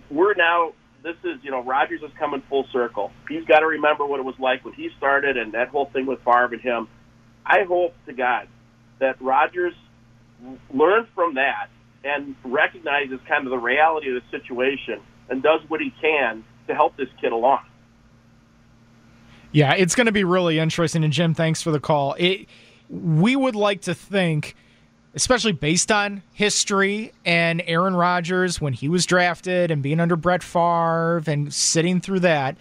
we're 0.10 0.34
now. 0.36 0.74
This 1.04 1.18
is, 1.24 1.38
you 1.44 1.52
know, 1.52 1.62
Rodgers 1.62 2.02
is 2.02 2.10
coming 2.18 2.42
full 2.50 2.66
circle. 2.74 3.12
He's 3.30 3.46
got 3.46 3.60
to 3.60 3.68
remember 3.68 4.08
what 4.08 4.20
it 4.20 4.24
was 4.26 4.40
like 4.40 4.66
when 4.66 4.74
he 4.74 4.90
started 4.98 5.38
and 5.38 5.54
that 5.54 5.68
whole 5.68 5.86
thing 5.94 6.08
with 6.08 6.18
Favre 6.24 6.50
and 6.54 6.62
him. 6.62 6.88
I 7.46 7.62
hope 7.68 7.94
to 8.08 8.14
God 8.14 8.48
that 8.98 9.22
Rodgers 9.22 9.76
learns 10.74 11.08
from 11.16 11.36
that 11.36 11.70
and 12.04 12.36
recognizes 12.44 13.20
kind 13.28 13.46
of 13.46 13.52
the 13.52 13.58
reality 13.58 14.16
of 14.16 14.22
the 14.22 14.38
situation 14.38 15.02
and 15.30 15.42
does 15.42 15.62
what 15.68 15.82
he 15.82 15.92
can 16.02 16.44
to 16.68 16.76
help 16.76 16.96
this 16.98 17.10
kid 17.20 17.32
along. 17.32 17.66
Yeah, 19.52 19.74
it's 19.74 19.96
going 19.96 20.06
to 20.06 20.12
be 20.12 20.24
really 20.24 20.60
interesting. 20.60 21.04
And 21.04 21.14
Jim, 21.14 21.34
thanks 21.34 21.62
for 21.62 21.72
the 21.72 21.80
call. 21.80 22.16
It, 22.20 22.48
we 22.90 23.36
would 23.36 23.56
like 23.56 23.82
to 23.84 23.96
think, 23.96 24.56
especially 25.14 25.54
based 25.54 25.92
on 25.92 26.22
history 26.34 27.14
and 27.26 27.64
Aaron 27.66 27.96
Rodgers 27.96 28.60
when 28.60 28.74
he 28.74 28.90
was 28.90 29.06
drafted 29.06 29.72
and 29.72 29.82
being 29.82 30.00
under 30.00 30.16
Brett 30.16 30.44
Favre 30.44 31.24
and 31.26 31.54
sitting 31.54 32.02
through 32.02 32.20
that, 32.20 32.58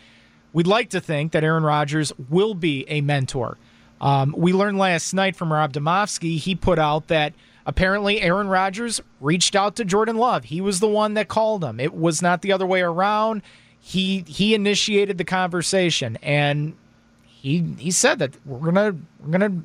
we'd 0.53 0.69
like 0.69 0.91
to 0.91 1.01
think 1.01 1.33
that 1.33 1.43
Aaron 1.43 1.65
Rodgers 1.65 2.13
will 2.31 2.55
be 2.55 2.89
a 2.89 3.01
mentor. 3.01 3.59
Um, 4.01 4.35
we 4.37 4.53
learned 4.53 4.79
last 4.79 5.15
night 5.15 5.35
from 5.35 5.53
Rob 5.53 5.73
Demovsky, 5.73 6.39
he 6.39 6.55
put 6.55 6.79
out 6.79 7.09
that 7.09 7.35
apparently 7.67 8.21
Aaron 8.21 8.49
Rodgers 8.49 9.01
reached 9.21 9.57
out 9.57 9.77
to 9.77 9.85
Jordan 9.85 10.17
Love. 10.17 10.45
He 10.45 10.61
was 10.61 10.81
the 10.81 10.89
one 10.89 11.15
that 11.15 11.29
called 11.29 11.65
him. 11.65 11.81
It 11.81 11.95
was 11.95 12.23
not 12.23 12.43
the 12.43 12.53
other 12.53 12.67
way 12.67 12.83
around. 12.83 13.43
He 13.81 14.25
he 14.27 14.55
initiated 14.55 15.19
the 15.19 15.25
conversation 15.25 16.17
and 16.23 16.75
he 17.23 17.75
he 17.79 17.91
said 17.91 18.19
that 18.21 18.35
we're 18.47 18.73
gonna 18.73 18.97
we're 19.21 19.31
gonna 19.31 19.63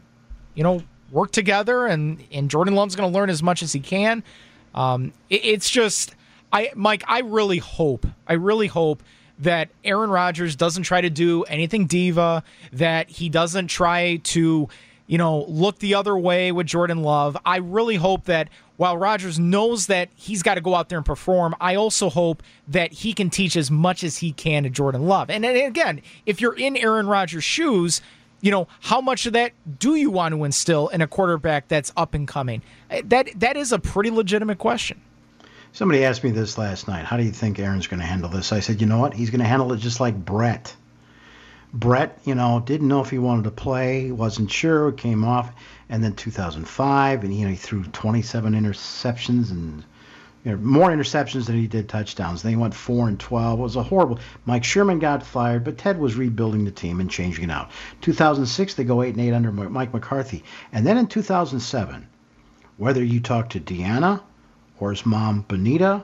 you 0.54 0.64
know 0.64 0.84
work 1.12 1.32
together 1.32 1.86
and 1.86 2.24
and 2.32 2.50
Jordan 2.50 2.76
Love's 2.76 2.96
gonna 2.96 3.14
learn 3.14 3.30
as 3.30 3.42
much 3.42 3.64
as 3.64 3.72
he 3.72 3.80
can. 3.80 4.24
Um, 4.76 5.14
it, 5.30 5.46
it's 5.46 5.70
just 5.70 6.16
I 6.52 6.72
Mike, 6.76 7.04
I 7.08 7.20
really 7.22 7.60
hope, 7.60 8.06
I 8.28 8.34
really 8.34 8.68
hope 8.68 9.04
that 9.40 9.70
Aaron 9.86 10.10
Rodgers 10.10 10.56
doesn't 10.56 10.84
try 10.84 11.02
to 11.02 11.10
do 11.10 11.44
anything 11.44 11.86
diva, 11.86 12.44
that 12.74 13.10
he 13.10 13.30
doesn't 13.30 13.68
try 13.68 14.18
to, 14.18 14.68
you 15.10 15.18
know, 15.18 15.44
look 15.48 15.80
the 15.80 15.96
other 15.96 16.16
way 16.16 16.52
with 16.52 16.68
Jordan 16.68 17.02
Love. 17.02 17.36
I 17.44 17.58
really 17.58 17.96
hope 17.96 18.26
that 18.26 18.48
while 18.78 18.96
Rodgers 18.96 19.40
knows 19.40 19.88
that 19.88 20.10
he's 20.16 20.44
got 20.44 20.54
to 20.54 20.62
go 20.62 20.76
out 20.76 20.90
there 20.90 21.00
and 21.00 21.06
perform, 21.06 21.56
I 21.60 21.74
also 21.74 22.12
hope 22.12 22.44
that 22.68 22.94
he 22.94 23.14
can 23.14 23.32
teach 23.32 23.58
as 23.58 23.72
much 23.72 24.04
as 24.04 24.18
he 24.18 24.32
can 24.32 24.64
to 24.64 24.70
Jordan 24.70 25.08
Love. 25.08 25.32
And, 25.32 25.44
and 25.44 25.58
again, 25.58 26.04
if 26.28 26.40
you're 26.40 26.56
in 26.56 26.78
Aaron 26.78 27.08
Rodgers' 27.08 27.44
shoes, 27.44 28.02
you 28.42 28.52
know, 28.52 28.68
how 28.82 29.02
much 29.02 29.26
of 29.26 29.34
that 29.34 29.54
do 29.80 29.96
you 29.96 30.12
want 30.12 30.36
to 30.36 30.44
instill 30.44 30.90
in 30.90 31.02
a 31.02 31.08
quarterback 31.08 31.68
that's 31.68 31.92
up 31.98 32.14
and 32.14 32.28
coming? 32.28 32.62
Eh, 32.92 33.02
that 33.06 33.30
that 33.40 33.58
is 33.58 33.72
a 33.72 33.80
pretty 33.80 34.12
legitimate 34.12 34.60
question. 34.60 35.02
Somebody 35.74 36.06
asked 36.06 36.24
me 36.24 36.30
this 36.30 36.56
last 36.60 36.88
night. 36.88 37.06
How 37.06 37.18
do 37.18 37.24
you 37.24 37.32
think 37.32 37.58
Aaron's 37.58 37.88
going 37.88 38.00
to 38.00 38.06
handle 38.06 38.30
this? 38.30 38.52
I 38.52 38.60
said, 38.60 38.80
you 38.80 38.86
know 38.86 39.00
what? 39.00 39.16
He's 39.16 39.32
going 39.32 39.42
to 39.42 39.48
handle 39.48 39.74
it 39.74 39.78
just 39.78 40.00
like 40.00 40.24
Brett. 40.24 40.76
Brett, 41.74 42.20
you 42.26 42.34
know, 42.34 42.62
didn't 42.66 42.88
know 42.88 43.02
if 43.02 43.12
he 43.12 43.20
wanted 43.20 43.44
to 43.44 43.52
play, 43.52 44.12
wasn't 44.12 44.50
sure, 44.50 44.92
came 44.92 45.24
off, 45.24 45.52
and 45.88 46.04
then 46.04 46.14
2005, 46.14 47.24
and 47.24 47.34
you 47.34 47.46
know, 47.46 47.52
he 47.52 47.56
threw 47.56 47.84
27 47.84 48.54
interceptions 48.54 49.52
and 49.52 49.84
you 50.44 50.52
know, 50.52 50.58
more 50.58 50.90
interceptions 50.90 51.46
than 51.46 51.58
he 51.58 51.68
did 51.68 51.88
touchdowns. 51.88 52.42
Then 52.42 52.52
he 52.54 52.56
went 52.56 52.74
four 52.74 53.08
and 53.08 53.20
12. 53.20 53.60
It 53.60 53.62
was 53.62 53.76
a 53.76 53.84
horrible. 53.84 54.20
Mike 54.46 54.64
Sherman 54.64 54.98
got 54.98 55.22
fired, 55.22 55.64
but 55.64 55.78
Ted 55.78 56.00
was 56.00 56.16
rebuilding 56.16 56.66
the 56.66 56.72
team 56.72 57.00
and 57.00 57.10
changing 57.10 57.44
it 57.44 57.52
out. 57.52 57.70
2006, 58.02 58.74
they 58.74 58.84
go 58.84 59.04
eight 59.04 59.16
and 59.16 59.22
eight 59.22 59.34
under 59.34 59.52
Mike 59.52 59.94
McCarthy, 59.94 60.44
and 60.72 60.88
then 60.88 60.98
in 60.98 61.08
2007, 61.08 62.08
whether 62.78 63.04
you 63.04 63.20
talk 63.20 63.50
to 63.50 63.60
Deanna 63.60 64.22
or 64.80 64.90
his 64.90 65.06
mom 65.06 65.46
Benita, 65.48 66.04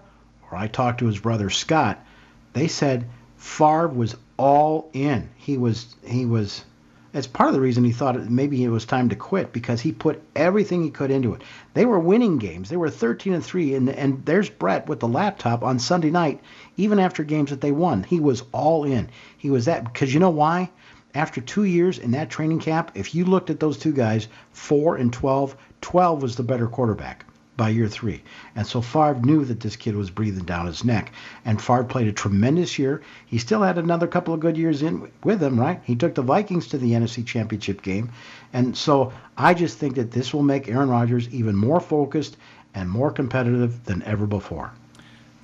or 0.52 0.58
I 0.58 0.68
talked 0.68 1.00
to 1.00 1.08
his 1.08 1.20
brother 1.20 1.50
Scott, 1.50 2.06
they 2.54 2.68
said 2.68 3.08
Favre 3.38 3.88
was 3.88 4.16
all 4.38 4.90
in. 4.94 5.30
He 5.38 5.58
was 5.58 5.96
he 6.04 6.26
was 6.26 6.66
it's 7.14 7.28
part 7.28 7.48
of 7.48 7.54
the 7.54 7.62
reason 7.62 7.86
he 7.86 7.94
thought 7.94 8.30
maybe 8.30 8.62
it 8.62 8.70
was 8.70 8.86
time 8.86 9.08
to 9.08 9.16
quit 9.16 9.54
because 9.54 9.80
he 9.80 9.94
put 9.94 10.22
everything 10.36 10.84
he 10.84 10.90
could 10.90 11.12
into 11.12 11.34
it. 11.34 11.42
They 11.74 11.86
were 11.86 12.00
winning 12.00 12.38
games. 12.40 12.68
They 12.68 12.76
were 12.76 12.90
13 12.90 13.34
and 13.34 13.44
3 13.46 13.76
and 13.76 13.90
and 13.90 14.26
there's 14.26 14.50
Brett 14.50 14.88
with 14.88 15.00
the 15.00 15.08
laptop 15.08 15.64
on 15.64 15.80
Sunday 15.80 16.12
night 16.12 16.42
even 16.76 17.00
after 17.00 17.24
games 17.24 17.52
that 17.52 17.62
they 17.62 17.72
won. 17.72 18.04
He 18.04 18.20
was 18.20 18.44
all 18.52 18.84
in. 18.84 19.10
He 19.38 19.50
was 19.50 19.66
that 19.66 19.86
because 19.86 20.14
you 20.14 20.20
know 20.20 20.30
why? 20.30 20.72
After 21.14 21.40
2 21.40 21.64
years 21.64 21.98
in 21.98 22.12
that 22.12 22.30
training 22.30 22.60
camp, 22.60 22.92
if 22.96 23.16
you 23.16 23.24
looked 23.24 23.50
at 23.50 23.62
those 23.62 23.78
two 23.78 23.94
guys, 23.94 24.28
4 24.52 24.98
and 24.98 25.14
12, 25.14 25.56
12 25.80 26.22
was 26.22 26.36
the 26.36 26.44
better 26.44 26.68
quarterback 26.68 27.26
by 27.58 27.70
year 27.70 27.88
three. 27.88 28.22
And 28.56 28.66
so 28.68 28.82
Favre 28.82 29.20
knew 29.22 29.46
that 29.46 29.60
this 29.60 29.76
kid 29.76 29.96
was 29.96 30.10
breathing 30.10 30.44
down 30.46 30.66
his 30.66 30.84
neck. 30.84 31.12
And 31.46 31.62
Favre 31.62 31.84
played 31.84 32.08
a 32.08 32.14
tremendous 32.14 32.78
year. 32.78 33.02
He 33.26 33.38
still 33.38 33.62
had 33.62 33.78
another 33.78 34.08
couple 34.08 34.34
of 34.34 34.40
good 34.40 34.58
years 34.58 34.82
in 34.82 35.10
with 35.24 35.42
him, 35.42 35.60
right? 35.60 35.80
He 35.84 35.96
took 35.96 36.16
the 36.16 36.22
Vikings 36.22 36.68
to 36.68 36.78
the 36.78 36.92
NFC 36.92 37.26
Championship 37.26 37.82
game. 37.82 38.12
And 38.54 38.76
so 38.76 39.14
I 39.38 39.54
just 39.54 39.78
think 39.78 39.96
that 39.96 40.12
this 40.12 40.34
will 40.34 40.44
make 40.44 40.68
Aaron 40.68 40.90
Rodgers 40.90 41.30
even 41.30 41.56
more 41.56 41.80
focused 41.80 42.38
and 42.74 42.90
more 42.90 43.12
competitive 43.12 43.86
than 43.86 44.04
ever 44.04 44.26
before. 44.26 44.72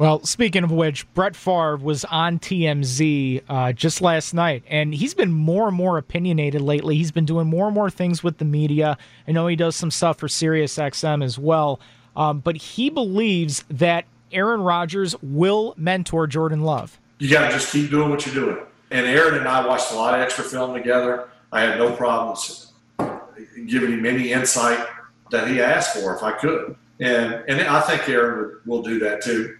Well, 0.01 0.23
speaking 0.23 0.63
of 0.63 0.71
which, 0.71 1.05
Brett 1.13 1.35
Favre 1.35 1.77
was 1.77 2.05
on 2.05 2.39
TMZ 2.39 3.43
uh, 3.47 3.71
just 3.73 4.01
last 4.01 4.33
night, 4.33 4.63
and 4.67 4.95
he's 4.95 5.13
been 5.13 5.31
more 5.31 5.67
and 5.67 5.77
more 5.77 5.99
opinionated 5.99 6.59
lately. 6.59 6.95
He's 6.95 7.11
been 7.11 7.25
doing 7.25 7.45
more 7.45 7.67
and 7.67 7.75
more 7.75 7.91
things 7.91 8.23
with 8.23 8.39
the 8.39 8.45
media. 8.45 8.97
I 9.27 9.31
know 9.31 9.45
he 9.45 9.55
does 9.55 9.75
some 9.75 9.91
stuff 9.91 10.17
for 10.17 10.27
SiriusXM 10.27 11.23
as 11.23 11.37
well. 11.37 11.79
Um, 12.15 12.39
but 12.39 12.57
he 12.57 12.89
believes 12.89 13.63
that 13.69 14.05
Aaron 14.31 14.61
Rodgers 14.61 15.15
will 15.21 15.73
mentor 15.77 16.27
Jordan 16.27 16.61
Love. 16.61 16.99
You 17.19 17.29
got 17.29 17.47
to 17.47 17.53
just 17.53 17.71
keep 17.71 17.89
doing 17.89 18.09
what 18.09 18.25
you're 18.25 18.35
doing. 18.35 18.65
And 18.89 19.05
Aaron 19.05 19.35
and 19.35 19.47
I 19.47 19.65
watched 19.65 19.91
a 19.91 19.95
lot 19.95 20.13
of 20.13 20.19
extra 20.19 20.43
film 20.43 20.73
together. 20.73 21.29
I 21.51 21.61
had 21.61 21.77
no 21.77 21.91
problems 21.93 22.73
giving 23.67 23.91
him 23.91 24.05
any 24.05 24.31
insight 24.31 24.85
that 25.31 25.47
he 25.47 25.61
asked 25.61 25.97
for 25.97 26.15
if 26.15 26.23
I 26.23 26.31
could. 26.33 26.75
And, 26.99 27.43
and 27.47 27.61
I 27.61 27.81
think 27.81 28.07
Aaron 28.09 28.57
will 28.65 28.81
do 28.81 28.99
that 28.99 29.21
too. 29.23 29.57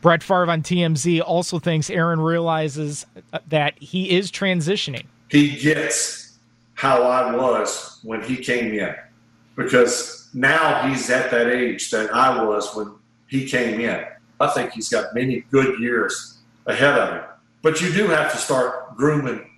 Brett 0.00 0.22
Favre 0.22 0.50
on 0.50 0.62
TMZ 0.62 1.22
also 1.24 1.58
thinks 1.58 1.88
Aaron 1.88 2.20
realizes 2.20 3.06
that 3.48 3.78
he 3.78 4.10
is 4.10 4.30
transitioning. 4.30 5.06
He 5.28 5.56
gets 5.56 6.38
how 6.74 7.02
I 7.02 7.34
was 7.34 8.00
when 8.02 8.20
he 8.22 8.36
came 8.36 8.74
in 8.74 8.94
because 9.54 10.21
now 10.34 10.88
he's 10.88 11.10
at 11.10 11.30
that 11.30 11.48
age 11.48 11.90
that 11.90 12.14
I 12.14 12.44
was 12.44 12.74
when 12.74 12.94
he 13.28 13.48
came 13.48 13.80
in. 13.80 14.04
I 14.40 14.48
think 14.48 14.72
he's 14.72 14.88
got 14.88 15.14
many 15.14 15.40
good 15.50 15.78
years 15.78 16.38
ahead 16.66 16.98
of 16.98 17.14
him. 17.14 17.24
But 17.62 17.80
you 17.80 17.92
do 17.92 18.06
have 18.08 18.32
to 18.32 18.38
start 18.38 18.96
grooming 18.96 19.48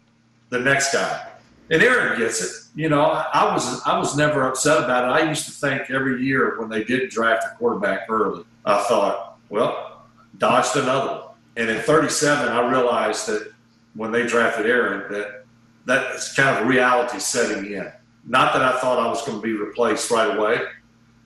the 0.51 0.61
next 0.61 0.93
guy. 0.93 1.29
And 1.71 1.83
Aaron 1.83 2.19
gets 2.19 2.43
it. 2.43 2.51
You 2.75 2.89
know, 2.91 3.03
I 3.03 3.53
was 3.53 3.83
I 3.87 3.99
was 3.99 4.17
never 4.17 4.47
upset 4.47 4.85
about 4.85 5.05
it. 5.05 5.23
I 5.23 5.29
used 5.29 5.47
to 5.47 5.53
think 5.53 5.91
every 5.91 6.23
year 6.23 6.61
when 6.61 6.69
they 6.69 6.85
did 6.85 7.09
draft 7.09 7.45
a 7.51 7.57
quarterback 7.57 8.11
early, 8.11 8.45
I 8.67 8.83
thought, 8.85 9.39
well, 9.49 10.03
dodged 10.39 10.77
another 10.77 11.13
one. 11.13 11.23
And 11.57 11.71
in 11.71 11.81
37, 11.81 12.49
I 12.49 12.69
realized 12.69 13.29
that 13.29 13.53
when 13.95 14.11
they 14.11 14.27
drafted 14.27 14.67
Aaron, 14.67 15.11
that 15.13 15.45
that's 15.87 16.35
kind 16.35 16.59
of 16.59 16.69
reality 16.69 17.19
setting 17.19 17.73
in. 17.73 17.91
Not 18.27 18.53
that 18.55 18.63
I 18.63 18.79
thought 18.81 18.99
I 18.99 19.09
was 19.09 19.25
going 19.27 19.39
to 19.39 19.43
be 19.43 19.53
replaced 19.53 20.11
right 20.11 20.37
away, 20.37 20.61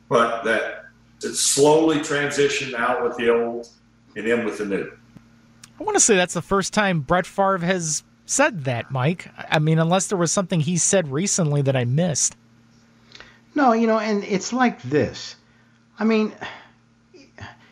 but 0.09 0.43
that 0.45 0.87
it 1.23 1.35
slowly 1.35 1.99
transitioned 1.99 2.75
out 2.75 3.03
with 3.03 3.17
the 3.17 3.33
old 3.33 3.69
and 4.17 4.27
in 4.27 4.45
with 4.45 4.59
the 4.59 4.65
new. 4.65 4.91
I 5.79 5.83
want 5.85 5.97
to 5.97 6.01
say 6.01 6.17
that's 6.17 6.35
the 6.35 6.43
first 6.43 6.75
time 6.75 7.01
Brett 7.01 7.27
Favre 7.27 7.59
has 7.59 8.03
said 8.27 8.65
that, 8.65 8.91
Mike. 8.91 9.29
I 9.49 9.59
mean, 9.59 9.79
unless 9.79 10.09
there 10.09 10.19
was 10.19 10.33
something 10.33 10.61
he 10.61 10.77
said 10.77 11.09
recently 11.09 11.63
that 11.63 11.77
I 11.77 11.85
missed. 11.85 12.37
No, 13.55 13.73
you 13.73 13.87
know, 13.87 13.99
and 13.99 14.25
it's 14.25 14.53
like 14.53 14.83
this. 14.83 15.37
I 15.99 16.05
mean, 16.05 16.33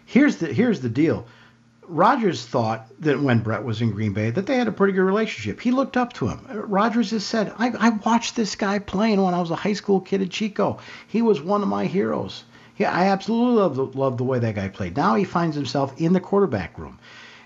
here's 0.05 0.37
the 0.37 0.53
here's 0.53 0.81
the 0.81 0.89
deal. 0.89 1.27
Rodgers 1.89 2.45
thought 2.45 2.89
that 3.01 3.20
when 3.20 3.41
Brett 3.41 3.62
was 3.62 3.80
in 3.80 3.93
Green 3.93 4.12
Bay 4.12 4.30
that 4.30 4.47
they 4.47 4.57
had 4.57 4.68
a 4.68 4.72
pretty 4.72 4.93
good 4.93 5.03
relationship. 5.03 5.61
He 5.61 5.70
looked 5.70 5.97
up 5.97 6.12
to 6.14 6.28
him. 6.28 6.41
Rodgers 6.51 7.11
has 7.12 7.24
said, 7.24 7.53
I, 7.59 7.70
I 7.78 7.89
watched 7.91 8.34
this 8.34 8.57
guy 8.57 8.78
playing 8.78 9.22
when 9.22 9.34
I 9.34 9.41
was 9.41 9.51
a 9.51 9.57
high 9.57 9.72
school 9.72 10.01
kid 10.01 10.22
at 10.22 10.30
Chico. 10.30 10.78
He 11.07 11.22
was 11.22 11.41
one 11.41 11.62
of 11.62 11.68
my 11.68 11.87
heroes. 11.87 12.45
Yeah, 12.76 12.93
I 12.93 13.07
absolutely 13.07 13.57
love 13.57 13.76
the, 13.76 14.11
the 14.16 14.24
way 14.24 14.39
that 14.39 14.55
guy 14.55 14.68
played. 14.68 14.97
Now 14.97 15.14
he 15.14 15.24
finds 15.24 15.57
himself 15.57 15.99
in 16.01 16.12
the 16.12 16.20
quarterback 16.20 16.78
room. 16.78 16.99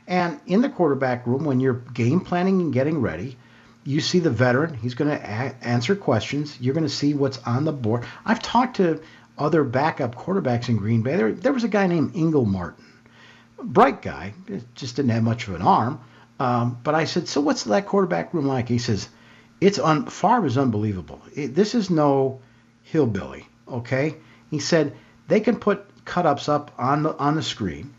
And 0.07 0.41
in 0.47 0.61
the 0.61 0.69
quarterback 0.69 1.27
room, 1.27 1.45
when 1.45 1.61
you're 1.61 1.75
game 1.75 2.21
planning 2.21 2.61
and 2.61 2.73
getting 2.73 3.01
ready, 3.01 3.37
you 3.85 4.01
see 4.01 4.19
the 4.19 4.31
veteran. 4.31 4.75
He's 4.75 4.95
going 4.95 5.11
to 5.11 5.23
a- 5.23 5.55
answer 5.63 5.95
questions. 5.95 6.59
You're 6.61 6.75
going 6.75 6.85
to 6.85 6.91
see 6.91 7.15
what's 7.15 7.39
on 7.39 7.65
the 7.65 7.73
board. 7.73 8.05
I've 8.25 8.43
talked 8.43 8.77
to 8.77 9.01
other 9.39 9.65
backup 9.65 10.17
quarterbacks 10.17 10.69
in 10.69 10.77
Green 10.77 11.03
Bay. 11.03 11.17
There, 11.17 11.33
there 11.33 11.53
was 11.53 11.65
a 11.65 11.69
guy 11.69 11.87
named 11.87 12.17
Ingle 12.17 12.45
Martin 12.45 12.85
bright 13.63 14.03
guy, 14.03 14.35
just 14.75 14.97
didn't 14.97 15.11
have 15.11 15.23
much 15.23 15.49
of 15.49 15.55
an 15.55 15.63
arm. 15.63 16.01
Um, 16.39 16.79
but 16.83 16.95
I 16.95 17.05
said, 17.05 17.29
so 17.29 17.41
what's 17.41 17.65
that 17.65 17.87
quarterback 17.87 18.33
room 18.33 18.47
like? 18.47 18.69
He 18.69 18.79
says, 18.79 19.09
it's 19.61 19.79
un- 19.79 20.07
Favre 20.07 20.47
is 20.47 20.57
unbelievable. 20.57 21.21
It, 21.35 21.55
this 21.55 21.75
is 21.75 21.91
no 21.91 22.41
hillbilly, 22.83 23.47
okay? 23.69 24.17
He 24.51 24.59
said 24.59 24.95
they 25.29 25.41
can 25.41 25.57
put 25.57 25.85
cut 26.05 26.27
ups 26.27 26.49
up 26.49 26.73
on 26.79 27.03
the 27.03 27.17
on 27.19 27.37
the 27.37 27.43
screen, 27.43 27.93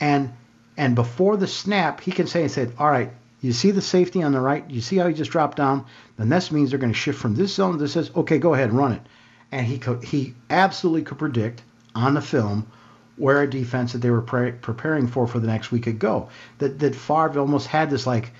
and 0.00 0.32
and 0.76 0.94
before 0.94 1.36
the 1.36 1.46
snap, 1.46 2.00
he 2.00 2.12
can 2.12 2.26
say 2.26 2.42
and 2.42 2.50
said, 2.50 2.72
all 2.78 2.90
right, 2.90 3.10
you 3.40 3.52
see 3.52 3.70
the 3.70 3.82
safety 3.82 4.22
on 4.22 4.32
the 4.32 4.40
right? 4.40 4.68
You 4.70 4.80
see 4.80 4.96
how 4.96 5.08
he 5.08 5.14
just 5.14 5.30
dropped 5.30 5.56
down? 5.56 5.86
Then 6.18 6.28
this 6.28 6.52
means 6.52 6.70
they're 6.70 6.78
going 6.78 6.92
to 6.92 6.98
shift 6.98 7.18
from 7.18 7.34
this 7.34 7.54
zone 7.54 7.78
this. 7.78 7.94
Says, 7.94 8.10
okay, 8.14 8.38
go 8.38 8.54
ahead 8.54 8.72
run 8.72 8.92
it. 8.92 9.02
And 9.50 9.66
he 9.66 9.78
co- 9.78 10.00
he 10.00 10.34
absolutely 10.50 11.02
could 11.02 11.18
predict 11.18 11.62
on 11.94 12.14
the 12.14 12.20
film 12.20 12.70
where 13.18 13.42
a 13.42 13.50
defense 13.50 13.92
that 13.92 13.98
they 13.98 14.10
were 14.10 14.22
pre- 14.22 14.52
preparing 14.52 15.06
for 15.06 15.26
for 15.26 15.38
the 15.38 15.46
next 15.46 15.70
week 15.70 15.84
could 15.84 15.98
go. 15.98 16.30
That 16.58 16.78
that 16.78 16.94
Favre 16.94 17.40
almost 17.40 17.66
had 17.66 17.90
this 17.90 18.06
like 18.06 18.30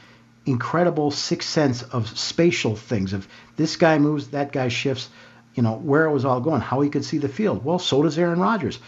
incredible 0.47 1.11
sixth 1.11 1.49
sense 1.49 1.83
of 1.83 2.19
spatial 2.19 2.75
things 2.75 3.13
of 3.13 3.29
this 3.57 3.77
guy 3.77 3.99
moves, 3.99 4.29
that 4.29 4.53
guy 4.53 4.69
shifts, 4.69 5.11
you 5.55 5.63
know, 5.63 5.75
where 5.77 6.07
it 6.07 6.13
was 6.13 6.25
all 6.25 6.41
going, 6.41 6.61
how 6.61 6.81
he 6.81 6.89
could 6.89 7.05
see 7.05 7.19
the 7.19 7.29
field. 7.29 7.65
Well, 7.65 7.79
so 7.79 8.03
does 8.03 8.19
Aaron 8.19 8.41
Rodgers. 8.41 8.79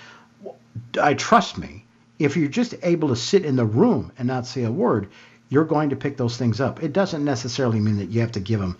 I 1.00 1.14
trust 1.14 1.58
me. 1.58 1.84
If 2.18 2.36
you're 2.36 2.48
just 2.48 2.74
able 2.82 3.08
to 3.08 3.16
sit 3.16 3.44
in 3.44 3.56
the 3.56 3.64
room 3.64 4.12
and 4.18 4.28
not 4.28 4.46
say 4.46 4.64
a 4.64 4.70
word, 4.70 5.08
you're 5.48 5.64
going 5.64 5.90
to 5.90 5.96
pick 5.96 6.16
those 6.16 6.36
things 6.36 6.60
up. 6.60 6.82
It 6.82 6.92
doesn't 6.92 7.24
necessarily 7.24 7.80
mean 7.80 7.96
that 7.96 8.10
you 8.10 8.20
have 8.20 8.32
to 8.32 8.40
give 8.40 8.60
him 8.60 8.76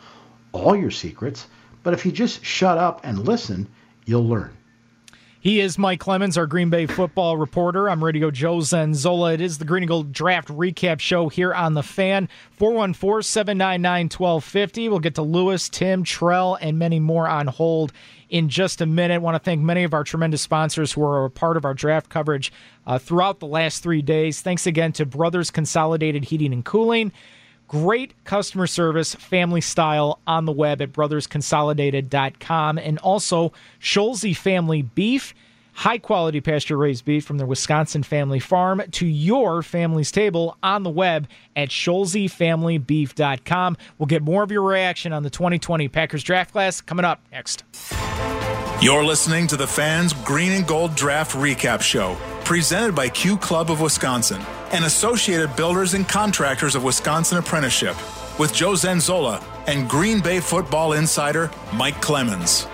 all 0.52 0.76
your 0.76 0.90
secrets, 0.90 1.46
but 1.82 1.94
if 1.94 2.04
you 2.04 2.12
just 2.12 2.44
shut 2.44 2.78
up 2.78 3.00
and 3.02 3.26
listen, 3.26 3.66
you'll 4.04 4.28
learn. 4.28 4.56
He 5.42 5.60
is 5.60 5.78
Mike 5.78 6.00
Clemens, 6.00 6.36
our 6.36 6.46
Green 6.46 6.68
Bay 6.68 6.84
football 6.84 7.38
reporter. 7.38 7.88
I'm 7.88 8.04
Radio 8.04 8.30
Joe 8.30 8.58
Zenzola. 8.58 9.32
It 9.32 9.40
is 9.40 9.56
the 9.56 9.64
Green 9.64 9.84
and 9.84 9.88
Gold 9.88 10.12
Draft 10.12 10.48
Recap 10.48 11.00
Show 11.00 11.30
here 11.30 11.54
on 11.54 11.72
the 11.72 11.82
Fan. 11.82 12.28
414 12.58 13.22
799 13.22 14.10
1250. 14.10 14.88
We'll 14.90 14.98
get 14.98 15.14
to 15.14 15.22
Lewis, 15.22 15.70
Tim, 15.70 16.04
Trell, 16.04 16.58
and 16.60 16.78
many 16.78 17.00
more 17.00 17.26
on 17.26 17.46
hold 17.46 17.90
in 18.28 18.50
just 18.50 18.82
a 18.82 18.86
minute. 18.86 19.22
Want 19.22 19.34
to 19.34 19.38
thank 19.38 19.62
many 19.62 19.82
of 19.82 19.94
our 19.94 20.04
tremendous 20.04 20.42
sponsors 20.42 20.92
who 20.92 21.02
are 21.02 21.24
a 21.24 21.30
part 21.30 21.56
of 21.56 21.64
our 21.64 21.72
draft 21.72 22.10
coverage 22.10 22.52
uh, 22.86 22.98
throughout 22.98 23.40
the 23.40 23.46
last 23.46 23.82
three 23.82 24.02
days. 24.02 24.42
Thanks 24.42 24.66
again 24.66 24.92
to 24.92 25.06
Brothers 25.06 25.50
Consolidated 25.50 26.24
Heating 26.24 26.52
and 26.52 26.66
Cooling. 26.66 27.12
Great 27.70 28.12
customer 28.24 28.66
service, 28.66 29.14
family 29.14 29.60
style 29.60 30.18
on 30.26 30.44
the 30.44 30.50
web 30.50 30.82
at 30.82 30.92
brothersconsolidated.com. 30.92 32.78
And 32.78 32.98
also, 32.98 33.52
Scholze 33.80 34.36
Family 34.36 34.82
Beef, 34.82 35.32
high 35.74 35.98
quality 35.98 36.40
pasture 36.40 36.76
raised 36.76 37.04
beef 37.04 37.24
from 37.24 37.38
their 37.38 37.46
Wisconsin 37.46 38.02
family 38.02 38.40
farm 38.40 38.82
to 38.90 39.06
your 39.06 39.62
family's 39.62 40.10
table 40.10 40.56
on 40.64 40.82
the 40.82 40.90
web 40.90 41.28
at 41.54 41.68
scholzefamilybeef.com. 41.68 43.76
We'll 43.98 44.08
get 44.08 44.22
more 44.22 44.42
of 44.42 44.50
your 44.50 44.62
reaction 44.62 45.12
on 45.12 45.22
the 45.22 45.30
2020 45.30 45.86
Packers 45.86 46.24
draft 46.24 46.50
class 46.50 46.80
coming 46.80 47.04
up 47.04 47.22
next. 47.30 47.62
You're 48.82 49.04
listening 49.04 49.46
to 49.46 49.56
the 49.56 49.68
Fans 49.68 50.12
Green 50.24 50.50
and 50.50 50.66
Gold 50.66 50.96
Draft 50.96 51.36
Recap 51.36 51.82
Show, 51.82 52.16
presented 52.42 52.96
by 52.96 53.08
Q 53.08 53.36
Club 53.36 53.70
of 53.70 53.80
Wisconsin 53.80 54.44
and 54.72 54.84
Associated 54.84 55.54
Builders 55.56 55.94
and 55.94 56.08
Contractors 56.08 56.74
of 56.74 56.84
Wisconsin 56.84 57.38
Apprenticeship, 57.38 57.96
with 58.38 58.52
Joe 58.52 58.72
Zenzola 58.72 59.42
and 59.66 59.88
Green 59.88 60.20
Bay 60.20 60.40
football 60.40 60.94
insider 60.94 61.50
Mike 61.74 62.00
Clemens. 62.00 62.66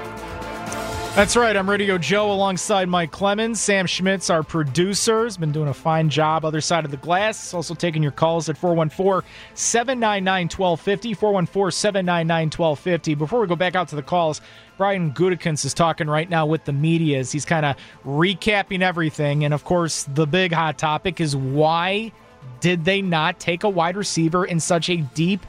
That's 1.17 1.35
right. 1.35 1.57
I'm 1.57 1.71
Radio 1.71 1.97
Joe 1.97 2.31
alongside 2.31 2.91
Mike 2.91 3.11
Clemens. 3.11 3.59
Sam 3.59 3.87
Schmitz, 3.87 4.29
our 4.29 4.43
producer, 4.43 5.25
has 5.25 5.39
been 5.39 5.51
doing 5.51 5.69
a 5.69 5.73
fine 5.73 6.11
job. 6.11 6.45
Other 6.45 6.61
side 6.61 6.85
of 6.85 6.91
the 6.91 6.99
glass. 6.99 7.55
Also 7.55 7.75
taking 7.75 8.03
your 8.03 8.13
calls 8.13 8.51
at 8.51 8.59
414 8.59 9.27
799 9.55 10.45
1250. 10.49 11.15
414 11.15 11.71
799 11.71 12.47
1250. 12.49 13.15
Before 13.15 13.41
we 13.41 13.47
go 13.47 13.57
back 13.57 13.75
out 13.75 13.89
to 13.89 13.97
the 13.97 14.03
calls, 14.03 14.43
Brian 14.77 15.11
Gutekunst 15.11 15.65
is 15.65 15.73
talking 15.73 16.07
right 16.07 16.29
now 16.29 16.45
with 16.45 16.67
the 16.67 16.75
media 16.75 17.19
as 17.19 17.33
he's 17.33 17.47
kind 17.47 17.65
of 17.65 17.77
recapping 18.05 18.83
everything. 18.83 19.43
And 19.43 19.55
of 19.55 19.65
course, 19.65 20.03
the 20.13 20.27
big 20.27 20.53
hot 20.53 20.77
topic 20.77 21.19
is 21.19 21.35
why 21.35 22.13
did 22.61 22.85
they 22.85 23.01
not 23.01 23.41
take 23.41 23.65
a 23.65 23.71
wide 23.71 23.97
receiver 23.97 24.45
in 24.45 24.61
such 24.61 24.91
a 24.91 24.99
deep 24.99 25.47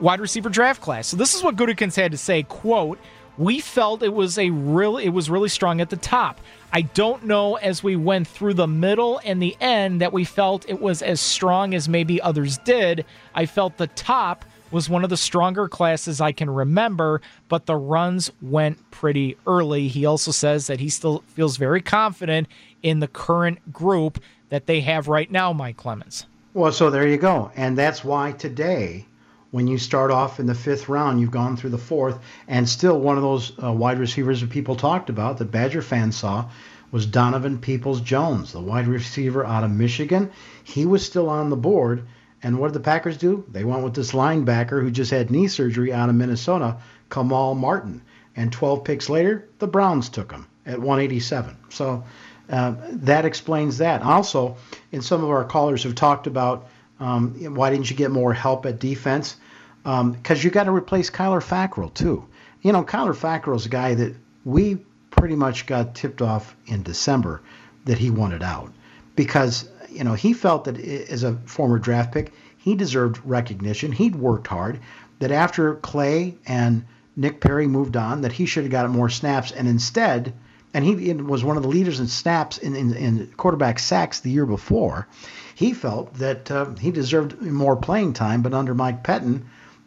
wide 0.00 0.20
receiver 0.20 0.48
draft 0.48 0.80
class? 0.80 1.06
So 1.08 1.18
this 1.18 1.34
is 1.34 1.42
what 1.42 1.54
Gutekunst 1.54 1.96
had 1.96 2.12
to 2.12 2.18
say. 2.18 2.44
Quote 2.44 2.98
we 3.36 3.60
felt 3.60 4.02
it 4.02 4.12
was 4.12 4.38
a 4.38 4.50
real 4.50 4.96
it 4.96 5.10
was 5.10 5.30
really 5.30 5.48
strong 5.48 5.80
at 5.80 5.90
the 5.90 5.96
top. 5.96 6.40
I 6.72 6.82
don't 6.82 7.24
know 7.24 7.54
as 7.56 7.82
we 7.82 7.96
went 7.96 8.26
through 8.26 8.54
the 8.54 8.66
middle 8.66 9.20
and 9.24 9.40
the 9.40 9.56
end 9.60 10.00
that 10.00 10.12
we 10.12 10.24
felt 10.24 10.68
it 10.68 10.80
was 10.80 11.02
as 11.02 11.20
strong 11.20 11.74
as 11.74 11.88
maybe 11.88 12.20
others 12.20 12.58
did. 12.58 13.04
I 13.34 13.46
felt 13.46 13.76
the 13.76 13.86
top 13.88 14.44
was 14.70 14.88
one 14.88 15.04
of 15.04 15.10
the 15.10 15.16
stronger 15.16 15.68
classes 15.68 16.20
I 16.20 16.32
can 16.32 16.50
remember, 16.50 17.20
but 17.48 17.66
the 17.66 17.76
runs 17.76 18.32
went 18.42 18.90
pretty 18.90 19.36
early. 19.46 19.86
He 19.86 20.04
also 20.04 20.32
says 20.32 20.66
that 20.66 20.80
he 20.80 20.88
still 20.88 21.22
feels 21.28 21.56
very 21.56 21.80
confident 21.80 22.48
in 22.82 22.98
the 22.98 23.06
current 23.06 23.72
group 23.72 24.20
that 24.48 24.66
they 24.66 24.80
have 24.80 25.06
right 25.06 25.30
now, 25.30 25.52
Mike 25.52 25.76
Clemens. 25.76 26.26
Well, 26.54 26.72
so 26.72 26.90
there 26.90 27.06
you 27.06 27.16
go. 27.16 27.52
And 27.54 27.78
that's 27.78 28.04
why 28.04 28.32
today 28.32 29.06
when 29.54 29.68
you 29.68 29.78
start 29.78 30.10
off 30.10 30.40
in 30.40 30.46
the 30.46 30.54
fifth 30.54 30.88
round, 30.88 31.20
you've 31.20 31.30
gone 31.30 31.56
through 31.56 31.70
the 31.70 31.78
fourth, 31.78 32.18
and 32.48 32.68
still 32.68 32.98
one 32.98 33.16
of 33.16 33.22
those 33.22 33.52
uh, 33.62 33.70
wide 33.70 34.00
receivers 34.00 34.40
that 34.40 34.50
people 34.50 34.74
talked 34.74 35.08
about 35.08 35.38
that 35.38 35.52
Badger 35.52 35.80
fans 35.80 36.16
saw 36.16 36.50
was 36.90 37.06
Donovan 37.06 37.58
Peoples 37.58 38.00
Jones, 38.00 38.50
the 38.50 38.60
wide 38.60 38.88
receiver 38.88 39.46
out 39.46 39.62
of 39.62 39.70
Michigan. 39.70 40.32
He 40.64 40.84
was 40.86 41.06
still 41.06 41.28
on 41.30 41.50
the 41.50 41.56
board. 41.56 42.02
And 42.42 42.58
what 42.58 42.72
did 42.72 42.74
the 42.74 42.80
Packers 42.80 43.16
do? 43.16 43.44
They 43.48 43.62
went 43.62 43.84
with 43.84 43.94
this 43.94 44.10
linebacker 44.10 44.82
who 44.82 44.90
just 44.90 45.12
had 45.12 45.30
knee 45.30 45.46
surgery 45.46 45.92
out 45.92 46.08
of 46.08 46.16
Minnesota, 46.16 46.78
Kamal 47.08 47.54
Martin. 47.54 48.02
And 48.34 48.50
12 48.50 48.82
picks 48.82 49.08
later, 49.08 49.48
the 49.60 49.68
Browns 49.68 50.08
took 50.08 50.32
him 50.32 50.48
at 50.66 50.80
187. 50.80 51.56
So 51.68 52.02
uh, 52.50 52.74
that 52.90 53.24
explains 53.24 53.78
that. 53.78 54.02
Also, 54.02 54.56
and 54.90 55.04
some 55.04 55.22
of 55.22 55.30
our 55.30 55.44
callers 55.44 55.84
have 55.84 55.94
talked 55.94 56.26
about 56.26 56.66
um, 56.98 57.54
why 57.54 57.70
didn't 57.70 57.90
you 57.90 57.96
get 57.96 58.10
more 58.10 58.32
help 58.32 58.66
at 58.66 58.78
defense? 58.78 59.36
Because 59.84 60.00
um, 60.00 60.44
you 60.44 60.50
got 60.50 60.64
to 60.64 60.72
replace 60.72 61.10
Kyler 61.10 61.42
Fackrell 61.42 61.94
too. 61.94 62.26
You 62.62 62.72
know, 62.72 62.82
Kyler 62.82 63.14
Fackrell's 63.14 63.66
a 63.66 63.68
guy 63.68 63.94
that 63.94 64.16
we 64.44 64.76
pretty 65.10 65.36
much 65.36 65.66
got 65.66 65.94
tipped 65.94 66.22
off 66.22 66.56
in 66.66 66.82
December 66.82 67.42
that 67.84 67.98
he 67.98 68.10
wanted 68.10 68.42
out 68.42 68.72
because 69.14 69.68
you 69.90 70.02
know 70.02 70.14
he 70.14 70.32
felt 70.32 70.64
that 70.64 70.78
as 70.78 71.22
a 71.22 71.34
former 71.46 71.78
draft 71.78 72.12
pick 72.12 72.32
he 72.64 72.74
deserved 72.74 73.20
recognition. 73.26 73.92
He'd 73.92 74.16
worked 74.16 74.46
hard. 74.46 74.80
That 75.18 75.30
after 75.30 75.74
Clay 75.74 76.38
and 76.46 76.86
Nick 77.14 77.40
Perry 77.40 77.66
moved 77.66 77.94
on, 77.94 78.22
that 78.22 78.32
he 78.32 78.46
should 78.46 78.64
have 78.64 78.72
got 78.72 78.88
more 78.88 79.10
snaps, 79.10 79.52
and 79.52 79.68
instead, 79.68 80.32
and 80.72 80.82
he 80.82 81.12
was 81.12 81.44
one 81.44 81.58
of 81.58 81.62
the 81.62 81.68
leaders 81.68 82.00
in 82.00 82.06
snaps 82.08 82.56
in, 82.56 82.74
in, 82.74 82.94
in 82.94 83.32
quarterback 83.36 83.78
sacks 83.78 84.20
the 84.20 84.30
year 84.30 84.46
before. 84.46 85.06
He 85.54 85.74
felt 85.74 86.14
that 86.14 86.50
uh, 86.50 86.74
he 86.80 86.90
deserved 86.90 87.40
more 87.42 87.76
playing 87.76 88.14
time, 88.14 88.40
but 88.40 88.54
under 88.54 88.74
Mike 88.74 89.04
Pettine, 89.04 89.42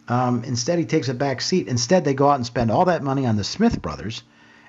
um, 0.08 0.44
instead, 0.44 0.80
he 0.80 0.86
takes 0.86 1.10
a 1.10 1.14
back 1.14 1.42
seat. 1.42 1.68
Instead, 1.68 2.06
they 2.06 2.14
go 2.14 2.30
out 2.30 2.36
and 2.36 2.46
spend 2.46 2.72
all 2.72 2.86
that 2.86 3.04
money 3.04 3.26
on 3.26 3.36
the 3.36 3.44
Smith 3.44 3.82
brothers, 3.82 4.24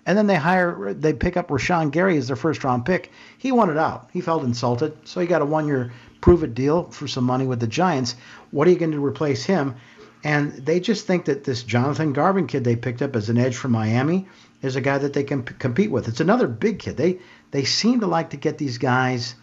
and 0.04 0.16
then 0.16 0.26
they 0.26 0.34
hire, 0.36 0.94
they 0.94 1.12
pick 1.12 1.36
up 1.36 1.48
Rashan 1.48 1.90
Gary 1.90 2.16
as 2.16 2.26
their 2.26 2.36
first 2.36 2.64
round 2.64 2.84
pick. 2.84 3.12
He 3.36 3.52
wanted 3.52 3.76
out. 3.76 4.10
He 4.12 4.20
felt 4.20 4.44
insulted, 4.44 4.96
so 5.04 5.20
he 5.20 5.26
got 5.26 5.42
a 5.42 5.46
one 5.46 5.66
year 5.66 5.92
prove 6.20 6.42
it 6.42 6.54
deal 6.54 6.84
for 6.84 7.06
some 7.06 7.24
money 7.24 7.46
with 7.46 7.60
the 7.60 7.66
Giants. 7.66 8.16
What 8.50 8.66
are 8.66 8.70
you 8.70 8.78
going 8.78 8.92
to 8.92 9.04
replace 9.04 9.44
him? 9.44 9.76
And 10.24 10.52
they 10.52 10.80
just 10.80 11.06
think 11.06 11.26
that 11.26 11.44
this 11.44 11.62
Jonathan 11.62 12.12
Garvin 12.12 12.48
kid 12.48 12.64
they 12.64 12.76
picked 12.76 13.02
up 13.02 13.14
as 13.14 13.28
an 13.28 13.38
edge 13.38 13.56
from 13.56 13.70
Miami 13.70 14.26
is 14.62 14.74
a 14.74 14.80
guy 14.80 14.98
that 14.98 15.12
they 15.12 15.22
can 15.22 15.44
p- 15.44 15.54
compete 15.58 15.90
with. 15.90 16.08
It's 16.08 16.20
another 16.20 16.48
big 16.48 16.80
kid. 16.80 16.96
They 16.96 17.20
they 17.52 17.64
seem 17.64 18.00
to 18.00 18.06
like 18.06 18.30
to 18.30 18.36
get 18.36 18.58
these 18.58 18.78
guys 18.78 19.36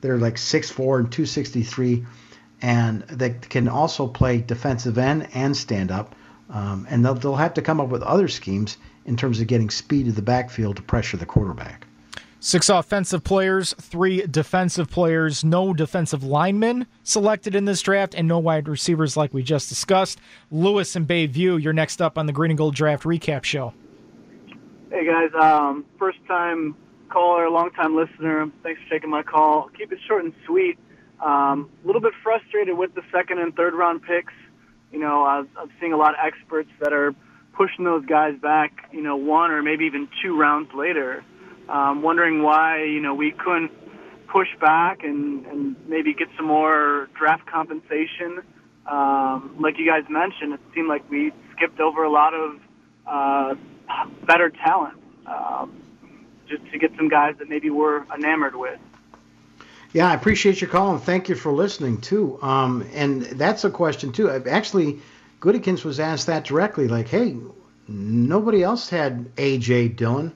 that 0.00 0.10
are 0.10 0.18
like 0.18 0.36
6'4 0.36 1.00
and 1.00 1.12
263 1.12 2.06
and 2.62 3.02
they 3.02 3.30
can 3.30 3.68
also 3.68 4.06
play 4.06 4.38
defensive 4.38 4.98
end 4.98 5.28
and 5.34 5.56
stand 5.56 5.90
up. 5.90 6.14
Um, 6.50 6.86
and 6.90 7.04
they'll, 7.04 7.14
they'll 7.14 7.36
have 7.36 7.54
to 7.54 7.62
come 7.62 7.80
up 7.80 7.88
with 7.88 8.02
other 8.02 8.28
schemes 8.28 8.76
in 9.04 9.16
terms 9.16 9.40
of 9.40 9.46
getting 9.46 9.70
speed 9.70 10.06
to 10.06 10.12
the 10.12 10.22
backfield 10.22 10.76
to 10.76 10.82
pressure 10.82 11.16
the 11.16 11.26
quarterback. 11.26 11.86
Six 12.42 12.70
offensive 12.70 13.22
players, 13.22 13.74
three 13.74 14.26
defensive 14.26 14.90
players, 14.90 15.44
no 15.44 15.74
defensive 15.74 16.24
linemen 16.24 16.86
selected 17.02 17.54
in 17.54 17.66
this 17.66 17.82
draft, 17.82 18.14
and 18.14 18.26
no 18.26 18.38
wide 18.38 18.66
receivers 18.66 19.14
like 19.14 19.34
we 19.34 19.42
just 19.42 19.68
discussed. 19.68 20.18
Lewis 20.50 20.96
and 20.96 21.06
Bayview, 21.06 21.62
you're 21.62 21.74
next 21.74 22.00
up 22.00 22.16
on 22.16 22.24
the 22.24 22.32
Green 22.32 22.50
and 22.50 22.56
Gold 22.56 22.74
Draft 22.74 23.04
Recap 23.04 23.44
Show. 23.44 23.74
Hey 24.90 25.06
guys, 25.06 25.30
um, 25.38 25.84
first 25.98 26.18
time 26.26 26.74
caller, 27.10 27.50
long 27.50 27.70
time 27.72 27.94
listener. 27.94 28.50
Thanks 28.62 28.80
for 28.84 28.88
taking 28.88 29.10
my 29.10 29.22
call. 29.22 29.68
Keep 29.76 29.92
it 29.92 29.98
short 30.08 30.24
and 30.24 30.32
sweet. 30.46 30.78
Um, 31.20 31.70
a 31.84 31.86
little 31.86 32.00
bit 32.00 32.12
frustrated 32.22 32.76
with 32.76 32.94
the 32.94 33.02
second 33.12 33.38
and 33.38 33.54
third 33.54 33.74
round 33.74 34.02
picks. 34.02 34.32
You 34.92 34.98
know, 34.98 35.24
I'm 35.24 35.48
seeing 35.78 35.92
a 35.92 35.96
lot 35.96 36.14
of 36.14 36.20
experts 36.24 36.70
that 36.80 36.92
are 36.92 37.14
pushing 37.52 37.84
those 37.84 38.04
guys 38.06 38.34
back, 38.40 38.88
you 38.90 39.02
know, 39.02 39.16
one 39.16 39.50
or 39.50 39.62
maybe 39.62 39.84
even 39.84 40.08
two 40.22 40.36
rounds 40.38 40.70
later. 40.74 41.22
Um, 41.68 42.02
wondering 42.02 42.42
why, 42.42 42.82
you 42.84 43.00
know, 43.00 43.14
we 43.14 43.32
couldn't 43.32 43.70
push 44.28 44.48
back 44.60 45.04
and, 45.04 45.46
and 45.46 45.76
maybe 45.88 46.14
get 46.14 46.28
some 46.36 46.46
more 46.46 47.08
draft 47.16 47.46
compensation. 47.46 48.42
Um, 48.86 49.56
like 49.60 49.78
you 49.78 49.86
guys 49.86 50.04
mentioned, 50.08 50.54
it 50.54 50.60
seemed 50.74 50.88
like 50.88 51.08
we 51.10 51.32
skipped 51.54 51.80
over 51.80 52.02
a 52.02 52.10
lot 52.10 52.34
of 52.34 52.60
uh, 53.06 53.54
better 54.26 54.50
talent 54.50 54.98
um, 55.26 55.82
just 56.48 56.62
to 56.72 56.78
get 56.78 56.90
some 56.96 57.08
guys 57.08 57.34
that 57.38 57.48
maybe 57.48 57.70
we're 57.70 58.04
enamored 58.12 58.56
with. 58.56 58.80
Yeah, 59.92 60.08
I 60.08 60.14
appreciate 60.14 60.60
your 60.60 60.70
call 60.70 60.92
and 60.92 61.02
thank 61.02 61.28
you 61.28 61.34
for 61.34 61.52
listening 61.52 62.00
too. 62.00 62.38
Um, 62.42 62.88
and 62.94 63.22
that's 63.22 63.64
a 63.64 63.70
question 63.70 64.12
too. 64.12 64.30
Actually, 64.30 65.00
Gutekunst 65.40 65.84
was 65.84 65.98
asked 65.98 66.26
that 66.28 66.44
directly, 66.44 66.86
like, 66.86 67.08
"Hey, 67.08 67.36
nobody 67.88 68.62
else 68.62 68.88
had 68.88 69.26
A.J. 69.36 69.88
Dillon, 69.88 70.32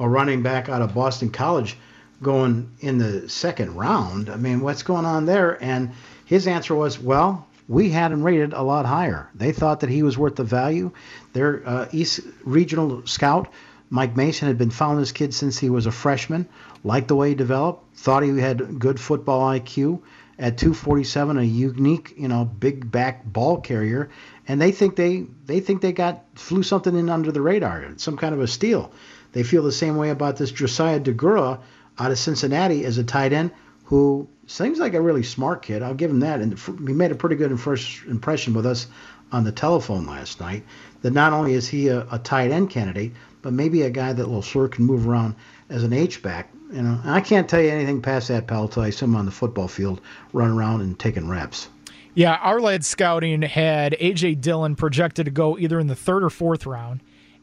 a 0.00 0.08
running 0.08 0.42
back 0.42 0.68
out 0.68 0.82
of 0.82 0.94
Boston 0.94 1.30
College, 1.30 1.76
going 2.20 2.70
in 2.80 2.98
the 2.98 3.28
second 3.28 3.76
round. 3.76 4.28
I 4.28 4.36
mean, 4.36 4.60
what's 4.60 4.82
going 4.82 5.04
on 5.04 5.26
there?" 5.26 5.62
And 5.62 5.92
his 6.24 6.48
answer 6.48 6.74
was, 6.74 6.98
"Well, 6.98 7.46
we 7.68 7.90
had 7.90 8.10
him 8.10 8.24
rated 8.24 8.54
a 8.54 8.62
lot 8.62 8.86
higher. 8.86 9.28
They 9.34 9.52
thought 9.52 9.80
that 9.80 9.90
he 9.90 10.02
was 10.02 10.18
worth 10.18 10.36
the 10.36 10.44
value. 10.44 10.90
Their 11.32 11.62
uh, 11.64 11.88
East 11.92 12.20
Regional 12.44 13.06
scout, 13.06 13.52
Mike 13.88 14.16
Mason, 14.16 14.48
had 14.48 14.58
been 14.58 14.70
following 14.70 15.00
this 15.00 15.12
kid 15.12 15.32
since 15.32 15.58
he 15.58 15.70
was 15.70 15.86
a 15.86 15.92
freshman, 15.92 16.48
liked 16.82 17.08
the 17.08 17.16
way 17.16 17.30
he 17.30 17.34
developed, 17.34 17.96
thought 17.96 18.22
he 18.22 18.38
had 18.38 18.78
good 18.78 18.98
football 18.98 19.48
IQ, 19.50 20.00
at 20.38 20.58
247, 20.58 21.38
a 21.38 21.42
unique, 21.42 22.14
you 22.16 22.28
know, 22.28 22.44
big 22.44 22.90
back 22.90 23.24
ball 23.24 23.60
carrier, 23.60 24.10
and 24.46 24.60
they 24.60 24.70
think 24.70 24.96
they 24.96 25.24
they 25.46 25.60
think 25.60 25.80
they 25.80 25.92
got 25.92 26.24
flew 26.34 26.62
something 26.62 26.94
in 26.94 27.08
under 27.08 27.32
the 27.32 27.40
radar, 27.40 27.86
some 27.96 28.16
kind 28.16 28.34
of 28.34 28.40
a 28.40 28.46
steal. 28.46 28.92
They 29.32 29.42
feel 29.42 29.62
the 29.62 29.72
same 29.72 29.96
way 29.96 30.10
about 30.10 30.36
this 30.36 30.50
Josiah 30.50 31.00
Deguara 31.00 31.60
out 31.98 32.10
of 32.10 32.18
Cincinnati 32.18 32.84
as 32.84 32.98
a 32.98 33.04
tight 33.04 33.32
end 33.32 33.50
who 33.84 34.28
seems 34.46 34.78
like 34.78 34.94
a 34.94 35.00
really 35.00 35.22
smart 35.22 35.62
kid. 35.62 35.82
I'll 35.82 35.94
give 35.94 36.10
him 36.10 36.20
that, 36.20 36.40
and 36.40 36.58
he 36.58 36.92
made 36.92 37.12
a 37.12 37.16
pretty 37.16 37.36
good 37.36 37.58
first 37.58 38.04
impression 38.04 38.52
with 38.52 38.66
us 38.66 38.88
on 39.32 39.44
the 39.44 39.52
telephone 39.52 40.06
last 40.06 40.40
night. 40.40 40.64
That 41.02 41.12
not 41.12 41.32
only 41.32 41.54
is 41.54 41.68
he 41.68 41.88
a, 41.88 42.06
a 42.10 42.18
tight 42.18 42.50
end 42.50 42.70
candidate, 42.70 43.12
but 43.46 43.52
maybe 43.52 43.82
a 43.82 43.90
guy 43.90 44.12
that 44.12 44.26
LaFleur 44.26 44.68
can 44.72 44.84
move 44.84 45.06
around 45.06 45.36
as 45.70 45.84
an 45.84 45.92
H 45.92 46.20
back. 46.20 46.50
You 46.72 46.82
know, 46.82 46.98
and 47.04 47.12
I 47.12 47.20
can't 47.20 47.48
tell 47.48 47.60
you 47.60 47.68
anything 47.68 48.02
past 48.02 48.26
that, 48.26 48.48
pal, 48.48 48.64
until 48.64 48.82
I 48.82 48.90
see 48.90 49.04
him 49.04 49.14
on 49.14 49.24
the 49.24 49.30
football 49.30 49.68
field, 49.68 50.00
running 50.32 50.58
around 50.58 50.80
and 50.80 50.98
taking 50.98 51.28
reps. 51.28 51.68
Yeah, 52.14 52.40
our 52.42 52.60
lad 52.60 52.84
scouting 52.84 53.42
had 53.42 53.92
AJ 54.00 54.40
Dillon 54.40 54.74
projected 54.74 55.26
to 55.26 55.30
go 55.30 55.56
either 55.56 55.78
in 55.78 55.86
the 55.86 55.94
third 55.94 56.24
or 56.24 56.30
fourth 56.30 56.66
round. 56.66 57.02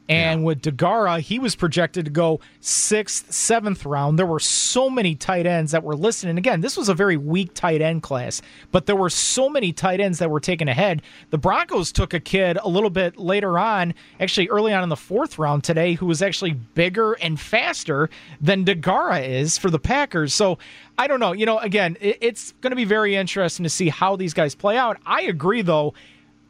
And 0.10 0.42
yeah. 0.42 0.46
with 0.46 0.62
Deguara, 0.62 1.22
he 1.22 1.40
was 1.40 1.56
projected 1.56 2.06
to 2.06 2.12
go 2.12 2.42
sixth, 2.60 3.32
seventh 3.32 3.86
round. 3.86 4.20
There 4.20 4.26
were 4.26 4.40
so 4.40 4.90
many 4.90 5.16
tight 5.16 5.46
ends 5.46 5.72
that 5.72 5.84
were 5.84 5.96
listed. 5.96 6.30
And 6.30 6.38
again, 6.38 6.60
this 6.60 6.76
was 6.76 6.90
a 6.90 6.94
very 6.94 7.16
weak 7.16 7.54
tight 7.54 7.82
end 7.82 8.04
class, 8.04 8.42
but 8.72 8.86
there 8.86 8.98
were 8.98 9.10
so 9.10 9.50
many 9.50 9.72
tight 9.72 10.02
ends 10.02 10.20
that 10.20 10.30
were 10.30 10.42
taken 10.42 10.68
ahead. 10.68 11.02
The 11.30 11.38
Broncos 11.38 11.94
took 11.94 12.14
a 12.14 12.20
kid 12.20 12.58
a 12.62 12.68
little 12.68 12.90
bit 12.90 13.18
later 13.18 13.58
on, 13.58 13.94
actually 14.20 14.50
early 14.50 14.74
on 14.74 14.84
in 14.84 14.90
the 14.90 14.98
fourth 14.98 15.40
round 15.40 15.64
today, 15.64 15.94
who 15.94 16.06
was 16.06 16.22
actually 16.22 16.52
bigger 16.52 17.14
and 17.14 17.40
faster 17.40 18.10
than 18.42 18.66
Deguara 18.66 19.26
is 19.26 19.58
for 19.58 19.70
the 19.70 19.80
Packers. 19.80 20.34
So 20.34 20.58
I 20.98 21.08
don't 21.08 21.22
know. 21.22 21.32
You 21.32 21.46
know, 21.46 21.60
again, 21.60 21.98
it's 22.02 22.52
going 22.62 22.72
to 22.72 22.76
be 22.76 22.86
very 22.86 23.16
interesting 23.16 23.64
to 23.64 23.70
see 23.70 23.90
how 23.90 24.16
these 24.16 24.34
guys 24.34 24.54
play 24.54 24.78
out. 24.78 24.98
I 25.06 25.22
agree, 25.24 25.62
though 25.62 25.94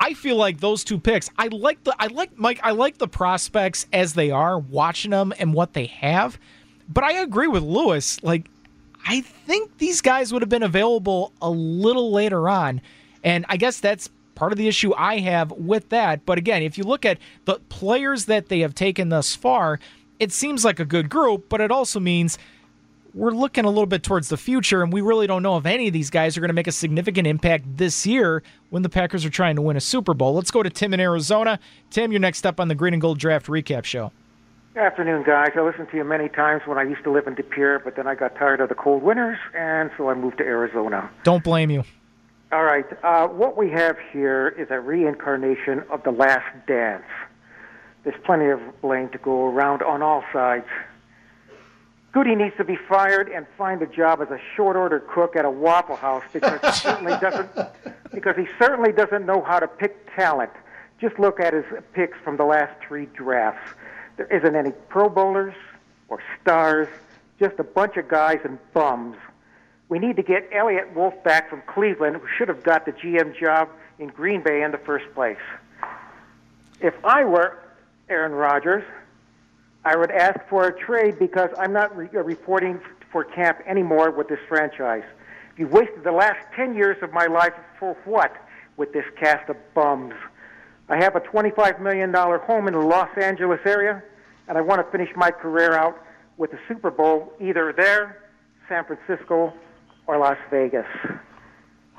I 0.04 0.16
feel 0.16 0.36
like 0.36 0.60
those 0.60 0.84
two 0.84 1.00
picks. 1.00 1.30
I 1.38 1.48
like 1.48 1.82
the 1.86 1.96
I 1.98 2.08
like 2.08 2.38
Mike. 2.38 2.60
I 2.62 2.72
like 2.72 2.98
the 2.98 3.08
prospects 3.08 3.88
as 3.94 4.16
they 4.16 4.32
are, 4.32 4.60
watching 4.60 5.12
them 5.12 5.34
and 5.40 5.54
what 5.54 5.72
they 5.72 5.86
have. 5.86 6.38
But 6.90 7.06
I 7.06 7.14
agree 7.22 7.48
with 7.48 7.64
Lewis. 7.64 8.22
Like, 8.22 8.50
I 9.06 9.22
think 9.22 9.78
these 9.78 10.02
guys 10.02 10.34
would 10.34 10.42
have 10.42 10.50
been 10.50 10.62
available 10.62 11.32
a 11.42 11.50
little 11.50 12.12
later 12.12 12.50
on, 12.50 12.82
and 13.24 13.46
I 13.48 13.56
guess 13.56 13.80
that's 13.80 14.10
part 14.36 14.52
of 14.52 14.58
the 14.58 14.68
issue 14.68 14.94
I 14.98 15.20
have 15.20 15.54
with 15.54 15.88
that. 15.90 16.26
But 16.26 16.38
again, 16.38 16.64
if 16.64 16.78
you 16.78 16.84
look 16.84 17.06
at 17.06 17.18
the 17.46 17.62
players 17.70 18.26
that 18.26 18.50
they 18.50 18.60
have 18.60 18.76
taken 18.76 19.08
thus 19.08 19.38
far, 19.38 19.80
it 20.20 20.34
seems 20.34 20.66
like 20.66 20.82
a 20.82 20.86
good 20.86 21.10
group. 21.10 21.48
But 21.48 21.62
it 21.62 21.72
also 21.72 22.02
means 22.02 22.38
we're 23.14 23.31
looking 23.31 23.65
a 23.65 23.69
little 23.69 23.85
bit 23.85 24.03
towards 24.03 24.30
the 24.30 24.38
future, 24.38 24.81
and 24.81 24.91
we 24.91 25.02
really 25.02 25.27
don't 25.27 25.44
know 25.44 25.57
if 25.57 25.65
any 25.65 25.88
of 25.88 25.94
these 25.94 26.10
guys 26.10 26.35
are 26.35 26.41
going 26.41 26.49
to 26.49 26.56
make 26.56 26.68
a 26.68 26.72
significant 26.72 27.27
impact 27.27 27.65
this 27.77 28.06
year 28.06 28.41
when 28.69 28.81
the 28.81 28.90
Packers 28.90 29.23
are 29.23 29.30
trying 29.30 29.56
to 29.56 29.61
win 29.61 29.77
a 29.77 29.81
Super 29.81 30.14
Bowl. 30.14 30.34
Let's 30.34 30.52
go 30.52 30.64
to 30.64 30.69
Tim 30.69 30.94
in 30.94 30.99
Arizona. 30.99 31.60
Tim, 31.91 32.11
you're 32.11 32.19
next 32.19 32.45
up 32.45 32.60
on 32.60 32.68
the 32.68 32.76
Green 32.76 32.94
and 32.94 33.02
Gold 33.02 33.19
Draft 33.19 33.48
Recap 33.48 33.85
Show. 33.85 34.11
Good 34.73 34.81
afternoon, 34.81 35.23
guys. 35.23 35.52
I 35.56 35.61
listened 35.61 35.90
to 35.91 35.98
you 35.98 36.03
many 36.03 36.30
times 36.30 36.64
when 36.65 36.80
I 36.80 36.84
used 36.84 37.03
to 37.03 37.11
live 37.11 37.27
in 37.27 37.35
De 37.35 37.44
Pere, 37.44 37.77
but 37.77 37.95
then 37.95 38.07
I 38.07 38.15
got 38.15 38.35
tired 38.35 38.60
of 38.60 38.69
the 38.69 38.76
cold 38.76 39.03
winters, 39.03 39.38
and 39.56 39.91
so 39.98 40.10
I 40.10 40.15
moved 40.15 40.40
to 40.40 40.44
Arizona. 40.44 41.11
Don't 41.23 41.44
blame 41.44 41.69
you. 41.69 41.84
All 42.52 42.64
right. 42.64 42.85
Uh, 43.03 43.27
what 43.27 43.56
we 43.56 43.69
have 43.69 43.98
here 44.11 44.49
is 44.57 44.68
a 44.72 44.80
reincarnation 44.80 45.84
of 45.91 46.03
The 46.03 46.11
Last 46.11 46.45
Dance. 46.65 47.03
There's 48.03 48.19
plenty 48.26 48.49
of 48.49 48.60
blame 48.81 49.10
to 49.10 49.18
go 49.19 49.45
around 49.45 49.84
on 49.84 50.02
all 50.02 50.23
sides. 50.34 50.65
Goody 52.14 52.35
needs 52.35 52.56
to 52.57 52.64
be 52.64 52.76
fired 52.76 53.27
and 53.27 53.48
find 53.57 53.81
a 53.81 53.88
job 53.88 54.22
as 54.22 54.30
a 54.30 54.40
short 54.56 54.76
order 54.76 54.99
cook 54.99 55.35
at 55.35 55.45
a 55.45 55.49
Waffle 55.49 55.95
House 55.95 56.23
because 56.31 56.61
he 56.61 56.72
certainly 56.72 57.14
doesn't 57.19 57.49
because 58.14 58.35
he 58.35 58.45
certainly 58.60 58.91
doesn't 58.91 59.26
know 59.26 59.41
how 59.41 59.60
to 59.60 59.68
pick 59.68 60.15
talent. 60.15 60.52
Just 61.02 61.18
look 61.18 61.40
at 61.40 61.53
his 61.53 61.65
picks 61.94 62.18
from 62.23 62.38
the 62.38 62.45
last 62.45 62.72
three 62.88 63.07
drafts. 63.07 63.73
There 64.15 64.27
isn't 64.27 64.56
any 64.56 64.72
Pro 64.90 65.10
Bowlers 65.10 65.56
or 66.07 66.22
stars, 66.40 66.88
just 67.40 67.57
a 67.57 67.64
bunch 67.64 67.98
of 67.98 68.07
guys 68.07 68.40
and 68.44 68.60
bums. 68.73 69.18
We 69.90 69.98
need 69.98 70.15
to 70.18 70.23
get 70.23 70.48
Eliot 70.53 70.95
Wolf 70.95 71.15
back 71.23 71.49
from 71.49 71.64
Cleveland, 71.65 72.18
who 72.18 72.27
should 72.38 72.48
have 72.48 72.61
got 72.61 72.85
the 72.85 72.91
GM 72.91 73.38
job 73.38 73.69
in 73.98 74.10
Green 74.10 74.44
Bay 74.44 74.61
in 74.61 74.72
the 74.72 74.77
first 74.77 75.06
place. 75.15 75.38
If 76.80 76.94
I 77.03 77.26
were 77.26 77.57
Aaron 78.07 78.34
Rodgers, 78.34 78.84
I 79.85 79.95
would 79.97 80.11
ask 80.11 80.39
for 80.49 80.68
a 80.68 80.80
trade 80.80 81.19
because 81.19 81.49
I'm 81.57 81.73
not 81.73 81.95
re- 81.95 82.10
uh, 82.14 82.23
reporting 82.23 82.80
for 83.11 83.23
camp 83.23 83.60
anymore 83.68 84.11
with 84.11 84.27
this 84.30 84.39
franchise. 84.47 85.03
You've 85.57 85.72
wasted 85.72 86.03
the 86.03 86.11
last 86.11 86.39
10 86.55 86.76
years 86.76 86.97
of 87.03 87.11
my 87.11 87.26
life 87.26 87.53
for 87.80 87.95
what 88.05 88.34
with 88.77 88.93
this 88.93 89.05
cast 89.19 89.49
of 89.49 89.57
bums? 89.76 90.14
I 90.89 90.97
have 90.97 91.15
a 91.15 91.19
$25 91.22 91.80
million 91.80 92.14
home 92.14 92.68
in 92.68 92.73
the 92.73 92.80
Los 92.80 93.10
Angeles 93.18 93.60
area, 93.65 94.03
and 94.47 94.57
I 94.57 94.61
want 94.61 94.85
to 94.85 94.91
finish 94.91 95.10
my 95.15 95.31
career 95.31 95.73
out 95.73 96.01
with 96.38 96.51
a 96.53 96.60
Super 96.68 96.91
Bowl 96.91 97.34
either 97.39 97.73
there, 97.76 98.23
San 98.68 98.84
Francisco, 98.85 99.53
or 100.07 100.18
Las 100.18 100.38
Vegas. 100.49 100.85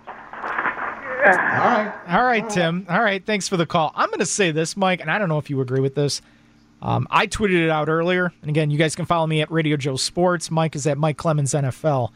All 0.07 1.31
right. 1.31 1.95
All 2.09 2.25
right, 2.25 2.49
Tim. 2.51 2.87
All 2.89 3.03
right. 3.03 3.25
Thanks 3.25 3.49
for 3.49 3.57
the 3.57 3.65
call. 3.65 3.93
I'm 3.95 4.09
going 4.09 4.19
to 4.19 4.27
say 4.27 4.51
this, 4.51 4.77
Mike, 4.77 5.01
and 5.01 5.11
I 5.11 5.19
don't 5.19 5.29
know 5.29 5.39
if 5.39 5.49
you 5.49 5.61
agree 5.61 5.81
with 5.81 5.95
this. 5.95 6.21
Um, 6.85 7.09
I 7.11 7.27
tweeted 7.27 7.65
it 7.65 7.71
out 7.71 7.89
earlier, 7.89 8.31
and 8.43 8.51
again, 8.51 8.71
you 8.71 8.77
guys 8.77 8.95
can 8.95 9.07
follow 9.07 9.27
me 9.27 9.41
at 9.41 9.51
Radio 9.51 9.79
Joe 9.79 9.97
Sports. 9.97 10.51
Mike 10.51 10.77
is 10.77 10.87
at 10.87 10.99
Mike 10.99 11.17
Clemens 11.17 11.55
NFL. 11.55 12.11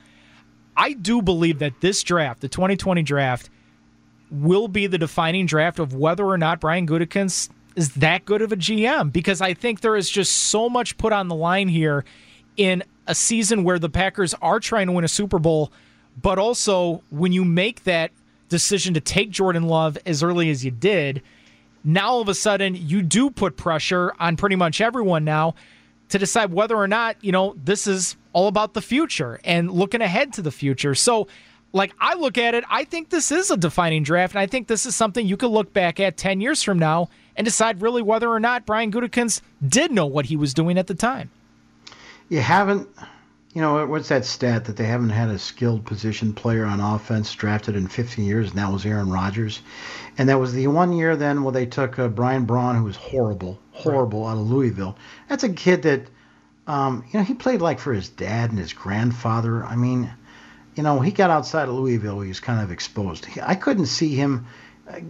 I 0.77 0.93
do 0.93 1.23
believe 1.23 1.59
that 1.61 1.81
this 1.81 2.03
draft, 2.03 2.43
the 2.43 2.49
2020 2.49 3.03
draft, 3.03 3.49
will 4.31 4.69
be 4.69 4.87
the 4.87 4.99
defining 4.99 5.47
draft 5.47 5.79
of 5.79 5.95
whether 5.95 6.27
or 6.27 6.37
not 6.37 6.61
Brian 6.61 6.87
Gutekunst 6.87 7.49
is 7.77 7.95
that 7.95 8.27
good 8.27 8.43
of 8.43 8.53
a 8.53 8.57
GM 8.57 9.11
because 9.11 9.41
I 9.41 9.55
think 9.55 9.81
there 9.81 9.97
is 9.97 10.11
just 10.11 10.35
so 10.35 10.69
much 10.69 10.99
put 10.99 11.15
on 11.15 11.29
the 11.29 11.35
line 11.35 11.69
here 11.69 12.05
in 12.59 12.83
a 13.07 13.15
season 13.15 13.65
where 13.65 13.79
the 13.79 13.89
Packers 13.89 14.35
are 14.35 14.61
trying 14.61 14.89
to 14.89 14.93
win 14.93 15.05
a 15.05 15.09
Super 15.09 15.39
Bowl, 15.39 15.73
but 16.21 16.39
also 16.39 17.03
when 17.11 17.33
you 17.33 17.45
make 17.45 17.85
that 17.85 18.11
decision 18.51 18.93
to 18.95 19.01
take 19.01 19.31
Jordan 19.31 19.63
Love 19.63 19.97
as 20.05 20.23
early 20.23 20.51
as 20.51 20.63
you 20.63 20.71
did– 20.71 21.23
now 21.89 22.09
all 22.09 22.21
of 22.21 22.29
a 22.29 22.35
sudden 22.35 22.75
you 22.75 23.03
do 23.03 23.31
put 23.31 23.57
pressure 23.57 24.13
on 24.21 24.37
pretty 24.37 24.57
much 24.57 24.81
everyone 24.81 25.25
now 25.25 25.55
to 26.11 26.19
decide 26.19 26.53
whether 26.53 26.77
or 26.77 26.89
not, 26.89 27.17
you 27.23 27.33
know, 27.33 27.55
this 27.63 27.87
is 27.87 28.17
all 28.33 28.49
about 28.49 28.75
the 28.75 28.83
future 28.83 29.41
and 29.45 29.71
looking 29.71 30.01
ahead 30.01 30.33
to 30.35 30.43
the 30.43 30.51
future. 30.51 30.95
So, 30.95 31.29
like, 31.73 31.93
I 32.01 32.15
look 32.15 32.39
at 32.39 32.55
it, 32.55 32.65
I 32.71 32.85
think 32.85 33.11
this 33.11 33.31
is 33.31 33.51
a 33.51 33.57
defining 33.57 34.03
draft, 34.03 34.35
and 34.35 34.41
I 34.41 34.47
think 34.47 34.69
this 34.69 34.87
is 34.87 34.97
something 34.97 35.27
you 35.27 35.37
could 35.37 35.51
look 35.51 35.73
back 35.73 36.01
at 36.01 36.17
10 36.17 36.41
years 36.41 36.63
from 36.63 36.79
now 36.79 37.11
and 37.37 37.45
decide 37.45 37.83
really 37.83 38.03
whether 38.03 38.29
or 38.29 38.41
not 38.41 38.67
Brian 38.67 38.91
Gutekunst 38.91 39.43
did 39.67 39.93
know 39.93 40.07
what 40.07 40.27
he 40.27 40.37
was 40.37 40.55
doing 40.55 40.79
at 40.79 40.87
the 40.87 40.95
time. 40.95 41.31
You 42.29 42.41
haven't 42.41 42.89
you 43.55 43.63
know, 43.63 43.87
what's 43.87 44.09
that 44.09 44.25
stat 44.25 44.67
that 44.67 44.77
they 44.77 44.85
haven't 44.85 45.11
had 45.11 45.31
a 45.31 45.39
skilled 45.39 45.85
position 45.85 46.33
player 46.35 46.67
on 46.67 46.81
offense 46.81 47.33
drafted 47.35 47.77
in 47.77 47.87
15 47.87 48.25
years, 48.25 48.51
and 48.51 48.59
that 48.59 48.71
was 48.71 48.85
Aaron 48.85 49.11
Rodgers. 49.11 49.63
And 50.19 50.29
that 50.29 50.39
was 50.39 50.53
the 50.53 50.67
one 50.67 50.93
year 50.93 51.17
then 51.17 51.43
where 51.43 51.53
they 51.53 51.67
took 51.67 51.99
uh, 51.99 52.09
Brian 52.09 52.47
Brohm, 52.47 52.77
who 52.77 52.85
was 52.85 52.97
horrible, 52.97 53.59
horrible 53.73 54.25
right. 54.25 54.33
out 54.33 54.39
of 54.39 54.51
Louisville. 54.51 54.97
That's 55.29 55.45
a 55.45 55.49
kid 55.49 55.83
that, 55.83 56.03
um, 56.67 57.05
you 57.11 57.19
know, 57.19 57.25
he 57.25 57.35
played 57.35 57.63
like 57.63 57.79
for 57.79 57.93
his 57.93 58.11
dad 58.11 58.51
and 58.51 58.59
his 58.59 58.75
grandfather. 58.75 59.65
I 59.65 59.77
mean, 59.77 60.11
you 60.75 60.83
know, 60.83 61.01
he 61.01 61.11
got 61.11 61.31
outside 61.31 61.69
of 61.69 61.75
Louisville, 61.75 62.21
he 62.21 62.29
was 62.29 62.41
kind 62.41 62.61
of 62.61 62.71
exposed. 62.71 63.27
I 63.43 63.55
couldn't 63.55 63.87
see 63.87 64.15
him 64.15 64.47
uh, 64.89 65.01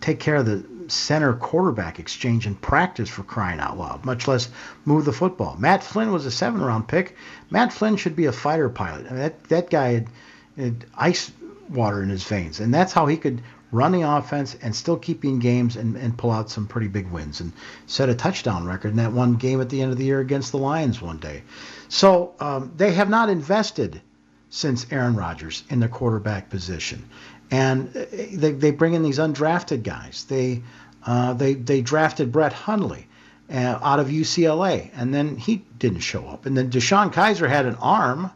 take 0.00 0.18
care 0.18 0.36
of 0.36 0.46
the 0.46 0.64
center 0.88 1.32
quarterback 1.34 1.98
exchange 1.98 2.46
in 2.46 2.54
practice 2.54 3.08
for 3.08 3.22
crying 3.22 3.60
out 3.60 3.78
loud, 3.78 4.04
much 4.04 4.28
less 4.28 4.48
move 4.84 5.04
the 5.04 5.12
football. 5.12 5.56
Matt 5.58 5.82
Flynn 5.82 6.12
was 6.12 6.26
a 6.26 6.30
seven 6.30 6.60
round 6.60 6.88
pick. 6.88 7.16
Matt 7.50 7.72
Flynn 7.72 7.96
should 7.96 8.16
be 8.16 8.26
a 8.26 8.32
fighter 8.32 8.68
pilot. 8.68 9.06
I 9.06 9.10
mean, 9.10 9.18
that, 9.18 9.44
that 9.44 9.70
guy 9.70 9.92
had, 9.92 10.08
had 10.56 10.84
ice 10.96 11.32
water 11.68 12.02
in 12.02 12.08
his 12.08 12.24
veins, 12.24 12.60
and 12.60 12.72
that's 12.72 12.92
how 12.92 13.06
he 13.06 13.16
could 13.16 13.42
run 13.72 13.92
the 13.92 14.02
offense 14.02 14.56
and 14.62 14.74
still 14.74 14.96
keep 14.96 15.24
in 15.24 15.38
games 15.38 15.76
and, 15.76 15.96
and 15.96 16.16
pull 16.16 16.30
out 16.30 16.50
some 16.50 16.66
pretty 16.66 16.88
big 16.88 17.10
wins 17.10 17.40
and 17.40 17.52
set 17.86 18.08
a 18.08 18.14
touchdown 18.14 18.64
record 18.64 18.90
in 18.90 18.96
that 18.96 19.12
one 19.12 19.34
game 19.34 19.60
at 19.60 19.68
the 19.68 19.82
end 19.82 19.92
of 19.92 19.98
the 19.98 20.04
year 20.04 20.20
against 20.20 20.52
the 20.52 20.58
Lions 20.58 21.02
one 21.02 21.18
day. 21.18 21.42
So 21.88 22.34
um, 22.40 22.72
they 22.76 22.92
have 22.92 23.10
not 23.10 23.28
invested 23.28 24.00
since 24.48 24.86
Aaron 24.90 25.16
Rodgers 25.16 25.64
in 25.68 25.80
the 25.80 25.88
quarterback 25.88 26.48
position 26.48 27.08
and 27.50 27.92
they, 27.92 28.52
they 28.52 28.70
bring 28.70 28.94
in 28.94 29.02
these 29.02 29.18
undrafted 29.18 29.82
guys. 29.82 30.24
They 30.28 30.62
uh, 31.04 31.34
they 31.34 31.54
they 31.54 31.80
drafted 31.80 32.32
Brett 32.32 32.52
Hundley 32.52 33.06
uh, 33.50 33.78
out 33.82 34.00
of 34.00 34.08
UCLA, 34.08 34.90
and 34.94 35.14
then 35.14 35.36
he 35.36 35.64
didn't 35.78 36.00
show 36.00 36.26
up. 36.26 36.46
And 36.46 36.56
then 36.56 36.70
DeShone 36.70 37.12
Kizer 37.12 37.48
had 37.48 37.66
an 37.66 37.76
arm 37.76 38.30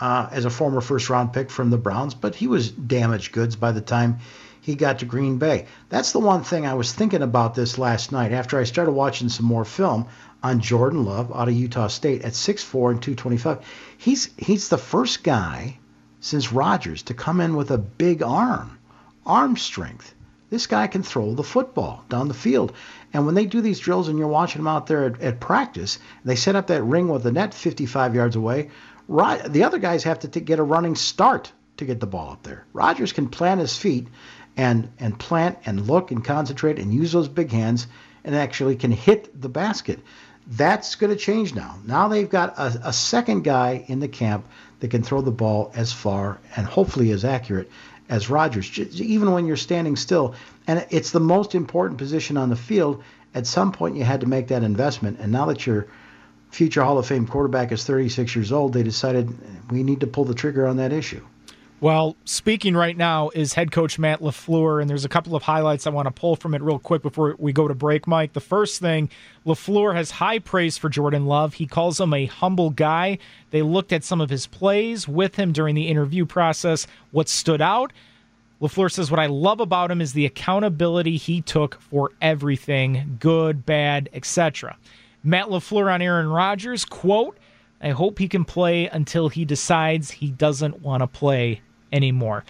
uh, 0.00 0.28
as 0.32 0.44
a 0.44 0.50
former 0.50 0.80
first 0.80 1.10
round 1.10 1.32
pick 1.32 1.50
from 1.50 1.70
the 1.70 1.78
Browns, 1.78 2.14
but 2.14 2.34
he 2.34 2.46
was 2.46 2.70
damaged 2.70 3.32
goods 3.32 3.54
by 3.56 3.72
the 3.72 3.80
time 3.80 4.18
he 4.60 4.74
got 4.74 4.98
to 4.98 5.04
Green 5.06 5.38
Bay. 5.38 5.66
That's 5.88 6.12
the 6.12 6.18
one 6.18 6.42
thing 6.42 6.66
I 6.66 6.74
was 6.74 6.92
thinking 6.92 7.22
about 7.22 7.54
this 7.54 7.78
last 7.78 8.12
night 8.12 8.32
after 8.32 8.58
I 8.58 8.64
started 8.64 8.92
watching 8.92 9.28
some 9.28 9.46
more 9.46 9.64
film 9.64 10.06
on 10.42 10.60
Jordan 10.60 11.04
Love 11.04 11.32
out 11.34 11.48
of 11.48 11.54
Utah 11.54 11.88
State 11.88 12.22
at 12.22 12.32
6'4 12.32 12.90
and 12.90 13.02
225. 13.02 13.58
He's 13.98 14.30
he's 14.36 14.68
the 14.68 14.78
first 14.78 15.22
guy 15.22 15.78
since 16.20 16.52
Rodgers 16.52 17.02
to 17.04 17.14
come 17.14 17.40
in 17.40 17.56
with 17.56 17.70
a 17.70 17.78
big 17.78 18.22
arm, 18.22 18.78
arm 19.26 19.56
strength. 19.56 20.14
This 20.50 20.66
guy 20.66 20.86
can 20.86 21.02
throw 21.02 21.34
the 21.34 21.42
football 21.42 22.04
down 22.08 22.28
the 22.28 22.34
field. 22.34 22.72
And 23.12 23.24
when 23.24 23.34
they 23.34 23.46
do 23.46 23.60
these 23.60 23.78
drills 23.78 24.08
and 24.08 24.18
you're 24.18 24.28
watching 24.28 24.60
them 24.60 24.68
out 24.68 24.86
there 24.86 25.04
at, 25.04 25.20
at 25.20 25.40
practice, 25.40 25.98
they 26.24 26.36
set 26.36 26.56
up 26.56 26.66
that 26.66 26.82
ring 26.82 27.08
with 27.08 27.22
the 27.22 27.32
net 27.32 27.54
55 27.54 28.14
yards 28.14 28.36
away. 28.36 28.70
the 29.08 29.64
other 29.64 29.78
guys 29.78 30.04
have 30.04 30.18
to 30.20 30.28
t- 30.28 30.40
get 30.40 30.58
a 30.58 30.62
running 30.62 30.96
start 30.96 31.52
to 31.76 31.84
get 31.84 32.00
the 32.00 32.06
ball 32.06 32.32
up 32.32 32.42
there. 32.42 32.64
Rodgers 32.72 33.12
can 33.12 33.28
plant 33.28 33.60
his 33.60 33.76
feet 33.76 34.08
and 34.56 34.90
and 34.98 35.18
plant 35.18 35.58
and 35.64 35.86
look 35.86 36.10
and 36.10 36.24
concentrate 36.24 36.78
and 36.78 36.92
use 36.92 37.12
those 37.12 37.28
big 37.28 37.50
hands 37.50 37.86
and 38.24 38.34
actually 38.34 38.76
can 38.76 38.90
hit 38.90 39.40
the 39.40 39.48
basket. 39.48 40.00
That's 40.46 40.96
going 40.96 41.12
to 41.12 41.18
change 41.18 41.54
now. 41.54 41.78
Now 41.86 42.08
they've 42.08 42.28
got 42.28 42.58
a, 42.58 42.88
a 42.88 42.92
second 42.92 43.44
guy 43.44 43.84
in 43.86 44.00
the 44.00 44.08
camp 44.08 44.46
that 44.80 44.90
can 44.90 45.02
throw 45.02 45.20
the 45.20 45.30
ball 45.30 45.70
as 45.74 45.92
far 45.92 46.38
and 46.56 46.66
hopefully 46.66 47.10
as 47.10 47.24
accurate 47.24 47.70
as 48.08 48.28
Rodgers, 48.28 48.76
even 49.00 49.30
when 49.30 49.46
you're 49.46 49.56
standing 49.56 49.94
still. 49.94 50.34
And 50.66 50.84
it's 50.90 51.12
the 51.12 51.20
most 51.20 51.54
important 51.54 51.98
position 51.98 52.36
on 52.36 52.50
the 52.50 52.56
field. 52.56 53.02
At 53.34 53.46
some 53.46 53.70
point, 53.70 53.96
you 53.96 54.02
had 54.02 54.22
to 54.22 54.26
make 54.26 54.48
that 54.48 54.64
investment. 54.64 55.20
And 55.20 55.30
now 55.30 55.46
that 55.46 55.64
your 55.64 55.86
future 56.50 56.82
Hall 56.82 56.98
of 56.98 57.06
Fame 57.06 57.28
quarterback 57.28 57.70
is 57.70 57.84
36 57.84 58.34
years 58.34 58.50
old, 58.50 58.72
they 58.72 58.82
decided 58.82 59.70
we 59.70 59.84
need 59.84 60.00
to 60.00 60.08
pull 60.08 60.24
the 60.24 60.34
trigger 60.34 60.66
on 60.66 60.78
that 60.78 60.92
issue. 60.92 61.24
Well, 61.82 62.14
speaking 62.26 62.76
right 62.76 62.94
now 62.94 63.30
is 63.30 63.54
head 63.54 63.72
coach 63.72 63.98
Matt 63.98 64.20
LaFleur, 64.20 64.82
and 64.82 64.90
there's 64.90 65.06
a 65.06 65.08
couple 65.08 65.34
of 65.34 65.42
highlights 65.42 65.86
I 65.86 65.90
want 65.90 66.08
to 66.08 66.12
pull 66.12 66.36
from 66.36 66.54
it 66.54 66.60
real 66.60 66.78
quick 66.78 67.00
before 67.00 67.36
we 67.38 67.54
go 67.54 67.66
to 67.68 67.74
break, 67.74 68.06
Mike. 68.06 68.34
The 68.34 68.40
first 68.40 68.82
thing, 68.82 69.08
LaFleur 69.46 69.94
has 69.94 70.10
high 70.10 70.40
praise 70.40 70.76
for 70.76 70.90
Jordan 70.90 71.24
Love. 71.24 71.54
He 71.54 71.66
calls 71.66 71.98
him 71.98 72.12
a 72.12 72.26
humble 72.26 72.68
guy. 72.68 73.16
They 73.50 73.62
looked 73.62 73.94
at 73.94 74.04
some 74.04 74.20
of 74.20 74.28
his 74.28 74.46
plays 74.46 75.08
with 75.08 75.36
him 75.36 75.52
during 75.52 75.74
the 75.74 75.88
interview 75.88 76.26
process. 76.26 76.86
What 77.12 77.30
stood 77.30 77.62
out? 77.62 77.94
LaFleur 78.60 78.92
says, 78.92 79.10
What 79.10 79.18
I 79.18 79.26
love 79.26 79.60
about 79.60 79.90
him 79.90 80.02
is 80.02 80.12
the 80.12 80.26
accountability 80.26 81.16
he 81.16 81.40
took 81.40 81.80
for 81.80 82.12
everything, 82.20 83.16
good, 83.18 83.64
bad, 83.64 84.10
etc. 84.12 84.76
Matt 85.24 85.46
LaFleur 85.46 85.90
on 85.90 86.02
Aaron 86.02 86.28
Rodgers, 86.28 86.84
quote, 86.84 87.38
I 87.80 87.92
hope 87.92 88.18
he 88.18 88.28
can 88.28 88.44
play 88.44 88.86
until 88.88 89.30
he 89.30 89.46
decides 89.46 90.10
he 90.10 90.30
doesn't 90.30 90.82
want 90.82 91.00
to 91.02 91.06
play 91.06 91.62
anymore. 91.92 92.44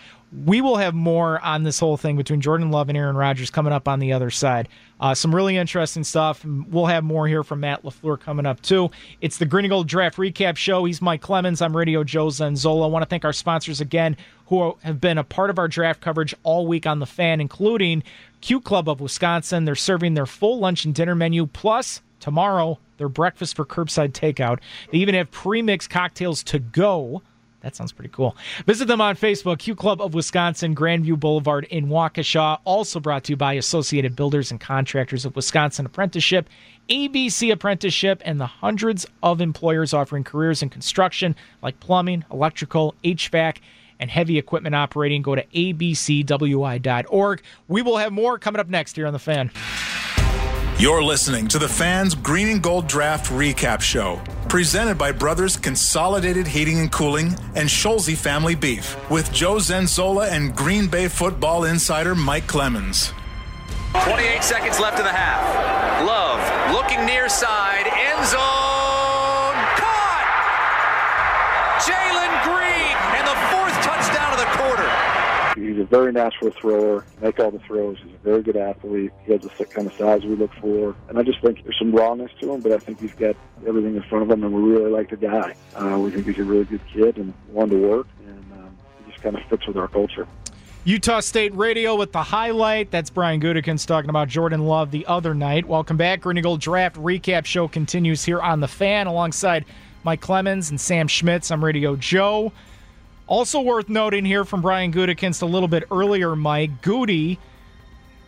We 0.46 0.60
will 0.60 0.76
have 0.76 0.94
more 0.94 1.40
on 1.40 1.64
this 1.64 1.80
whole 1.80 1.96
thing 1.96 2.16
between 2.16 2.40
Jordan 2.40 2.70
Love 2.70 2.88
and 2.88 2.96
Aaron 2.96 3.16
Rodgers 3.16 3.50
coming 3.50 3.72
up 3.72 3.88
on 3.88 3.98
the 3.98 4.12
other 4.12 4.30
side. 4.30 4.68
Uh, 5.00 5.12
some 5.12 5.34
really 5.34 5.56
interesting 5.56 6.04
stuff. 6.04 6.44
We'll 6.44 6.86
have 6.86 7.02
more 7.02 7.26
here 7.26 7.42
from 7.42 7.60
Matt 7.60 7.82
LaFleur 7.82 8.20
coming 8.20 8.46
up, 8.46 8.62
too. 8.62 8.90
It's 9.20 9.38
the 9.38 9.46
Green 9.46 9.64
and 9.64 9.70
Gold 9.70 9.88
Draft 9.88 10.18
Recap 10.18 10.56
Show. 10.56 10.84
He's 10.84 11.02
Mike 11.02 11.20
Clemens. 11.20 11.60
I'm 11.60 11.76
Radio 11.76 12.04
Joe 12.04 12.26
Zenzola. 12.28 12.84
I 12.84 12.86
want 12.86 13.02
to 13.02 13.08
thank 13.08 13.24
our 13.24 13.32
sponsors 13.32 13.80
again 13.80 14.16
who 14.46 14.76
have 14.82 15.00
been 15.00 15.18
a 15.18 15.24
part 15.24 15.50
of 15.50 15.58
our 15.58 15.66
draft 15.66 16.00
coverage 16.00 16.34
all 16.44 16.66
week 16.66 16.86
on 16.86 17.00
the 17.00 17.06
fan, 17.06 17.40
including 17.40 18.04
Q 18.40 18.60
Club 18.60 18.88
of 18.88 19.00
Wisconsin. 19.00 19.64
They're 19.64 19.74
serving 19.74 20.14
their 20.14 20.26
full 20.26 20.60
lunch 20.60 20.84
and 20.84 20.94
dinner 20.94 21.16
menu, 21.16 21.46
plus 21.46 22.02
tomorrow, 22.20 22.78
their 22.98 23.08
breakfast 23.08 23.56
for 23.56 23.64
curbside 23.64 24.12
takeout. 24.12 24.60
They 24.92 24.98
even 24.98 25.14
have 25.14 25.30
pre 25.30 25.62
mixed 25.62 25.90
cocktails 25.90 26.42
to 26.44 26.58
go 26.58 27.22
that 27.60 27.76
sounds 27.76 27.92
pretty 27.92 28.10
cool. 28.10 28.36
Visit 28.66 28.88
them 28.88 29.00
on 29.00 29.16
Facebook, 29.16 29.58
Q 29.58 29.74
Club 29.74 30.00
of 30.00 30.14
Wisconsin, 30.14 30.74
Grandview 30.74 31.18
Boulevard 31.18 31.64
in 31.64 31.88
Waukesha. 31.88 32.58
Also 32.64 33.00
brought 33.00 33.24
to 33.24 33.32
you 33.32 33.36
by 33.36 33.54
Associated 33.54 34.16
Builders 34.16 34.50
and 34.50 34.60
Contractors 34.60 35.24
of 35.24 35.36
Wisconsin 35.36 35.86
Apprenticeship, 35.86 36.48
ABC 36.88 37.52
Apprenticeship, 37.52 38.22
and 38.24 38.40
the 38.40 38.46
hundreds 38.46 39.06
of 39.22 39.40
employers 39.40 39.92
offering 39.92 40.24
careers 40.24 40.62
in 40.62 40.70
construction 40.70 41.36
like 41.62 41.78
plumbing, 41.80 42.24
electrical, 42.30 42.94
HVAC, 43.04 43.58
and 43.98 44.10
heavy 44.10 44.38
equipment 44.38 44.74
operating. 44.74 45.22
Go 45.22 45.34
to 45.34 45.44
abcwi.org. 45.44 47.42
We 47.68 47.82
will 47.82 47.96
have 47.98 48.12
more 48.12 48.38
coming 48.38 48.60
up 48.60 48.68
next 48.68 48.96
here 48.96 49.06
on 49.06 49.12
The 49.12 49.18
Fan. 49.18 49.50
You're 50.80 51.02
listening 51.02 51.46
to 51.48 51.58
the 51.58 51.68
Fans 51.68 52.14
Green 52.14 52.48
and 52.48 52.62
Gold 52.62 52.86
Draft 52.86 53.30
Recap 53.30 53.82
Show, 53.82 54.18
presented 54.48 54.96
by 54.96 55.12
Brothers 55.12 55.58
Consolidated 55.58 56.46
Heating 56.46 56.78
and 56.78 56.90
Cooling 56.90 57.36
and 57.54 57.68
Scholze 57.68 58.16
Family 58.16 58.54
Beef, 58.54 58.96
with 59.10 59.30
Joe 59.30 59.56
Zenzola 59.56 60.30
and 60.30 60.56
Green 60.56 60.86
Bay 60.86 61.06
football 61.06 61.64
insider 61.64 62.14
Mike 62.14 62.46
Clemens. 62.46 63.12
28 63.92 64.42
seconds 64.42 64.80
left 64.80 64.98
in 64.98 65.04
the 65.04 65.12
half. 65.12 65.44
Love 66.06 66.72
looking 66.72 67.04
near 67.04 67.28
side, 67.28 67.86
end 67.86 68.26
zone, 68.26 68.59
a 75.80 75.84
very 75.84 76.12
natural 76.12 76.50
thrower, 76.52 77.04
make 77.20 77.38
all 77.38 77.50
the 77.50 77.58
throws. 77.60 77.98
He's 78.02 78.14
a 78.14 78.18
very 78.18 78.42
good 78.42 78.56
athlete. 78.56 79.12
He 79.24 79.32
has 79.32 79.42
the 79.42 79.64
kind 79.66 79.86
of 79.86 79.92
size 79.94 80.24
we 80.24 80.36
look 80.36 80.52
for. 80.60 80.94
And 81.08 81.18
I 81.18 81.22
just 81.22 81.40
think 81.40 81.62
there's 81.64 81.78
some 81.78 81.92
rawness 81.92 82.30
to 82.40 82.52
him, 82.52 82.60
but 82.60 82.72
I 82.72 82.78
think 82.78 83.00
he's 83.00 83.14
got 83.14 83.36
everything 83.66 83.96
in 83.96 84.02
front 84.02 84.24
of 84.24 84.30
him, 84.30 84.44
and 84.44 84.54
we 84.54 84.62
really 84.62 84.90
like 84.90 85.10
the 85.10 85.16
guy. 85.16 85.54
Uh, 85.74 85.98
we 85.98 86.10
think 86.10 86.26
he's 86.26 86.38
a 86.38 86.44
really 86.44 86.64
good 86.64 86.80
kid 86.92 87.16
and 87.18 87.32
one 87.48 87.68
to 87.70 87.76
work, 87.76 88.06
and 88.26 88.52
um, 88.52 88.76
he 89.04 89.10
just 89.10 89.22
kind 89.22 89.36
of 89.36 89.42
fits 89.48 89.66
with 89.66 89.76
our 89.76 89.88
culture. 89.88 90.26
Utah 90.84 91.20
State 91.20 91.54
Radio 91.54 91.94
with 91.94 92.12
the 92.12 92.22
highlight. 92.22 92.90
That's 92.90 93.10
Brian 93.10 93.38
Gutekunst 93.38 93.86
talking 93.86 94.08
about 94.08 94.28
Jordan 94.28 94.64
Love 94.64 94.90
the 94.90 95.04
other 95.06 95.34
night. 95.34 95.66
Welcome 95.66 95.98
back. 95.98 96.22
Green 96.22 96.42
Gold 96.42 96.60
Draft 96.60 96.96
Recap 96.96 97.44
Show 97.44 97.68
continues 97.68 98.24
here 98.24 98.40
on 98.40 98.60
The 98.60 98.68
Fan 98.68 99.06
alongside 99.06 99.66
Mike 100.04 100.22
Clemens 100.22 100.70
and 100.70 100.80
Sam 100.80 101.06
Schmitz. 101.06 101.50
I'm 101.50 101.62
Radio 101.62 101.96
Joe. 101.96 102.52
Also 103.30 103.60
worth 103.60 103.88
noting 103.88 104.24
here 104.24 104.44
from 104.44 104.60
Brian 104.60 104.92
Gutekunst 104.92 105.40
a 105.40 105.46
little 105.46 105.68
bit 105.68 105.84
earlier, 105.92 106.34
Mike 106.34 106.82
Goody 106.82 107.38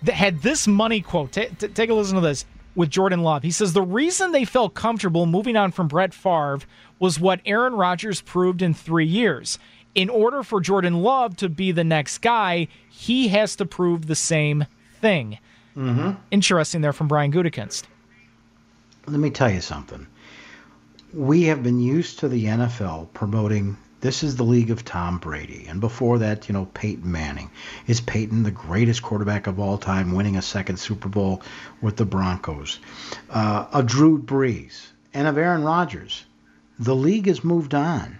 had 0.06 0.42
this 0.42 0.68
money 0.68 1.00
quote. 1.00 1.32
T- 1.32 1.48
t- 1.58 1.66
take 1.66 1.90
a 1.90 1.94
listen 1.94 2.14
to 2.14 2.20
this 2.20 2.44
with 2.76 2.88
Jordan 2.88 3.24
Love. 3.24 3.42
He 3.42 3.50
says 3.50 3.72
the 3.72 3.82
reason 3.82 4.30
they 4.30 4.44
felt 4.44 4.74
comfortable 4.74 5.26
moving 5.26 5.56
on 5.56 5.72
from 5.72 5.88
Brett 5.88 6.14
Favre 6.14 6.60
was 7.00 7.18
what 7.18 7.40
Aaron 7.44 7.74
Rodgers 7.74 8.20
proved 8.20 8.62
in 8.62 8.74
three 8.74 9.04
years. 9.04 9.58
In 9.96 10.08
order 10.08 10.44
for 10.44 10.60
Jordan 10.60 11.02
Love 11.02 11.36
to 11.38 11.48
be 11.48 11.72
the 11.72 11.82
next 11.82 12.18
guy, 12.18 12.68
he 12.88 13.26
has 13.26 13.56
to 13.56 13.66
prove 13.66 14.06
the 14.06 14.14
same 14.14 14.66
thing. 15.00 15.38
Mm-hmm. 15.76 16.12
Interesting 16.30 16.80
there 16.80 16.92
from 16.92 17.08
Brian 17.08 17.32
Gutekunst. 17.32 17.82
Let 19.08 19.18
me 19.18 19.30
tell 19.30 19.50
you 19.50 19.60
something. 19.60 20.06
We 21.12 21.42
have 21.42 21.64
been 21.64 21.80
used 21.80 22.20
to 22.20 22.28
the 22.28 22.44
NFL 22.44 23.12
promoting 23.14 23.76
this 24.02 24.24
is 24.24 24.36
the 24.36 24.42
league 24.42 24.70
of 24.70 24.84
Tom 24.84 25.18
Brady. 25.18 25.66
And 25.68 25.80
before 25.80 26.18
that, 26.18 26.48
you 26.48 26.52
know, 26.52 26.66
Peyton 26.74 27.10
Manning. 27.10 27.50
Is 27.86 28.00
Peyton 28.00 28.42
the 28.42 28.50
greatest 28.50 29.00
quarterback 29.02 29.46
of 29.46 29.60
all 29.60 29.78
time, 29.78 30.12
winning 30.12 30.36
a 30.36 30.42
second 30.42 30.76
Super 30.76 31.08
Bowl 31.08 31.40
with 31.80 31.96
the 31.96 32.04
Broncos? 32.04 32.80
Uh, 33.30 33.66
a 33.72 33.82
Drew 33.82 34.20
Brees 34.20 34.88
and 35.14 35.28
of 35.28 35.38
Aaron 35.38 35.62
Rodgers. 35.62 36.24
The 36.80 36.96
league 36.96 37.28
has 37.28 37.44
moved 37.44 37.74
on. 37.74 38.18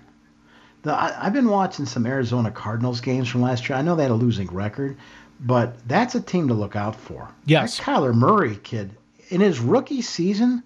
The, 0.83 0.93
I, 0.93 1.27
I've 1.27 1.33
been 1.33 1.49
watching 1.49 1.87
some 1.87 2.07
Arizona 2.07 2.53
Cardinals 2.53 3.01
games 3.01 3.29
from 3.29 3.43
last 3.43 3.69
year. 3.69 3.77
I 3.77 3.83
know 3.83 3.97
they 3.97 4.05
had 4.05 4.13
a 4.13 4.15
losing 4.15 4.49
record, 4.49 4.97
but 5.41 5.77
that's 5.89 6.15
a 6.15 6.21
team 6.21 6.47
to 6.47 6.55
look 6.55 6.77
out 6.77 6.95
for. 6.95 7.29
Yes. 7.45 7.79
That 7.79 7.87
Kyler 7.87 8.15
Murray 8.15 8.57
kid, 8.63 8.97
in 9.31 9.41
his 9.41 9.59
rookie 9.59 10.03
season, 10.03 10.63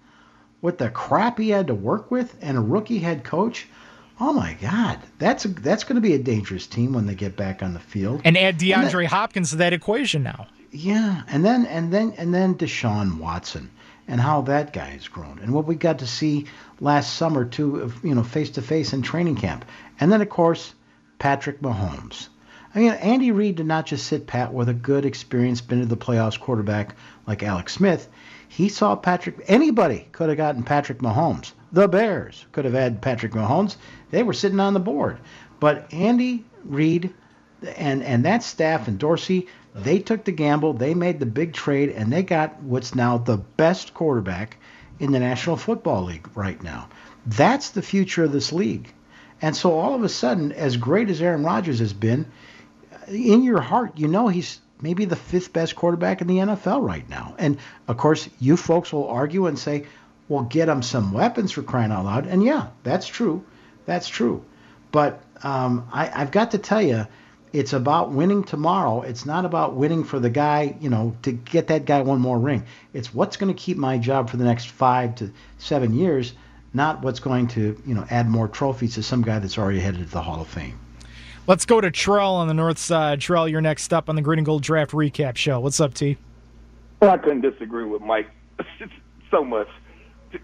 with 0.61 0.77
the 0.77 0.91
crap 0.91 1.39
he 1.39 1.49
had 1.49 1.67
to 1.67 1.75
work 1.75 2.11
with 2.11 2.35
and 2.39 2.55
a 2.55 2.61
rookie 2.61 2.99
head 2.99 3.23
coach, 3.23 3.67
Oh 4.19 4.33
my 4.33 4.57
God, 4.59 4.99
that's 5.19 5.45
a, 5.45 5.49
that's 5.49 5.83
going 5.83 5.95
to 5.95 6.01
be 6.01 6.13
a 6.13 6.19
dangerous 6.19 6.65
team 6.65 6.93
when 6.93 7.05
they 7.05 7.13
get 7.13 7.35
back 7.35 7.61
on 7.61 7.73
the 7.73 7.79
field. 7.79 8.21
And 8.23 8.37
add 8.37 8.57
DeAndre 8.57 8.73
and 8.75 8.93
then, 8.93 9.05
Hopkins 9.05 9.51
to 9.51 9.57
that 9.57 9.73
equation 9.73 10.23
now. 10.23 10.47
Yeah, 10.71 11.21
and 11.27 11.45
then 11.45 11.65
and 11.67 11.93
then 11.93 12.13
and 12.17 12.33
then 12.33 12.55
Deshaun 12.55 13.19
Watson 13.19 13.69
and 14.07 14.19
how 14.19 14.41
that 14.41 14.73
guy 14.73 14.87
has 14.87 15.07
grown, 15.07 15.39
and 15.39 15.53
what 15.53 15.65
we 15.65 15.75
got 15.75 15.99
to 15.99 16.07
see 16.07 16.45
last 16.79 17.15
summer 17.15 17.45
too, 17.45 17.93
you 18.03 18.15
know, 18.15 18.23
face 18.23 18.49
to 18.51 18.61
face 18.61 18.93
in 18.93 19.01
training 19.01 19.35
camp, 19.35 19.65
and 19.99 20.11
then 20.11 20.21
of 20.21 20.29
course 20.29 20.73
Patrick 21.19 21.61
Mahomes. 21.61 22.29
I 22.73 22.79
mean, 22.79 22.91
Andy 22.91 23.31
Reid 23.31 23.55
did 23.55 23.65
not 23.65 23.85
just 23.85 24.07
sit 24.07 24.27
pat 24.27 24.53
with 24.53 24.69
a 24.69 24.73
good, 24.73 25.05
experienced, 25.05 25.67
been 25.67 25.79
to 25.79 25.85
the 25.85 25.97
playoffs 25.97 26.39
quarterback 26.39 26.95
like 27.25 27.41
Alex 27.43 27.73
Smith. 27.73 28.07
He 28.47 28.69
saw 28.69 28.95
Patrick. 28.95 29.43
Anybody 29.47 30.07
could 30.11 30.29
have 30.29 30.37
gotten 30.37 30.63
Patrick 30.63 30.99
Mahomes. 30.99 31.53
The 31.71 31.87
Bears 31.87 32.45
could 32.51 32.65
have 32.65 32.73
had 32.73 33.01
Patrick 33.01 33.33
Mahomes. 33.33 33.75
They 34.11 34.23
were 34.23 34.33
sitting 34.33 34.59
on 34.59 34.73
the 34.73 34.79
board. 34.79 35.17
But 35.59 35.91
Andy 35.93 36.45
Reid 36.63 37.13
and 37.75 38.03
and 38.03 38.25
that 38.25 38.43
staff 38.43 38.87
and 38.87 38.99
Dorsey, 38.99 39.47
they 39.75 39.99
took 39.99 40.23
the 40.23 40.31
gamble. 40.31 40.73
They 40.73 40.93
made 40.93 41.19
the 41.19 41.25
big 41.25 41.53
trade, 41.53 41.89
and 41.89 42.11
they 42.11 42.23
got 42.23 42.61
what's 42.61 42.95
now 42.95 43.17
the 43.17 43.37
best 43.37 43.93
quarterback 43.93 44.57
in 44.99 45.11
the 45.11 45.19
National 45.19 45.57
Football 45.57 46.03
League 46.05 46.27
right 46.35 46.61
now. 46.61 46.89
That's 47.25 47.71
the 47.71 47.81
future 47.81 48.23
of 48.23 48.31
this 48.31 48.53
league. 48.53 48.93
And 49.41 49.55
so 49.55 49.77
all 49.77 49.93
of 49.93 50.03
a 50.03 50.09
sudden, 50.09 50.51
as 50.51 50.77
great 50.77 51.09
as 51.09 51.21
Aaron 51.21 51.43
Rodgers 51.43 51.79
has 51.79 51.93
been, 51.93 52.25
in 53.07 53.43
your 53.43 53.61
heart, 53.61 53.93
you 53.97 54.07
know 54.07 54.27
he's 54.27 54.59
maybe 54.81 55.05
the 55.05 55.15
fifth 55.15 55.53
best 55.53 55.75
quarterback 55.75 56.21
in 56.21 56.27
the 56.27 56.37
NFL 56.37 56.81
right 56.85 57.07
now. 57.09 57.35
And 57.37 57.57
of 57.87 57.97
course, 57.97 58.29
you 58.39 58.57
folks 58.57 58.91
will 58.91 59.07
argue 59.07 59.47
and 59.47 59.57
say, 59.57 59.85
well, 60.29 60.43
get 60.43 60.65
them 60.65 60.81
some 60.81 61.13
weapons 61.13 61.51
for 61.51 61.63
crying 61.63 61.91
out 61.91 62.05
loud. 62.05 62.27
And 62.27 62.43
yeah, 62.43 62.67
that's 62.83 63.07
true. 63.07 63.43
That's 63.85 64.07
true. 64.07 64.43
But 64.91 65.21
um, 65.43 65.87
I, 65.91 66.11
I've 66.13 66.31
got 66.31 66.51
to 66.51 66.57
tell 66.57 66.81
you, 66.81 67.07
it's 67.53 67.73
about 67.73 68.11
winning 68.11 68.43
tomorrow. 68.43 69.01
It's 69.01 69.25
not 69.25 69.45
about 69.45 69.75
winning 69.75 70.03
for 70.03 70.19
the 70.19 70.29
guy, 70.29 70.75
you 70.81 70.89
know, 70.89 71.15
to 71.23 71.31
get 71.31 71.67
that 71.67 71.85
guy 71.85 72.01
one 72.01 72.19
more 72.19 72.37
ring. 72.37 72.65
It's 72.93 73.13
what's 73.13 73.37
going 73.37 73.53
to 73.53 73.59
keep 73.59 73.77
my 73.77 73.97
job 73.97 74.29
for 74.29 74.37
the 74.37 74.43
next 74.43 74.67
five 74.67 75.15
to 75.15 75.31
seven 75.57 75.93
years, 75.93 76.33
not 76.73 77.01
what's 77.01 77.19
going 77.19 77.47
to, 77.49 77.81
you 77.85 77.95
know, 77.95 78.05
add 78.09 78.27
more 78.27 78.47
trophies 78.47 78.95
to 78.95 79.03
some 79.03 79.21
guy 79.21 79.39
that's 79.39 79.57
already 79.57 79.79
headed 79.79 80.01
to 80.01 80.11
the 80.11 80.21
Hall 80.21 80.41
of 80.41 80.47
Fame. 80.47 80.77
Let's 81.47 81.65
go 81.65 81.79
to 81.79 81.89
Trell 81.89 82.33
on 82.33 82.49
the 82.49 82.53
north 82.53 82.77
side. 82.77 83.21
Trell, 83.21 83.49
you're 83.49 83.61
next 83.61 83.93
up 83.93 84.09
on 84.09 84.17
the 84.17 84.21
Green 84.21 84.39
and 84.39 84.45
Gold 84.45 84.63
Draft 84.63 84.91
Recap 84.91 85.37
Show. 85.37 85.61
What's 85.61 85.79
up, 85.79 85.93
T? 85.93 86.17
Well, 87.01 87.11
I 87.11 87.17
couldn't 87.17 87.41
disagree 87.41 87.85
with 87.85 88.01
Mike 88.01 88.29
so 89.31 89.45
much. 89.45 89.69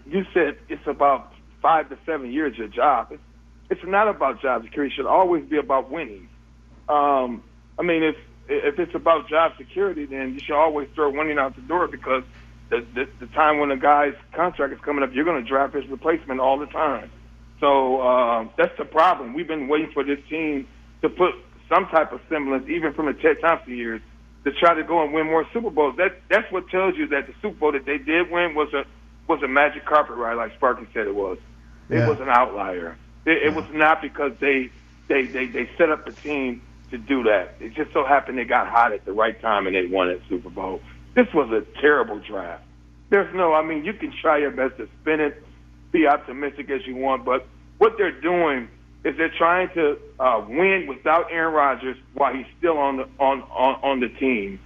You 0.06 0.24
said 0.32 0.58
it's 0.68 0.86
about 0.86 1.32
five 1.60 1.88
to 1.88 1.98
seven 2.06 2.32
years 2.32 2.56
your 2.56 2.68
job. 2.68 3.08
It's, 3.10 3.22
it's 3.70 3.84
not 3.84 4.08
about 4.08 4.42
job 4.42 4.64
security. 4.64 4.92
It 4.92 4.96
should 4.96 5.06
always 5.06 5.44
be 5.44 5.56
about 5.56 5.90
winning. 5.90 6.28
Um, 6.88 7.42
I 7.78 7.82
mean, 7.82 8.02
if 8.02 8.16
if 8.48 8.78
it's 8.78 8.94
about 8.94 9.28
job 9.28 9.52
security, 9.56 10.04
then 10.04 10.34
you 10.34 10.40
should 10.40 10.56
always 10.56 10.88
throw 10.94 11.10
winning 11.10 11.38
out 11.38 11.56
the 11.56 11.62
door 11.62 11.88
because 11.88 12.22
the 12.70 12.84
the, 12.94 13.08
the 13.20 13.26
time 13.28 13.58
when 13.58 13.70
a 13.70 13.76
guy's 13.76 14.14
contract 14.32 14.72
is 14.72 14.80
coming 14.80 15.02
up, 15.02 15.10
you're 15.12 15.24
going 15.24 15.42
to 15.42 15.48
draft 15.48 15.74
his 15.74 15.86
replacement 15.88 16.40
all 16.40 16.58
the 16.58 16.66
time. 16.66 17.10
So 17.60 18.00
uh, 18.00 18.48
that's 18.56 18.76
the 18.76 18.84
problem. 18.84 19.32
We've 19.32 19.48
been 19.48 19.68
waiting 19.68 19.90
for 19.92 20.04
this 20.04 20.18
team 20.28 20.66
to 21.02 21.08
put 21.08 21.34
some 21.68 21.86
type 21.86 22.12
of 22.12 22.20
semblance, 22.28 22.68
even 22.68 22.92
from 22.92 23.06
the 23.06 23.14
Ted 23.14 23.40
Thompson 23.40 23.74
years, 23.74 24.02
to 24.44 24.52
try 24.52 24.74
to 24.74 24.82
go 24.82 25.02
and 25.02 25.14
win 25.14 25.26
more 25.26 25.46
Super 25.52 25.70
Bowls. 25.70 25.96
That 25.96 26.20
that's 26.28 26.50
what 26.52 26.68
tells 26.68 26.96
you 26.96 27.06
that 27.08 27.26
the 27.26 27.34
Super 27.40 27.58
Bowl 27.58 27.72
that 27.72 27.86
they 27.86 27.98
did 27.98 28.30
win 28.30 28.54
was 28.54 28.72
a 28.74 28.84
was 29.28 29.42
a 29.42 29.48
magic 29.48 29.84
carpet 29.86 30.16
ride, 30.16 30.34
like 30.34 30.54
Sparky 30.54 30.86
said 30.92 31.06
it 31.06 31.14
was. 31.14 31.38
It 31.88 31.96
Yeah. 31.98 32.08
was 32.08 32.20
an 32.20 32.28
outlier. 32.28 32.96
It, 33.26 33.44
it 33.44 33.54
was 33.54 33.64
not 33.72 34.02
because 34.02 34.32
they 34.40 34.70
they 35.08 35.26
they 35.26 35.46
they 35.46 35.68
set 35.78 35.90
up 35.90 36.04
the 36.06 36.12
team 36.12 36.62
to 36.90 36.98
do 36.98 37.22
that. 37.24 37.56
It 37.60 37.74
just 37.74 37.92
so 37.92 38.04
happened 38.04 38.38
they 38.38 38.44
got 38.44 38.68
hot 38.68 38.92
at 38.92 39.04
the 39.04 39.12
right 39.12 39.40
time 39.40 39.66
and 39.66 39.74
they 39.74 39.86
won 39.86 40.08
that 40.08 40.20
Super 40.28 40.50
Bowl. 40.50 40.80
This 41.14 41.26
was 41.34 41.50
a 41.50 41.62
terrible 41.80 42.18
draft. 42.20 42.62
There's 43.10 43.32
no, 43.34 43.52
I 43.54 43.62
mean, 43.62 43.84
you 43.84 43.92
can 43.92 44.12
try 44.20 44.38
your 44.38 44.50
best 44.50 44.76
to 44.78 44.88
spin 45.00 45.20
it, 45.20 45.42
be 45.92 46.06
optimistic 46.06 46.70
as 46.70 46.86
you 46.86 46.96
want, 46.96 47.24
but 47.24 47.46
what 47.78 47.92
they're 47.96 48.18
doing 48.20 48.68
is 49.04 49.16
they're 49.16 49.28
trying 49.36 49.68
to 49.74 49.98
uh, 50.18 50.44
win 50.48 50.86
without 50.88 51.26
Aaron 51.30 51.54
Rodgers 51.54 51.96
while 52.14 52.34
he's 52.34 52.46
still 52.58 52.78
on 52.78 52.96
the 52.96 53.08
on 53.18 53.42
on, 53.42 53.74
on 53.82 54.00
the 54.00 54.08
team. 54.08 54.58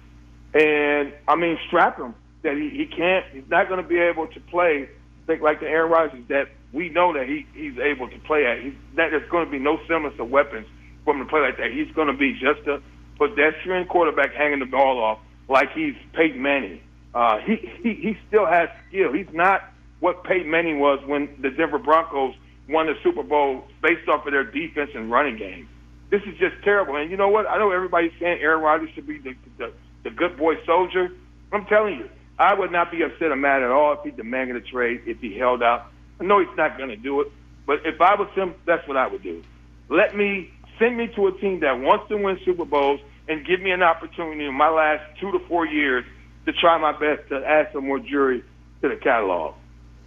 And 0.53 1.13
I 1.27 1.35
mean, 1.35 1.57
strap 1.67 1.99
him 1.99 2.15
that 2.43 2.55
he, 2.55 2.69
he 2.69 2.85
can't, 2.85 3.25
he's 3.31 3.49
not 3.49 3.67
going 3.67 3.81
to 3.81 3.87
be 3.87 3.97
able 3.97 4.27
to 4.27 4.39
play 4.39 4.89
think 5.29 5.43
like 5.43 5.59
the 5.59 5.67
Aaron 5.67 5.91
Rodgers 5.91 6.23
that 6.29 6.49
we 6.73 6.89
know 6.89 7.13
that 7.13 7.27
he 7.27 7.45
he's 7.53 7.77
able 7.77 8.09
to 8.09 8.19
play 8.25 8.45
at. 8.47 8.61
He's, 8.63 8.73
that 8.95 9.11
there's 9.11 9.29
going 9.29 9.45
to 9.45 9.51
be 9.51 9.59
no 9.59 9.77
semblance 9.87 10.19
of 10.19 10.29
weapons 10.29 10.65
for 11.05 11.13
him 11.13 11.23
to 11.23 11.29
play 11.29 11.41
like 11.41 11.57
that. 11.57 11.71
He's 11.71 11.91
going 11.93 12.07
to 12.07 12.17
be 12.17 12.33
just 12.33 12.67
a 12.67 12.81
pedestrian 13.17 13.87
quarterback 13.87 14.33
hanging 14.33 14.59
the 14.59 14.65
ball 14.65 14.97
off 15.01 15.19
like 15.47 15.71
he's 15.73 15.93
Peyton 16.13 16.41
Manning. 16.41 16.81
Uh, 17.13 17.37
he, 17.45 17.57
he 17.83 17.93
he 17.93 18.17
still 18.27 18.47
has 18.47 18.69
skill. 18.89 19.13
He's 19.13 19.31
not 19.31 19.61
what 19.99 20.23
Peyton 20.23 20.49
Manning 20.49 20.79
was 20.79 20.99
when 21.05 21.29
the 21.41 21.51
Denver 21.51 21.79
Broncos 21.79 22.33
won 22.67 22.87
the 22.87 22.95
Super 23.03 23.23
Bowl 23.23 23.65
based 23.81 24.07
off 24.09 24.25
of 24.25 24.31
their 24.31 24.43
defense 24.43 24.91
and 24.95 25.11
running 25.11 25.37
game. 25.37 25.69
This 26.09 26.21
is 26.23 26.37
just 26.39 26.55
terrible. 26.63 26.95
And 26.95 27.11
you 27.11 27.17
know 27.17 27.29
what? 27.29 27.47
I 27.47 27.59
know 27.59 27.69
everybody's 27.69 28.13
saying 28.19 28.39
Aaron 28.41 28.61
Rodgers 28.61 28.89
should 28.95 29.05
be 29.05 29.19
the, 29.19 29.35
the 29.59 29.73
the 30.03 30.09
good 30.09 30.37
boy 30.37 30.55
soldier. 30.65 31.09
I'm 31.51 31.65
telling 31.65 31.95
you, 31.95 32.09
I 32.39 32.53
would 32.53 32.71
not 32.71 32.89
be 32.89 33.03
upset 33.03 33.31
or 33.31 33.35
mad 33.35 33.61
at 33.61 33.69
all 33.69 33.93
if 33.93 33.99
he 34.03 34.11
demanded 34.11 34.55
a 34.55 34.61
trade 34.61 35.01
if 35.05 35.19
he 35.19 35.37
held 35.37 35.61
out. 35.61 35.87
I 36.19 36.23
know 36.23 36.39
he's 36.39 36.57
not 36.57 36.77
going 36.77 36.89
to 36.89 36.95
do 36.95 37.19
it, 37.21 37.31
but 37.67 37.85
if 37.85 37.99
I 37.99 38.15
was 38.15 38.29
him, 38.33 38.55
that's 38.65 38.87
what 38.87 38.97
I 38.97 39.07
would 39.07 39.21
do. 39.21 39.43
Let 39.89 40.15
me 40.15 40.51
send 40.77 40.97
me 40.97 41.07
to 41.15 41.27
a 41.27 41.37
team 41.39 41.59
that 41.59 41.79
wants 41.79 42.07
to 42.09 42.17
win 42.17 42.39
Super 42.45 42.65
Bowls 42.65 43.01
and 43.27 43.45
give 43.45 43.61
me 43.61 43.71
an 43.71 43.83
opportunity 43.83 44.45
in 44.45 44.53
my 44.53 44.69
last 44.69 45.03
two 45.19 45.31
to 45.33 45.39
four 45.47 45.65
years 45.65 46.05
to 46.45 46.53
try 46.53 46.77
my 46.77 46.93
best 46.93 47.27
to 47.29 47.45
add 47.45 47.69
some 47.73 47.85
more 47.85 47.99
jury 47.99 48.43
to 48.81 48.89
the 48.89 48.95
catalog. 48.95 49.55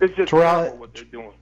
It's 0.01 0.15
just 0.17 0.31
Terrell- 0.31 0.63
terrible 0.63 0.79
what 0.79 0.95
they're 0.95 1.05
doing. 1.05 1.33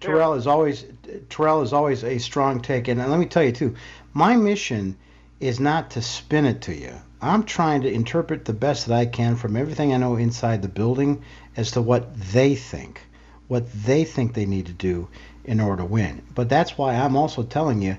Terrell 0.00 0.34
is 0.34 0.48
always 0.48 0.84
Terrell 1.28 1.62
is 1.62 1.72
always 1.72 2.02
a 2.02 2.18
strong 2.18 2.60
take, 2.60 2.88
and 2.88 2.98
let 2.98 3.20
me 3.20 3.26
tell 3.26 3.44
you 3.44 3.52
too, 3.52 3.76
my 4.12 4.36
mission 4.36 4.96
is 5.38 5.60
not 5.60 5.92
to 5.92 6.02
spin 6.02 6.44
it 6.44 6.62
to 6.62 6.74
you. 6.74 6.92
I'm 7.22 7.44
trying 7.44 7.82
to 7.82 7.92
interpret 7.92 8.44
the 8.44 8.52
best 8.52 8.86
that 8.86 8.98
I 8.98 9.06
can 9.06 9.36
from 9.36 9.56
everything 9.56 9.94
I 9.94 9.96
know 9.96 10.16
inside 10.16 10.60
the 10.60 10.68
building 10.68 11.22
as 11.56 11.70
to 11.72 11.80
what 11.80 12.14
they 12.32 12.56
think, 12.56 13.00
what 13.46 13.72
they 13.72 14.04
think 14.04 14.34
they 14.34 14.44
need 14.44 14.66
to 14.66 14.72
do 14.72 15.08
in 15.44 15.60
order 15.60 15.82
to 15.82 15.88
win. 15.88 16.22
But 16.34 16.48
that's 16.48 16.76
why 16.76 16.94
I'm 16.94 17.16
also 17.16 17.44
telling 17.44 17.80
you, 17.80 17.96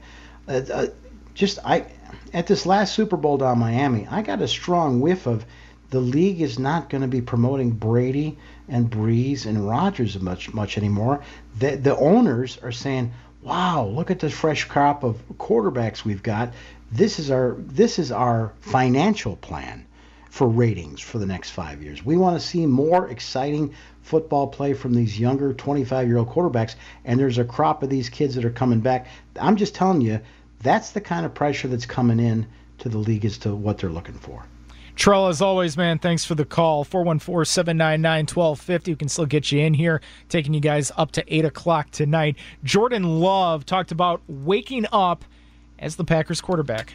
uh, 0.47 0.61
uh, 0.73 0.87
just 1.33 1.59
I 1.63 1.85
at 2.33 2.47
this 2.47 2.65
last 2.65 2.93
Super 2.93 3.15
Bowl 3.15 3.37
down 3.37 3.53
in 3.53 3.59
Miami, 3.59 4.07
I 4.11 4.21
got 4.21 4.41
a 4.41 4.47
strong 4.47 4.99
whiff 4.99 5.25
of 5.25 5.45
the 5.89 6.01
league 6.01 6.41
is 6.41 6.59
not 6.59 6.89
going 6.89 7.03
to 7.03 7.07
be 7.07 7.21
promoting 7.21 7.71
Brady 7.71 8.37
and 8.67 8.89
Brees 8.89 9.45
and 9.45 9.67
Rodgers 9.67 10.19
much 10.19 10.53
much 10.53 10.77
anymore. 10.77 11.21
The 11.59 11.77
the 11.77 11.95
owners 11.95 12.57
are 12.61 12.71
saying, 12.71 13.13
"Wow, 13.41 13.85
look 13.85 14.11
at 14.11 14.19
this 14.19 14.33
fresh 14.33 14.65
crop 14.65 15.03
of 15.03 15.17
quarterbacks 15.37 16.03
we've 16.03 16.23
got. 16.23 16.53
This 16.93 17.17
is 17.17 17.31
our 17.31 17.55
this 17.57 17.97
is 17.97 18.11
our 18.11 18.53
financial 18.59 19.35
plan 19.37 19.83
for 20.29 20.47
ratings 20.47 21.01
for 21.01 21.17
the 21.17 21.25
next 21.25 21.49
5 21.49 21.81
years. 21.81 22.05
We 22.05 22.17
want 22.17 22.39
to 22.39 22.47
see 22.47 22.67
more 22.67 23.09
exciting 23.09 23.73
football 24.03 24.45
play 24.45 24.75
from 24.75 24.93
these 24.93 25.19
younger 25.19 25.55
25-year-old 25.55 26.29
quarterbacks 26.29 26.75
and 27.03 27.19
there's 27.19 27.39
a 27.39 27.45
crop 27.45 27.81
of 27.81 27.89
these 27.89 28.09
kids 28.09 28.35
that 28.35 28.45
are 28.45 28.51
coming 28.51 28.79
back. 28.79 29.07
I'm 29.39 29.55
just 29.55 29.73
telling 29.73 30.01
you, 30.01 30.19
that's 30.61 30.91
the 30.91 31.01
kind 31.01 31.25
of 31.25 31.33
pressure 31.33 31.67
that's 31.67 31.87
coming 31.87 32.19
in 32.19 32.45
to 32.77 32.89
the 32.89 32.99
league 32.99 33.25
as 33.25 33.39
to 33.39 33.55
what 33.55 33.79
they're 33.79 33.89
looking 33.89 34.19
for. 34.19 34.45
Trell, 34.95 35.31
as 35.31 35.41
always, 35.41 35.75
man, 35.75 35.97
thanks 35.97 36.23
for 36.23 36.35
the 36.35 36.45
call. 36.45 36.83
414 36.83 37.45
799 37.45 38.25
1250. 38.25 38.91
We 38.91 38.95
can 38.95 39.09
still 39.09 39.25
get 39.25 39.51
you 39.51 39.61
in 39.61 39.73
here, 39.73 39.99
taking 40.29 40.53
you 40.53 40.59
guys 40.59 40.91
up 40.95 41.11
to 41.13 41.35
8 41.35 41.45
o'clock 41.45 41.89
tonight. 41.89 42.35
Jordan 42.63 43.19
Love 43.19 43.65
talked 43.65 43.91
about 43.91 44.21
waking 44.27 44.85
up 44.91 45.25
as 45.83 45.97
the 45.97 46.03
Packers 46.03 46.41
quarterback. 46.41 46.93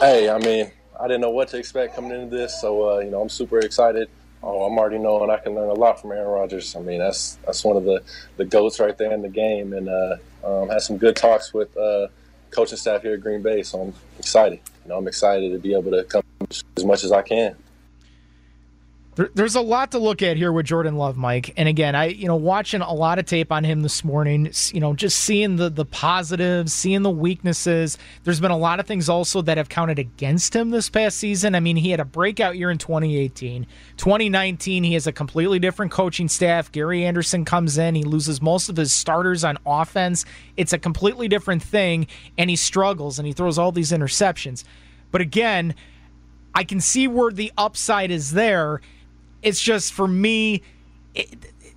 Hey, 0.00 0.30
I 0.30 0.38
mean, 0.38 0.70
I 0.98 1.08
didn't 1.08 1.20
know 1.20 1.30
what 1.30 1.48
to 1.48 1.58
expect 1.58 1.96
coming 1.96 2.12
into 2.12 2.34
this, 2.34 2.60
so 2.60 2.96
uh, 2.96 2.98
you 3.00 3.10
know, 3.10 3.20
I'm 3.20 3.28
super 3.28 3.58
excited. 3.58 4.08
Oh, 4.42 4.62
I'm 4.62 4.78
already 4.78 4.98
knowing 4.98 5.30
I 5.30 5.38
can 5.38 5.54
learn 5.54 5.68
a 5.68 5.74
lot 5.74 6.00
from 6.00 6.12
Aaron 6.12 6.28
Rodgers. 6.28 6.76
I 6.76 6.80
mean, 6.80 7.00
that's 7.00 7.34
that's 7.44 7.64
one 7.64 7.76
of 7.76 7.84
the 7.84 8.02
the 8.36 8.44
goats 8.44 8.78
right 8.78 8.96
there 8.96 9.12
in 9.12 9.22
the 9.22 9.28
game, 9.28 9.72
and 9.72 9.88
uh, 9.88 10.16
um, 10.44 10.68
had 10.68 10.80
some 10.80 10.96
good 10.96 11.16
talks 11.16 11.52
with 11.52 11.76
uh, 11.76 12.06
coaching 12.50 12.78
staff 12.78 13.02
here 13.02 13.14
at 13.14 13.20
Green 13.20 13.42
Bay. 13.42 13.64
So 13.64 13.80
I'm 13.80 13.94
excited. 14.18 14.60
You 14.84 14.90
know, 14.90 14.98
I'm 14.98 15.08
excited 15.08 15.50
to 15.52 15.58
be 15.58 15.74
able 15.74 15.90
to 15.90 16.04
come 16.04 16.22
as 16.76 16.84
much 16.84 17.02
as 17.02 17.10
I 17.10 17.22
can. 17.22 17.56
There, 19.18 19.28
there's 19.34 19.56
a 19.56 19.60
lot 19.60 19.90
to 19.90 19.98
look 19.98 20.22
at 20.22 20.36
here 20.36 20.52
with 20.52 20.64
Jordan 20.64 20.96
Love, 20.96 21.16
Mike. 21.16 21.52
And 21.56 21.68
again, 21.68 21.96
I 21.96 22.06
you 22.06 22.28
know 22.28 22.36
watching 22.36 22.82
a 22.82 22.92
lot 22.92 23.18
of 23.18 23.26
tape 23.26 23.50
on 23.50 23.64
him 23.64 23.82
this 23.82 24.04
morning. 24.04 24.52
You 24.72 24.78
know, 24.78 24.94
just 24.94 25.18
seeing 25.18 25.56
the 25.56 25.68
the 25.68 25.84
positives, 25.84 26.72
seeing 26.72 27.02
the 27.02 27.10
weaknesses. 27.10 27.98
There's 28.22 28.38
been 28.38 28.52
a 28.52 28.56
lot 28.56 28.78
of 28.78 28.86
things 28.86 29.08
also 29.08 29.42
that 29.42 29.56
have 29.56 29.68
counted 29.68 29.98
against 29.98 30.54
him 30.54 30.70
this 30.70 30.88
past 30.88 31.16
season. 31.16 31.56
I 31.56 31.60
mean, 31.60 31.74
he 31.74 31.90
had 31.90 31.98
a 31.98 32.04
breakout 32.04 32.56
year 32.56 32.70
in 32.70 32.78
2018. 32.78 33.66
2019, 33.96 34.84
he 34.84 34.94
has 34.94 35.08
a 35.08 35.12
completely 35.12 35.58
different 35.58 35.90
coaching 35.90 36.28
staff. 36.28 36.70
Gary 36.70 37.04
Andersen 37.04 37.44
comes 37.44 37.76
in, 37.76 37.96
he 37.96 38.04
loses 38.04 38.40
most 38.40 38.68
of 38.68 38.76
his 38.76 38.92
starters 38.92 39.42
on 39.42 39.58
offense. 39.66 40.24
It's 40.56 40.72
a 40.72 40.78
completely 40.78 41.26
different 41.26 41.64
thing, 41.64 42.06
and 42.38 42.48
he 42.48 42.54
struggles 42.54 43.18
and 43.18 43.26
he 43.26 43.32
throws 43.32 43.58
all 43.58 43.72
these 43.72 43.90
interceptions. 43.90 44.62
But 45.10 45.22
again, 45.22 45.74
I 46.54 46.62
can 46.62 46.80
see 46.80 47.08
where 47.08 47.32
the 47.32 47.52
upside 47.58 48.12
is 48.12 48.30
there. 48.30 48.80
It's 49.42 49.60
just 49.60 49.92
for 49.92 50.08
me, 50.08 50.62
it, 51.14 51.28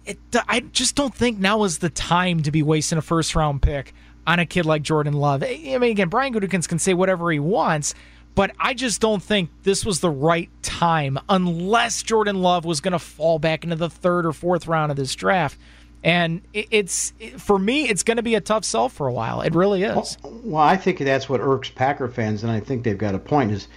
it, 0.06 0.18
I 0.48 0.62
just 0.62 0.96
don't 0.96 1.14
think 1.14 1.40
now 1.40 1.64
is 1.64 1.80
the 1.80 1.90
time 1.90 2.44
to 2.44 2.52
be 2.52 2.64
wasting 2.64 2.98
a 2.98 3.02
first 3.02 3.36
round 3.36 3.62
pick 3.62 3.94
on 4.26 4.40
a 4.40 4.46
kid 4.46 4.66
like 4.66 4.82
Jordan 4.82 5.14
Love. 5.14 5.44
I 5.44 5.78
mean, 5.80 5.92
again, 5.92 6.10
Brian 6.10 6.34
Gutekunst 6.34 6.68
can 6.68 6.80
say 6.80 6.94
whatever 6.94 7.32
he 7.32 7.40
wants, 7.40 7.94
but 8.36 8.52
I 8.60 8.74
just 8.74 9.02
don't 9.02 9.22
think 9.22 9.50
this 9.64 9.86
was 9.86 10.00
the 10.00 10.10
right 10.10 10.50
time 10.62 11.20
unless 11.28 12.02
Jordan 12.04 12.42
Love 12.42 12.66
was 12.66 12.82
going 12.82 12.94
to 12.94 13.00
fall 13.00 13.40
back 13.40 13.64
into 13.64 13.76
the 13.76 13.90
third 13.90 14.26
or 14.26 14.32
fourth 14.32 14.68
round 14.68 14.92
of 14.92 14.98
this 14.98 15.16
draft. 15.16 15.58
And 16.04 16.42
it's 16.54 17.14
for 17.38 17.60
me, 17.60 17.88
it's 17.88 18.02
going 18.02 18.18
to 18.18 18.24
be 18.24 18.34
a 18.34 18.42
tough 18.42 18.66
sell 18.66 18.90
for 18.90 19.08
a 19.08 19.14
while. 19.14 19.42
It 19.42 19.54
really 19.54 19.84
is. 19.84 20.18
Well, 20.24 20.64
I 20.64 20.76
think 20.76 20.98
that's 20.98 21.30
what 21.30 21.42
irks 21.42 21.70
Packer 21.70 22.08
fans, 22.08 22.42
and 22.42 22.52
I 22.52 22.60
think 22.60 22.84
they've 22.84 22.98
got 22.98 23.14
a 23.14 23.20
point. 23.20 23.52
Is 23.52 23.68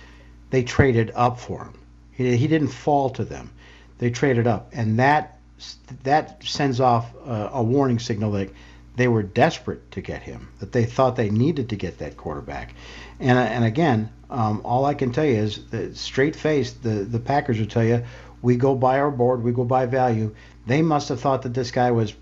they 0.48 0.62
traded 0.62 1.12
up 1.14 1.38
for 1.38 1.64
him. 1.64 1.74
He, 2.12 2.34
he 2.36 2.46
didn't 2.46 2.68
fall 2.68 3.10
to 3.10 3.24
them. 3.24 3.50
They 3.98 4.10
traded 4.10 4.46
up, 4.46 4.70
and 4.72 4.98
that 4.98 5.38
that 6.02 6.42
sends 6.44 6.80
off 6.80 7.14
a, 7.26 7.50
a 7.54 7.62
warning 7.62 7.98
signal 7.98 8.32
that 8.32 8.50
they 8.96 9.08
were 9.08 9.22
desperate 9.22 9.90
to 9.92 10.00
get 10.00 10.22
him. 10.22 10.48
That 10.60 10.72
they 10.72 10.84
thought 10.84 11.16
they 11.16 11.30
needed 11.30 11.70
to 11.70 11.76
get 11.76 11.98
that 11.98 12.16
quarterback. 12.16 12.74
And 13.20 13.38
and 13.38 13.64
again, 13.64 14.10
um, 14.30 14.62
all 14.64 14.84
I 14.84 14.94
can 14.94 15.12
tell 15.12 15.24
you 15.24 15.36
is 15.36 15.64
that 15.70 15.96
straight 15.96 16.36
faced, 16.36 16.82
the 16.82 17.04
the 17.04 17.20
Packers 17.20 17.58
will 17.58 17.66
tell 17.66 17.84
you, 17.84 18.04
we 18.42 18.56
go 18.56 18.74
by 18.74 18.98
our 18.98 19.10
board, 19.10 19.42
we 19.42 19.52
go 19.52 19.64
by 19.64 19.86
value. 19.86 20.34
They 20.66 20.82
must 20.82 21.08
have 21.08 21.20
thought 21.20 21.42
that 21.42 21.54
this 21.54 21.70
guy 21.70 21.90
was 21.90 22.14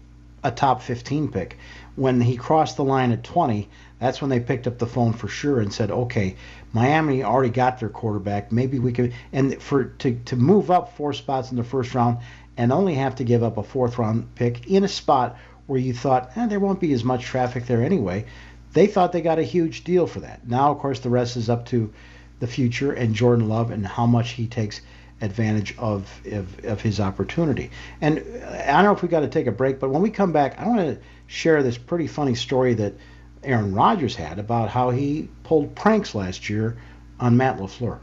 a 0.45 0.51
top 0.51 0.83
15 0.83 1.31
pick. 1.31 1.57
When 1.97 2.21
he 2.21 2.37
crossed 2.37 2.77
the 2.77 2.85
line 2.85 3.13
at 3.13 3.23
20, 3.23 3.69
that's 3.99 4.21
when 4.21 4.31
they 4.31 4.41
picked 4.41 4.67
up 4.67 4.79
the 4.79 4.87
phone 4.87 5.13
for 5.13 5.29
sure 5.29 5.61
and 5.61 5.73
said, 5.73 5.91
okay, 5.91 6.37
Miami 6.73 7.23
already 7.23 7.51
got 7.51 7.79
their 7.79 7.89
quarterback. 7.89 8.51
Maybe 8.51 8.79
we 8.79 8.93
could, 8.93 9.13
and 9.33 9.61
for 9.63 9.85
to, 9.85 10.19
to 10.25 10.37
move 10.37 10.71
up 10.71 10.97
four 10.97 11.13
spots 11.13 11.51
in 11.51 11.57
the 11.57 11.65
first 11.65 11.95
round 11.95 12.19
and 12.57 12.73
only 12.73 12.95
have 12.95 13.17
to 13.17 13.25
give 13.25 13.43
up 13.43 13.59
a 13.59 13.63
fourth 13.63 13.99
round 13.99 14.35
pick 14.35 14.67
in 14.67 14.85
a 14.85 14.89
spot 14.89 15.37
where 15.67 15.79
you 15.79 15.93
thought 15.93 16.31
eh, 16.37 16.47
there 16.47 16.61
won't 16.61 16.81
be 16.81 16.93
as 16.93 17.05
much 17.05 17.25
traffic 17.25 17.67
there 17.67 17.83
anyway. 17.83 18.25
They 18.73 18.87
thought 18.87 19.13
they 19.13 19.21
got 19.21 19.39
a 19.39 19.45
huge 19.45 19.85
deal 19.85 20.07
for 20.07 20.21
that. 20.21 20.49
Now, 20.49 20.71
of 20.71 20.79
course, 20.79 21.01
the 21.01 21.11
rest 21.11 21.37
is 21.37 21.51
up 21.51 21.67
to 21.67 21.93
the 22.41 22.47
future 22.47 22.93
and 22.93 23.15
Jordan 23.15 23.49
Love 23.49 23.71
and 23.71 23.87
how 23.87 24.07
much 24.07 24.31
he 24.31 24.47
takes 24.47 24.81
advantage 25.23 25.75
of, 25.79 26.11
of, 26.31 26.65
of 26.65 26.81
his 26.83 27.01
opportunity. 27.01 27.71
And 28.01 28.19
I 28.45 28.73
don't 28.73 28.85
know 28.85 28.93
if 28.93 29.03
we 29.03 29.09
got 29.09 29.21
to 29.21 29.29
take 29.29 29.47
a 29.47 29.53
break, 29.53 29.81
but 29.81 29.91
when 29.91 30.03
we 30.03 30.11
come 30.11 30.33
back, 30.33 30.59
I 30.59 30.67
want 30.67 30.81
to 30.81 30.99
share 31.27 31.63
this 31.63 31.79
pretty 31.79 32.09
funny 32.09 32.35
story 32.35 32.75
that 32.75 32.95
Aaron 33.43 33.75
Rodgers 33.75 34.15
had 34.15 34.39
about 34.39 34.69
how 34.69 34.91
he 34.91 35.29
pulled 35.45 35.75
pranks 35.75 36.15
last 36.15 36.51
year 36.51 36.77
on 37.19 37.37
Matt 37.37 37.59
LaFleur. 37.59 38.01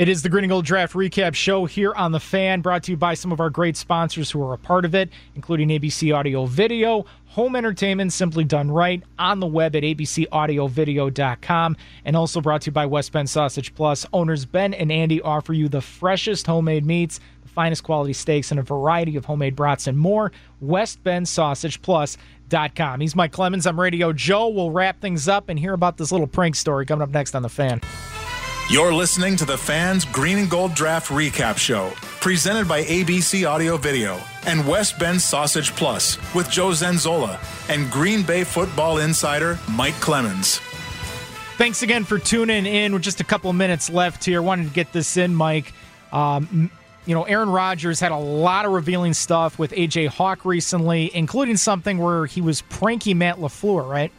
It 0.00 0.08
is 0.08 0.22
the 0.22 0.30
Green 0.30 0.44
and 0.44 0.50
Gold 0.50 0.64
Draft 0.64 0.94
Recap 0.94 1.34
Show 1.34 1.66
here 1.66 1.92
on 1.92 2.12
The 2.12 2.20
Fan, 2.20 2.62
brought 2.62 2.84
to 2.84 2.92
you 2.92 2.96
by 2.96 3.12
some 3.12 3.32
of 3.32 3.38
our 3.38 3.50
great 3.50 3.76
sponsors 3.76 4.30
who 4.30 4.42
are 4.42 4.54
a 4.54 4.58
part 4.58 4.86
of 4.86 4.94
it, 4.94 5.10
including 5.34 5.68
ABC 5.68 6.16
Audio 6.16 6.46
Video, 6.46 7.04
home 7.26 7.54
entertainment 7.54 8.10
simply 8.14 8.42
done 8.42 8.70
right, 8.70 9.02
on 9.18 9.40
the 9.40 9.46
web 9.46 9.76
at 9.76 9.82
abcaudiovideo.com, 9.82 11.76
and 12.06 12.16
also 12.16 12.40
brought 12.40 12.62
to 12.62 12.68
you 12.68 12.72
by 12.72 12.86
West 12.86 13.12
Bend 13.12 13.28
Sausage 13.28 13.74
Plus. 13.74 14.06
Owners 14.14 14.46
Ben 14.46 14.72
and 14.72 14.90
Andy 14.90 15.20
offer 15.20 15.52
you 15.52 15.68
the 15.68 15.82
freshest 15.82 16.46
homemade 16.46 16.86
meats, 16.86 17.20
the 17.42 17.50
finest 17.50 17.82
quality 17.82 18.14
steaks, 18.14 18.50
and 18.50 18.58
a 18.58 18.62
variety 18.62 19.16
of 19.16 19.26
homemade 19.26 19.54
brats 19.54 19.86
and 19.86 19.98
more. 19.98 20.32
West 20.62 21.04
Bend 21.04 21.28
Sausage 21.28 21.82
Plus. 21.82 22.16
Com. 22.74 23.00
He's 23.02 23.14
Mike 23.14 23.32
Clemens. 23.32 23.66
I'm 23.66 23.78
Radio 23.78 24.14
Joe. 24.14 24.48
We'll 24.48 24.70
wrap 24.70 25.00
things 25.02 25.28
up 25.28 25.50
and 25.50 25.58
hear 25.58 25.74
about 25.74 25.98
this 25.98 26.10
little 26.10 26.26
prank 26.26 26.56
story 26.56 26.86
coming 26.86 27.02
up 27.02 27.10
next 27.10 27.34
on 27.36 27.42
The 27.42 27.50
Fan. 27.50 27.82
You're 28.70 28.94
listening 28.94 29.34
to 29.34 29.44
the 29.44 29.58
Fans 29.58 30.04
Green 30.04 30.38
and 30.38 30.48
Gold 30.48 30.74
Draft 30.74 31.08
Recap 31.08 31.58
Show, 31.58 31.90
presented 32.20 32.68
by 32.68 32.84
ABC 32.84 33.44
Audio 33.44 33.76
Video 33.76 34.20
and 34.46 34.64
West 34.64 34.96
Bend 34.96 35.20
Sausage 35.20 35.74
Plus 35.74 36.16
with 36.36 36.48
Joe 36.48 36.68
Zenzola 36.68 37.40
and 37.68 37.90
Green 37.90 38.22
Bay 38.22 38.44
football 38.44 38.98
insider 38.98 39.58
Mike 39.72 39.94
Clemens. 39.94 40.58
Thanks 41.58 41.82
again 41.82 42.04
for 42.04 42.20
tuning 42.20 42.64
in. 42.64 42.92
With 42.92 43.02
just 43.02 43.18
a 43.18 43.24
couple 43.24 43.52
minutes 43.52 43.90
left 43.90 44.24
here, 44.24 44.40
wanted 44.40 44.68
to 44.68 44.72
get 44.72 44.92
this 44.92 45.16
in, 45.16 45.34
Mike. 45.34 45.72
Um, 46.12 46.70
you 47.06 47.14
know, 47.16 47.24
Aaron 47.24 47.50
Rodgers 47.50 47.98
had 47.98 48.12
a 48.12 48.18
lot 48.18 48.66
of 48.66 48.70
revealing 48.70 49.14
stuff 49.14 49.58
with 49.58 49.72
AJ 49.72 50.06
Hawk 50.06 50.44
recently, 50.44 51.10
including 51.12 51.56
something 51.56 51.98
where 51.98 52.24
he 52.24 52.40
was 52.40 52.62
pranking 52.62 53.18
Matt 53.18 53.38
LaFleur, 53.38 53.88
right? 53.88 54.12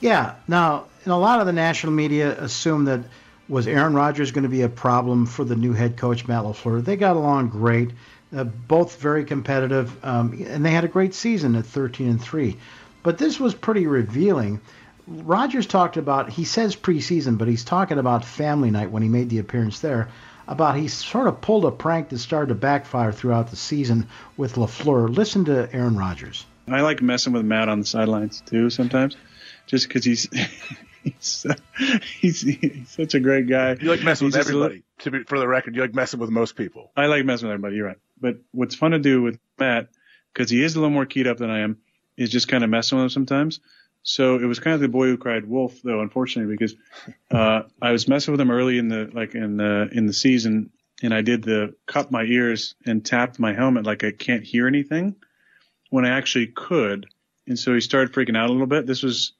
Yeah. 0.00 0.36
Now, 0.48 0.86
and 1.04 1.12
a 1.12 1.16
lot 1.16 1.40
of 1.40 1.46
the 1.46 1.52
national 1.52 1.92
media 1.92 2.40
assume 2.40 2.86
that 2.86 3.00
was 3.48 3.66
Aaron 3.66 3.94
Rodgers 3.94 4.30
going 4.30 4.44
to 4.44 4.48
be 4.48 4.62
a 4.62 4.68
problem 4.68 5.26
for 5.26 5.44
the 5.44 5.56
new 5.56 5.72
head 5.72 5.96
coach 5.96 6.26
Matt 6.26 6.44
LaFleur? 6.44 6.84
They 6.84 6.96
got 6.96 7.16
along 7.16 7.48
great, 7.48 7.90
uh, 8.34 8.44
both 8.44 9.00
very 9.00 9.24
competitive, 9.24 10.04
um, 10.04 10.44
and 10.46 10.64
they 10.64 10.70
had 10.70 10.84
a 10.84 10.88
great 10.88 11.14
season 11.14 11.54
at 11.54 11.66
13 11.66 12.08
and 12.08 12.22
three. 12.22 12.56
But 13.02 13.18
this 13.18 13.38
was 13.38 13.54
pretty 13.54 13.86
revealing. 13.86 14.60
Rodgers 15.06 15.66
talked 15.66 15.98
about 15.98 16.30
he 16.30 16.44
says 16.44 16.74
preseason, 16.74 17.36
but 17.36 17.48
he's 17.48 17.64
talking 17.64 17.98
about 17.98 18.24
family 18.24 18.70
night 18.70 18.90
when 18.90 19.02
he 19.02 19.08
made 19.08 19.28
the 19.28 19.38
appearance 19.38 19.80
there. 19.80 20.08
About 20.46 20.76
he 20.76 20.88
sort 20.88 21.26
of 21.26 21.40
pulled 21.40 21.64
a 21.64 21.70
prank 21.70 22.10
that 22.10 22.18
started 22.18 22.48
to 22.48 22.54
backfire 22.54 23.12
throughout 23.12 23.50
the 23.50 23.56
season 23.56 24.08
with 24.36 24.54
LaFleur. 24.54 25.14
Listen 25.14 25.46
to 25.46 25.68
Aaron 25.74 25.96
Rodgers. 25.96 26.44
I 26.68 26.80
like 26.80 27.02
messing 27.02 27.32
with 27.34 27.44
Matt 27.44 27.68
on 27.68 27.80
the 27.80 27.86
sidelines 27.86 28.42
too 28.46 28.70
sometimes, 28.70 29.16
just 29.66 29.88
because 29.88 30.04
he's 30.04 30.28
he's, 31.04 31.46
he's, 32.20 32.40
he's 32.40 32.88
such 32.88 33.14
a 33.14 33.20
great 33.20 33.46
guy. 33.46 33.76
You 33.80 33.90
like 33.90 34.02
messing 34.02 34.26
He's 34.26 34.36
with 34.36 34.48
everybody. 34.48 34.82
To 35.00 35.10
be, 35.10 35.22
for 35.24 35.38
the 35.38 35.46
record, 35.46 35.76
you 35.76 35.82
like 35.82 35.94
messing 35.94 36.18
with 36.18 36.30
most 36.30 36.56
people. 36.56 36.90
I 36.96 37.06
like 37.06 37.24
messing 37.24 37.48
with 37.48 37.54
everybody. 37.54 37.76
You're 37.76 37.86
right. 37.86 37.98
But 38.20 38.38
what's 38.52 38.74
fun 38.74 38.92
to 38.92 38.98
do 38.98 39.22
with 39.22 39.38
Matt, 39.58 39.88
because 40.32 40.50
he 40.50 40.62
is 40.62 40.74
a 40.74 40.80
little 40.80 40.90
more 40.90 41.06
keyed 41.06 41.26
up 41.26 41.38
than 41.38 41.50
I 41.50 41.60
am, 41.60 41.78
is 42.16 42.30
just 42.30 42.48
kind 42.48 42.64
of 42.64 42.70
messing 42.70 42.96
with 42.96 43.04
him 43.04 43.10
sometimes. 43.10 43.60
So 44.02 44.36
it 44.36 44.44
was 44.44 44.60
kind 44.60 44.74
of 44.74 44.80
the 44.80 44.88
boy 44.88 45.06
who 45.06 45.16
cried 45.16 45.46
wolf, 45.46 45.80
though, 45.82 46.00
unfortunately, 46.00 46.54
because 46.54 46.74
uh, 47.30 47.62
I 47.80 47.90
was 47.90 48.06
messing 48.06 48.32
with 48.32 48.40
him 48.40 48.50
early 48.50 48.78
in 48.78 48.88
the 48.88 49.10
like 49.12 49.34
in 49.34 49.56
the 49.56 49.88
in 49.92 50.06
the 50.06 50.12
season, 50.12 50.70
and 51.02 51.14
I 51.14 51.22
did 51.22 51.42
the 51.42 51.74
cup 51.86 52.10
my 52.10 52.22
ears 52.22 52.74
and 52.84 53.04
tapped 53.04 53.38
my 53.38 53.54
helmet 53.54 53.86
like 53.86 54.04
I 54.04 54.10
can't 54.10 54.44
hear 54.44 54.66
anything, 54.66 55.16
when 55.88 56.04
I 56.04 56.10
actually 56.10 56.48
could, 56.48 57.06
and 57.46 57.58
so 57.58 57.72
he 57.72 57.80
started 57.80 58.12
freaking 58.12 58.36
out 58.36 58.50
a 58.50 58.52
little 58.52 58.66
bit. 58.66 58.86
This 58.86 59.02
was 59.02 59.32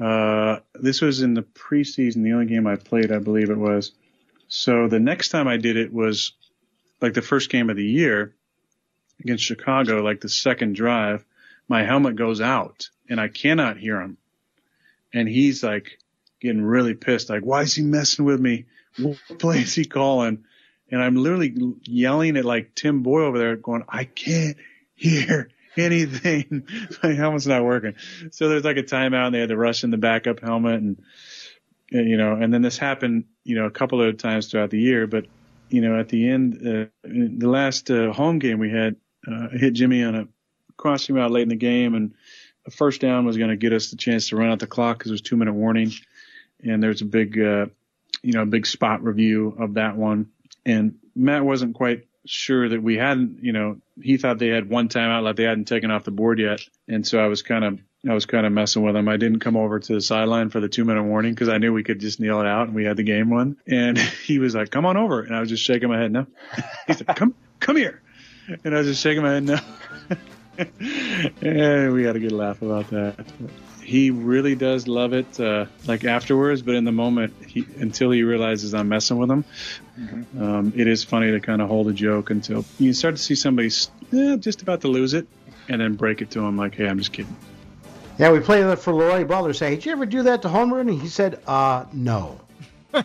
uh, 0.00 0.58
this 0.74 1.00
was 1.00 1.22
in 1.22 1.34
the 1.34 1.42
preseason, 1.42 2.22
the 2.22 2.32
only 2.32 2.46
game 2.46 2.66
I 2.66 2.76
played, 2.76 3.12
I 3.12 3.18
believe 3.18 3.50
it 3.50 3.58
was. 3.58 3.92
So 4.48 4.88
the 4.88 5.00
next 5.00 5.30
time 5.30 5.48
I 5.48 5.56
did 5.56 5.76
it 5.76 5.92
was 5.92 6.32
like 7.00 7.14
the 7.14 7.22
first 7.22 7.50
game 7.50 7.70
of 7.70 7.76
the 7.76 7.84
year 7.84 8.34
against 9.20 9.44
Chicago, 9.44 10.02
like 10.02 10.20
the 10.20 10.28
second 10.28 10.74
drive, 10.74 11.24
my 11.68 11.84
helmet 11.84 12.16
goes 12.16 12.40
out 12.40 12.90
and 13.08 13.20
I 13.20 13.28
cannot 13.28 13.78
hear 13.78 14.00
him. 14.00 14.18
And 15.12 15.28
he's 15.28 15.62
like 15.62 15.98
getting 16.40 16.62
really 16.62 16.94
pissed, 16.94 17.30
like, 17.30 17.42
why 17.42 17.62
is 17.62 17.74
he 17.74 17.82
messing 17.82 18.24
with 18.24 18.40
me? 18.40 18.66
What 18.98 19.18
play 19.38 19.60
is 19.60 19.74
he 19.74 19.84
calling? 19.84 20.44
And 20.90 21.02
I'm 21.02 21.16
literally 21.16 21.54
yelling 21.84 22.36
at 22.36 22.44
like 22.44 22.74
Tim 22.74 23.02
Boyle 23.02 23.26
over 23.26 23.38
there 23.38 23.56
going, 23.56 23.84
I 23.88 24.04
can't 24.04 24.56
hear 24.94 25.48
anything. 25.78 26.66
my 27.02 27.12
helmet's 27.12 27.46
not 27.46 27.64
working. 27.64 27.94
So 28.30 28.48
there's 28.48 28.64
like 28.64 28.76
a 28.76 28.82
timeout 28.82 29.26
and 29.26 29.34
they 29.34 29.40
had 29.40 29.50
to 29.50 29.56
rush 29.56 29.84
in 29.84 29.90
the 29.90 29.96
backup 29.96 30.40
helmet 30.40 30.80
and, 30.80 31.02
and, 31.90 32.08
you 32.08 32.16
know, 32.16 32.32
and 32.32 32.52
then 32.52 32.62
this 32.62 32.78
happened, 32.78 33.24
you 33.44 33.56
know, 33.56 33.66
a 33.66 33.70
couple 33.70 34.02
of 34.02 34.18
times 34.18 34.48
throughout 34.48 34.70
the 34.70 34.80
year, 34.80 35.06
but 35.06 35.26
you 35.68 35.80
know, 35.80 35.98
at 35.98 36.08
the 36.08 36.28
end, 36.28 36.54
uh, 36.66 36.86
the 37.02 37.48
last 37.48 37.90
uh, 37.90 38.12
home 38.12 38.38
game 38.38 38.58
we 38.58 38.70
had, 38.70 38.96
uh, 39.26 39.48
hit 39.48 39.72
Jimmy 39.72 40.04
on 40.04 40.14
a 40.14 40.28
crossing 40.76 41.16
route 41.16 41.30
late 41.30 41.42
in 41.42 41.48
the 41.48 41.56
game 41.56 41.94
and 41.94 42.14
a 42.66 42.70
first 42.70 43.00
down 43.00 43.24
was 43.24 43.36
going 43.36 43.50
to 43.50 43.56
get 43.56 43.72
us 43.72 43.90
the 43.90 43.96
chance 43.96 44.28
to 44.28 44.36
run 44.36 44.50
out 44.50 44.58
the 44.58 44.66
clock 44.66 44.98
because 44.98 45.10
it 45.10 45.14
was 45.14 45.20
two 45.22 45.36
minute 45.36 45.54
warning. 45.54 45.92
And 46.62 46.82
there's 46.82 47.02
a 47.02 47.04
big, 47.04 47.38
uh, 47.38 47.66
you 48.22 48.32
know, 48.32 48.42
a 48.42 48.46
big 48.46 48.66
spot 48.66 49.02
review 49.02 49.56
of 49.58 49.74
that 49.74 49.96
one. 49.96 50.30
And 50.64 50.96
Matt 51.14 51.44
wasn't 51.44 51.74
quite 51.74 52.06
sure 52.28 52.68
that 52.68 52.82
we 52.82 52.96
hadn't, 52.96 53.38
you 53.42 53.52
know, 53.52 53.78
he 54.00 54.16
thought 54.16 54.38
they 54.38 54.48
had 54.48 54.68
one 54.68 54.88
timeout 54.88 55.22
like 55.22 55.36
they 55.36 55.44
hadn't 55.44 55.66
taken 55.66 55.90
off 55.90 56.04
the 56.04 56.10
board 56.10 56.38
yet. 56.38 56.60
And 56.88 57.06
so 57.06 57.18
I 57.18 57.26
was 57.26 57.42
kind 57.42 57.64
of, 57.64 57.78
I 58.08 58.14
was 58.14 58.26
kind 58.26 58.46
of 58.46 58.52
messing 58.52 58.82
with 58.82 58.94
him. 58.94 59.08
I 59.08 59.16
didn't 59.16 59.40
come 59.40 59.56
over 59.56 59.80
to 59.80 59.94
the 59.94 60.00
sideline 60.00 60.50
for 60.50 60.60
the 60.60 60.68
two 60.68 60.84
minute 60.84 61.04
warning 61.04 61.34
because 61.34 61.48
I 61.48 61.58
knew 61.58 61.72
we 61.72 61.82
could 61.82 62.00
just 62.00 62.20
kneel 62.20 62.40
it 62.40 62.46
out 62.46 62.66
and 62.66 62.74
we 62.74 62.84
had 62.84 62.96
the 62.96 63.02
game 63.02 63.30
won. 63.30 63.56
And 63.66 63.98
he 64.26 64.38
was 64.38 64.54
like, 64.54 64.70
come 64.70 64.86
on 64.86 64.96
over. 64.96 65.22
And 65.22 65.34
I 65.34 65.40
was 65.40 65.48
just 65.48 65.64
shaking 65.64 65.88
my 65.88 65.98
head 65.98 66.12
no. 66.12 66.26
He 66.86 66.92
said, 66.92 67.06
come, 67.08 67.34
come 67.60 67.76
here. 67.76 68.02
And 68.64 68.74
I 68.74 68.78
was 68.78 68.86
just 68.86 69.02
shaking 69.02 69.22
my 69.22 69.32
head 69.32 69.44
no. 69.44 69.58
and 71.42 71.92
we 71.92 72.04
had 72.04 72.16
a 72.16 72.20
good 72.20 72.32
laugh 72.32 72.62
about 72.62 72.88
that. 72.90 73.26
He 73.86 74.10
really 74.10 74.56
does 74.56 74.88
love 74.88 75.12
it, 75.12 75.38
uh, 75.38 75.66
like 75.86 76.04
afterwards, 76.04 76.60
but 76.60 76.74
in 76.74 76.84
the 76.84 76.90
moment, 76.90 77.32
he, 77.46 77.64
until 77.78 78.10
he 78.10 78.24
realizes 78.24 78.74
I'm 78.74 78.88
messing 78.88 79.16
with 79.16 79.30
him, 79.30 79.44
um, 80.40 80.72
it 80.74 80.88
is 80.88 81.04
funny 81.04 81.30
to 81.30 81.38
kind 81.38 81.62
of 81.62 81.68
hold 81.68 81.86
a 81.86 81.92
joke 81.92 82.30
until 82.30 82.64
you 82.80 82.92
start 82.92 83.14
to 83.14 83.22
see 83.22 83.36
somebody 83.36 83.70
eh, 84.12 84.36
just 84.38 84.62
about 84.62 84.80
to 84.80 84.88
lose 84.88 85.14
it, 85.14 85.28
and 85.68 85.80
then 85.80 85.94
break 85.94 86.20
it 86.20 86.32
to 86.32 86.40
him 86.40 86.56
like, 86.56 86.74
"Hey, 86.74 86.88
I'm 86.88 86.98
just 86.98 87.12
kidding." 87.12 87.36
Yeah, 88.18 88.32
we 88.32 88.40
played 88.40 88.64
that 88.64 88.80
for 88.80 88.92
LeRoy 88.92 89.28
Butler. 89.28 89.52
Say, 89.52 89.76
did 89.76 89.84
you 89.84 89.92
ever 89.92 90.06
do 90.06 90.22
that 90.24 90.42
to 90.42 90.48
Homer? 90.48 90.80
And 90.80 90.90
he 90.90 91.06
said, 91.06 91.40
uh, 91.46 91.84
no. 91.92 92.40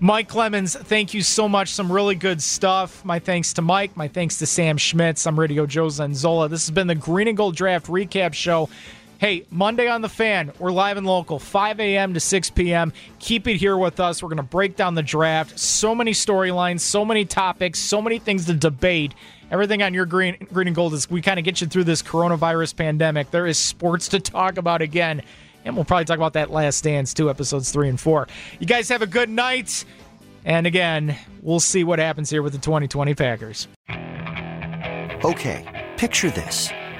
Mike 0.00 0.28
Clemens, 0.28 0.76
thank 0.76 1.12
you 1.12 1.22
so 1.22 1.48
much. 1.48 1.70
Some 1.70 1.90
really 1.90 2.14
good 2.14 2.40
stuff. 2.40 3.04
My 3.04 3.18
thanks 3.18 3.52
to 3.54 3.62
Mike. 3.62 3.96
My 3.96 4.06
thanks 4.06 4.38
to 4.38 4.46
Sam 4.46 4.76
Schmitz. 4.76 5.26
I'm 5.26 5.38
Radio 5.38 5.66
Joe 5.66 5.86
Zenzola. 5.86 6.48
This 6.48 6.66
has 6.66 6.70
been 6.70 6.86
the 6.86 6.94
Green 6.94 7.26
and 7.26 7.36
Gold 7.36 7.56
Draft 7.56 7.86
Recap 7.86 8.32
Show. 8.32 8.68
Hey, 9.24 9.46
Monday 9.48 9.88
on 9.88 10.02
the 10.02 10.08
fan, 10.10 10.52
we're 10.58 10.70
live 10.70 10.98
and 10.98 11.06
local, 11.06 11.38
5 11.38 11.80
a.m. 11.80 12.12
to 12.12 12.20
6 12.20 12.50
p.m. 12.50 12.92
Keep 13.20 13.48
it 13.48 13.56
here 13.56 13.78
with 13.78 13.98
us. 13.98 14.22
We're 14.22 14.28
going 14.28 14.36
to 14.36 14.42
break 14.42 14.76
down 14.76 14.94
the 14.94 15.02
draft. 15.02 15.58
So 15.58 15.94
many 15.94 16.12
storylines, 16.12 16.80
so 16.80 17.06
many 17.06 17.24
topics, 17.24 17.78
so 17.78 18.02
many 18.02 18.18
things 18.18 18.44
to 18.44 18.52
debate. 18.52 19.14
Everything 19.50 19.82
on 19.82 19.94
your 19.94 20.04
green, 20.04 20.36
green 20.52 20.66
and 20.66 20.76
gold 20.76 20.92
is 20.92 21.08
we 21.08 21.22
kind 21.22 21.38
of 21.38 21.44
get 21.46 21.62
you 21.62 21.66
through 21.66 21.84
this 21.84 22.02
coronavirus 22.02 22.76
pandemic. 22.76 23.30
There 23.30 23.46
is 23.46 23.56
sports 23.56 24.08
to 24.08 24.20
talk 24.20 24.58
about 24.58 24.82
again. 24.82 25.22
And 25.64 25.74
we'll 25.74 25.86
probably 25.86 26.04
talk 26.04 26.18
about 26.18 26.34
that 26.34 26.50
last 26.50 26.84
dance 26.84 27.14
too, 27.14 27.30
episodes 27.30 27.72
three 27.72 27.88
and 27.88 27.98
four. 27.98 28.28
You 28.60 28.66
guys 28.66 28.90
have 28.90 29.00
a 29.00 29.06
good 29.06 29.30
night. 29.30 29.86
And 30.44 30.66
again, 30.66 31.16
we'll 31.40 31.60
see 31.60 31.82
what 31.82 31.98
happens 31.98 32.28
here 32.28 32.42
with 32.42 32.52
the 32.52 32.58
2020 32.58 33.14
Packers. 33.14 33.68
Okay, 35.24 35.88
picture 35.96 36.28
this. 36.28 36.68